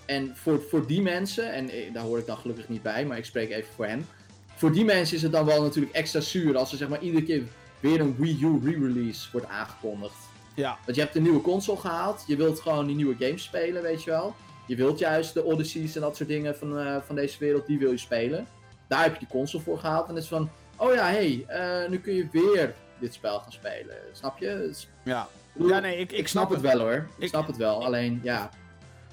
en 0.08 0.32
voor, 0.36 0.62
voor 0.70 0.88
die 0.88 1.02
mensen, 1.02 1.54
en 1.54 1.70
eh, 1.70 1.94
daar 1.94 2.04
hoor 2.04 2.20
ik 2.20 2.26
dan 2.26 2.38
gelukkig 2.38 2.70
niet 2.70 2.82
bij, 2.82 3.06
maar 3.06 3.18
ik 3.18 3.26
spreek 3.26 3.50
even 3.52 3.74
voor 3.76 3.86
hen. 3.86 4.08
Voor 4.56 4.72
die 4.72 4.86
mensen 4.86 5.16
is 5.16 5.22
het 5.22 5.32
dan 5.32 5.46
wel 5.46 5.62
natuurlijk 5.62 5.96
extra 5.96 6.20
zuur 6.20 6.58
als 6.58 6.72
er 6.72 6.78
zeg 6.78 6.88
maar 6.90 7.02
iedere 7.02 7.24
keer 7.26 7.44
weer 7.80 8.00
een 8.00 8.16
Wii 8.18 8.38
U 8.42 8.60
re-release 8.64 9.28
wordt 9.32 9.48
aangekondigd. 9.48 10.16
Ja, 10.56 10.78
Want 10.86 10.98
je 10.98 11.04
hebt 11.04 11.16
een 11.16 11.22
nieuwe 11.24 11.42
console 11.42 11.78
gehaald, 11.80 12.24
je 12.28 12.36
wilt 12.36 12.60
gewoon 12.60 12.88
die 12.88 12.96
nieuwe 12.96 13.16
games 13.20 13.44
spelen, 13.44 13.82
weet 13.82 14.04
je 14.04 14.10
wel. 14.10 14.36
Je 14.68 14.76
wilt 14.76 15.00
juist 15.00 15.34
de 15.34 15.46
Odysseys 15.46 15.96
en 15.96 16.02
dat 16.02 16.16
soort 16.16 16.30
dingen 16.30 16.58
van, 16.58 16.80
eh, 16.80 16.96
van 17.06 17.16
deze 17.16 17.38
wereld, 17.40 17.68
die 17.68 17.80
wil 17.80 17.92
je 17.92 17.98
spelen. 17.98 18.48
Daar 18.88 19.04
heb 19.04 19.14
je 19.14 19.20
die 19.20 19.28
console 19.28 19.64
voor 19.64 19.80
gehaald 19.80 20.08
en 20.10 20.14
het 20.16 20.24
is 20.24 20.30
van, 20.30 20.50
oh 20.76 20.94
ja, 20.94 21.06
hé, 21.10 21.44
hey, 21.48 21.84
eh, 21.84 21.90
nu 21.90 22.00
kun 22.00 22.14
je 22.14 22.28
weer 22.32 22.74
dit 23.00 23.14
spel 23.14 23.40
gaan 23.40 23.52
spelen. 23.52 23.96
Snap 24.12 24.38
je? 24.40 24.74
Ja. 25.04 25.28
Ja, 25.54 25.80
nee, 25.80 25.98
ik, 25.98 26.12
ik 26.12 26.28
snap 26.28 26.50
het 26.50 26.62
wel 26.62 26.80
hoor. 26.80 26.94
Ik, 26.94 27.24
Ik- 27.24 27.30
snap 27.30 27.48
het 27.48 27.58
wel, 27.58 27.86
alleen 27.86 28.20
ja. 28.24 28.50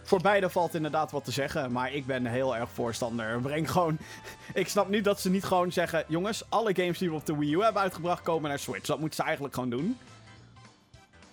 Voor 0.05 0.21
beide 0.21 0.51
valt 0.51 0.75
inderdaad 0.75 1.11
wat 1.11 1.25
te 1.25 1.31
zeggen, 1.31 1.73
maar 1.73 1.93
ik 1.93 2.07
ben 2.07 2.27
heel 2.27 2.57
erg 2.57 2.69
voorstander. 2.73 3.41
Breng 3.41 3.71
gewoon. 3.71 3.99
Ik 4.55 4.69
snap 4.69 4.89
niet 4.89 5.05
dat 5.05 5.21
ze 5.21 5.31
niet 5.31 5.45
gewoon 5.45 5.73
zeggen: 5.73 6.05
jongens, 6.09 6.43
alle 6.49 6.75
games 6.75 6.99
die 6.99 7.09
we 7.11 7.15
op 7.17 7.27
de 7.27 7.37
Wii 7.37 7.55
U 7.55 7.63
hebben 7.63 7.83
uitgebracht 7.83 8.23
komen 8.23 8.49
naar 8.49 8.59
Switch. 8.59 8.87
Dat 8.87 8.99
moeten 8.99 9.17
ze 9.17 9.23
eigenlijk 9.23 9.55
gewoon 9.55 9.71
doen. 9.71 9.99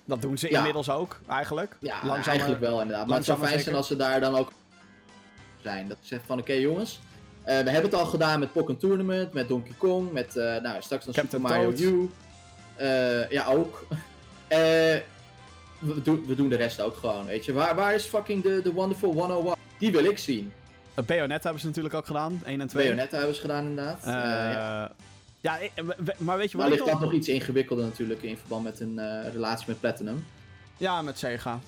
Dat 0.05 0.21
doen 0.21 0.37
ze 0.37 0.49
Ja. 0.49 0.57
inmiddels 0.57 0.89
ook, 0.89 1.19
eigenlijk. 1.29 1.75
Ja, 1.79 1.93
Langzamer- 2.03 2.27
eigenlijk 2.27 2.59
wel 2.61 2.81
inderdaad. 2.81 3.07
Maar 3.07 3.17
het 3.17 3.25
zou 3.25 3.39
fijn 3.39 3.59
zijn 3.59 3.75
als 3.75 3.87
ze 3.87 3.95
daar 3.95 4.19
dan 4.19 4.35
ook 4.35 4.51
zijn. 5.61 5.87
Dat 5.87 5.97
ze 6.01 6.07
zeggen 6.07 6.27
van 6.27 6.39
oké 6.39 6.53
jongens, 6.53 6.99
eh, 7.43 7.45
we 7.45 7.69
hebben 7.69 7.91
het 7.91 7.93
al 7.93 8.05
gedaan 8.05 8.39
met 8.39 8.51
Pokken 8.51 8.77
Tournament, 8.77 9.33
met 9.33 9.47
Donkey 9.47 9.73
Kong, 9.77 10.11
met 10.11 10.35
eh, 10.37 10.43
nou, 10.61 10.81
straks 10.81 11.05
dan 11.05 11.13
Captain 11.13 11.41
Super 11.41 11.41
Mario 11.41 11.69
Toad. 11.69 11.79
U. 11.79 12.09
Eh, 12.75 13.29
ja, 13.29 13.45
ook. 13.45 13.85
We, 15.81 16.01
doen, 16.01 16.25
we 16.25 16.35
doen 16.35 16.49
de 16.49 16.55
rest 16.55 16.81
ook 16.81 16.95
gewoon, 16.97 17.25
weet 17.25 17.45
je. 17.45 17.53
Waar, 17.53 17.75
waar 17.75 17.93
is 17.93 18.05
fucking 18.05 18.43
de, 18.43 18.61
de 18.63 18.73
Wonderful 18.73 19.13
101? 19.13 19.55
Die 19.77 19.91
wil 19.91 20.03
ik 20.05 20.17
zien. 20.17 20.51
Uh, 20.99 21.05
Bayonetta 21.05 21.43
hebben 21.43 21.61
ze 21.61 21.67
natuurlijk 21.67 21.95
ook 21.95 22.05
gedaan, 22.05 22.41
1 22.45 22.61
en 22.61 22.67
2. 22.67 22.83
Bayonetta 22.83 23.17
hebben 23.17 23.35
ze 23.35 23.41
gedaan 23.41 23.65
inderdaad. 23.65 23.99
Eh, 24.03 24.11
ja. 24.13 24.91
ja, 25.41 25.57
maar 26.17 26.37
weet 26.37 26.51
je 26.51 26.57
Maar 26.57 26.69
wat 26.69 26.77
ik 26.77 26.83
ligt 26.85 26.91
dat 26.91 26.99
nog... 27.01 27.13
iets 27.13 27.27
ingewikkelder 27.27 27.85
natuurlijk 27.85 28.21
in 28.21 28.37
verband 28.37 28.63
met 28.63 28.79
een 28.79 28.99
eh, 28.99 29.31
relatie 29.33 29.65
met 29.67 29.79
Platinum. 29.79 30.25
Ja, 30.77 31.01
met 31.01 31.17
Sega. 31.17 31.59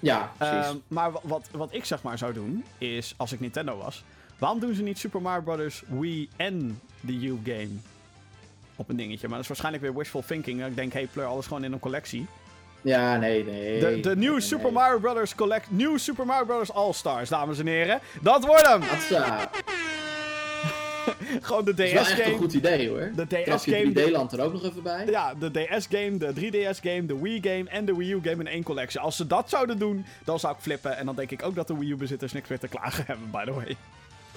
Ja, 0.00 0.32
precies. 0.38 0.66
Ehm, 0.66 0.76
maar 0.88 1.12
wa- 1.12 1.20
wat, 1.22 1.48
wat 1.52 1.74
ik 1.74 1.84
zeg 1.84 2.02
maar 2.02 2.18
zou 2.18 2.32
doen, 2.32 2.64
is 2.78 3.14
als 3.16 3.32
ik 3.32 3.40
Nintendo 3.40 3.76
was, 3.76 4.04
waarom 4.38 4.60
doen 4.60 4.74
ze 4.74 4.82
niet 4.82 4.98
Super 4.98 5.22
Mario 5.22 5.42
Bros. 5.56 5.82
Wii 5.86 6.28
en 6.36 6.80
de 7.00 7.12
U-game 7.12 7.68
op 8.76 8.88
een 8.88 8.96
dingetje? 8.96 9.22
Maar 9.26 9.30
dat 9.36 9.40
is 9.42 9.48
waarschijnlijk 9.48 9.82
weer 9.84 9.94
wishful 9.94 10.22
thinking. 10.26 10.64
Ik 10.66 10.76
denk, 10.76 10.92
hey, 10.92 11.06
pleur 11.12 11.26
alles 11.26 11.46
gewoon 11.46 11.64
in 11.64 11.72
een 11.72 11.78
collectie. 11.78 12.26
Ja, 12.88 13.16
nee, 13.16 13.44
nee. 13.44 13.80
De, 13.80 14.00
de 14.00 14.16
nieuwe 14.16 14.36
nee, 14.36 14.44
Super 14.46 14.64
nee. 14.64 14.72
Mario 14.72 14.98
Bros. 14.98 15.34
Collect, 15.34 15.70
nieuwe 15.70 15.98
Super 15.98 16.26
Mario 16.26 16.44
Bros. 16.44 16.72
All-Stars, 16.72 17.28
dames 17.28 17.58
en 17.58 17.66
heren. 17.66 18.00
Dat 18.20 18.44
wordt 18.44 18.66
hem! 18.66 18.80
Hatsa. 18.80 19.50
gewoon 21.42 21.64
de 21.64 21.74
Dat 21.74 21.86
is 21.86 21.92
wel 21.92 22.02
echt 22.02 22.10
een 22.10 22.18
DS-game. 22.18 22.36
goed 22.36 22.52
idee 22.52 22.88
hoor. 22.88 23.10
De 23.16 23.26
DS-game. 23.26 23.92
3D-land 23.92 24.32
er 24.32 24.40
ook 24.40 24.52
nog 24.52 24.64
even 24.64 24.82
bij. 24.82 25.06
Ja, 25.06 25.34
de 25.34 25.50
DS-game, 25.50 26.16
de 26.16 26.32
3DS-game, 26.34 27.06
de 27.06 27.18
Wii-game 27.20 27.64
en 27.70 27.84
de 27.84 27.96
Wii 27.96 28.12
U-game 28.12 28.40
in 28.42 28.46
één 28.46 28.62
collectie. 28.62 29.00
Als 29.00 29.16
ze 29.16 29.26
dat 29.26 29.50
zouden 29.50 29.78
doen, 29.78 30.04
dan 30.24 30.38
zou 30.38 30.54
ik 30.54 30.60
flippen. 30.60 30.96
En 30.96 31.06
dan 31.06 31.14
denk 31.14 31.30
ik 31.30 31.42
ook 31.42 31.54
dat 31.54 31.66
de 31.66 31.78
Wii 31.78 31.90
U-bezitters 31.90 32.32
niks 32.32 32.48
meer 32.48 32.58
te 32.58 32.68
klagen 32.68 33.04
hebben, 33.06 33.30
by 33.30 33.44
the 33.44 33.52
way. 33.52 33.76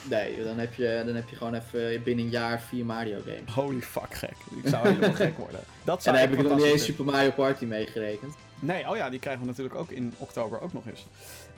Nee, 0.09 0.43
dan 0.43 0.57
heb, 0.57 0.73
je, 0.73 1.01
dan 1.05 1.15
heb 1.15 1.29
je 1.29 1.35
gewoon 1.35 1.53
even 1.53 2.03
binnen 2.03 2.25
een 2.25 2.31
jaar 2.31 2.61
vier 2.61 2.85
Mario 2.85 3.19
games. 3.25 3.53
Holy 3.53 3.81
fuck, 3.81 4.13
gek. 4.13 4.35
Ik 4.63 4.69
zou 4.69 4.87
helemaal 4.87 5.13
gek 5.25 5.37
worden. 5.37 5.59
Dat 5.83 5.97
En 5.97 6.03
zou 6.03 6.17
dan 6.17 6.27
heb 6.27 6.39
ik 6.39 6.47
nog 6.47 6.57
niet 6.57 6.65
eens 6.65 6.83
Super 6.83 7.05
Mario 7.05 7.31
Party 7.31 7.65
meegerekend. 7.65 8.35
Nee, 8.59 8.89
oh 8.89 8.95
ja, 8.95 9.09
die 9.09 9.19
krijgen 9.19 9.41
we 9.41 9.47
natuurlijk 9.47 9.75
ook 9.75 9.91
in 9.91 10.13
oktober 10.17 10.61
ook 10.61 10.73
nog 10.73 10.87
eens. 10.87 11.05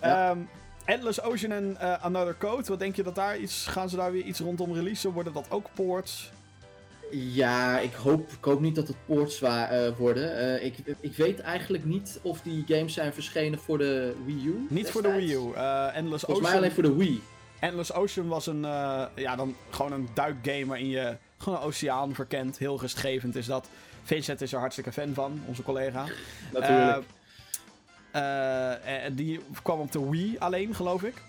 Ja. 0.01 0.29
Ehm, 0.29 0.39
Endless 0.85 1.21
Ocean 1.21 1.51
en 1.51 1.77
eh, 1.79 2.03
Another 2.03 2.35
Code, 2.37 2.67
wat 2.67 2.79
denk 2.79 2.95
je 2.95 3.03
dat 3.03 3.15
daar 3.15 3.37
iets... 3.37 3.65
Gaan 3.65 3.89
ze 3.89 3.95
daar 3.95 4.11
weer 4.11 4.23
iets 4.23 4.39
rondom 4.39 4.73
releasen? 4.73 5.11
Worden 5.11 5.33
dat 5.33 5.45
ook 5.49 5.67
ports? 5.73 6.31
Ja, 7.11 7.79
ik 7.79 7.93
hoop, 7.93 8.29
ik 8.31 8.43
hoop 8.43 8.59
niet 8.61 8.75
dat 8.75 8.87
het 8.87 8.97
ports 9.05 9.41
eh, 9.41 9.87
worden. 9.97 10.37
Eh, 10.37 10.65
ik, 10.65 10.75
ik 10.99 11.15
weet 11.15 11.39
eigenlijk 11.39 11.85
niet 11.85 12.19
of 12.21 12.41
die 12.41 12.63
games 12.67 12.93
zijn 12.93 13.13
verschenen 13.13 13.59
voor 13.59 13.77
de 13.77 14.13
Wii 14.25 14.45
U. 14.45 14.65
Niet 14.69 14.89
voor 14.89 15.01
de. 15.01 15.11
Wii 15.11 15.33
U. 15.33 15.53
Eh, 15.55 15.95
Endless 15.95 16.23
Volgens 16.23 16.47
mij 16.47 16.57
Ocean... 16.57 16.57
alleen 16.57 16.71
voor 16.71 16.83
de 16.83 16.95
Wii. 16.95 17.21
Endless 17.63 17.93
Ocean 17.93 18.27
was 18.27 18.47
een, 18.47 18.65
eh, 18.65 19.03
ja, 19.15 19.35
dan 19.35 19.55
gewoon 19.69 19.91
een 19.91 20.09
duikgame 20.13 20.65
waarin 20.65 20.89
je 20.89 21.17
gewoon 21.37 21.59
een 21.59 21.65
oceaan 21.65 22.15
verkent. 22.15 22.57
Heel 22.57 22.79
rustgevend 22.79 23.35
is 23.35 23.45
dat. 23.45 23.67
Vincent 24.03 24.41
is 24.41 24.53
er 24.53 24.59
hartstikke 24.59 24.91
fan 24.91 25.13
van, 25.13 25.41
onze 25.45 25.63
collega. 25.63 26.05
Natuurlijk. 26.51 27.05
Eh, 28.11 29.05
eh, 29.05 29.11
die 29.15 29.39
kwam 29.61 29.79
op 29.79 29.91
de 29.91 30.09
Wii 30.09 30.35
alleen, 30.39 30.75
geloof 30.75 31.03
ik. 31.03 31.21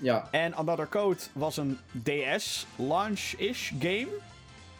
ja. 0.00 0.28
En 0.30 0.54
Another 0.54 0.88
Code 0.88 1.18
was 1.32 1.56
een 1.56 1.78
DS 2.02 2.66
launch-ish 2.76 3.70
game. 3.78 4.08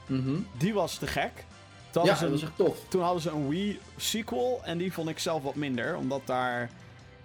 Mhm. 0.07 0.37
Die 0.59 0.75
was 0.75 0.99
te 0.99 1.07
gek. 1.07 1.45
Toen 1.91 2.05
Ja, 2.05 2.15
dat 2.15 2.31
was 2.31 2.43
echt 2.43 2.57
tof. 2.57 2.79
toen 2.89 3.03
hadden 3.03 3.23
ze 3.23 3.31
een 3.31 3.49
Wii 3.49 3.81
sequel 3.97 4.61
en 4.65 4.79
die 4.79 4.93
vond 4.93 5.09
ik 5.09 5.19
zelf 5.19 5.43
wat 5.43 5.55
minder. 5.55 5.97
Omdat 5.97 6.21
daar... 6.25 6.71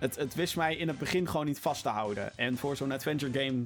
Het, 0.04 0.16
het 0.16 0.36
wist 0.36 0.56
mij 0.56 0.76
in 0.76 0.88
het 0.88 0.98
begin 0.98 1.30
gewoon 1.30 1.46
niet 1.46 1.60
vast 1.60 1.84
te 1.84 1.90
houden. 1.90 2.38
En 2.38 2.58
voor 2.58 2.76
zo'n 2.76 2.92
adventure 2.92 3.40
game 3.40 3.66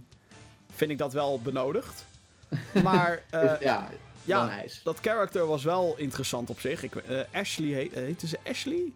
vind 0.75 0.91
ik 0.91 0.97
dat 0.97 1.13
wel 1.13 1.41
benodigd. 1.41 2.05
Maar 2.83 3.23
eh, 3.29 3.53
ja, 3.59 3.89
ja, 4.23 4.45
nice. 4.61 4.79
dat 4.83 4.99
character 5.01 5.47
was 5.47 5.63
wel 5.63 5.93
interessant 5.97 6.49
op 6.49 6.59
zich. 6.59 6.83
Ik, 6.83 6.95
eh, 6.95 7.19
Ashley, 7.33 7.67
heet, 7.67 7.93
heette 7.93 8.27
ze 8.27 8.37
Ashley? 8.49 8.91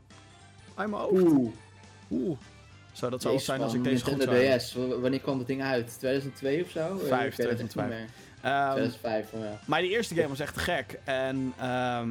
Uit 0.76 0.90
mijn 0.90 1.02
hoofd? 1.02 1.22
Oeh, 1.22 1.54
Oeh. 2.12 2.38
Zou 2.92 3.12
dat 3.12 3.22
zo 3.22 3.38
zijn 3.38 3.62
als 3.62 3.74
ik 3.74 3.84
deze 3.84 4.04
goed 4.04 4.18
Nintendo 4.18 4.60
zou 4.60 4.60
DS. 4.60 5.00
Wanneer 5.02 5.20
kwam 5.20 5.38
dat 5.38 5.48
ding 5.48 5.62
uit? 5.62 5.96
2002 5.98 6.64
of 6.64 6.70
zo? 6.70 6.80
Eh, 6.80 7.08
Vijf, 7.08 7.32
ik 7.32 7.38
weet 7.38 7.50
het 7.50 7.60
echt 7.60 7.62
niet 7.62 7.70
2005. 7.70 7.90
meer. 7.90 8.08
Ehm, 8.52 8.72
2005, 8.72 9.32
oh 9.32 9.42
ja. 9.42 9.60
Maar 9.66 9.82
die 9.82 9.90
eerste 9.90 10.16
game 10.16 10.28
was 10.28 10.40
echt 10.40 10.58
gek. 10.58 11.00
En 11.04 11.54
ehm, 11.60 12.10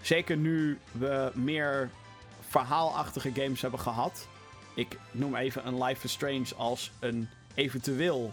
zeker 0.00 0.36
nu 0.36 0.78
we 0.92 1.30
meer 1.34 1.90
verhaalachtige 2.48 3.30
games 3.34 3.60
hebben 3.62 3.80
gehad. 3.80 4.26
Ik 4.74 4.98
noem 5.10 5.36
even 5.36 5.66
een 5.66 5.82
Life 5.82 6.04
is 6.04 6.12
Strange 6.12 6.54
als 6.56 6.90
een 7.00 7.28
eventueel. 7.54 8.32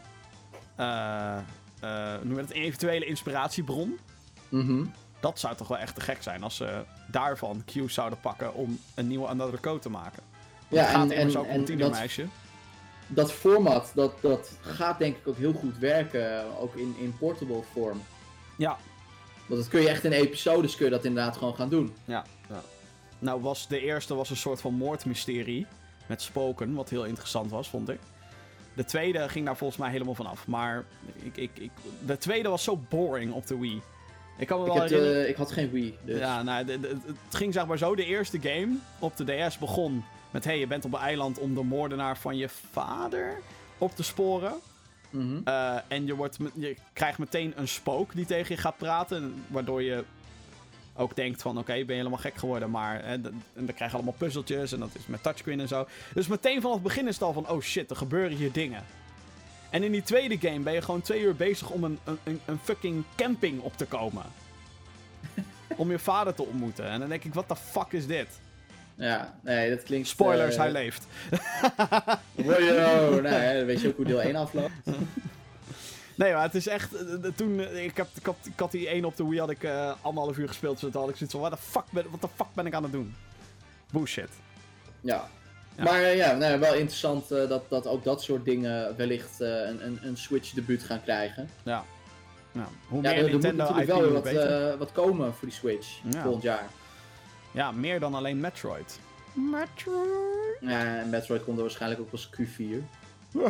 eh, 0.75 1.37
eh, 1.79 2.21
noem 2.21 2.35
dat, 2.35 2.49
een 2.49 2.55
eventuele 2.61 3.05
inspiratiebron. 3.05 3.99
Mhm. 4.49 4.83
Dat 5.19 5.39
zou 5.39 5.55
toch 5.55 5.67
wel 5.67 5.77
echt 5.77 5.95
te 5.95 6.01
gek 6.01 6.23
zijn 6.23 6.43
als 6.43 6.55
ze 6.55 6.83
daarvan 7.07 7.63
cues 7.65 7.93
zouden 7.93 8.19
pakken 8.19 8.53
om 8.53 8.79
een 8.95 9.07
nieuwe 9.07 9.27
Another 9.27 9.59
Code 9.59 9.79
te 9.79 9.89
maken. 9.89 10.23
Want 10.67 10.81
Ja, 10.81 10.81
het 10.81 10.89
gaat 10.89 11.09
en, 11.09 11.17
immers 11.17 11.33
en, 11.33 11.39
ook 11.39 11.45
om 11.45 11.51
en 11.51 11.71
een 11.71 11.77
dat, 11.77 11.97
dat 13.07 13.31
format, 13.31 13.91
dat, 13.95 14.21
dat 14.21 14.57
gaat 14.61 14.99
denk 14.99 15.15
ik 15.17 15.27
ook 15.27 15.37
heel 15.37 15.53
goed 15.53 15.77
werken, 15.77 16.57
ook 16.59 16.75
in, 16.75 16.95
in 16.99 17.15
portable 17.19 17.61
vorm. 17.73 18.01
Ja, 18.57 18.77
Want 19.47 19.61
dat 19.61 19.69
kun 19.69 19.81
je 19.81 19.89
echt 19.89 20.03
in 20.03 20.11
episodes 20.11 20.75
kun 20.75 20.85
je 20.85 20.91
dat 20.91 21.05
inderdaad 21.05 21.37
gewoon 21.37 21.55
gaan 21.55 21.69
doen. 21.69 21.93
ja, 22.05 22.25
ja. 22.49 22.61
Nou 23.19 23.41
was 23.41 23.67
de 23.67 23.79
eerste 23.79 24.15
was 24.15 24.29
een 24.29 24.37
soort 24.37 24.61
van 24.61 24.73
moordmysterie 24.73 25.67
met 26.09 26.21
spoken, 26.21 26.73
wat 26.73 26.89
heel 26.89 27.05
interessant 27.05 27.51
was, 27.51 27.69
vond 27.69 27.89
ik. 27.89 27.99
De 28.73 28.85
tweede 28.85 29.29
ging 29.29 29.45
daar 29.45 29.57
volgens 29.57 29.79
mij 29.79 29.89
helemaal 29.91 30.15
vanaf. 30.15 30.47
Maar 30.47 30.85
ik, 31.15 31.37
ik, 31.37 31.51
ik, 31.53 31.71
de 32.05 32.17
tweede 32.17 32.49
was 32.49 32.63
zo 32.63 32.79
boring 32.89 33.33
op 33.33 33.47
de 33.47 33.57
Wii. 33.57 33.81
Ik 34.37 34.47
kan 34.47 34.59
me 34.59 34.65
wel 34.65 34.75
heb 34.75 35.27
ik 35.29 35.35
had 35.35 35.51
geen 35.51 35.71
Wii, 35.71 35.97
dus... 36.05 36.19
Ja, 36.19 36.43
nou, 36.43 36.65
de- 36.65 36.79
de- 36.79 36.97
het 37.05 37.35
ging 37.35 37.53
zeg 37.53 37.65
maar 37.65 37.77
zo. 37.77 37.95
De 37.95 38.05
eerste 38.05 38.39
game 38.41 38.75
op 38.99 39.17
de 39.17 39.25
DS 39.47 39.57
begon 39.57 40.03
met... 40.31 40.43
hey, 40.45 40.59
je 40.59 40.67
bent 40.67 40.85
op 40.85 40.93
een 40.93 40.99
eiland 40.99 41.39
om 41.39 41.55
de 41.55 41.63
moordenaar 41.63 42.17
van 42.17 42.37
je 42.37 42.49
vader 42.71 43.37
op 43.77 43.95
te 43.95 44.03
sporen. 44.03 44.53
Mhm. 45.09 45.37
Eh, 45.43 45.75
en 45.87 46.05
je, 46.05 46.15
wordt, 46.15 46.37
je 46.53 46.75
krijgt 46.93 47.17
meteen 47.17 47.53
een 47.55 47.67
spook 47.67 48.13
die 48.15 48.25
tegen 48.25 48.55
je 48.55 48.61
gaat 48.61 48.77
praten. 48.77 49.43
Waardoor 49.47 49.83
je 49.83 50.03
ook 50.99 51.15
denkt 51.15 51.41
van... 51.41 51.57
Oké, 51.57 51.73
ben 51.73 51.85
je 51.85 51.93
helemaal 51.93 52.17
gek 52.17 52.35
geworden. 52.35 52.69
Maar 52.69 52.95
hè, 52.95 53.13
en 53.13 53.21
dan 53.53 53.73
krijg 53.75 53.91
je 53.91 53.97
allemaal 53.97 54.15
puzzeltjes. 54.17 54.71
En 54.71 54.79
dat 54.79 54.89
is 54.93 55.05
met 55.05 55.23
touchscreen 55.23 55.59
en 55.59 55.67
zo. 55.67 55.87
Dus 56.13 56.27
meteen 56.27 56.61
vanaf 56.61 56.75
het 56.75 56.83
begin 56.83 57.07
is 57.07 57.13
het 57.13 57.23
al 57.23 57.33
van... 57.33 57.49
Oh 57.49 57.61
shit, 57.61 57.89
er 57.89 57.95
gebeuren 57.95 58.37
hier 58.37 58.51
dingen. 58.51 58.83
En 59.69 59.83
in 59.83 59.91
die 59.91 60.03
tweede 60.03 60.37
game 60.37 60.59
ben 60.59 60.73
je 60.73 60.81
gewoon 60.81 61.01
twee 61.01 61.21
uur 61.21 61.35
bezig 61.35 61.69
om 61.69 61.83
een, 61.83 61.99
een, 62.23 62.39
een- 62.45 62.59
fucking 62.63 63.03
camping 63.15 63.61
op 63.61 63.77
te 63.77 63.85
komen. 63.85 64.23
om 65.75 65.91
je 65.91 65.99
vader 65.99 66.33
te 66.35 66.45
ontmoeten. 66.45 66.85
En 66.85 66.99
dan 66.99 67.09
denk 67.09 67.23
ik, 67.23 67.33
wat 67.33 67.47
the 67.47 67.55
fuck 67.55 67.91
is 67.91 68.07
dit? 68.07 68.27
Ja, 68.95 69.35
nee, 69.41 69.69
dat 69.69 69.83
klinkt... 69.83 70.07
Spoilers, 70.07 70.55
eh, 70.55 70.61
hij 70.61 70.71
leeft. 70.71 71.07
Hè, 72.35 73.57
dan 73.57 73.65
weet 73.65 73.81
je 73.81 73.87
ook 73.87 73.95
hoe 73.95 74.05
deel 74.05 74.21
1 74.21 74.35
afloopt. 74.35 74.71
Nee, 76.19 76.33
maar 76.33 76.41
het 76.41 76.55
is 76.55 76.67
echt. 76.67 76.93
eh, 76.95 77.13
eh, 77.13 77.33
toen, 77.35 77.59
eh, 77.59 77.83
ik, 77.85 77.97
heb, 77.97 78.07
ik, 78.15 78.25
had, 78.25 78.35
ik 78.43 78.59
had 78.59 78.71
die 78.71 78.87
1 78.89 79.05
op 79.05 79.15
de 79.17 79.27
Wii 79.27 79.39
had 79.39 79.49
ik 79.49 79.63
eh, 79.63 79.93
anderhalf 80.01 80.37
uur 80.37 80.47
gespeeld. 80.47 80.79
Dus 80.79 80.91
toen 80.91 81.01
had 81.01 81.09
ik 81.09 81.15
zoiets 81.15 81.35
van: 81.35 81.43
wat 81.43 81.51
de 81.51 81.57
fuck 81.57 81.83
ben, 81.89 82.05
the 82.19 82.27
fuck 82.35 82.47
ben 82.53 82.65
ik 82.65 82.73
aan 82.73 82.83
het 82.83 82.91
doen? 82.91 83.15
Bullshit. 83.91 84.29
Ja. 85.01 85.27
Ja. 85.75 85.83
Maar 85.83 86.01
ja, 86.15 86.33
nou, 86.35 86.59
wel 86.59 86.73
interessant 86.73 87.31
eh, 87.31 87.47
dat, 87.49 87.69
dat 87.69 87.87
ook 87.87 88.03
dat 88.03 88.21
soort 88.23 88.45
dingen 88.45 88.95
wellicht 88.97 89.41
eh, 89.41 89.49
een, 89.49 89.85
een, 89.85 89.99
een 90.01 90.17
Switch 90.17 90.51
debuut 90.51 90.83
gaan 90.83 91.03
krijgen. 91.03 91.49
Ja. 91.63 91.83
Nou, 92.51 92.67
hoe 92.87 93.01
Ja, 93.03 93.09
meer 93.09 93.17
er, 93.19 93.25
er 93.25 93.31
moet 93.31 93.41
Nintendo 93.41 93.63
natuurlijk 93.63 93.89
IP, 93.89 93.95
wel 93.95 94.01
weer 94.01 94.13
wat, 94.13 94.25
eh, 94.73 94.79
wat 94.79 94.91
komen 94.91 95.33
voor 95.33 95.47
die 95.47 95.57
Switch 95.57 95.99
Ja. 96.09 96.21
volgend 96.21 96.43
jaar. 96.43 96.67
ja, 97.51 97.71
meer 97.71 97.99
dan 97.99 98.13
alleen 98.15 98.39
Metroid. 98.39 98.99
Metroid. 99.33 100.57
Ja, 100.59 100.99
en 100.99 101.09
Metroid 101.09 101.43
komt 101.43 101.57
er 101.57 101.63
waarschijnlijk 101.63 102.01
ook 102.01 102.11
als 102.11 102.29
Q4. 102.41 102.83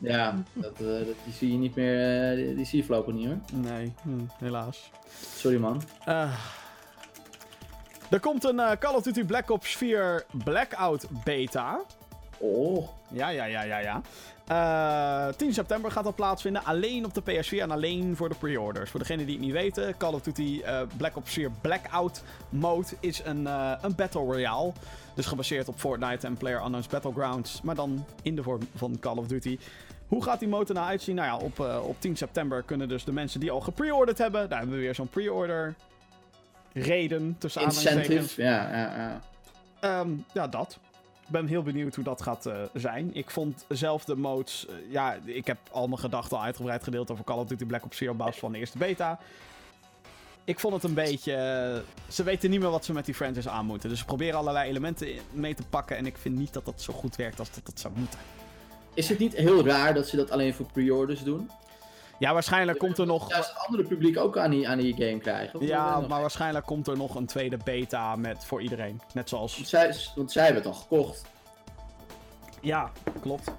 ja, 0.00 0.42
dat, 0.52 0.72
eh, 0.72 0.86
dat, 0.86 1.16
die 1.24 1.32
zie 1.32 1.52
je 1.52 1.58
niet 1.58 1.74
meer, 1.74 2.30
eh, 2.30 2.36
die, 2.36 2.54
die 2.54 2.64
zie 2.64 2.78
je 2.78 2.84
voorlopig 2.84 3.14
niet 3.14 3.26
hoor. 3.26 3.38
Nee, 3.52 3.92
hm, 4.02 4.10
helaas. 4.38 4.90
Sorry 5.36 5.58
man. 5.58 5.82
Eh, 6.04 6.34
er 8.10 8.20
komt 8.20 8.44
een 8.44 8.78
Call 8.78 8.94
of 8.94 9.02
Duty 9.02 9.24
Black 9.24 9.50
Ops 9.50 9.76
4 9.76 10.24
Blackout 10.44 11.06
beta. 11.24 11.80
Oh, 12.42 12.88
Ja, 13.08 13.28
ja, 13.28 13.44
ja, 13.44 13.62
ja, 13.62 13.78
ja. 13.78 14.02
Eh, 14.46 15.34
10 15.34 15.52
september 15.54 15.90
gaat 15.90 16.04
dat 16.04 16.14
plaatsvinden. 16.14 16.64
Alleen 16.64 17.04
op 17.04 17.14
de 17.14 17.22
PS4 17.22 17.58
en 17.60 17.70
alleen 17.70 18.16
voor 18.16 18.28
de 18.28 18.34
pre-orders. 18.34 18.90
Voor 18.90 19.00
degenen 19.00 19.26
die 19.26 19.34
het 19.34 19.44
niet 19.44 19.52
weten, 19.52 19.96
Call 19.96 20.12
of 20.12 20.22
Duty 20.22 20.60
eh, 20.64 20.80
Black 20.96 21.16
Ops 21.16 21.32
4 21.32 21.50
Blackout 21.60 22.22
Mode 22.48 22.86
is 23.00 23.24
een, 23.24 23.46
eh, 23.46 23.72
een 23.80 23.94
Battle 23.94 24.20
Royale. 24.20 24.72
Dus 25.14 25.26
gebaseerd 25.26 25.68
op 25.68 25.78
Fortnite 25.78 26.26
en 26.26 26.36
PlayerUnknown's 26.36 26.86
Battlegrounds. 26.86 27.62
Maar 27.62 27.74
dan 27.74 28.04
in 28.22 28.36
de 28.36 28.42
vorm 28.42 28.60
van 28.74 28.98
Call 29.00 29.16
of 29.16 29.26
Duty. 29.26 29.58
Hoe 30.06 30.22
gaat 30.22 30.38
die 30.38 30.48
mode 30.48 30.72
nou 30.72 30.86
uitzien? 30.86 31.14
Nou 31.14 31.26
ja, 31.26 31.36
op, 31.36 31.58
op 31.88 31.96
10 31.98 32.16
september 32.16 32.62
kunnen 32.62 32.88
dus 32.88 33.04
de 33.04 33.12
mensen 33.12 33.40
die 33.40 33.50
al 33.50 33.60
gepre-orderd 33.60 34.18
hebben... 34.18 34.48
Daar 34.48 34.58
hebben 34.58 34.76
we 34.76 34.82
weer 34.82 34.94
zo'n 34.94 35.08
pre-order 35.08 35.74
reden 36.72 37.36
tussen 37.38 37.60
aanhalingstekens. 37.60 38.08
incentive. 38.08 38.42
Ja, 38.42 38.70
ja, 38.70 38.96
ja. 38.96 39.20
Ehm, 39.80 40.10
ja, 40.32 40.46
dat. 40.48 40.78
Ik 41.32 41.40
ben 41.40 41.46
heel 41.46 41.62
benieuwd 41.62 41.94
hoe 41.94 42.04
dat 42.04 42.22
gaat 42.22 42.46
eh, 42.46 42.54
zijn. 42.74 43.10
Ik 43.14 43.30
vond 43.30 43.64
zelf 43.68 44.04
de 44.04 44.16
modes... 44.16 44.66
eh, 44.66 44.74
ja, 44.90 45.18
ik 45.24 45.46
heb 45.46 45.58
al 45.70 45.86
mijn 45.88 46.00
gedachten 46.00 46.36
al 46.36 46.42
uitgebreid 46.42 46.82
gedeeld 46.82 47.10
over 47.10 47.24
Call 47.24 47.38
of 47.38 47.46
Duty 47.46 47.64
Black 47.64 47.84
Ops 47.84 47.96
4 47.96 48.10
op 48.10 48.18
basis 48.18 48.38
van 48.38 48.52
de 48.52 48.58
eerste 48.58 48.78
beta. 48.78 49.18
Ik 50.44 50.60
vond 50.60 50.74
het 50.74 50.84
een 50.84 50.94
beetje... 50.94 51.34
eh, 51.34 52.12
ze 52.12 52.22
weten 52.22 52.50
niet 52.50 52.60
meer 52.60 52.70
wat 52.70 52.84
ze 52.84 52.92
met 52.92 53.04
die 53.04 53.14
franchise 53.14 53.50
aan 53.50 53.66
moeten. 53.66 53.88
Dus 53.88 53.98
ze 53.98 54.04
proberen 54.04 54.38
allerlei 54.38 54.68
elementen 54.68 55.08
mee 55.30 55.54
te 55.54 55.62
pakken. 55.70 55.96
En 55.96 56.06
ik 56.06 56.16
vind 56.16 56.38
niet 56.38 56.52
dat 56.52 56.64
dat 56.64 56.82
zo 56.82 56.92
goed 56.92 57.16
werkt 57.16 57.38
als 57.38 57.50
dat, 57.50 57.66
dat 57.66 57.80
zou 57.80 57.94
moeten. 57.96 58.18
Is 58.94 59.08
het 59.08 59.18
niet 59.18 59.34
heel 59.34 59.64
raar 59.66 59.94
dat 59.94 60.08
ze 60.08 60.16
dat 60.16 60.30
alleen 60.30 60.54
voor 60.54 60.66
pre-orders 60.72 61.22
doen? 61.22 61.50
Ja, 62.18 62.32
waarschijnlijk 62.32 62.78
komt 62.78 62.98
er 62.98 63.06
nog... 63.06 63.28
Juist 63.30 63.48
het 63.48 63.58
andere 63.66 63.82
publiek 63.88 64.18
ook 64.18 64.38
aan 64.38 64.50
die, 64.50 64.68
aan 64.68 64.78
die 64.78 64.94
game 64.94 65.18
krijgen. 65.18 65.66
Ja, 65.66 65.98
nog- 65.98 66.08
maar 66.08 66.20
waarschijnlijk 66.20 66.66
komt 66.66 66.86
er 66.88 66.96
nog 66.96 67.14
een 67.14 67.26
tweede 67.26 67.56
beta 67.64 68.16
met 68.16 68.44
voor 68.44 68.62
iedereen. 68.62 68.94
Net 69.12 69.12
Want 69.14 69.28
zoals... 69.28 69.62
zij, 69.68 69.94
want 70.14 70.32
zij 70.32 70.44
hebben 70.44 70.62
het 70.62 70.72
al 70.72 70.78
gekocht. 70.78 71.24
Ja, 72.60 72.90
klopt. 73.20 73.50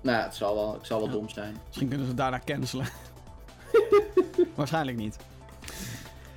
Nou, 0.00 0.22
het 0.22 0.34
zal 0.34 0.54
wel, 0.54 0.72
het 0.72 0.86
zal 0.86 0.98
wel 0.98 1.06
Ja. 1.08 1.12
dom 1.14 1.28
zijn. 1.28 1.56
Misschien 1.66 1.88
kunnen 1.88 2.06
ze 2.06 2.14
daarna 2.14 2.40
cancelen. 2.44 2.86
Waarschijnlijk 4.54 4.96
niet. 4.96 5.16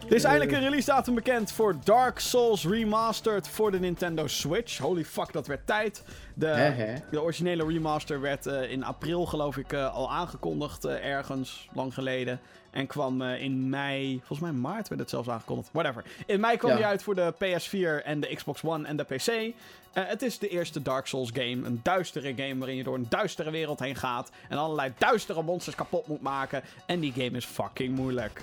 Er 0.10 0.16
is 0.20 0.24
eindelijk 0.24 0.52
een 0.52 0.60
release 0.64 0.86
datum 0.86 1.16
bekend 1.16 1.52
voor 1.52 1.76
Dark 1.84 2.20
Souls 2.20 2.66
Remastered 2.66 3.48
voor 3.48 3.72
de 3.72 3.80
Nintendo 3.80 4.28
Switch. 4.28 4.78
Holy 4.78 5.06
fuck, 5.06 5.34
dat 5.34 5.48
werd 5.48 5.68
tijd. 5.68 6.04
De, 6.34 6.96
de 7.12 7.22
originele 7.22 7.66
remaster 7.68 8.22
werd 8.22 8.46
eh, 8.46 8.72
in 8.72 8.84
april, 8.84 9.26
geloof 9.26 9.58
ik, 9.58 9.74
eh, 9.74 9.94
al 9.94 10.12
aangekondigd. 10.12 10.86
eh, 10.86 11.06
ergens, 11.06 11.68
lang 11.74 11.94
geleden. 11.94 12.40
En 12.72 12.88
kwam 12.88 13.22
in 13.22 13.70
mei, 13.70 14.18
volgens 14.18 14.40
mij 14.40 14.52
maart 14.52 14.88
werd 14.88 15.02
het 15.02 15.10
zelfs 15.10 15.30
aangekondigd. 15.30 15.70
Whatever. 15.72 16.04
In 16.26 16.40
mei 16.40 16.58
kwam 16.58 16.72
Ja. 16.72 16.78
die 16.78 16.86
uit 16.86 17.04
voor 17.04 17.16
de 17.16 17.34
PS4 17.38 18.04
en 18.06 18.20
de 18.20 18.36
Xbox 18.36 18.64
One 18.64 18.88
en 18.88 18.96
de 18.98 19.04
PC. 19.04 19.54
Het 19.94 20.22
is 20.22 20.40
de 20.40 20.48
eerste 20.48 20.82
Dark 20.82 21.08
Souls 21.08 21.30
game. 21.34 21.66
Een 21.66 21.80
duistere 21.84 22.34
game 22.36 22.58
waarin 22.58 22.76
je 22.76 22.84
door 22.84 22.96
een 22.96 23.06
duistere 23.10 23.52
wereld 23.52 23.80
heen 23.80 23.96
gaat. 23.96 24.32
En 24.50 24.58
allerlei 24.58 24.94
duistere 24.98 25.42
monsters 25.44 25.76
kapot 25.76 26.08
moet 26.08 26.22
maken. 26.22 26.64
En 26.86 27.00
die 27.00 27.12
game 27.12 27.38
is 27.38 27.46
fucking 27.46 27.96
moeilijk. 27.96 28.42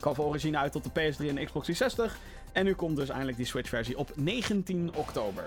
Kwam 0.00 0.14
voor 0.14 0.24
origine 0.24 0.58
uit 0.58 0.72
tot 0.72 0.84
de 0.84 0.90
PS3 0.90 1.28
en 1.28 1.34
de 1.34 1.44
Xbox 1.44 1.66
360. 1.66 2.18
En 2.52 2.64
nu 2.64 2.74
komt 2.74 2.96
dus 2.96 3.08
eindelijk 3.08 3.36
die 3.36 3.46
Switch-versie 3.46 3.98
op 3.98 4.10
19 4.14 4.90
oktober. 4.94 5.44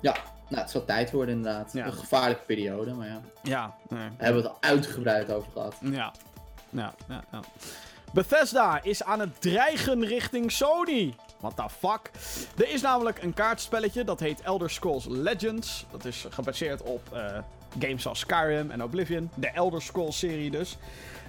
Ja, 0.00 0.16
nou, 0.48 0.62
het 0.62 0.70
zal 0.70 0.84
tijd 0.84 1.10
worden 1.10 1.34
inderdaad. 1.34 1.72
Ja. 1.72 1.86
Een 1.86 1.92
gevaarlijke 1.92 2.42
periode, 2.42 2.94
maar 2.94 3.06
ja. 3.06 3.20
Ja, 3.42 3.74
nee. 3.88 3.98
Daar 3.98 4.10
hebben 4.16 4.42
we 4.42 4.48
het 4.48 4.62
al 4.62 4.70
uitgebreid 4.70 5.32
over 5.32 5.52
gehad. 5.52 5.76
Ja. 5.80 6.12
Ja, 6.70 6.94
ja, 7.08 7.24
ja. 7.32 7.40
Bethesda 8.12 8.82
is 8.82 9.04
aan 9.04 9.20
het 9.20 9.40
dreigen 9.40 10.04
richting 10.04 10.52
Sony. 10.52 11.14
What 11.40 11.56
the 11.56 11.68
fuck? 11.68 12.10
Er 12.56 12.68
is 12.68 12.80
namelijk 12.80 13.22
een 13.22 13.34
kaartspelletje 13.34 14.04
dat 14.04 14.20
heet 14.20 14.40
Elder 14.40 14.70
Scrolls 14.70 15.06
Legends. 15.08 15.86
Dat 15.90 16.04
is 16.04 16.26
gebaseerd 16.30 16.82
op 16.82 17.12
eh, 17.12 17.38
games 17.78 18.06
als 18.06 18.18
Skyrim 18.18 18.70
en 18.70 18.82
Oblivion. 18.82 19.30
De 19.34 19.50
Elder 19.50 19.82
Scrolls 19.82 20.18
serie 20.18 20.50
dus. 20.50 20.76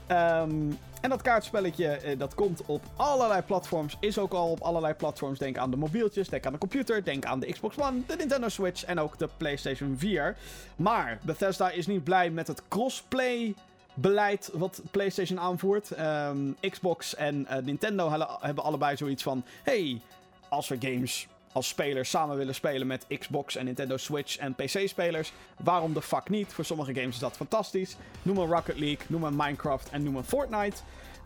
Ehm, 0.10 0.72
en 1.02 1.10
dat 1.10 1.22
kaartspelletje 1.22 1.88
eh, 1.88 2.20
dat 2.20 2.36
komt 2.36 2.62
op 2.66 2.82
allerlei 2.96 3.42
platforms. 3.42 3.98
Is 4.00 4.18
ook 4.18 4.34
al 4.34 4.52
op 4.52 4.62
allerlei 4.62 4.94
platforms. 4.94 5.40
Denk 5.40 5.58
aan 5.58 5.72
de 5.72 5.78
mobieltjes, 5.78 6.30
denk 6.30 6.46
aan 6.46 6.54
de 6.54 6.58
computer, 6.58 7.04
denk 7.04 7.26
aan 7.26 7.40
de 7.40 7.52
Xbox 7.52 7.78
One, 7.78 8.02
de 8.08 8.16
Nintendo 8.16 8.48
Switch 8.48 8.86
en 8.86 9.00
ook 9.00 9.18
de 9.18 9.30
PlayStation 9.38 9.96
4. 9.98 10.38
Maar 10.76 11.20
Bethesda 11.22 11.70
is 11.70 11.88
niet 11.88 12.04
blij 12.04 12.30
met 12.30 12.48
het 12.48 12.62
crossplay 12.68 13.56
beleid 13.94 14.50
wat 14.54 14.82
PlayStation 14.92 15.40
aanvoert. 15.40 15.92
Ehm, 15.92 16.52
Xbox 16.70 17.16
en 17.16 17.46
eh, 17.48 17.64
Nintendo 17.64 18.28
hebben 18.42 18.64
allebei 18.64 18.98
zoiets 18.98 19.24
van: 19.24 19.44
hey, 19.64 20.02
als 20.50 20.68
we 20.68 20.78
games 20.80 21.28
als 21.52 21.68
spelers 21.68 22.10
samen 22.10 22.38
willen 22.38 22.56
spelen 22.56 22.88
met 22.88 23.06
Xbox 23.20 23.56
en 23.56 23.66
Nintendo 23.66 23.98
Switch 23.98 24.38
en 24.38 24.56
PC-spelers, 24.56 25.34
waarom 25.58 25.94
de 25.94 26.02
fuck 26.02 26.30
niet? 26.30 26.54
Voor 26.54 26.66
sommige 26.66 26.94
games 26.94 27.14
is 27.14 27.20
dat 27.20 27.36
fantastisch. 27.36 27.96
Noem 28.22 28.38
een 28.38 28.48
Rocket 28.48 28.80
League, 28.80 29.06
noem 29.08 29.24
een 29.24 29.36
Minecraft 29.36 29.90
en 29.90 30.04
noem 30.04 30.16
een 30.16 30.24
Fortnite. 30.24 30.78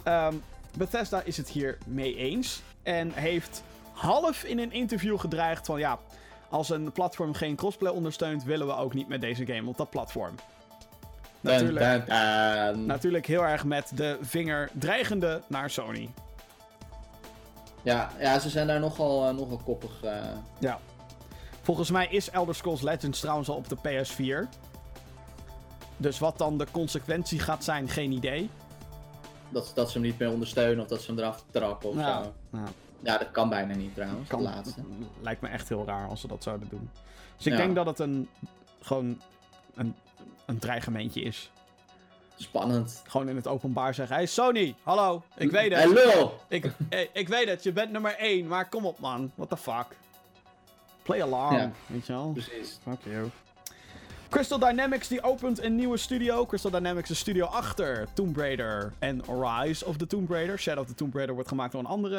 Ehm, 0.04 0.36
Bethesda 0.78 1.22
is 1.22 1.38
het 1.38 1.50
hier 1.50 1.78
mee 1.86 2.16
eens 2.16 2.62
en 2.84 3.12
heeft 3.12 3.64
half 3.94 4.44
in 4.44 4.60
een 4.60 4.72
interview 4.72 5.20
gedreigd 5.20 5.66
van 5.66 5.80
ja. 5.80 6.00
Als 6.50 6.70
een 6.70 6.92
platform 6.92 7.34
geen 7.34 7.56
crossplay 7.56 7.92
ondersteunt, 7.92 8.44
willen 8.44 8.68
we 8.68 8.76
ook 8.76 8.94
niet 8.94 9.08
met 9.08 9.22
deze 9.22 9.46
game 9.46 9.70
op 9.70 9.78
dat 9.78 9.90
platform. 9.90 10.36
Natuurlijk. 11.42 12.08
Natuurlijk 12.76 13.26
heel 13.26 13.46
erg 13.46 13.64
met 13.64 13.92
de 13.96 14.18
vinger 14.22 14.70
dreigende 14.74 15.42
naar 15.48 15.70
Sony. 15.70 16.10
Ja, 17.84 18.12
ja, 18.20 18.40
ze 18.40 18.50
zijn 18.50 18.68
daar 18.68 18.80
nogal, 18.80 19.28
eh, 19.28 19.36
nogal 19.36 19.58
koppig. 19.64 20.04
eh. 20.04 20.16
Ja. 20.60 20.80
Volgens 21.62 21.92
mij 21.92 22.08
is 22.08 22.30
Elder 22.30 22.56
Scrolls 22.56 22.82
Legends 22.82 23.20
trouwens 23.20 23.50
al 23.50 23.56
op 23.56 23.70
de 23.70 23.76
PS4. 23.78 24.50
Dus 25.98 26.20
wat 26.20 26.38
dan 26.38 26.58
de 26.58 26.68
consequentie 26.72 27.40
gaat 27.40 27.64
zijn, 27.64 27.90
geen 27.90 28.12
idee. 28.12 28.50
dat, 29.50 29.72
dat 29.76 29.92
ze 29.92 29.98
hem 29.98 30.08
niet 30.08 30.20
meer 30.20 30.30
ondersteunen 30.32 30.84
of 30.84 30.90
dat 30.90 31.02
ze 31.02 31.12
hem 31.12 31.20
eraf 31.20 31.44
trappen 31.52 31.90
of 31.90 31.96
Ja. 31.96 32.24
zo. 32.24 32.34
Ja, 33.00 33.18
dat 33.18 33.32
kan 33.32 33.50
bijna 33.50 33.76
niet 33.76 33.94
trouwens, 33.96 34.30
kan, 34.30 34.42
laatste. 34.42 34.82
lijkt 35.22 35.42
me 35.42 35.48
echt 35.48 35.70
heel 35.70 35.86
raar 35.86 36.08
als 36.08 36.22
ze 36.22 36.28
dat 36.28 36.44
zouden 36.44 36.70
doen. 36.70 36.90
Dus 37.38 37.46
ik 37.46 37.52
Ja. 37.52 37.58
denk 37.58 37.76
dat 37.76 37.86
het 37.86 38.00
een, 38.00 38.30
gewoon 38.82 39.22
een, 39.76 39.96
een 40.46 40.60
dreigementje 40.60 41.22
is. 41.22 41.52
Spannend. 42.44 43.02
Gewoon 43.08 43.30
in 43.30 43.36
het 43.36 43.48
openbaar 43.48 43.94
zeggen, 43.94 44.16
hey 44.16 44.26
Sony, 44.26 44.76
hallo, 44.84 45.24
ik 45.38 45.52
weet 45.52 45.74
het. 45.74 45.84
Hallo! 45.84 46.40
Ik, 46.48 46.66
ik, 46.90 47.10
ik 47.14 47.28
weet 47.28 47.48
het, 47.48 47.64
je 47.64 47.72
bent 47.72 47.92
nummer 47.92 48.16
1, 48.18 48.48
maar 48.48 48.70
kom 48.70 48.86
op 48.86 49.00
man, 49.00 49.32
what 49.36 49.50
the 49.50 49.58
fuck. 49.58 49.86
Play 51.04 51.22
along, 51.22 51.56
Ja. 51.58 51.72
weet 51.86 52.06
je 52.06 52.14
wel. 52.14 52.32
Precies. 52.32 52.80
Fuck 52.84 53.00
you. 53.04 53.30
Crystal 54.30 54.60
Dynamics 54.60 55.08
die 55.08 55.24
opent 55.24 55.64
een 55.64 55.76
nieuwe 55.76 55.98
studio. 55.98 56.46
Crystal 56.46 56.72
Dynamics 56.72 57.10
is 57.10 57.20
studio 57.20 57.46
achter 57.46 58.08
Tomb 58.14 58.38
Raider 58.38 58.94
en 59.00 59.22
Rise 59.42 59.86
of 59.86 59.98
the 59.98 60.08
Tomb 60.08 60.30
Raider. 60.30 60.60
Shadow 60.60 60.82
of 60.84 60.88
the 60.88 60.96
Tomb 60.96 61.14
Raider 61.14 61.34
wordt 61.34 61.50
gemaakt 61.50 61.72
door 61.72 61.82
een 61.82 61.88
andere, 61.88 62.18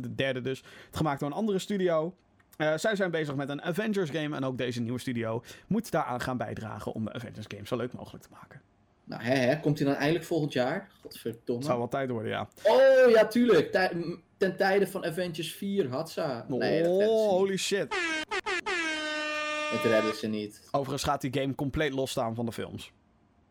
de 0.00 0.14
derde 0.14 0.40
dus, 0.40 0.62
gemaakt 0.90 1.20
door 1.20 1.28
een 1.28 1.34
andere 1.36 1.58
studio. 1.58 2.14
Eh, 2.56 2.72
zij 2.76 2.96
zijn 2.96 3.10
bezig 3.10 3.34
met 3.34 3.48
een 3.48 3.62
Avengers 3.62 4.10
game 4.10 4.36
en 4.36 4.44
ook 4.44 4.58
deze 4.58 4.80
nieuwe 4.80 4.98
studio 4.98 5.42
moet 5.66 5.90
daaraan 5.90 6.20
gaan 6.20 6.36
bijdragen 6.36 6.92
om 6.92 7.04
de 7.04 7.12
Avengers 7.12 7.46
game 7.48 7.66
zo 7.66 7.76
leuk 7.76 7.92
mogelijk 7.92 8.24
te 8.24 8.30
maken. 8.32 8.60
Nou, 9.12 9.24
hè, 9.24 9.34
hè, 9.34 9.60
komt 9.60 9.78
hij 9.78 9.86
dan 9.88 9.96
eindelijk 9.96 10.24
volgend 10.24 10.52
jaar? 10.52 10.88
Godverdomme. 11.02 11.54
Het 11.56 11.64
zou 11.64 11.78
wel 11.78 11.88
tijd 11.88 12.10
worden, 12.10 12.30
ja. 12.30 12.48
Oh, 12.62 13.10
ja, 13.10 13.26
tuurlijk. 13.26 13.72
Tij- 13.72 14.18
ten 14.36 14.56
tijde 14.56 14.86
van 14.86 15.04
Avengers 15.04 15.52
4, 15.54 15.88
Hatsa. 15.90 16.44
Nee, 16.48 16.88
oh, 16.88 17.28
holy 17.28 17.56
shit. 17.56 17.88
Dat 19.72 19.82
redden 19.84 20.14
ze 20.14 20.26
niet. 20.26 20.68
Overigens 20.70 21.02
gaat 21.02 21.20
die 21.20 21.40
game 21.40 21.54
compleet 21.54 21.92
losstaan 21.92 22.34
van 22.34 22.46
de 22.46 22.52
films. 22.52 22.92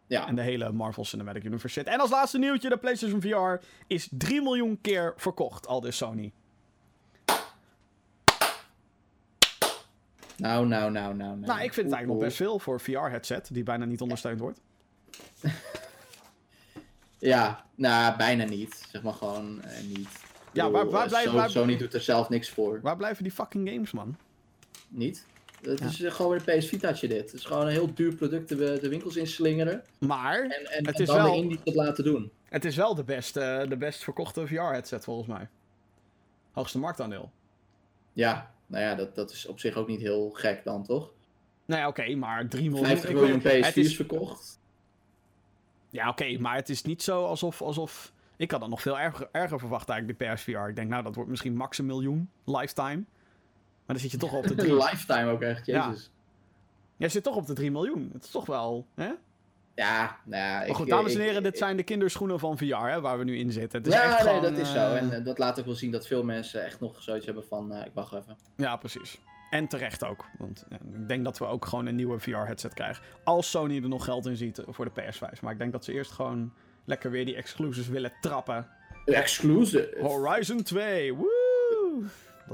Ja, 0.07 0.28
En 0.28 0.36
de 0.36 0.41
hele 0.41 0.72
Marvel 0.72 1.05
Cinematic 1.05 1.43
Universe 1.43 1.80
shit. 1.80 1.88
En 1.88 1.99
als 1.99 2.09
laatste 2.09 2.38
nieuwtje, 2.38 2.70
de 2.70 2.78
PlayStation 2.78 3.22
VR 3.22 3.66
is 3.88 4.07
3 4.12 4.41
miljoen 4.41 4.80
keer 4.82 5.14
verkocht, 5.18 5.68
al 5.68 5.82
dus 5.82 5.97
Sony. 5.97 6.32
nou, 10.38 10.68
nou, 10.68 10.91
nou, 10.91 10.91
nou. 10.91 11.16
Nou, 11.16 11.39
Nou, 11.39 11.62
ik 11.62 11.74
vind 11.74 11.76
het 11.76 11.95
eigenlijk 11.95 12.07
nog 12.07 12.18
best 12.20 12.38
veel 12.38 12.59
voor 12.59 12.80
VR-headset, 12.82 13.49
die 13.53 13.64
bijna 13.64 13.86
niet 13.86 14.01
ondersteund 14.01 14.39
wordt. 14.39 14.59
Ja, 17.22 17.65
nou, 17.76 18.17
bijna 18.17 18.43
niet. 18.43 18.86
Zeg 18.91 19.01
maar 19.01 19.13
gewoon 19.13 19.61
eh, 19.61 19.84
niet. 19.84 20.09
Ja, 20.53 20.69
waar- 20.72 20.89
waar 20.89 21.11
eh, 21.11 21.19
Sony, 21.19 21.36
waar- 21.36 21.49
Sony 21.49 21.78
doet 21.78 21.93
er 21.93 22.01
zelf 22.01 22.30
niks 22.30 22.49
voor. 22.49 22.80
Waar 22.82 22.97
blijven 22.97 23.24
die 23.24 23.32
fucking 23.32 23.69
games, 23.69 23.91
man? 23.91 24.17
Niet. 24.88 25.26
Het 25.61 25.80
Ja. 25.80 25.86
is 25.86 26.01
eh, 26.01 26.11
gewoon 26.11 26.32
weer 26.32 26.41
een 26.55 26.59
PS 26.59 26.67
Vitaatje 26.67 27.07
dit. 27.07 27.22
Het 27.32 27.34
is 27.34 27.45
gewoon 27.45 27.65
een 27.65 27.72
heel 27.72 27.93
duur 27.93 28.15
product 28.15 28.49
de, 28.49 28.78
de 28.82 28.89
winkels 28.89 29.15
inslingeren. 29.15 29.84
Maar 29.99 30.39
En, 30.43 30.49
en, 30.72 30.86
Het 30.86 30.95
en 30.95 31.01
is 31.01 31.07
dan 31.07 31.15
wel- 31.17 31.32
de 31.32 31.38
indie 31.38 31.59
het 31.63 31.76
laten 31.76 32.03
doen. 32.03 32.32
het 32.49 32.65
is 32.65 32.76
wel 32.76 32.95
de 32.95 33.03
best, 33.03 33.34
de 33.34 33.76
best 33.80 34.03
verkochte 34.03 34.47
VR-headset, 34.47 35.03
volgens 35.03 35.28
mij. 35.28 35.47
Hoogste 36.51 36.80
marktaandeel. 36.80 37.32
Ja, 38.13 38.51
nou 38.67 38.84
ja, 38.84 38.95
dat, 38.95 39.15
dat 39.15 39.32
is 39.32 39.45
op 39.45 39.59
zich 39.59 39.76
ook 39.76 39.88
niet 39.88 40.01
heel 40.01 40.30
gek 40.30 40.63
dan, 40.63 40.84
toch? 40.84 41.11
Nee, 41.65 41.88
oké, 41.88 42.15
maar 42.15 42.47
3 42.47 42.69
miljoen... 42.69 42.88
50 42.88 43.09
ik 43.09 43.15
miljoen 43.15 43.41
weet- 43.41 43.65
het 43.65 43.74
PS4's 43.74 43.78
is- 43.89 43.95
verkocht. 43.95 44.59
Ja, 45.91 46.09
oké, 46.09 46.37
maar 46.39 46.55
het 46.55 46.69
is 46.69 46.81
niet 46.83 47.03
zo 47.03 47.25
alsof... 47.25 47.61
alsof 47.61 48.11
ik 48.35 48.51
had 48.51 48.59
dat 48.59 48.69
nog 48.69 48.81
veel 48.81 48.99
erger, 48.99 49.29
erger 49.31 49.59
verwacht 49.59 49.89
eigenlijk, 49.89 50.19
die 50.19 50.33
PSVR. 50.33 50.67
Ik 50.69 50.75
denk, 50.75 50.89
nou, 50.89 51.03
dat 51.03 51.15
wordt 51.15 51.29
misschien 51.29 51.55
max 51.55 51.77
een 51.77 51.85
miljoen, 51.85 52.29
lifetime. 52.45 53.03
Maar 53.85 53.95
dan 53.95 53.99
zit 53.99 54.11
je 54.11 54.17
toch 54.17 54.33
op 54.33 54.47
de 54.47 54.55
drie. 54.61 54.73
Lifetime 54.73 55.31
ook 55.31 55.41
echt, 55.41 55.65
Ja. 55.65 55.87
jezus. 55.87 56.11
Jij 56.97 57.09
zit 57.09 57.23
toch 57.23 57.35
op 57.35 57.45
de 57.47 57.53
3 57.53 57.71
miljoen. 57.71 58.09
Het 58.13 58.23
is 58.23 58.31
toch 58.31 58.45
wel, 58.45 58.85
hè? 58.95 59.11
Ja, 59.75 60.17
nou 60.25 60.43
ja. 60.43 60.57
Maar 60.65 60.75
goed, 60.75 60.87
dames 60.89 61.13
en 61.15 61.21
heren, 61.21 61.43
dit 61.43 61.57
zijn 61.57 61.77
de 61.77 61.83
kinderschoenen 61.83 62.39
van 62.39 62.57
VR, 62.57 62.65
hè, 62.75 63.01
waar 63.01 63.17
we 63.17 63.23
nu 63.23 63.37
in 63.37 63.51
zitten. 63.51 63.77
Het 63.79 63.87
is 63.87 63.93
ja, 63.93 64.03
echt 64.03 64.23
nee, 64.23 64.27
gewoon, 64.27 64.41
dat 64.41 64.57
is 64.57 64.71
zo. 64.71 64.77
eh, 64.77 64.97
En 64.97 65.11
eh, 65.11 65.25
dat 65.25 65.37
laat 65.37 65.59
ook 65.59 65.65
wel 65.65 65.75
zien 65.75 65.91
dat 65.91 66.07
veel 66.07 66.23
mensen 66.23 66.63
echt 66.65 66.79
nog 66.79 67.01
zoiets 67.01 67.25
hebben 67.25 67.43
van, 67.45 67.73
eh, 67.73 67.85
ik 67.85 67.91
wacht 67.93 68.13
even. 68.13 68.37
Ja, 68.55 68.75
precies. 68.75 69.19
En 69.51 69.67
terecht 69.67 70.03
ook. 70.05 70.25
Want 70.37 70.65
ja, 70.69 70.75
ik 70.75 71.07
denk 71.07 71.23
dat 71.23 71.37
we 71.37 71.45
ook 71.45 71.65
gewoon 71.65 71.85
een 71.85 71.95
nieuwe 71.95 72.19
VR-headset 72.19 72.73
krijgen. 72.73 73.03
Als 73.23 73.49
Sony 73.49 73.75
er 73.83 73.89
nog 73.89 74.03
geld 74.03 74.25
in 74.25 74.35
ziet 74.35 74.61
voor 74.67 74.85
de 74.85 75.01
PS5. 75.01 75.41
Maar 75.41 75.51
ik 75.51 75.59
denk 75.59 75.71
dat 75.71 75.85
ze 75.85 75.93
eerst 75.93 76.11
gewoon 76.11 76.53
lekker 76.85 77.11
weer 77.11 77.25
die 77.25 77.35
exclusives 77.35 77.87
willen 77.87 78.13
trappen. 78.21 78.67
Exclusive. 79.05 79.97
Horizon 80.01 80.63
2, 80.63 81.13
woe! 81.13 82.03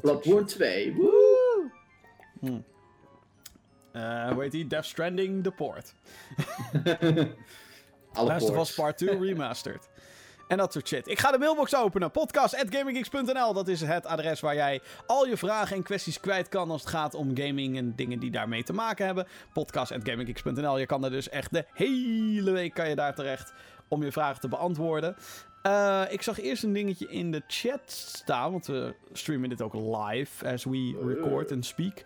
Bloodborne 0.02 0.46
2. 0.46 0.96
Woe! 0.96 1.72
Hm. 2.40 2.60
Hoe 4.34 4.42
heet 4.42 4.52
die? 4.52 4.68
Death 4.68 4.86
Stranding, 4.86 5.44
The 5.44 5.52
Port. 5.52 5.94
Last 8.26 8.50
of 8.50 8.58
Us. 8.58 8.74
Part 8.74 8.98
2 8.98 9.20
Remastered. 9.20 9.90
En 10.48 10.58
dat 10.58 10.74
soort 10.74 10.88
shit. 10.88 11.08
Ik 11.08 11.20
ga 11.20 11.32
de 11.32 11.38
mailbox 11.38 11.76
openen. 11.76 12.12
Podcast.gaminggeeks.nl. 12.12 13.54
Dat 13.54 13.68
is 13.68 13.82
het 13.82 14.06
adres 14.06 14.40
waar 14.40 14.56
jij 14.56 14.82
al 15.06 15.28
je 15.28 15.38
vragen 15.38 15.76
en 15.76 15.84
kwesties 15.84 16.20
kwijt 16.20 16.50
kan 16.50 16.72
als 16.72 16.82
het 16.82 16.90
gaat 16.90 17.14
om 17.14 17.38
gaming 17.38 17.78
en 17.78 17.94
dingen 17.96 18.20
die 18.20 18.32
daarmee 18.32 18.64
te 18.64 18.74
maken 18.74 19.06
hebben. 19.06 19.28
Podcast.gaminggeeks.nl. 19.54 20.78
Je 20.78 20.86
kan 20.86 21.04
er 21.04 21.10
dus 21.10 21.30
echt 21.30 21.54
de 21.54 21.66
hele 21.74 22.52
week 22.52 22.74
kan 22.74 22.90
je 22.90 22.96
daar 22.96 23.16
terecht 23.16 23.54
om 23.88 24.04
je 24.04 24.12
vragen 24.12 24.42
te 24.42 24.48
beantwoorden. 24.48 25.16
Eh, 25.62 26.02
ik 26.10 26.22
zag 26.22 26.40
eerst 26.40 26.64
een 26.64 26.74
dingetje 26.74 27.08
in 27.10 27.32
de 27.32 27.42
chat 27.48 27.82
staan, 27.92 28.52
want 28.52 28.66
we 28.66 28.96
streamen 29.14 29.50
dit 29.50 29.62
ook 29.62 29.74
live 29.74 30.48
as 30.48 30.64
we 30.64 30.98
record 31.06 31.52
and 31.52 31.66
speak. 31.66 32.04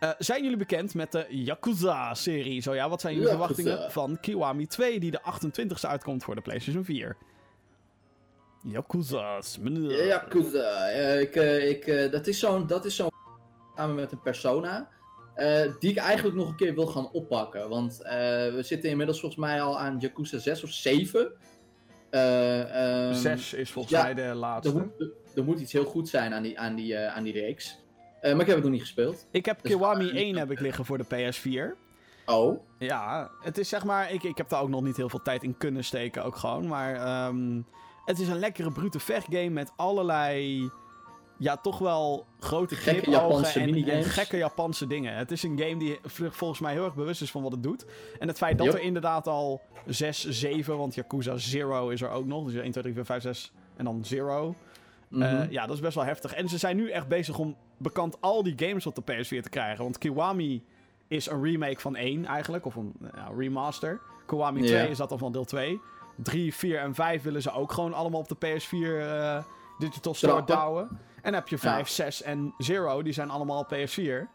Eh, 0.00 0.10
zijn 0.18 0.42
jullie 0.42 0.56
bekend 0.58 0.94
met 0.94 1.12
de 1.12 1.26
Yakuza-serie? 1.28 2.62
Zo 2.62 2.74
ja, 2.74 2.88
wat 2.88 3.00
zijn 3.00 3.14
jullie 3.14 3.28
Yakuza. 3.30 3.54
verwachtingen 3.54 3.92
van 3.92 4.18
Kiwami 4.20 4.66
2, 4.66 5.00
die 5.00 5.10
de 5.10 5.20
28e 5.22 5.88
uitkomt 5.88 6.24
voor 6.24 6.34
de 6.34 6.40
PlayStation 6.40 6.84
4? 6.84 7.16
Yakuza's. 8.62 9.58
meneer. 9.58 10.06
Yakuza. 10.06 10.88
Eh, 10.88 11.20
ik, 11.20 11.36
eh, 11.36 11.68
ik, 11.68 11.86
eh, 11.86 12.10
dat 12.10 12.26
is 12.26 12.38
zo'n, 12.38 12.66
dat 12.66 12.84
is 12.84 12.96
zo'n 12.96 13.10
samen 13.76 13.94
met 13.94 14.12
een 14.12 14.20
persona. 14.22 14.88
eh, 15.34 15.62
die 15.78 15.90
ik 15.90 15.96
eigenlijk 15.96 16.36
nog 16.36 16.48
een 16.48 16.56
keer 16.56 16.74
wil 16.74 16.86
gaan 16.86 17.10
oppakken. 17.12 17.68
Want 17.68 18.02
eh, 18.02 18.12
we 18.54 18.58
zitten 18.62 18.90
inmiddels 18.90 19.20
volgens 19.20 19.40
mij 19.40 19.62
al 19.62 19.78
aan 19.78 19.98
Yakuza 19.98 20.38
6 20.38 20.62
of 20.64 20.70
7. 20.70 21.32
Eh, 22.10 23.04
ehm, 23.08 23.14
6 23.14 23.52
is 23.54 23.70
volgens 23.70 23.94
ja, 23.94 24.02
mij 24.02 24.14
de 24.14 24.22
Er 24.22 24.34
laatste. 24.34 24.72
moet, 24.74 25.10
er- 25.34 25.44
moet 25.44 25.60
iets 25.60 25.72
heel 25.72 25.84
goed 25.84 26.08
zijn 26.08 26.34
aan 26.34 26.42
die, 26.42 26.58
aan 26.58 26.74
die, 26.74 26.98
aan 26.98 27.22
die 27.22 27.32
reeks. 27.32 27.78
Eh, 28.20 28.32
maar 28.32 28.40
ik 28.40 28.46
heb 28.46 28.54
het 28.54 28.64
nog 28.64 28.72
niet 28.72 28.80
gespeeld. 28.80 29.26
Ik 29.30 29.44
heb 29.46 29.62
Dus- 29.62 29.72
Kiwami 29.72 30.10
1 30.10 30.36
heb 30.36 30.50
ik 30.50 30.60
liggen 30.60 30.84
voor 30.84 30.98
de 30.98 31.04
PS4. 31.04 31.76
Oh. 32.26 32.60
Ja, 32.78 33.30
het 33.42 33.58
is 33.58 33.68
zeg 33.68 33.84
maar... 33.84 34.12
Ik, 34.12 34.22
ik 34.22 34.36
heb 34.36 34.48
daar 34.48 34.60
ook 34.62 34.68
nog 34.68 34.82
niet 34.82 34.96
heel 34.96 35.08
veel 35.08 35.22
tijd 35.22 35.42
in 35.42 35.56
kunnen 35.56 35.84
steken 35.84 36.24
ook 36.24 36.36
gewoon. 36.36 36.66
Maar 36.66 36.94
ehm, 36.94 37.60
het 38.10 38.20
is 38.20 38.28
een 38.28 38.38
lekkere 38.38 38.72
brute 38.72 38.98
vechtgame 38.98 39.50
met 39.50 39.72
allerlei... 39.76 40.70
Ja, 41.38 41.56
toch 41.56 41.78
wel 41.78 42.26
grote 42.40 42.74
Gekke 42.74 43.10
Japanse 43.10 43.60
en, 43.60 43.88
en 43.88 44.04
gekke 44.04 44.36
Japanse 44.36 44.86
dingen. 44.86 45.14
Het 45.14 45.30
is 45.30 45.42
een 45.42 45.58
game 45.58 45.76
die 45.76 45.98
volgens 46.02 46.60
mij 46.60 46.72
heel 46.72 46.84
erg 46.84 46.94
bewust 46.94 47.22
is 47.22 47.30
van 47.30 47.42
wat 47.42 47.52
het 47.52 47.62
doet. 47.62 47.86
En 48.18 48.28
het 48.28 48.36
feit 48.36 48.58
dat 48.58 48.66
er 48.66 48.80
inderdaad 48.80 49.26
al 49.26 49.60
6, 49.86 50.28
7... 50.28 50.76
Want 50.76 50.94
Yakuza 50.94 51.36
Zero 51.36 51.88
is 51.88 52.02
er 52.02 52.10
ook 52.10 52.26
nog. 52.26 52.44
Dus 52.44 52.54
1, 52.54 52.70
2, 52.70 52.82
3, 52.82 52.94
4, 52.94 53.04
5, 53.04 53.22
6 53.22 53.52
en 53.76 53.84
dan 53.84 54.04
Zero. 54.04 54.54
Mhm. 55.08 55.22
Eh, 55.22 55.50
ja, 55.50 55.66
dat 55.66 55.74
is 55.74 55.82
best 55.82 55.94
wel 55.94 56.04
heftig. 56.04 56.34
En 56.34 56.48
ze 56.48 56.58
zijn 56.58 56.76
nu 56.76 56.90
echt 56.90 57.08
bezig 57.08 57.38
om 57.38 57.56
bekend 57.76 58.20
al 58.20 58.42
die 58.42 58.54
games 58.56 58.86
op 58.86 58.94
de 58.94 59.02
PS4 59.02 59.42
te 59.42 59.50
krijgen. 59.50 59.82
Want 59.82 59.98
Kiwami 59.98 60.64
is 61.08 61.26
een 61.26 61.42
remake 61.42 61.80
van 61.80 61.96
1 61.96 62.24
eigenlijk, 62.24 62.66
of 62.66 62.74
een 62.74 62.92
ja, 63.14 63.30
remaster. 63.36 64.00
Kiwami 64.26 64.62
2 64.62 64.82
Ja. 64.82 64.84
is 64.84 64.96
dat 64.96 65.08
dan 65.08 65.18
van 65.18 65.32
deel 65.32 65.44
2. 65.44 65.80
3, 66.22 66.54
4 66.54 66.78
en 66.78 66.94
5 66.94 67.22
willen 67.22 67.42
ze 67.42 67.52
ook 67.52 67.72
gewoon 67.72 67.94
allemaal 67.94 68.20
op 68.20 68.28
de 68.28 68.36
PS4 68.46 69.00
eh, 69.00 69.44
Digital 69.78 70.14
Store 70.14 70.44
douwen. 70.44 70.98
En 71.22 71.34
heb 71.34 71.48
je 71.48 71.58
5, 71.58 71.88
6 71.88 72.22
en 72.22 72.54
0, 72.58 73.02
die 73.02 73.12
zijn 73.12 73.30
allemaal 73.30 73.58
op 73.58 73.74
PS4. 73.74 74.28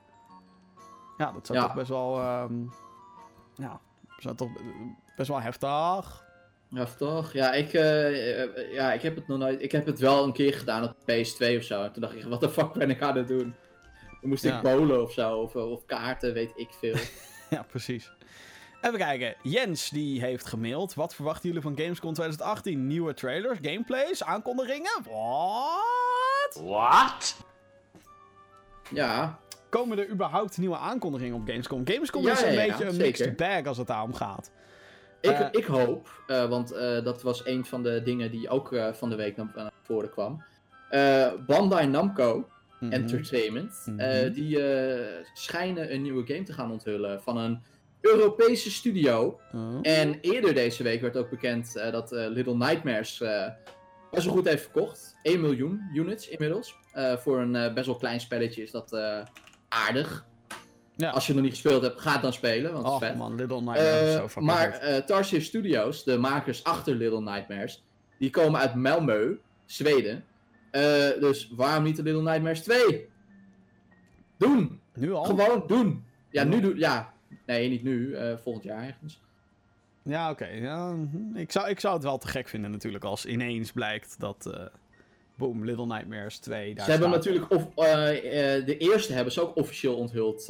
Ja, 1.18 1.32
dat 1.32 1.46
zou 1.46 1.60
Ja. 1.60 1.66
toch 1.66 1.76
best 1.76 1.90
wel... 1.90 2.20
ehm, 2.20 2.54
ja, 3.56 3.80
zou 4.18 4.36
toch 4.36 4.50
best 5.16 5.30
wel 5.30 5.42
heftig. 5.42 6.24
Ja, 6.70 6.86
toch? 6.98 7.34
Ja 7.34 7.54
ik, 7.54 7.74
eh, 7.74 8.42
eh, 8.44 8.74
ja, 8.74 8.94
ik 8.94 9.02
heb 9.02 9.16
het 9.16 9.28
nog 9.28 9.38
nooit. 9.38 9.62
Ik 9.62 9.72
heb 9.72 9.86
het 9.86 10.00
wel 10.00 10.24
een 10.24 10.34
keer 10.34 10.54
gedaan 10.54 10.84
op 10.84 10.96
PS2 11.02 11.58
of 11.58 11.64
zo. 11.64 11.84
En 11.84 11.92
toen 11.92 12.02
dacht 12.02 12.16
ik, 12.16 12.24
wat 12.24 12.40
de 12.40 12.50
fuck 12.50 12.74
ben 12.74 12.90
ik 12.90 13.02
aan 13.02 13.18
het 13.18 13.28
doen? 13.28 13.56
Dan 14.22 14.30
moest 14.30 14.44
Ja. 14.44 14.56
ik 14.58 14.62
bowlen 14.64 15.02
of 15.02 15.12
zo, 15.12 15.36
of, 15.38 15.56
of 15.56 15.86
kaarten, 15.86 16.34
weet 16.34 16.52
ik 16.56 16.70
veel. 16.80 16.96
Ja, 17.50 17.64
precies. 17.64 18.12
Even 18.86 18.98
kijken. 19.00 19.36
Jens 19.42 19.90
die 19.90 20.22
heeft 20.22 20.46
gemaild. 20.46 20.94
Wat 20.94 21.16
verwachten 21.16 21.48
jullie 21.48 21.64
van 21.64 21.78
Gamescom 21.78 22.14
2018? 22.14 22.88
Nieuwe 22.88 23.14
trailers, 23.14 23.58
gameplays, 23.62 24.24
aankondigingen? 24.24 25.04
Wat? 25.04 26.62
What? 26.64 27.38
ja, 28.92 29.40
Komen 29.70 30.00
er 30.00 30.10
überhaupt 30.10 30.58
nieuwe 30.58 30.78
aankondigingen 30.78 31.36
op 31.36 31.48
Gamescom? 31.48 31.82
Gamescom 31.88 32.24
Ja, 32.24 32.32
is 32.32 32.42
een 32.42 32.54
ja, 32.54 32.62
ja, 32.62 32.68
beetje 32.68 32.86
een 32.86 32.92
zeker. 32.94 33.06
mixed 33.06 33.36
bag 33.38 33.66
als 33.66 33.78
het 33.78 33.88
daarom 33.88 34.14
gaat. 34.14 34.52
ik, 35.22 35.32
Eh. 35.32 35.48
ik 35.52 35.66
hoop, 35.66 36.10
eh, 36.28 36.50
want 36.50 36.72
eh, 36.72 37.04
dat 37.04 37.22
was 37.22 37.46
een 37.46 37.66
van 37.66 37.84
de 37.84 38.02
dingen 38.04 38.32
die 38.32 38.50
ook 38.50 38.74
eh, 38.74 38.94
van 38.94 39.10
de 39.10 39.16
week 39.16 39.36
naar, 39.38 39.72
voren 39.84 40.10
kwam. 40.10 40.44
Eh, 40.90 41.32
Bandai 41.48 41.88
Namco 41.88 42.50
Mhm. 42.80 42.92
Entertainment, 42.94 43.84
Mhm. 43.86 44.00
eh, 44.00 44.34
die 44.34 44.64
eh, 44.64 45.26
schijnen 45.34 45.94
een 45.94 46.02
nieuwe 46.02 46.26
game 46.26 46.44
te 46.44 46.54
gaan 46.54 46.72
onthullen 46.72 47.22
van 47.22 47.38
een 47.38 47.64
Europese 48.06 48.72
studio. 48.72 49.40
Oh. 49.54 49.80
En 49.82 50.20
eerder 50.22 50.54
deze 50.54 50.84
week 50.84 51.02
werd 51.02 51.18
ook 51.18 51.30
bekend 51.30 51.76
eh, 51.76 51.92
dat 51.92 52.12
eh, 52.12 52.28
Little 52.30 52.56
Nightmares 52.56 53.22
eh, 53.22 53.48
best 54.12 54.26
wel 54.26 54.34
goed 54.36 54.48
heeft 54.48 54.64
verkocht. 54.64 55.16
1 55.22 55.42
miljoen 55.42 55.82
units 55.94 56.28
inmiddels. 56.30 56.76
Eh, 56.92 57.18
voor 57.18 57.40
een 57.40 57.56
eh, 57.56 57.74
best 57.74 57.86
wel 57.86 57.96
klein 57.96 58.20
spelletje 58.20 58.62
is 58.62 58.72
dat 58.72 58.94
eh, 58.94 59.20
aardig. 59.70 60.26
Ja. 60.98 61.10
Als 61.10 61.28
je 61.28 61.34
nog 61.34 61.42
niet 61.44 61.52
gespeeld 61.52 61.82
hebt, 61.82 62.02
ga 62.02 62.12
het 62.12 62.22
dan 62.22 62.34
spelen, 62.34 62.74
want 62.74 62.86
Och 62.86 63.00
vet. 63.00 63.16
man, 63.16 63.36
Little 63.36 63.62
Nightmares 63.62 64.10
is 64.10 64.16
Eh, 64.16 64.28
zo 64.30 64.42
maar 64.42 64.72
eh 64.72 64.98
Tarsier 65.04 65.42
Studios, 65.42 66.04
de 66.04 66.18
makers 66.18 66.64
achter 66.64 66.96
Little 66.96 67.22
Nightmares, 67.22 67.84
die 68.20 68.30
komen 68.30 68.60
uit 68.60 68.74
Malmö, 68.76 69.38
Zweden. 69.66 70.24
Eh, 70.72 70.82
dus 71.20 71.52
waarom 71.56 71.84
niet 71.84 71.96
de 71.96 72.04
Little 72.04 72.22
Nightmares 72.22 72.62
2? 72.64 73.10
Doen! 74.38 74.80
Nu 74.94 75.14
al? 75.14 75.24
Gewoon 75.24 75.64
doen! 75.68 76.04
Ja. 76.30 76.44
nu 76.44 76.62
doen. 76.62 76.78
Ja, 76.78 77.14
nee, 77.46 77.70
niet 77.70 77.84
nu. 77.84 78.14
eh, 78.16 78.38
volgend 78.38 78.64
jaar 78.64 78.84
ergens. 78.84 79.20
Ja, 80.04 80.30
oké. 80.32 80.46
Ja, 80.48 80.92
mhm. 80.92 81.36
ik, 81.36 81.52
zou, 81.52 81.70
ik 81.70 81.80
zou 81.80 81.94
het 81.94 82.04
wel 82.04 82.18
te 82.18 82.28
gek 82.28 82.48
vinden 82.48 82.72
natuurlijk 82.72 83.04
als 83.04 83.26
ineens 83.26 83.72
blijkt 83.72 84.16
dat... 84.20 84.46
eh 84.54 84.66
boom, 85.38 85.66
Little 85.66 85.86
Nightmares 85.86 86.38
2 86.38 86.76
daar 86.76 86.86
Ze 86.86 86.92
hebben 86.92 87.10
staat. 87.10 87.24
natuurlijk, 87.24 87.52
of, 87.54 87.64
eh, 87.86 88.66
de 88.66 88.78
eerste 88.78 89.14
hebben 89.14 89.34
ze 89.34 89.42
ook 89.42 89.56
officieel 89.56 89.96
onthuld 89.96 90.48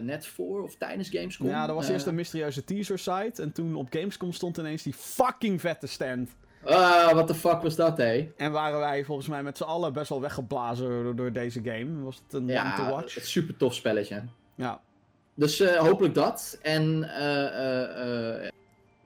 net 0.00 0.26
voor 0.26 0.62
of 0.62 0.76
tijdens 0.76 1.08
Gamescom. 1.08 1.46
Ja, 1.48 1.68
er 1.68 1.74
was 1.74 1.88
eerst 1.88 2.06
een 2.06 2.14
mysterieuze 2.14 2.64
teaser 2.64 2.98
site. 2.98 3.42
En 3.42 3.52
toen 3.52 3.74
op 3.74 3.86
Gamescom 3.90 4.32
stond 4.32 4.56
ineens 4.58 4.82
die 4.82 4.92
fucking 4.94 5.60
vette 5.60 5.86
stand. 5.86 6.30
Ah, 6.64 7.10
what 7.12 7.26
the 7.26 7.34
fuck 7.34 7.60
was 7.62 7.76
dat, 7.76 7.96
hé? 7.96 8.30
En 8.36 8.52
waren 8.52 8.78
wij 8.78 9.04
volgens 9.04 9.28
mij 9.28 9.42
met 9.42 9.56
z'n 9.56 9.62
allen 9.62 9.92
best 9.92 10.08
wel 10.08 10.20
weggeblazen 10.20 10.88
door, 10.88 11.16
door 11.16 11.32
deze 11.32 11.60
game. 11.64 12.02
Was 12.02 12.22
het 12.24 12.32
een 12.32 12.42
one 12.42 12.74
to 12.76 12.82
Ja, 12.82 12.90
watch? 12.90 13.14
het 13.14 13.26
super 13.26 13.56
tof 13.56 13.74
spelletje. 13.74 14.22
Ja. 14.54 14.80
Dus 15.34 15.60
eh, 15.60 15.76
hopelijk 15.76 16.14
dat. 16.14 16.58
En 16.62 17.02
eh, 17.04 18.48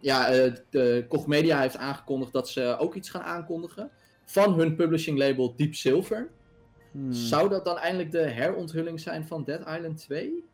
ja, 0.01 0.29
de 0.70 1.05
Koch 1.09 1.27
Media 1.27 1.61
heeft 1.61 1.77
aangekondigd 1.77 2.33
dat 2.33 2.49
ze 2.49 2.77
ook 2.79 2.95
iets 2.95 3.11
gaan 3.11 3.22
aankondigen. 3.22 3.91
Van 4.25 4.55
hun 4.55 4.75
publishing 4.77 5.18
label 5.18 5.55
Deep 5.57 5.75
Silver. 5.75 6.31
Hmm. 6.91 7.12
Zou 7.12 7.49
dat 7.49 7.64
dan 7.64 7.79
eindelijk 7.79 8.12
de 8.12 8.18
heronthulling 8.18 9.01
zijn 9.01 9.27
van 9.27 9.45
Dead 9.45 9.61
Island 9.61 9.99
2? 9.99 10.45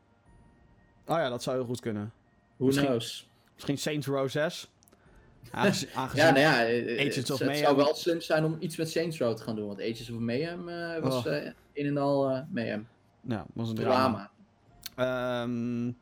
Oh 1.06 1.16
ja, 1.16 1.28
dat 1.28 1.42
zou 1.42 1.56
heel 1.56 1.66
goed 1.66 1.80
kunnen. 1.80 2.12
Who 2.56 2.66
Misschien- 2.66 2.86
knows? 2.86 3.28
Misschien 3.54 3.78
Saints 3.78 4.06
Row 4.06 4.28
6. 4.28 4.70
Aangezien, 5.50 5.88
Ja, 6.14 6.30
nou 6.30 6.38
ja, 6.38 6.60
Agents 6.98 7.16
het, 7.16 7.30
of 7.30 7.38
het 7.38 7.48
Mayhem. 7.48 7.64
zou 7.64 7.76
wel 7.76 7.94
slim 7.94 8.20
zijn 8.20 8.44
om 8.44 8.56
iets 8.60 8.76
met 8.76 8.90
Saints 8.90 9.18
Row 9.18 9.36
te 9.36 9.42
gaan 9.42 9.56
doen. 9.56 9.66
Want 9.66 9.80
Agents 9.80 10.10
of 10.10 10.18
Mayhem 10.18 10.64
was 11.02 11.26
Oh. 11.26 11.32
een 11.74 11.86
en 11.86 11.96
al 11.96 12.44
Mayhem. 12.50 12.88
ja, 13.20 13.46
was 13.54 13.68
een 13.68 13.74
drama. 13.74 13.94
Drama. 13.94 14.30
Ehm, 15.00 15.92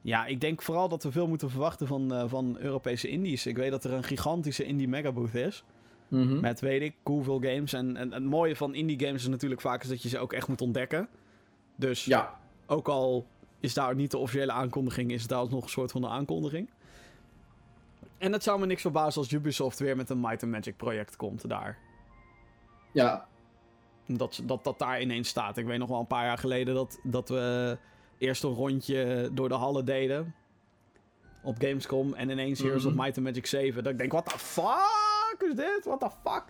ja, 0.00 0.26
ik 0.26 0.40
denk 0.40 0.62
vooral 0.62 0.88
dat 0.88 1.02
we 1.02 1.12
veel 1.12 1.26
moeten 1.28 1.50
verwachten 1.50 1.86
van, 1.86 2.14
eh, 2.14 2.24
van 2.26 2.56
Europese 2.58 3.08
indies. 3.08 3.46
Ik 3.46 3.56
weet 3.56 3.70
dat 3.70 3.84
er 3.84 3.92
een 3.92 4.04
gigantische 4.04 4.64
indie 4.64 4.88
megabooth 4.88 5.34
is. 5.34 5.64
Mhm. 6.08 6.40
Met 6.40 6.60
weet 6.60 6.82
ik 6.82 6.94
hoeveel 7.02 7.40
games. 7.40 7.72
En, 7.72 7.96
en 7.96 8.12
het 8.12 8.24
mooie 8.24 8.56
van 8.56 8.74
indie 8.74 9.00
games 9.00 9.22
is 9.22 9.28
natuurlijk 9.28 9.60
vaak 9.60 9.82
is 9.82 9.88
dat 9.88 10.02
je 10.02 10.08
ze 10.08 10.18
ook 10.18 10.32
echt 10.32 10.48
moet 10.48 10.60
ontdekken. 10.60 11.08
Dus 11.76 12.04
Ja, 12.04 12.38
ook 12.66 12.88
al 12.88 13.26
is 13.60 13.74
daar 13.74 13.94
niet 13.94 14.10
de 14.10 14.18
officiële 14.18 14.52
aankondiging, 14.52 15.10
is 15.10 15.20
het 15.20 15.30
daar 15.30 15.38
alsnog 15.38 15.62
een 15.62 15.68
soort 15.68 15.90
van 15.90 16.00
de 16.00 16.08
aankondiging. 16.08 16.68
En 18.18 18.32
het 18.32 18.42
zou 18.42 18.60
me 18.60 18.66
niks 18.66 18.80
verbazen 18.80 19.20
als 19.20 19.32
Ubisoft 19.32 19.78
weer 19.78 19.96
met 19.96 20.10
een 20.10 20.20
Might 20.20 20.42
and 20.42 20.52
Magic 20.52 20.76
project 20.76 21.16
komt 21.16 21.48
daar. 21.48 21.78
ja, 22.92 23.26
Dat, 24.08 24.40
dat 24.44 24.64
dat 24.64 24.78
daar 24.78 25.00
ineens 25.00 25.28
staat. 25.28 25.56
Ik 25.56 25.66
weet 25.66 25.78
nog 25.78 25.88
wel 25.88 25.98
een 26.00 26.06
paar 26.06 26.24
jaar 26.24 26.38
geleden 26.38 26.74
dat, 26.74 26.98
dat 27.02 27.28
we 27.28 27.78
eerst 28.18 28.42
een 28.42 28.54
rondje 28.54 29.30
door 29.32 29.48
de 29.48 29.54
hallen 29.54 29.84
deden. 29.84 30.34
Op 31.42 31.56
Gamescom. 31.58 32.14
En 32.14 32.30
ineens 32.30 32.60
Heroes 32.62 32.84
of 32.84 32.92
Mhm. 32.92 33.02
Might 33.02 33.16
and 33.16 33.26
Magic 33.26 33.46
7. 33.46 33.82
Dat 33.82 33.92
ik 33.92 33.98
denk, 33.98 34.12
what 34.12 34.24
the 34.28 34.38
fuck 34.38 35.36
is 35.48 35.54
dit? 35.54 35.80
What 35.84 36.00
the 36.00 36.10
fuck? 36.30 36.44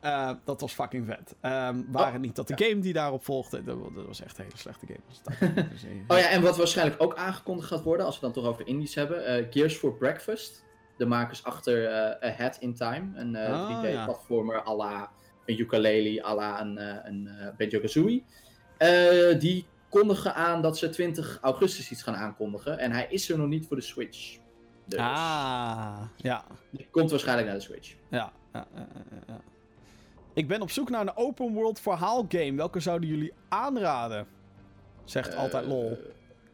Eh, 0.00 0.30
dat 0.44 0.60
was 0.60 0.72
fucking 0.72 1.06
vet. 1.06 1.34
Ehm 1.40 1.82
waren 1.88 2.14
Oh, 2.14 2.20
niet 2.20 2.36
dat 2.36 2.48
de 2.48 2.64
game 2.64 2.78
die 2.80 2.92
daarop 2.92 3.24
volgde. 3.24 3.64
Dat, 3.64 3.78
wa- 3.78 3.90
dat 3.94 4.06
was 4.06 4.20
echt 4.22 4.38
een 4.38 4.44
hele 4.44 4.56
slechte 4.56 4.86
game. 4.86 5.00
was. 5.08 5.20
Dus, 5.70 5.84
eh, 5.84 5.90
Oh 6.08 6.18
ja, 6.18 6.28
en 6.28 6.42
wat 6.42 6.56
waarschijnlijk 6.56 7.02
ook 7.02 7.14
aangekondigd 7.16 7.68
gaat 7.68 7.82
worden, 7.82 8.06
als 8.06 8.14
we 8.14 8.20
dan 8.20 8.32
toch 8.32 8.44
over 8.44 8.66
indies 8.66 8.94
hebben. 8.94 9.24
eh, 9.26 9.46
Gears 9.50 9.76
for 9.76 9.94
Breakfast. 9.94 10.64
De 10.96 11.06
makers 11.06 11.44
achter 11.44 11.86
eh 11.86 12.30
Ahead 12.30 12.56
in 12.60 12.74
Time. 12.74 13.10
Een 13.14 13.34
eh, 13.36 13.52
Ah, 13.52 13.82
3D-platformer 13.84 14.66
à 14.66 14.74
la 14.76 15.10
een 15.46 15.60
ukulele, 15.60 16.24
à 16.24 16.34
la 16.34 16.60
een, 16.60 16.78
eh 16.78 16.96
een 17.02 17.26
eh, 17.28 17.46
Banjo-Kazooie. 17.56 18.24
Eh, 18.76 19.38
die 19.38 19.66
kondigen 19.88 20.34
aan 20.34 20.62
dat 20.62 20.78
ze 20.78 20.88
20 20.88 21.38
augustus 21.40 21.90
iets 21.90 22.02
gaan 22.02 22.14
aankondigen. 22.16 22.78
En 22.78 22.92
hij 22.92 23.06
is 23.10 23.30
er 23.30 23.38
nog 23.38 23.48
niet 23.48 23.66
voor 23.66 23.76
de 23.76 23.82
Switch. 23.82 24.38
Dus 24.86 24.98
Ah, 25.00 26.02
ja. 26.16 26.44
die 26.70 26.88
komt 26.90 27.10
waarschijnlijk 27.10 27.48
naar 27.48 27.56
de 27.56 27.62
Switch. 27.62 27.94
Ja, 28.10 28.32
ja, 28.52 28.66
ja, 28.74 28.86
ja. 29.26 29.40
Ik 30.34 30.48
ben 30.48 30.60
op 30.62 30.70
zoek 30.70 30.90
naar 30.90 31.00
een 31.00 31.16
open 31.16 31.52
world 31.52 31.80
verhaal 31.80 32.24
game. 32.28 32.54
Welke 32.56 32.80
zouden 32.80 33.08
jullie 33.08 33.32
aanraden? 33.48 34.26
Zegt 35.04 35.36
altijd 35.36 35.66
lol. 35.66 35.98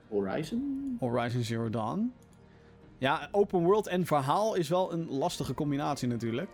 Horizon? 0.08 0.96
Horizon 1.00 1.42
Zero 1.42 1.70
Dawn. 1.70 2.12
Ja, 2.98 3.28
open 3.32 3.62
world 3.62 3.86
en 3.86 4.06
verhaal 4.06 4.54
is 4.54 4.68
wel 4.68 4.92
een 4.92 5.08
lastige 5.10 5.54
combinatie 5.54 6.08
natuurlijk. 6.08 6.50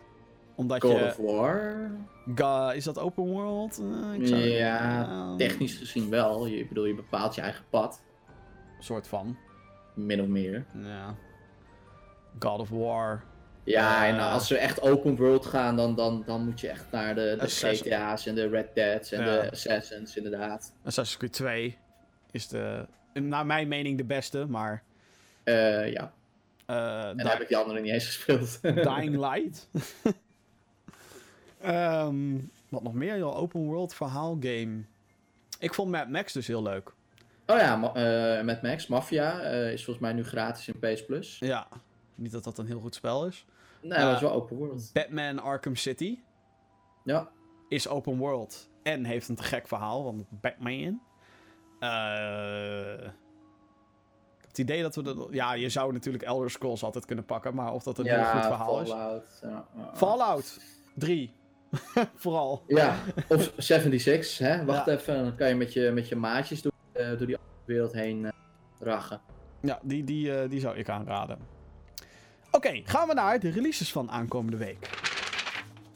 Omdat 0.54 0.80
God 0.82 0.98
je... 0.98 1.04
of 1.04 1.16
War? 1.16 1.90
Ga, 2.34 2.72
is 2.72 2.84
dat 2.84 2.98
open 2.98 3.24
world? 3.24 3.78
Eh, 3.82 4.14
ik 4.20 4.26
zou- 4.26 4.40
Ja, 4.40 5.06
Nou, 5.06 5.38
technisch 5.38 5.76
gezien 5.76 6.10
wel. 6.10 6.46
Je, 6.46 6.58
ik 6.58 6.68
bedoel, 6.68 6.84
je 6.84 6.94
bepaalt 6.94 7.34
je 7.34 7.40
eigen 7.40 7.64
pad. 7.70 8.02
soort 8.78 9.08
van. 9.08 9.36
Min 9.94 10.20
of 10.20 10.26
meer. 10.26 10.64
Ja. 10.74 11.14
God 12.38 12.60
of 12.60 12.68
War. 12.68 13.24
Ja, 13.64 14.06
en 14.06 14.16
Eh. 14.16 14.32
als 14.32 14.48
we 14.48 14.56
echt 14.58 14.80
open 14.80 15.16
world 15.16 15.46
gaan, 15.46 15.76
dan, 15.76 15.94
dan, 15.94 16.22
dan 16.26 16.44
moet 16.44 16.60
je 16.60 16.68
echt 16.68 16.86
naar 16.90 17.14
de, 17.14 17.36
de 17.40 17.46
GTA's 17.48 18.26
en 18.26 18.34
de 18.34 18.48
Red 18.48 18.74
Dead's 18.74 19.12
en 19.12 19.24
Ja. 19.24 19.40
de 19.40 19.50
Assassins, 19.50 20.16
inderdaad. 20.16 20.74
Assassin's 20.84 21.16
Creed 21.18 21.32
2 21.32 21.78
is 22.30 22.48
de, 22.48 22.86
naar 23.12 23.46
mijn 23.46 23.68
mening 23.68 23.96
de 23.98 24.04
beste, 24.04 24.46
maar... 24.48 24.82
Eh, 25.44 25.92
ja, 25.92 26.12
eh, 26.66 27.08
en 27.08 27.16
dan 27.16 27.26
heb 27.26 27.40
ik 27.40 27.48
die 27.48 27.56
andere 27.56 27.80
niet 27.80 27.92
eens 27.92 28.06
gespeeld. 28.06 28.62
Dying 28.62 29.16
Light. 29.16 29.68
Ehm, 31.62 32.38
wat 32.68 32.82
nog 32.82 32.94
meer, 32.94 33.18
joh? 33.18 33.36
Open 33.36 33.64
world 33.64 33.94
verhaal 33.94 34.36
game. 34.40 34.82
Ik 35.58 35.74
vond 35.74 35.90
Mad 35.90 36.08
Max 36.08 36.32
dus 36.32 36.46
heel 36.46 36.62
leuk. 36.62 36.92
oh 37.46 37.56
ja, 37.58 37.76
ma- 37.76 37.94
eh, 37.94 38.44
met 38.44 38.62
Max, 38.62 38.86
Mafia 38.86 39.40
eh, 39.40 39.72
is 39.72 39.84
volgens 39.84 40.04
mij 40.06 40.12
nu 40.14 40.24
gratis 40.24 40.68
in 40.68 40.78
PS 40.78 41.04
Plus. 41.04 41.38
Ja. 41.38 41.66
Niet 42.14 42.32
dat 42.32 42.44
dat 42.44 42.58
een 42.58 42.66
heel 42.66 42.80
goed 42.80 42.94
spel 42.94 43.26
is. 43.26 43.46
Nee, 43.80 43.98
dat 43.98 44.08
is 44.08 44.14
Eh, 44.14 44.20
wel 44.20 44.32
open 44.32 44.56
world. 44.56 44.90
Batman 44.92 45.38
Arkham 45.38 45.76
City 45.76 46.18
Ja, 47.04 47.28
is 47.68 47.88
open 47.88 48.16
world. 48.18 48.70
En 48.82 49.04
heeft 49.04 49.28
een 49.28 49.34
te 49.36 49.42
gek 49.42 49.68
verhaal, 49.68 50.04
want 50.04 50.24
Batman. 50.28 51.00
Eh, 51.78 53.08
het 54.46 54.58
idee 54.58 54.82
dat 54.82 54.94
we... 54.94 55.02
Dat, 55.02 55.28
ja, 55.30 55.52
je 55.52 55.68
zou 55.68 55.92
natuurlijk 55.92 56.24
Elder 56.24 56.50
Scrolls 56.50 56.82
altijd 56.82 57.04
kunnen 57.04 57.24
pakken, 57.24 57.54
maar 57.54 57.72
of 57.72 57.82
dat 57.82 57.98
een 57.98 58.06
heel 58.06 58.24
goed 58.24 58.40
verhaal 58.44 58.80
is. 58.80 58.88
Fallout. 58.88 59.38
Ja, 59.42 59.66
ja. 59.76 59.90
Fallout 59.94 60.58
3. 60.94 61.32
Vooral. 62.14 62.62
Ja, 62.66 62.96
of 63.28 63.52
76, 63.56 64.38
hè? 64.38 64.64
Wacht 64.64 64.86
Ja. 64.86 64.92
even, 64.92 65.24
dan 65.24 65.36
kan 65.36 65.48
je 65.48 65.54
met 65.54 65.72
je, 65.72 65.90
met 65.94 66.08
je 66.08 66.16
maatjes 66.16 66.62
door, 66.62 66.72
eh, 66.92 67.08
door 67.18 67.26
die 67.26 67.36
wereld 67.64 67.92
heen 67.92 68.24
eh 68.24 68.30
rachen. 68.80 69.20
Ja, 69.60 69.78
die, 69.82 70.04
die, 70.04 70.34
eh, 70.34 70.50
die 70.50 70.60
zou 70.60 70.76
ik 70.76 70.88
aanraden. 70.88 71.38
Oké, 72.50 72.80
gaan 72.84 73.08
we 73.08 73.14
naar 73.14 73.40
de 73.40 73.50
releases 73.50 73.92
van 73.92 74.10
aankomende 74.10 74.56
week. 74.56 74.88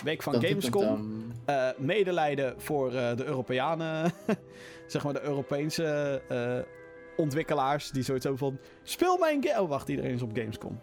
Week 0.05 0.23
van 0.23 0.35
Gamescom. 0.45 1.25
Eh, 1.45 1.69
medelijden 1.79 2.55
voor 2.61 2.95
eh, 2.95 3.17
de 3.17 3.25
Europeanen. 3.25 4.13
zeg 4.87 5.05
maar 5.05 5.13
de 5.13 5.23
Europese 5.23 6.23
eh, 6.29 6.59
ontwikkelaars. 7.17 7.91
Die 7.91 8.03
zoiets 8.03 8.25
hebben 8.25 8.43
van... 8.43 8.59
Speel 8.83 9.19
mijn 9.19 9.45
game... 9.47 9.63
Oh, 9.63 9.69
wacht. 9.69 9.89
Iedereen 9.89 10.15
is 10.15 10.23
op 10.23 10.31
Gamescom. 10.35 10.81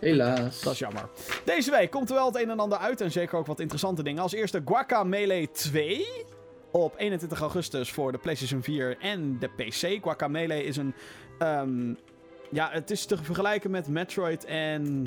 Helaas. 0.00 0.60
Dat 0.60 0.72
is 0.72 0.78
jammer. 0.78 1.08
Deze 1.44 1.70
week 1.70 1.90
komt 1.90 2.08
er 2.08 2.14
wel 2.14 2.26
het 2.26 2.36
een 2.42 2.50
en 2.50 2.58
ander 2.58 2.78
uit. 2.78 3.00
En 3.00 3.10
zeker 3.10 3.38
ook 3.38 3.46
wat 3.46 3.60
interessante 3.60 4.02
dingen. 4.02 4.22
Als 4.22 4.32
eerste 4.32 4.62
Guacamelee 4.64 5.50
2. 5.50 6.06
Op 6.70 6.94
21 6.96 7.40
augustus 7.40 7.92
voor 7.92 8.12
de 8.12 8.18
PlayStation 8.18 8.62
4 8.62 8.98
en 8.98 9.38
de 9.38 9.48
PC. 9.48 10.02
Guacamelee 10.02 10.64
is 10.64 10.76
een... 10.76 10.94
ehm, 11.38 11.94
ja, 12.50 12.70
het 12.70 12.90
is 12.90 13.06
te 13.06 13.16
vergelijken 13.16 13.70
met 13.70 13.88
Metroid 13.88 14.44
en... 14.44 15.06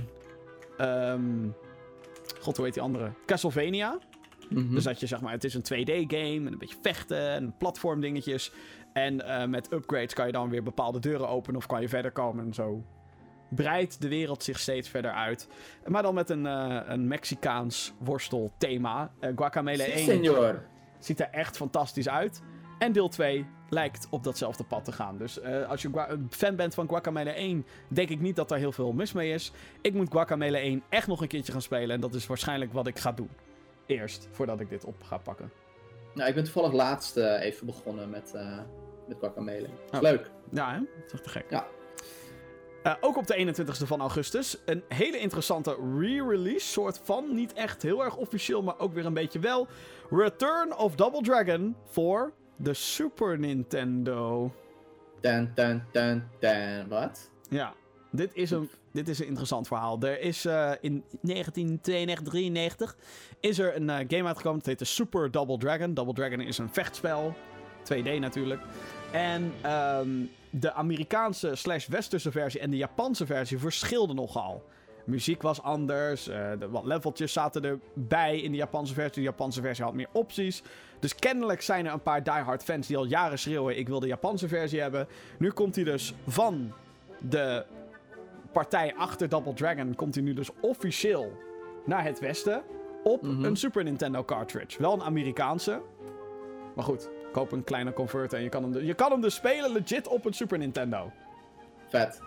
ehm, 0.77 1.47
God, 2.39 2.55
hoe 2.55 2.65
heet 2.65 2.73
die 2.73 2.83
andere? 2.83 3.11
Castlevania. 3.25 3.97
Mhm. 4.49 4.73
Dus 4.73 4.83
dat 4.83 4.99
je 4.99 5.07
zeg 5.07 5.21
maar, 5.21 5.31
het 5.31 5.43
is 5.43 5.53
een 5.53 5.63
2D-game 5.63 6.45
en 6.45 6.51
een 6.51 6.57
beetje 6.57 6.77
vechten 6.81 7.29
en 7.29 7.55
platformdingetjes. 7.57 8.51
En 8.93 9.21
eh, 9.21 9.47
met 9.47 9.71
upgrades 9.71 10.13
kan 10.13 10.25
je 10.25 10.31
dan 10.31 10.49
weer 10.49 10.63
bepaalde 10.63 10.99
deuren 10.99 11.29
openen 11.29 11.59
of 11.59 11.65
kan 11.65 11.81
je 11.81 11.89
verder 11.89 12.11
komen 12.11 12.45
en 12.45 12.53
zo. 12.53 12.83
Breidt 13.49 14.01
de 14.01 14.07
wereld 14.07 14.43
zich 14.43 14.59
steeds 14.59 14.89
verder 14.89 15.11
uit. 15.11 15.47
Maar 15.85 16.01
dan 16.03 16.13
met 16.13 16.29
een, 16.29 16.45
eh, 16.45 16.79
een 16.85 17.07
Mexicaans 17.07 17.93
worstelthema. 17.99 19.11
Eh 19.19 19.31
Guacamele 19.35 19.83
Si, 19.83 19.91
1 19.91 19.99
senor. 20.05 20.63
ziet 20.99 21.19
er 21.19 21.29
echt 21.31 21.57
fantastisch 21.57 22.09
uit. 22.09 22.41
En 22.79 22.91
deel 22.91 23.07
2 23.09 23.45
lijkt 23.69 24.07
op 24.09 24.23
datzelfde 24.23 24.63
pad 24.63 24.85
te 24.85 24.91
gaan. 24.91 25.17
Dus 25.17 25.39
eh, 25.39 25.69
als 25.69 25.81
je 25.81 25.89
een 26.07 26.27
fan 26.29 26.55
bent 26.55 26.73
van 26.73 26.87
Guacamele 26.89 27.29
1, 27.39 27.65
denk 27.87 28.09
ik 28.09 28.19
niet 28.19 28.35
dat 28.35 28.49
daar 28.49 28.57
heel 28.59 28.71
veel 28.71 28.91
mis 28.91 29.13
mee 29.13 29.33
is. 29.33 29.51
Ik 29.81 29.93
moet 29.93 30.11
Guacamele 30.11 30.57
1 30.57 30.83
echt 30.89 31.07
nog 31.07 31.21
een 31.21 31.27
keertje 31.27 31.51
gaan 31.51 31.61
spelen. 31.61 31.89
En 31.95 32.01
dat 32.01 32.13
is 32.13 32.27
waarschijnlijk 32.27 32.73
wat 32.73 32.87
ik 32.87 32.99
ga 32.99 33.11
doen. 33.11 33.29
Eerst, 33.85 34.27
voordat 34.31 34.59
ik 34.59 34.69
dit 34.69 34.85
op 34.85 35.03
ga 35.03 35.17
pakken. 35.17 35.51
Nou, 36.13 36.29
ik 36.29 36.35
ben 36.35 36.43
toevallig 36.43 36.71
laatst 36.73 37.17
even 37.17 37.65
begonnen 37.65 38.09
met, 38.09 38.33
met 39.07 39.17
Guacamele. 39.19 39.67
Is 39.91 39.97
Oh. 39.97 40.01
leuk. 40.01 40.29
Ja, 40.51 40.71
hè? 40.73 40.77
Dat 40.79 41.05
is 41.05 41.13
echt 41.13 41.23
te 41.23 41.29
gek. 41.29 41.45
Ja. 41.49 41.65
Eh, 42.87 42.93
ook 43.01 43.17
op 43.17 43.27
de 43.27 43.35
21ste 43.35 43.87
van 43.87 43.99
augustus. 43.99 44.57
Een 44.65 44.83
hele 44.87 45.17
interessante 45.17 45.77
re-release. 45.99 46.67
Soort 46.67 47.01
van. 47.03 47.35
Niet 47.35 47.53
echt 47.53 47.81
heel 47.81 48.03
erg 48.03 48.15
officieel, 48.15 48.63
maar 48.63 48.79
ook 48.79 48.93
weer 48.93 49.05
een 49.05 49.13
beetje 49.13 49.39
wel. 49.39 49.67
Return 50.09 50.77
of 50.77 50.95
Double 50.95 51.21
Dragon 51.21 51.75
voor 51.85 52.33
de 52.55 52.73
Super 52.73 53.39
Nintendo. 53.39 54.51
Ten, 55.21 55.51
ten, 55.55 55.85
ten, 55.91 56.29
ten. 56.39 56.87
Wat? 56.87 57.29
Ja, 57.49 57.73
dit 58.11 58.31
is 58.33 58.51
een, 58.51 58.69
dit 58.91 59.07
is 59.07 59.19
een 59.19 59.27
interessant 59.27 59.67
verhaal. 59.67 60.01
Er 60.01 60.19
is 60.19 60.45
eh, 60.45 60.71
in 60.81 61.03
1992, 61.21 62.27
93 62.33 62.97
is 63.39 63.59
er 63.59 63.75
een 63.75 63.89
eh, 63.89 64.05
game 64.07 64.27
uitgekomen. 64.27 64.57
Het 64.57 64.67
heet 64.67 64.79
de 64.79 64.85
Super 64.85 65.31
Double 65.31 65.57
Dragon. 65.57 65.93
Double 65.93 66.13
Dragon 66.13 66.39
is 66.41 66.57
een 66.57 66.69
vechtspel. 66.73 67.35
2D 67.93 68.19
natuurlijk. 68.19 68.61
En 69.11 69.53
ehm, 69.61 70.09
de 70.49 70.73
Amerikaanse 70.73 71.55
slash 71.55 71.87
westerse 71.87 72.31
versie 72.31 72.59
en 72.59 72.69
de 72.69 72.77
Japanse 72.77 73.25
versie 73.25 73.57
verschilden 73.59 74.15
nogal. 74.15 74.63
Muziek 75.05 75.41
was 75.41 75.61
anders, 75.61 76.27
eh, 76.27 76.51
de, 76.59 76.69
wat 76.69 76.85
leveltjes 76.85 77.33
zaten 77.33 77.63
erbij 77.93 78.39
in 78.39 78.51
de 78.51 78.57
Japanse 78.57 78.93
versie. 78.93 79.13
De 79.13 79.21
Japanse 79.29 79.61
versie 79.61 79.83
had 79.85 79.93
meer 79.93 80.07
opties. 80.11 80.63
Dus 80.99 81.15
kennelijk 81.15 81.61
zijn 81.61 81.85
er 81.85 81.93
een 81.93 82.01
paar 82.01 82.23
diehard 82.23 82.63
fans 82.63 82.87
die 82.87 82.97
al 82.97 83.05
jaren 83.05 83.39
schreeuwen: 83.39 83.77
ik 83.77 83.87
wil 83.87 83.99
de 83.99 84.07
Japanse 84.07 84.47
versie 84.47 84.81
hebben. 84.81 85.07
Nu 85.39 85.51
komt 85.51 85.75
hij 85.75 85.83
dus 85.83 86.13
van 86.27 86.73
de 87.19 87.65
partij 88.51 88.95
achter 88.95 89.29
Double 89.29 89.53
Dragon, 89.53 89.95
komt 89.95 90.15
hij 90.15 90.23
nu 90.23 90.33
dus 90.33 90.49
officieel 90.61 91.31
naar 91.85 92.03
het 92.03 92.19
westen 92.19 92.63
op 93.03 93.21
Mhm. 93.21 93.43
een 93.45 93.55
Super 93.55 93.83
Nintendo 93.83 94.23
cartridge. 94.23 94.81
Wel 94.81 94.93
een 94.93 95.03
Amerikaanse. 95.03 95.81
Maar 96.75 96.85
goed, 96.85 97.09
koop 97.37 97.51
een 97.51 97.63
kleine 97.63 97.93
converter 97.93 98.37
en 98.37 98.43
je 98.43 98.49
kan 98.49 98.63
hem, 98.63 98.83
je 98.83 98.93
kan 98.93 99.11
hem 99.11 99.21
dus 99.21 99.35
spelen 99.35 99.71
legit 99.71 100.07
op 100.07 100.25
een 100.25 100.33
Super 100.33 100.57
Nintendo. 100.57 101.11
Vet. 101.87 102.21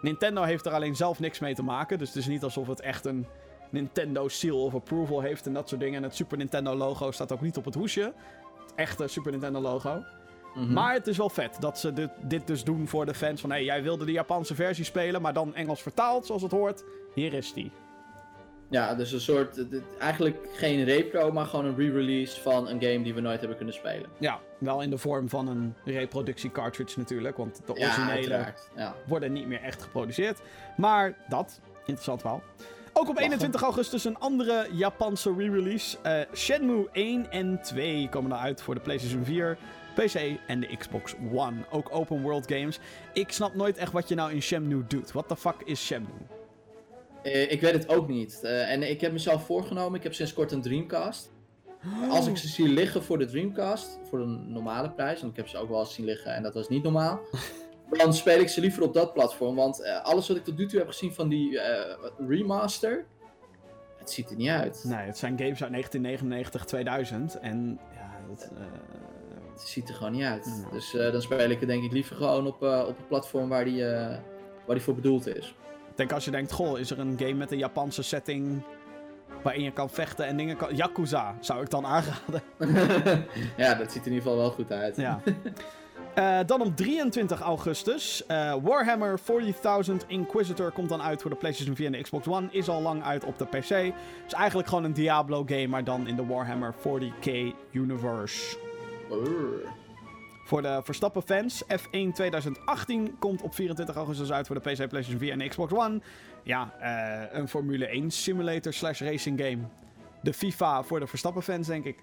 Nintendo 0.00 0.42
heeft 0.42 0.66
er 0.66 0.72
alleen 0.72 0.96
zelf 0.96 1.20
niks 1.20 1.38
mee 1.38 1.54
te 1.54 1.62
maken. 1.62 1.98
Dus 1.98 2.08
het 2.08 2.16
is 2.16 2.26
niet 2.26 2.42
alsof 2.42 2.66
het 2.66 2.80
echt 2.80 3.04
een 3.04 3.26
Nintendo 3.70 4.28
seal 4.28 4.64
of 4.64 4.74
approval 4.74 5.20
heeft 5.20 5.46
en 5.46 5.52
dat 5.52 5.68
soort 5.68 5.80
dingen. 5.80 5.96
En 5.96 6.02
het 6.02 6.14
Super 6.14 6.38
Nintendo 6.38 6.74
logo 6.74 7.10
staat 7.10 7.32
ook 7.32 7.40
niet 7.40 7.56
op 7.56 7.64
het 7.64 7.74
hoesje. 7.74 8.12
Het 8.62 8.74
echte 8.74 9.06
Super 9.06 9.30
Nintendo 9.30 9.60
logo. 9.60 10.02
Mhm. 10.54 10.72
Maar 10.72 10.92
het 10.92 11.06
is 11.06 11.16
wel 11.16 11.28
vet 11.28 11.56
dat 11.60 11.78
ze 11.78 11.92
dit, 11.92 12.10
dit 12.22 12.46
dus 12.46 12.64
doen 12.64 12.88
voor 12.88 13.06
de 13.06 13.14
fans. 13.14 13.40
Van 13.40 13.50
hé, 13.50 13.56
hey, 13.56 13.64
jij 13.64 13.82
wilde 13.82 14.04
de 14.04 14.12
Japanse 14.12 14.54
versie 14.54 14.84
spelen, 14.84 15.22
maar 15.22 15.32
dan 15.32 15.54
Engels 15.54 15.82
vertaald 15.82 16.26
zoals 16.26 16.42
het 16.42 16.52
hoort. 16.52 16.84
Hier 17.14 17.34
is 17.34 17.52
die. 17.52 17.72
Ja, 18.70 18.94
dus 18.94 19.12
een 19.12 19.20
soort, 19.20 19.64
eigenlijk 19.98 20.48
geen 20.52 20.84
repro, 20.84 21.32
maar 21.32 21.46
gewoon 21.46 21.64
een 21.64 21.76
re-release 21.76 22.40
van 22.40 22.68
een 22.68 22.82
game 22.82 23.02
die 23.02 23.14
we 23.14 23.20
nooit 23.20 23.38
hebben 23.38 23.56
kunnen 23.56 23.74
spelen. 23.74 24.08
Ja, 24.18 24.40
wel 24.58 24.82
in 24.82 24.90
de 24.90 24.98
vorm 24.98 25.28
van 25.28 25.48
een 25.48 25.74
reproductie 25.84 26.50
cartridge 26.50 26.98
natuurlijk. 26.98 27.36
Want 27.36 27.60
de 27.66 27.72
Ja, 27.74 27.84
originele 27.84 28.10
uiteraard. 28.12 28.70
Ja. 28.76 28.94
worden 29.06 29.32
niet 29.32 29.46
meer 29.46 29.62
echt 29.62 29.82
geproduceerd. 29.82 30.40
Maar 30.76 31.16
dat, 31.28 31.60
interessant 31.78 32.20
verhaal. 32.20 32.42
Ook 32.92 33.08
op 33.08 33.18
21 33.18 33.62
augustus 33.62 34.04
een 34.04 34.18
andere 34.18 34.68
Japanse 34.72 35.34
re-release. 35.36 35.96
Eh, 36.02 36.20
Shenmue 36.34 36.88
1 36.92 37.30
en 37.30 37.60
2 37.62 38.08
komen 38.08 38.32
eruit 38.32 38.62
voor 38.62 38.74
de 38.74 38.80
PlayStation 38.80 39.24
4, 39.24 39.56
PC 39.94 40.38
en 40.46 40.60
de 40.60 40.76
Xbox 40.76 41.14
One. 41.32 41.56
Ook 41.70 41.88
open 41.90 42.22
world 42.22 42.52
games. 42.52 42.78
Ik 43.12 43.32
snap 43.32 43.54
nooit 43.54 43.76
echt 43.76 43.92
wat 43.92 44.08
je 44.08 44.14
nou 44.14 44.32
in 44.32 44.42
Shenmue 44.42 44.84
doet. 44.86 45.12
What 45.12 45.28
the 45.28 45.36
fuck 45.36 45.62
is 45.64 45.86
Shenmue? 45.86 46.26
Eh, 47.26 47.50
ik 47.50 47.60
weet 47.60 47.72
het 47.72 47.88
ook 47.88 48.08
niet. 48.08 48.40
Eh, 48.42 48.72
en 48.72 48.90
ik 48.90 49.00
heb 49.00 49.12
mezelf 49.12 49.44
voorgenomen, 49.44 49.98
ik 49.98 50.02
heb 50.02 50.14
sinds 50.14 50.32
kort 50.32 50.52
een 50.52 50.62
Dreamcast. 50.62 51.34
Als 52.10 52.26
ik 52.26 52.36
ze 52.36 52.48
zie 52.48 52.68
liggen 52.68 53.02
voor 53.02 53.18
de 53.18 53.26
Dreamcast, 53.26 53.98
voor 54.08 54.20
een 54.20 54.52
normale 54.52 54.90
prijs, 54.90 55.20
want 55.20 55.32
ik 55.32 55.38
heb 55.38 55.48
ze 55.48 55.58
ook 55.58 55.68
wel 55.68 55.80
eens 55.80 55.94
zien 55.94 56.06
liggen 56.06 56.34
en 56.34 56.42
dat 56.42 56.54
was 56.54 56.68
niet 56.68 56.82
normaal. 56.82 57.20
Dan 57.90 58.14
speel 58.14 58.40
ik 58.40 58.48
ze 58.48 58.60
liever 58.60 58.82
op 58.82 58.94
dat 58.94 59.12
platform, 59.12 59.56
want 59.56 59.82
eh, 59.82 60.04
alles 60.04 60.28
wat 60.28 60.36
ik 60.36 60.44
tot 60.44 60.56
nu 60.56 60.66
toe 60.66 60.78
heb 60.78 60.88
gezien 60.88 61.12
van 61.12 61.28
die 61.28 61.60
remaster, 62.18 63.04
het 63.98 64.10
ziet 64.10 64.30
er 64.30 64.36
niet 64.36 64.48
uit. 64.48 64.84
Nee, 64.86 65.06
het 65.06 65.18
zijn 65.18 65.38
games 65.38 65.62
uit 65.62 65.70
1999, 65.70 66.64
2000 66.64 67.38
en 67.38 67.78
ja, 67.92 68.10
het, 68.30 68.50
Het 69.52 69.60
ziet 69.68 69.88
er 69.88 69.94
gewoon 69.94 70.12
niet 70.12 70.24
uit. 70.24 70.46
Nou. 70.46 70.72
Dus 70.72 70.90
dan 70.90 71.22
speel 71.22 71.50
ik 71.50 71.60
het 71.60 71.68
denk 71.68 71.84
ik 71.84 71.92
liever 71.92 72.16
gewoon 72.16 72.46
op, 72.46 72.62
op 72.62 72.96
het 72.96 73.08
platform 73.08 73.48
waar 73.48 73.64
die, 73.64 73.84
waar 73.84 74.74
die 74.74 74.80
voor 74.80 74.94
bedoeld 74.94 75.26
is. 75.26 75.54
Ik 75.96 76.02
denk 76.02 76.12
als 76.14 76.24
je 76.24 76.30
denkt, 76.30 76.52
goh, 76.52 76.78
is 76.78 76.90
er 76.90 76.98
een 76.98 77.14
game 77.18 77.32
met 77.32 77.52
een 77.52 77.58
Japanse 77.58 78.02
setting 78.02 78.62
waarin 79.42 79.62
je 79.62 79.70
kan 79.70 79.90
vechten 79.90 80.26
en 80.26 80.36
dingen 80.36 80.56
kan... 80.56 80.74
Yakuza 80.76 81.34
zou 81.40 81.62
ik 81.62 81.70
dan 81.70 81.86
aanraden. 81.86 82.42
ja, 83.56 83.74
dat 83.74 83.92
ziet 83.92 84.00
er 84.00 84.06
in 84.06 84.12
ieder 84.12 84.22
geval 84.22 84.36
wel 84.36 84.50
goed 84.50 84.72
uit. 84.72 84.96
Ja. 84.96 85.20
Eh, 86.14 86.38
dan 86.46 86.60
op 86.60 86.76
23 86.76 87.40
augustus. 87.40 88.26
eh, 88.26 88.54
Warhammer 88.62 89.18
40.000 89.20 89.94
Inquisitor 90.06 90.70
komt 90.70 90.88
dan 90.88 91.02
uit 91.02 91.22
voor 91.22 91.30
de 91.30 91.36
PlayStation 91.36 91.76
4 91.76 91.86
en 91.86 91.92
de 91.92 92.00
Xbox 92.00 92.26
One. 92.26 92.48
Is 92.50 92.68
al 92.68 92.82
lang 92.82 93.02
uit 93.02 93.24
op 93.24 93.38
de 93.38 93.44
PC. 93.44 93.70
Is 94.26 94.32
eigenlijk 94.32 94.68
gewoon 94.68 94.84
een 94.84 94.92
Diablo 94.92 95.44
game, 95.46 95.66
maar 95.66 95.84
dan 95.84 96.06
in 96.06 96.16
de 96.16 96.26
Warhammer 96.26 96.74
40k 96.74 97.30
universe. 97.72 98.56
Brrr. 99.08 99.85
Voor 100.46 100.62
de 100.62 100.80
Verstappen 100.84 101.22
fans, 101.22 101.64
F1 101.64 102.12
2018 102.12 103.18
komt 103.18 103.42
op 103.42 103.54
24 103.54 103.96
augustus 103.96 104.32
uit 104.32 104.46
voor 104.46 104.56
de 104.56 104.60
PC, 104.60 104.88
PlayStation 104.88 105.18
4 105.18 105.32
en 105.32 105.48
Xbox 105.48 105.72
One. 105.72 106.00
Ja, 106.42 106.74
eh, 106.78 107.38
een 107.38 107.48
Formule 107.48 107.86
1 107.94 108.10
simulator 108.10 108.72
slash 108.72 109.00
racing 109.00 109.40
game. 109.40 109.58
De 110.22 110.32
FIFA 110.32 110.82
voor 110.82 111.00
de 111.00 111.06
Verstappen 111.06 111.42
fans, 111.42 111.66
denk 111.66 111.84
ik. 111.84 111.98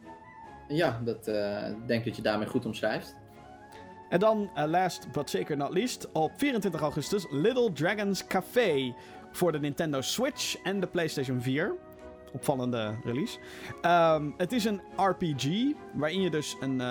Ja, 0.67 1.01
dat 1.03 1.27
ik 1.27 1.87
denk 1.87 2.05
dat 2.05 2.15
je 2.15 2.21
daarmee 2.21 2.47
goed 2.47 2.65
omschrijft. 2.65 3.15
En 4.09 4.19
dan, 4.19 4.49
eh, 4.53 4.65
last 4.65 5.11
but 5.11 5.29
zeker 5.29 5.57
not 5.57 5.73
least, 5.73 6.11
op 6.11 6.31
24 6.35 6.81
augustus 6.81 7.25
Little 7.29 7.71
Dragons 7.73 8.27
Café 8.27 8.95
voor 9.31 9.51
de 9.51 9.59
Nintendo 9.59 10.01
Switch 10.01 10.57
en 10.63 10.79
de 10.79 10.87
PlayStation 10.87 11.41
4. 11.41 11.73
Opvallende 12.33 12.95
release. 13.03 13.39
Ehm, 13.81 14.31
het 14.37 14.51
is 14.51 14.65
een 14.65 14.81
RPG 14.95 15.73
waarin 15.93 16.21
je 16.21 16.29
dus 16.29 16.57
een, 16.59 16.81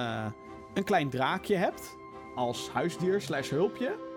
een 0.75 0.85
klein 0.85 1.11
draakje 1.11 1.57
hebt 1.57 1.97
als 2.35 2.71
huisdier 2.73 3.21
slash 3.21 3.51
hulpje. 3.51 4.11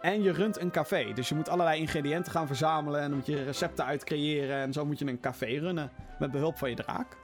En 0.00 0.22
je 0.22 0.32
runt 0.32 0.60
een 0.60 0.70
café. 0.70 1.12
Dus 1.12 1.28
je 1.28 1.34
moet 1.34 1.48
allerlei 1.48 1.80
ingrediënten 1.80 2.32
gaan 2.32 2.46
verzamelen 2.46 3.00
en 3.00 3.08
dan 3.08 3.16
moet 3.16 3.26
je 3.26 3.42
recepten 3.44 3.84
uitcreëren. 3.84 4.56
En 4.56 4.72
zo 4.72 4.84
moet 4.84 4.98
je 4.98 5.06
een 5.06 5.20
café 5.20 5.46
runnen 5.46 5.90
met 6.18 6.30
behulp 6.30 6.58
van 6.58 6.70
je 6.70 6.76
draak. 6.76 7.16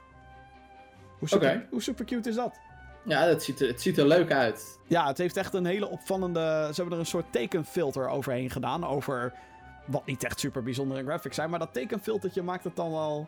Hoe 1.19 1.27
super, 1.27 1.67
hoe 1.69 1.81
super 1.81 2.05
cute 2.05 2.29
is 2.29 2.35
dat? 2.35 2.59
Ja, 3.03 3.25
dat 3.25 3.43
ziet 3.43 3.61
er, 3.61 3.67
het 3.67 3.81
ziet 3.81 3.97
er 3.97 4.07
leuk 4.07 4.31
uit. 4.31 4.79
Ja, 4.87 5.07
het 5.07 5.17
heeft 5.17 5.37
echt 5.37 5.53
een 5.53 5.65
hele 5.65 5.87
opvallende. 5.87 6.39
Ze 6.69 6.75
hebben 6.75 6.93
er 6.93 6.99
een 6.99 7.05
soort 7.05 7.31
tekenfilter 7.31 8.07
overheen 8.09 8.49
gedaan. 8.49 8.85
Over 8.85 9.33
wat 9.85 10.05
niet 10.05 10.23
echt 10.23 10.39
super 10.39 10.63
bijzondere 10.63 11.03
graphics 11.03 11.35
zijn. 11.35 11.49
Maar 11.49 11.59
dat 11.59 11.73
tekenfiltertje 11.73 12.41
maakt 12.41 12.63
het 12.63 12.75
dan 12.75 12.91
wel 12.91 13.27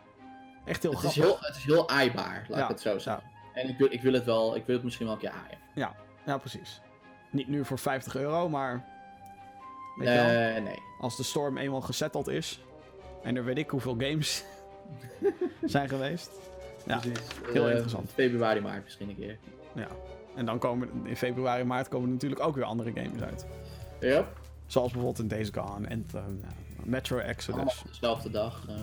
echt 0.64 0.82
heel 0.82 0.92
Het 0.92 1.02
is 1.02 1.12
grappig. 1.12 1.38
heel, 1.38 1.48
het 1.48 1.56
is 1.56 1.64
heel 1.64 1.88
aaibaar, 1.88 2.44
laat 2.48 2.58
Ja, 2.58 2.64
ik 2.64 2.68
het 2.70 2.80
zo 2.80 2.98
zeggen. 2.98 3.30
En 3.54 3.68
ik 3.68 3.78
wil, 3.78 3.92
ik 3.92 4.00
wil 4.02 4.12
het 4.12 4.24
wel, 4.24 4.56
ik 4.56 4.66
wil 4.66 4.74
het 4.74 4.84
misschien 4.84 5.06
wel 5.06 5.14
een 5.14 5.20
keer 5.20 5.30
aaien. 5.46 5.58
Ja, 6.26 6.38
precies. 6.38 6.80
Niet 7.30 7.48
nu 7.48 7.64
voor 7.64 7.78
50 7.78 8.16
euro, 8.16 8.48
maar. 8.48 8.84
Weet 9.96 10.08
je 10.08 10.14
wel, 10.14 10.24
Nee, 10.26 10.60
nee. 10.60 10.78
als 11.00 11.16
de 11.16 11.22
storm 11.22 11.56
eenmaal 11.58 11.80
gesetteld 11.80 12.28
is. 12.28 12.60
En 13.22 13.36
er 13.36 13.44
weet 13.44 13.58
ik 13.58 13.70
hoeveel 13.70 13.96
games 13.98 14.44
zijn 15.64 15.88
geweest. 15.88 16.30
Ja, 16.86 16.98
Precies. 16.98 17.18
heel 17.52 17.64
Eh, 17.64 17.70
interessant. 17.70 18.10
Februari, 18.12 18.60
maart 18.60 18.82
misschien 18.84 19.08
een 19.08 19.16
keer. 19.16 19.38
Ja. 19.74 19.86
En 20.36 20.46
dan 20.46 20.58
komen 20.58 20.88
in 21.04 21.16
februari, 21.16 21.64
maart 21.64 21.88
komen 21.88 22.06
er 22.06 22.12
natuurlijk 22.12 22.40
ook 22.40 22.54
weer 22.54 22.64
andere 22.64 22.92
games 22.94 23.22
uit. 23.22 23.46
Ja, 24.00 24.28
Zoals 24.66 24.92
bijvoorbeeld 24.92 25.22
in 25.22 25.28
Days 25.28 25.48
Gone 25.52 25.86
en 25.86 26.06
eh, 26.14 26.22
Metro 26.84 27.18
Exodus. 27.18 27.54
allemaal 27.60 27.74
op 27.84 27.88
dezelfde 27.92 28.30
dag. 28.30 28.64
eh. 28.68 28.74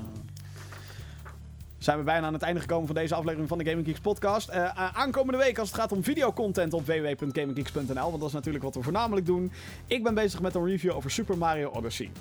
Zijn 1.79 1.97
we 1.97 2.03
bijna 2.03 2.27
aan 2.27 2.33
het 2.33 2.41
einde 2.41 2.59
gekomen 2.59 2.85
van 2.85 2.95
deze 2.95 3.15
aflevering 3.15 3.49
van 3.49 3.57
de 3.57 3.65
Gaming 3.65 3.87
Geeks 3.87 3.99
podcast. 3.99 4.49
Eh, 4.49 4.97
aankomende 4.97 5.37
week 5.37 5.57
als 5.59 5.71
het 5.71 5.79
gaat 5.79 5.91
om 5.91 6.03
videocontent 6.03 6.73
op 6.73 6.85
www.gaminggeeks.nl, 6.85 8.09
want 8.09 8.19
dat 8.19 8.27
is 8.27 8.33
natuurlijk 8.33 8.63
wat 8.63 8.75
we 8.75 8.81
voornamelijk 8.81 9.25
doen. 9.25 9.51
Ik 9.87 10.03
ben 10.03 10.13
bezig 10.13 10.41
met 10.41 10.55
een 10.55 10.65
review 10.65 10.95
over 10.95 11.11
Super 11.11 11.37
Mario 11.37 11.69
Odyssey. 11.69 12.11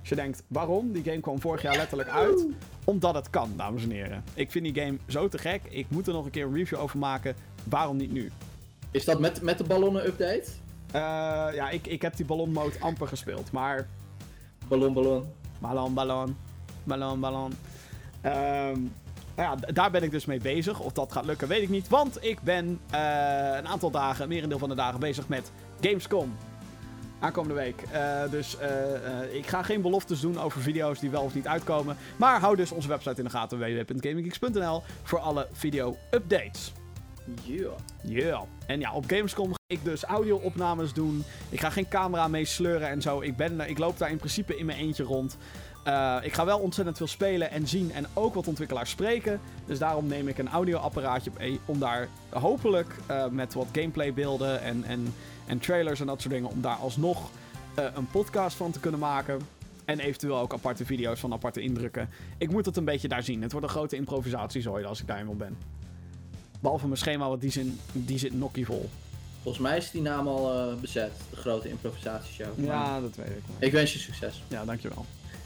Als 0.00 0.08
je 0.08 0.14
denkt, 0.14 0.42
waarom? 0.46 0.92
Die 0.92 1.02
game 1.02 1.20
kwam 1.20 1.40
vorig 1.40 1.62
jaar 1.62 1.76
letterlijk 1.76 2.08
uit. 2.08 2.46
Omdat 2.84 3.14
het 3.14 3.30
kan, 3.30 3.52
dames 3.56 3.82
en 3.82 3.90
heren. 3.90 4.24
Ik 4.34 4.50
vind 4.50 4.64
die 4.64 4.84
game 4.84 4.96
zo 5.06 5.28
te 5.28 5.38
gek. 5.38 5.60
Ik 5.68 5.86
moet 5.88 6.06
er 6.06 6.12
nog 6.12 6.24
een 6.24 6.30
keer 6.30 6.44
een 6.46 6.54
review 6.54 6.78
over 6.78 6.98
maken. 6.98 7.36
Waarom 7.68 7.96
niet 7.96 8.12
nu? 8.12 8.30
Is 8.90 9.04
dat 9.04 9.20
met, 9.20 9.42
met 9.42 9.58
de 9.58 9.64
ballonnen 9.64 10.06
update? 10.06 10.44
Eh, 10.92 11.00
ja, 11.54 11.70
ik, 11.70 11.86
ik 11.86 12.02
heb 12.02 12.16
die 12.16 12.26
ballonmode 12.26 12.80
amper 12.80 13.08
gespeeld. 13.08 13.52
Maar 13.52 13.86
Ballon, 14.68 14.92
ballon. 14.92 15.24
Ballon, 15.58 15.94
ballon. 15.94 16.36
Ballon, 16.84 17.20
ballon. 17.20 17.52
Ehm, 18.24 18.80
nou 19.36 19.58
ja, 19.60 19.72
daar 19.72 19.90
ben 19.90 20.02
ik 20.02 20.10
dus 20.10 20.24
mee 20.24 20.40
bezig. 20.40 20.80
Of 20.80 20.92
dat 20.92 21.12
gaat 21.12 21.24
lukken, 21.24 21.48
weet 21.48 21.62
ik 21.62 21.68
niet. 21.68 21.88
Want 21.88 22.24
ik 22.24 22.40
ben 22.42 22.80
eh, 22.90 23.00
een 23.56 23.68
aantal 23.68 23.90
dagen, 23.90 24.28
merendeel 24.28 24.58
van 24.58 24.68
de 24.68 24.74
dagen, 24.74 25.00
bezig 25.00 25.28
met 25.28 25.52
Gamescom. 25.80 26.36
Aankomende 27.24 27.54
week. 27.54 27.82
Eh, 27.92 28.30
dus 28.30 28.58
eh, 28.58 28.94
eh, 28.94 29.34
ik 29.34 29.46
ga 29.46 29.62
geen 29.62 29.82
beloftes 29.82 30.20
doen 30.20 30.40
over 30.40 30.60
video's 30.60 30.98
die 30.98 31.10
wel 31.10 31.22
of 31.22 31.34
niet 31.34 31.46
uitkomen. 31.46 31.96
Maar 32.16 32.40
hou 32.40 32.56
dus 32.56 32.72
onze 32.72 32.88
website 32.88 33.16
in 33.16 33.24
de 33.24 33.30
gaten, 33.30 33.58
www.gaminggeeks.nl, 33.58 34.82
voor 35.02 35.18
alle 35.18 35.48
video-updates. 35.52 36.72
Yeah. 37.42 37.72
Ja. 38.02 38.44
En 38.66 38.80
ja, 38.80 38.92
op 38.92 39.04
Gamescom 39.06 39.48
ga 39.48 39.58
ik 39.66 39.84
dus 39.84 40.02
audio-opnames 40.02 40.92
doen. 40.92 41.24
Ik 41.48 41.60
ga 41.60 41.70
geen 41.70 41.88
camera 41.88 42.28
mee 42.28 42.44
sleuren 42.44 42.88
en 42.88 43.02
zo. 43.02 43.20
Ik, 43.20 43.36
ben, 43.36 43.60
ik 43.60 43.78
loop 43.78 43.98
daar 43.98 44.10
in 44.10 44.16
principe 44.16 44.56
in 44.56 44.66
mijn 44.66 44.78
eentje 44.78 45.02
rond. 45.02 45.36
Eh, 45.84 46.16
ik 46.22 46.32
ga 46.32 46.44
wel 46.44 46.58
ontzettend 46.58 46.96
veel 46.96 47.06
spelen 47.06 47.50
en 47.50 47.68
zien 47.68 47.92
en 47.92 48.06
ook 48.14 48.34
wat 48.34 48.48
ontwikkelaars 48.48 48.90
spreken. 48.90 49.40
Dus 49.66 49.78
daarom 49.78 50.06
neem 50.06 50.28
ik 50.28 50.38
een 50.38 50.48
audioapparaatje 50.48 51.30
mee 51.38 51.60
om 51.64 51.78
daar 51.78 52.08
hopelijk 52.30 52.96
eh, 53.06 53.26
met 53.26 53.54
wat 53.54 53.66
gameplaybeelden 53.72 54.60
en, 54.60 54.84
en, 54.84 55.14
en 55.46 55.58
trailers 55.58 56.00
en 56.00 56.06
dat 56.06 56.20
soort 56.20 56.34
dingen... 56.34 56.50
om 56.50 56.60
daar 56.60 56.76
alsnog 56.76 57.30
eh, 57.74 57.84
een 57.94 58.06
podcast 58.06 58.56
van 58.56 58.70
te 58.70 58.80
kunnen 58.80 59.00
maken. 59.00 59.40
En 59.84 59.98
eventueel 59.98 60.38
ook 60.38 60.52
aparte 60.52 60.84
video's 60.84 61.20
van 61.20 61.32
aparte 61.32 61.60
indrukken. 61.60 62.08
Ik 62.38 62.50
moet 62.50 62.66
het 62.66 62.76
een 62.76 62.84
beetje 62.84 63.08
daar 63.08 63.22
zien. 63.22 63.42
Het 63.42 63.52
wordt 63.52 63.66
een 63.66 63.72
grote 63.72 63.96
improvisatiezooi 63.96 64.84
als 64.84 65.00
ik 65.00 65.06
daar 65.06 65.18
eenmaal 65.18 65.36
ben. 65.36 65.56
Behalve 66.60 66.86
mijn 66.86 66.98
schema, 66.98 67.28
want 67.28 67.40
die 67.40 67.50
zit, 67.50 67.66
die 67.92 68.18
zit 68.18 68.34
nokkie 68.34 68.66
vol. 68.66 68.90
Volgens 69.42 69.64
mij 69.64 69.76
is 69.76 69.90
die 69.90 70.02
naam 70.02 70.28
al 70.28 70.52
eh, 70.52 70.74
bezet, 70.80 71.12
de 71.30 71.36
grote 71.36 71.68
improvisatieshow. 71.68 72.64
Ja, 72.64 73.00
dat 73.00 73.16
weet 73.16 73.26
ik. 73.26 73.42
Ik 73.58 73.72
wens 73.72 73.92
je 73.92 73.98
succes. 73.98 74.42
Ja, 74.48 74.64
dankjewel. 74.64 75.04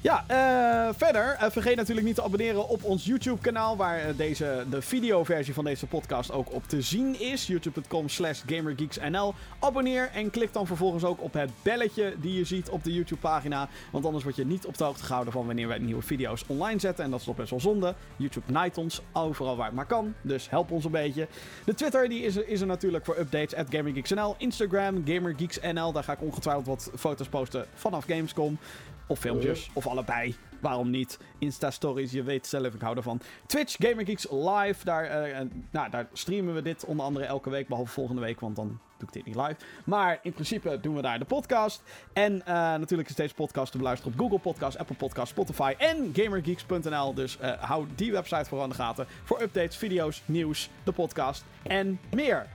Ja, 0.00 0.24
eh, 0.26 0.94
verder, 0.96 1.36
eh, 1.38 1.50
vergeet 1.50 1.76
natuurlijk 1.76 2.06
niet 2.06 2.14
te 2.14 2.22
abonneren 2.22 2.68
op 2.68 2.84
ons 2.84 3.04
YouTube-kanaal, 3.04 3.76
waar 3.76 3.98
eh, 3.98 4.16
deze, 4.16 4.64
de 4.70 4.82
videoversie 4.82 5.54
van 5.54 5.64
deze 5.64 5.86
podcast 5.86 6.32
ook 6.32 6.52
op 6.52 6.66
te 6.66 6.82
zien 6.82 7.20
is. 7.20 7.46
youtube.com 7.46 8.08
slash 8.08 8.42
gamergeeksnl. 8.46 9.34
Abonneer 9.58 10.10
en 10.14 10.30
klik 10.30 10.52
dan 10.52 10.66
vervolgens 10.66 11.04
ook 11.04 11.22
op 11.22 11.32
het 11.32 11.50
belletje 11.62 12.14
die 12.20 12.34
je 12.38 12.44
ziet 12.44 12.68
op 12.68 12.84
de 12.84 12.92
YouTube-pagina. 12.92 13.68
Want 13.92 14.04
anders 14.04 14.24
word 14.24 14.36
je 14.36 14.46
niet 14.46 14.66
op 14.66 14.78
de 14.78 14.84
hoogte 14.84 15.04
gehouden 15.04 15.32
van 15.32 15.46
wanneer 15.46 15.68
wij 15.68 15.78
nieuwe 15.78 16.02
video's 16.02 16.44
online 16.46 16.80
zetten. 16.80 17.04
En 17.04 17.10
dat 17.10 17.20
is 17.20 17.26
toch 17.26 17.36
best 17.36 17.50
wel 17.50 17.60
zonde. 17.60 17.94
YouTube 18.16 18.52
night 18.52 18.78
ons, 18.78 19.02
overal 19.12 19.56
waar 19.56 19.66
het 19.66 19.74
maar 19.74 19.86
kan. 19.86 20.14
Dus 20.22 20.50
help 20.50 20.70
ons 20.70 20.84
een 20.84 20.90
beetje. 20.90 21.28
De 21.64 21.74
Twitter 21.74 22.08
die 22.08 22.22
is, 22.22 22.36
er, 22.36 22.48
is 22.48 22.60
er 22.60 22.66
natuurlijk 22.66 23.04
voor 23.04 23.18
updates 23.18 23.54
at 23.54 23.66
GamerGeeksNL. 23.70 24.34
Instagram, 24.38 25.02
GamerGeeksNL. 25.06 25.92
Daar 25.92 26.04
ga 26.04 26.12
ik 26.12 26.22
ongetwijfeld 26.22 26.66
wat 26.66 26.90
foto's 26.96 27.28
posten 27.28 27.66
vanaf 27.74 28.04
Gamescom. 28.04 28.58
Of 29.06 29.18
filmpjes, 29.18 29.70
of 29.72 29.86
allebei. 29.86 30.36
Waarom 30.60 30.90
niet? 30.90 31.18
Insta-stories, 31.38 32.12
je 32.12 32.22
weet 32.22 32.46
zelf, 32.46 32.74
ik 32.74 32.80
hou 32.80 32.96
ervan. 32.96 33.20
Twitch, 33.46 33.76
GamerGeeks 33.78 34.26
Live. 34.30 34.84
Daar, 34.84 35.04
eh, 35.04 35.46
nou, 35.70 35.90
daar 35.90 36.08
streamen 36.12 36.54
we 36.54 36.62
dit 36.62 36.84
onder 36.84 37.04
andere 37.04 37.24
elke 37.24 37.50
week. 37.50 37.68
Behalve 37.68 37.92
volgende 37.92 38.20
week, 38.20 38.40
want 38.40 38.56
dan 38.56 38.78
doe 38.98 39.08
ik 39.08 39.12
dit 39.14 39.24
niet 39.24 39.36
live. 39.36 39.56
Maar 39.84 40.18
in 40.22 40.32
principe 40.32 40.80
doen 40.80 40.94
we 40.94 41.02
daar 41.02 41.18
de 41.18 41.24
podcast. 41.24 41.82
En 42.12 42.46
eh, 42.46 42.54
natuurlijk 42.54 43.08
is 43.08 43.14
deze 43.14 43.34
podcast 43.34 43.72
te 43.72 43.78
beluisteren 43.78 44.12
op 44.12 44.18
Google 44.20 44.38
Podcast, 44.38 44.78
Apple 44.78 44.96
Podcast, 44.96 45.28
Spotify 45.28 45.74
en 45.78 46.10
GamerGeeks.nl. 46.12 47.14
Dus 47.14 47.38
eh, 47.38 47.52
hou 47.62 47.86
die 47.94 48.12
website 48.12 48.44
voor 48.44 48.62
aan 48.62 48.68
de 48.68 48.74
gaten. 48.74 49.06
Voor 49.24 49.42
updates, 49.42 49.76
video's, 49.76 50.22
nieuws, 50.24 50.70
de 50.84 50.92
podcast 50.92 51.44
en 51.62 52.00
meer. 52.14 52.46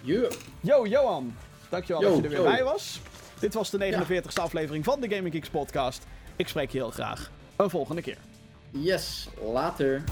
Yeah. 0.00 0.30
Yo, 0.60 0.86
Johan. 0.86 1.34
Dankjewel 1.68 2.02
Yo, 2.02 2.08
dat 2.08 2.16
je 2.16 2.22
er 2.22 2.28
weer 2.28 2.38
yo. 2.38 2.44
bij 2.44 2.64
was. 2.64 3.00
Dit 3.44 3.54
was 3.54 3.70
de 3.70 3.78
49e 3.78 4.40
aflevering 4.40 4.84
van 4.84 5.00
de 5.00 5.14
Gaming 5.14 5.34
Geeks 5.34 5.48
podcast. 5.48 6.06
Ik 6.36 6.48
spreek 6.48 6.70
je 6.70 6.78
heel 6.78 6.90
graag 6.90 7.30
een 7.56 7.70
volgende 7.70 8.02
keer. 8.02 8.18
Yes, 8.70 9.28
later. 9.52 10.04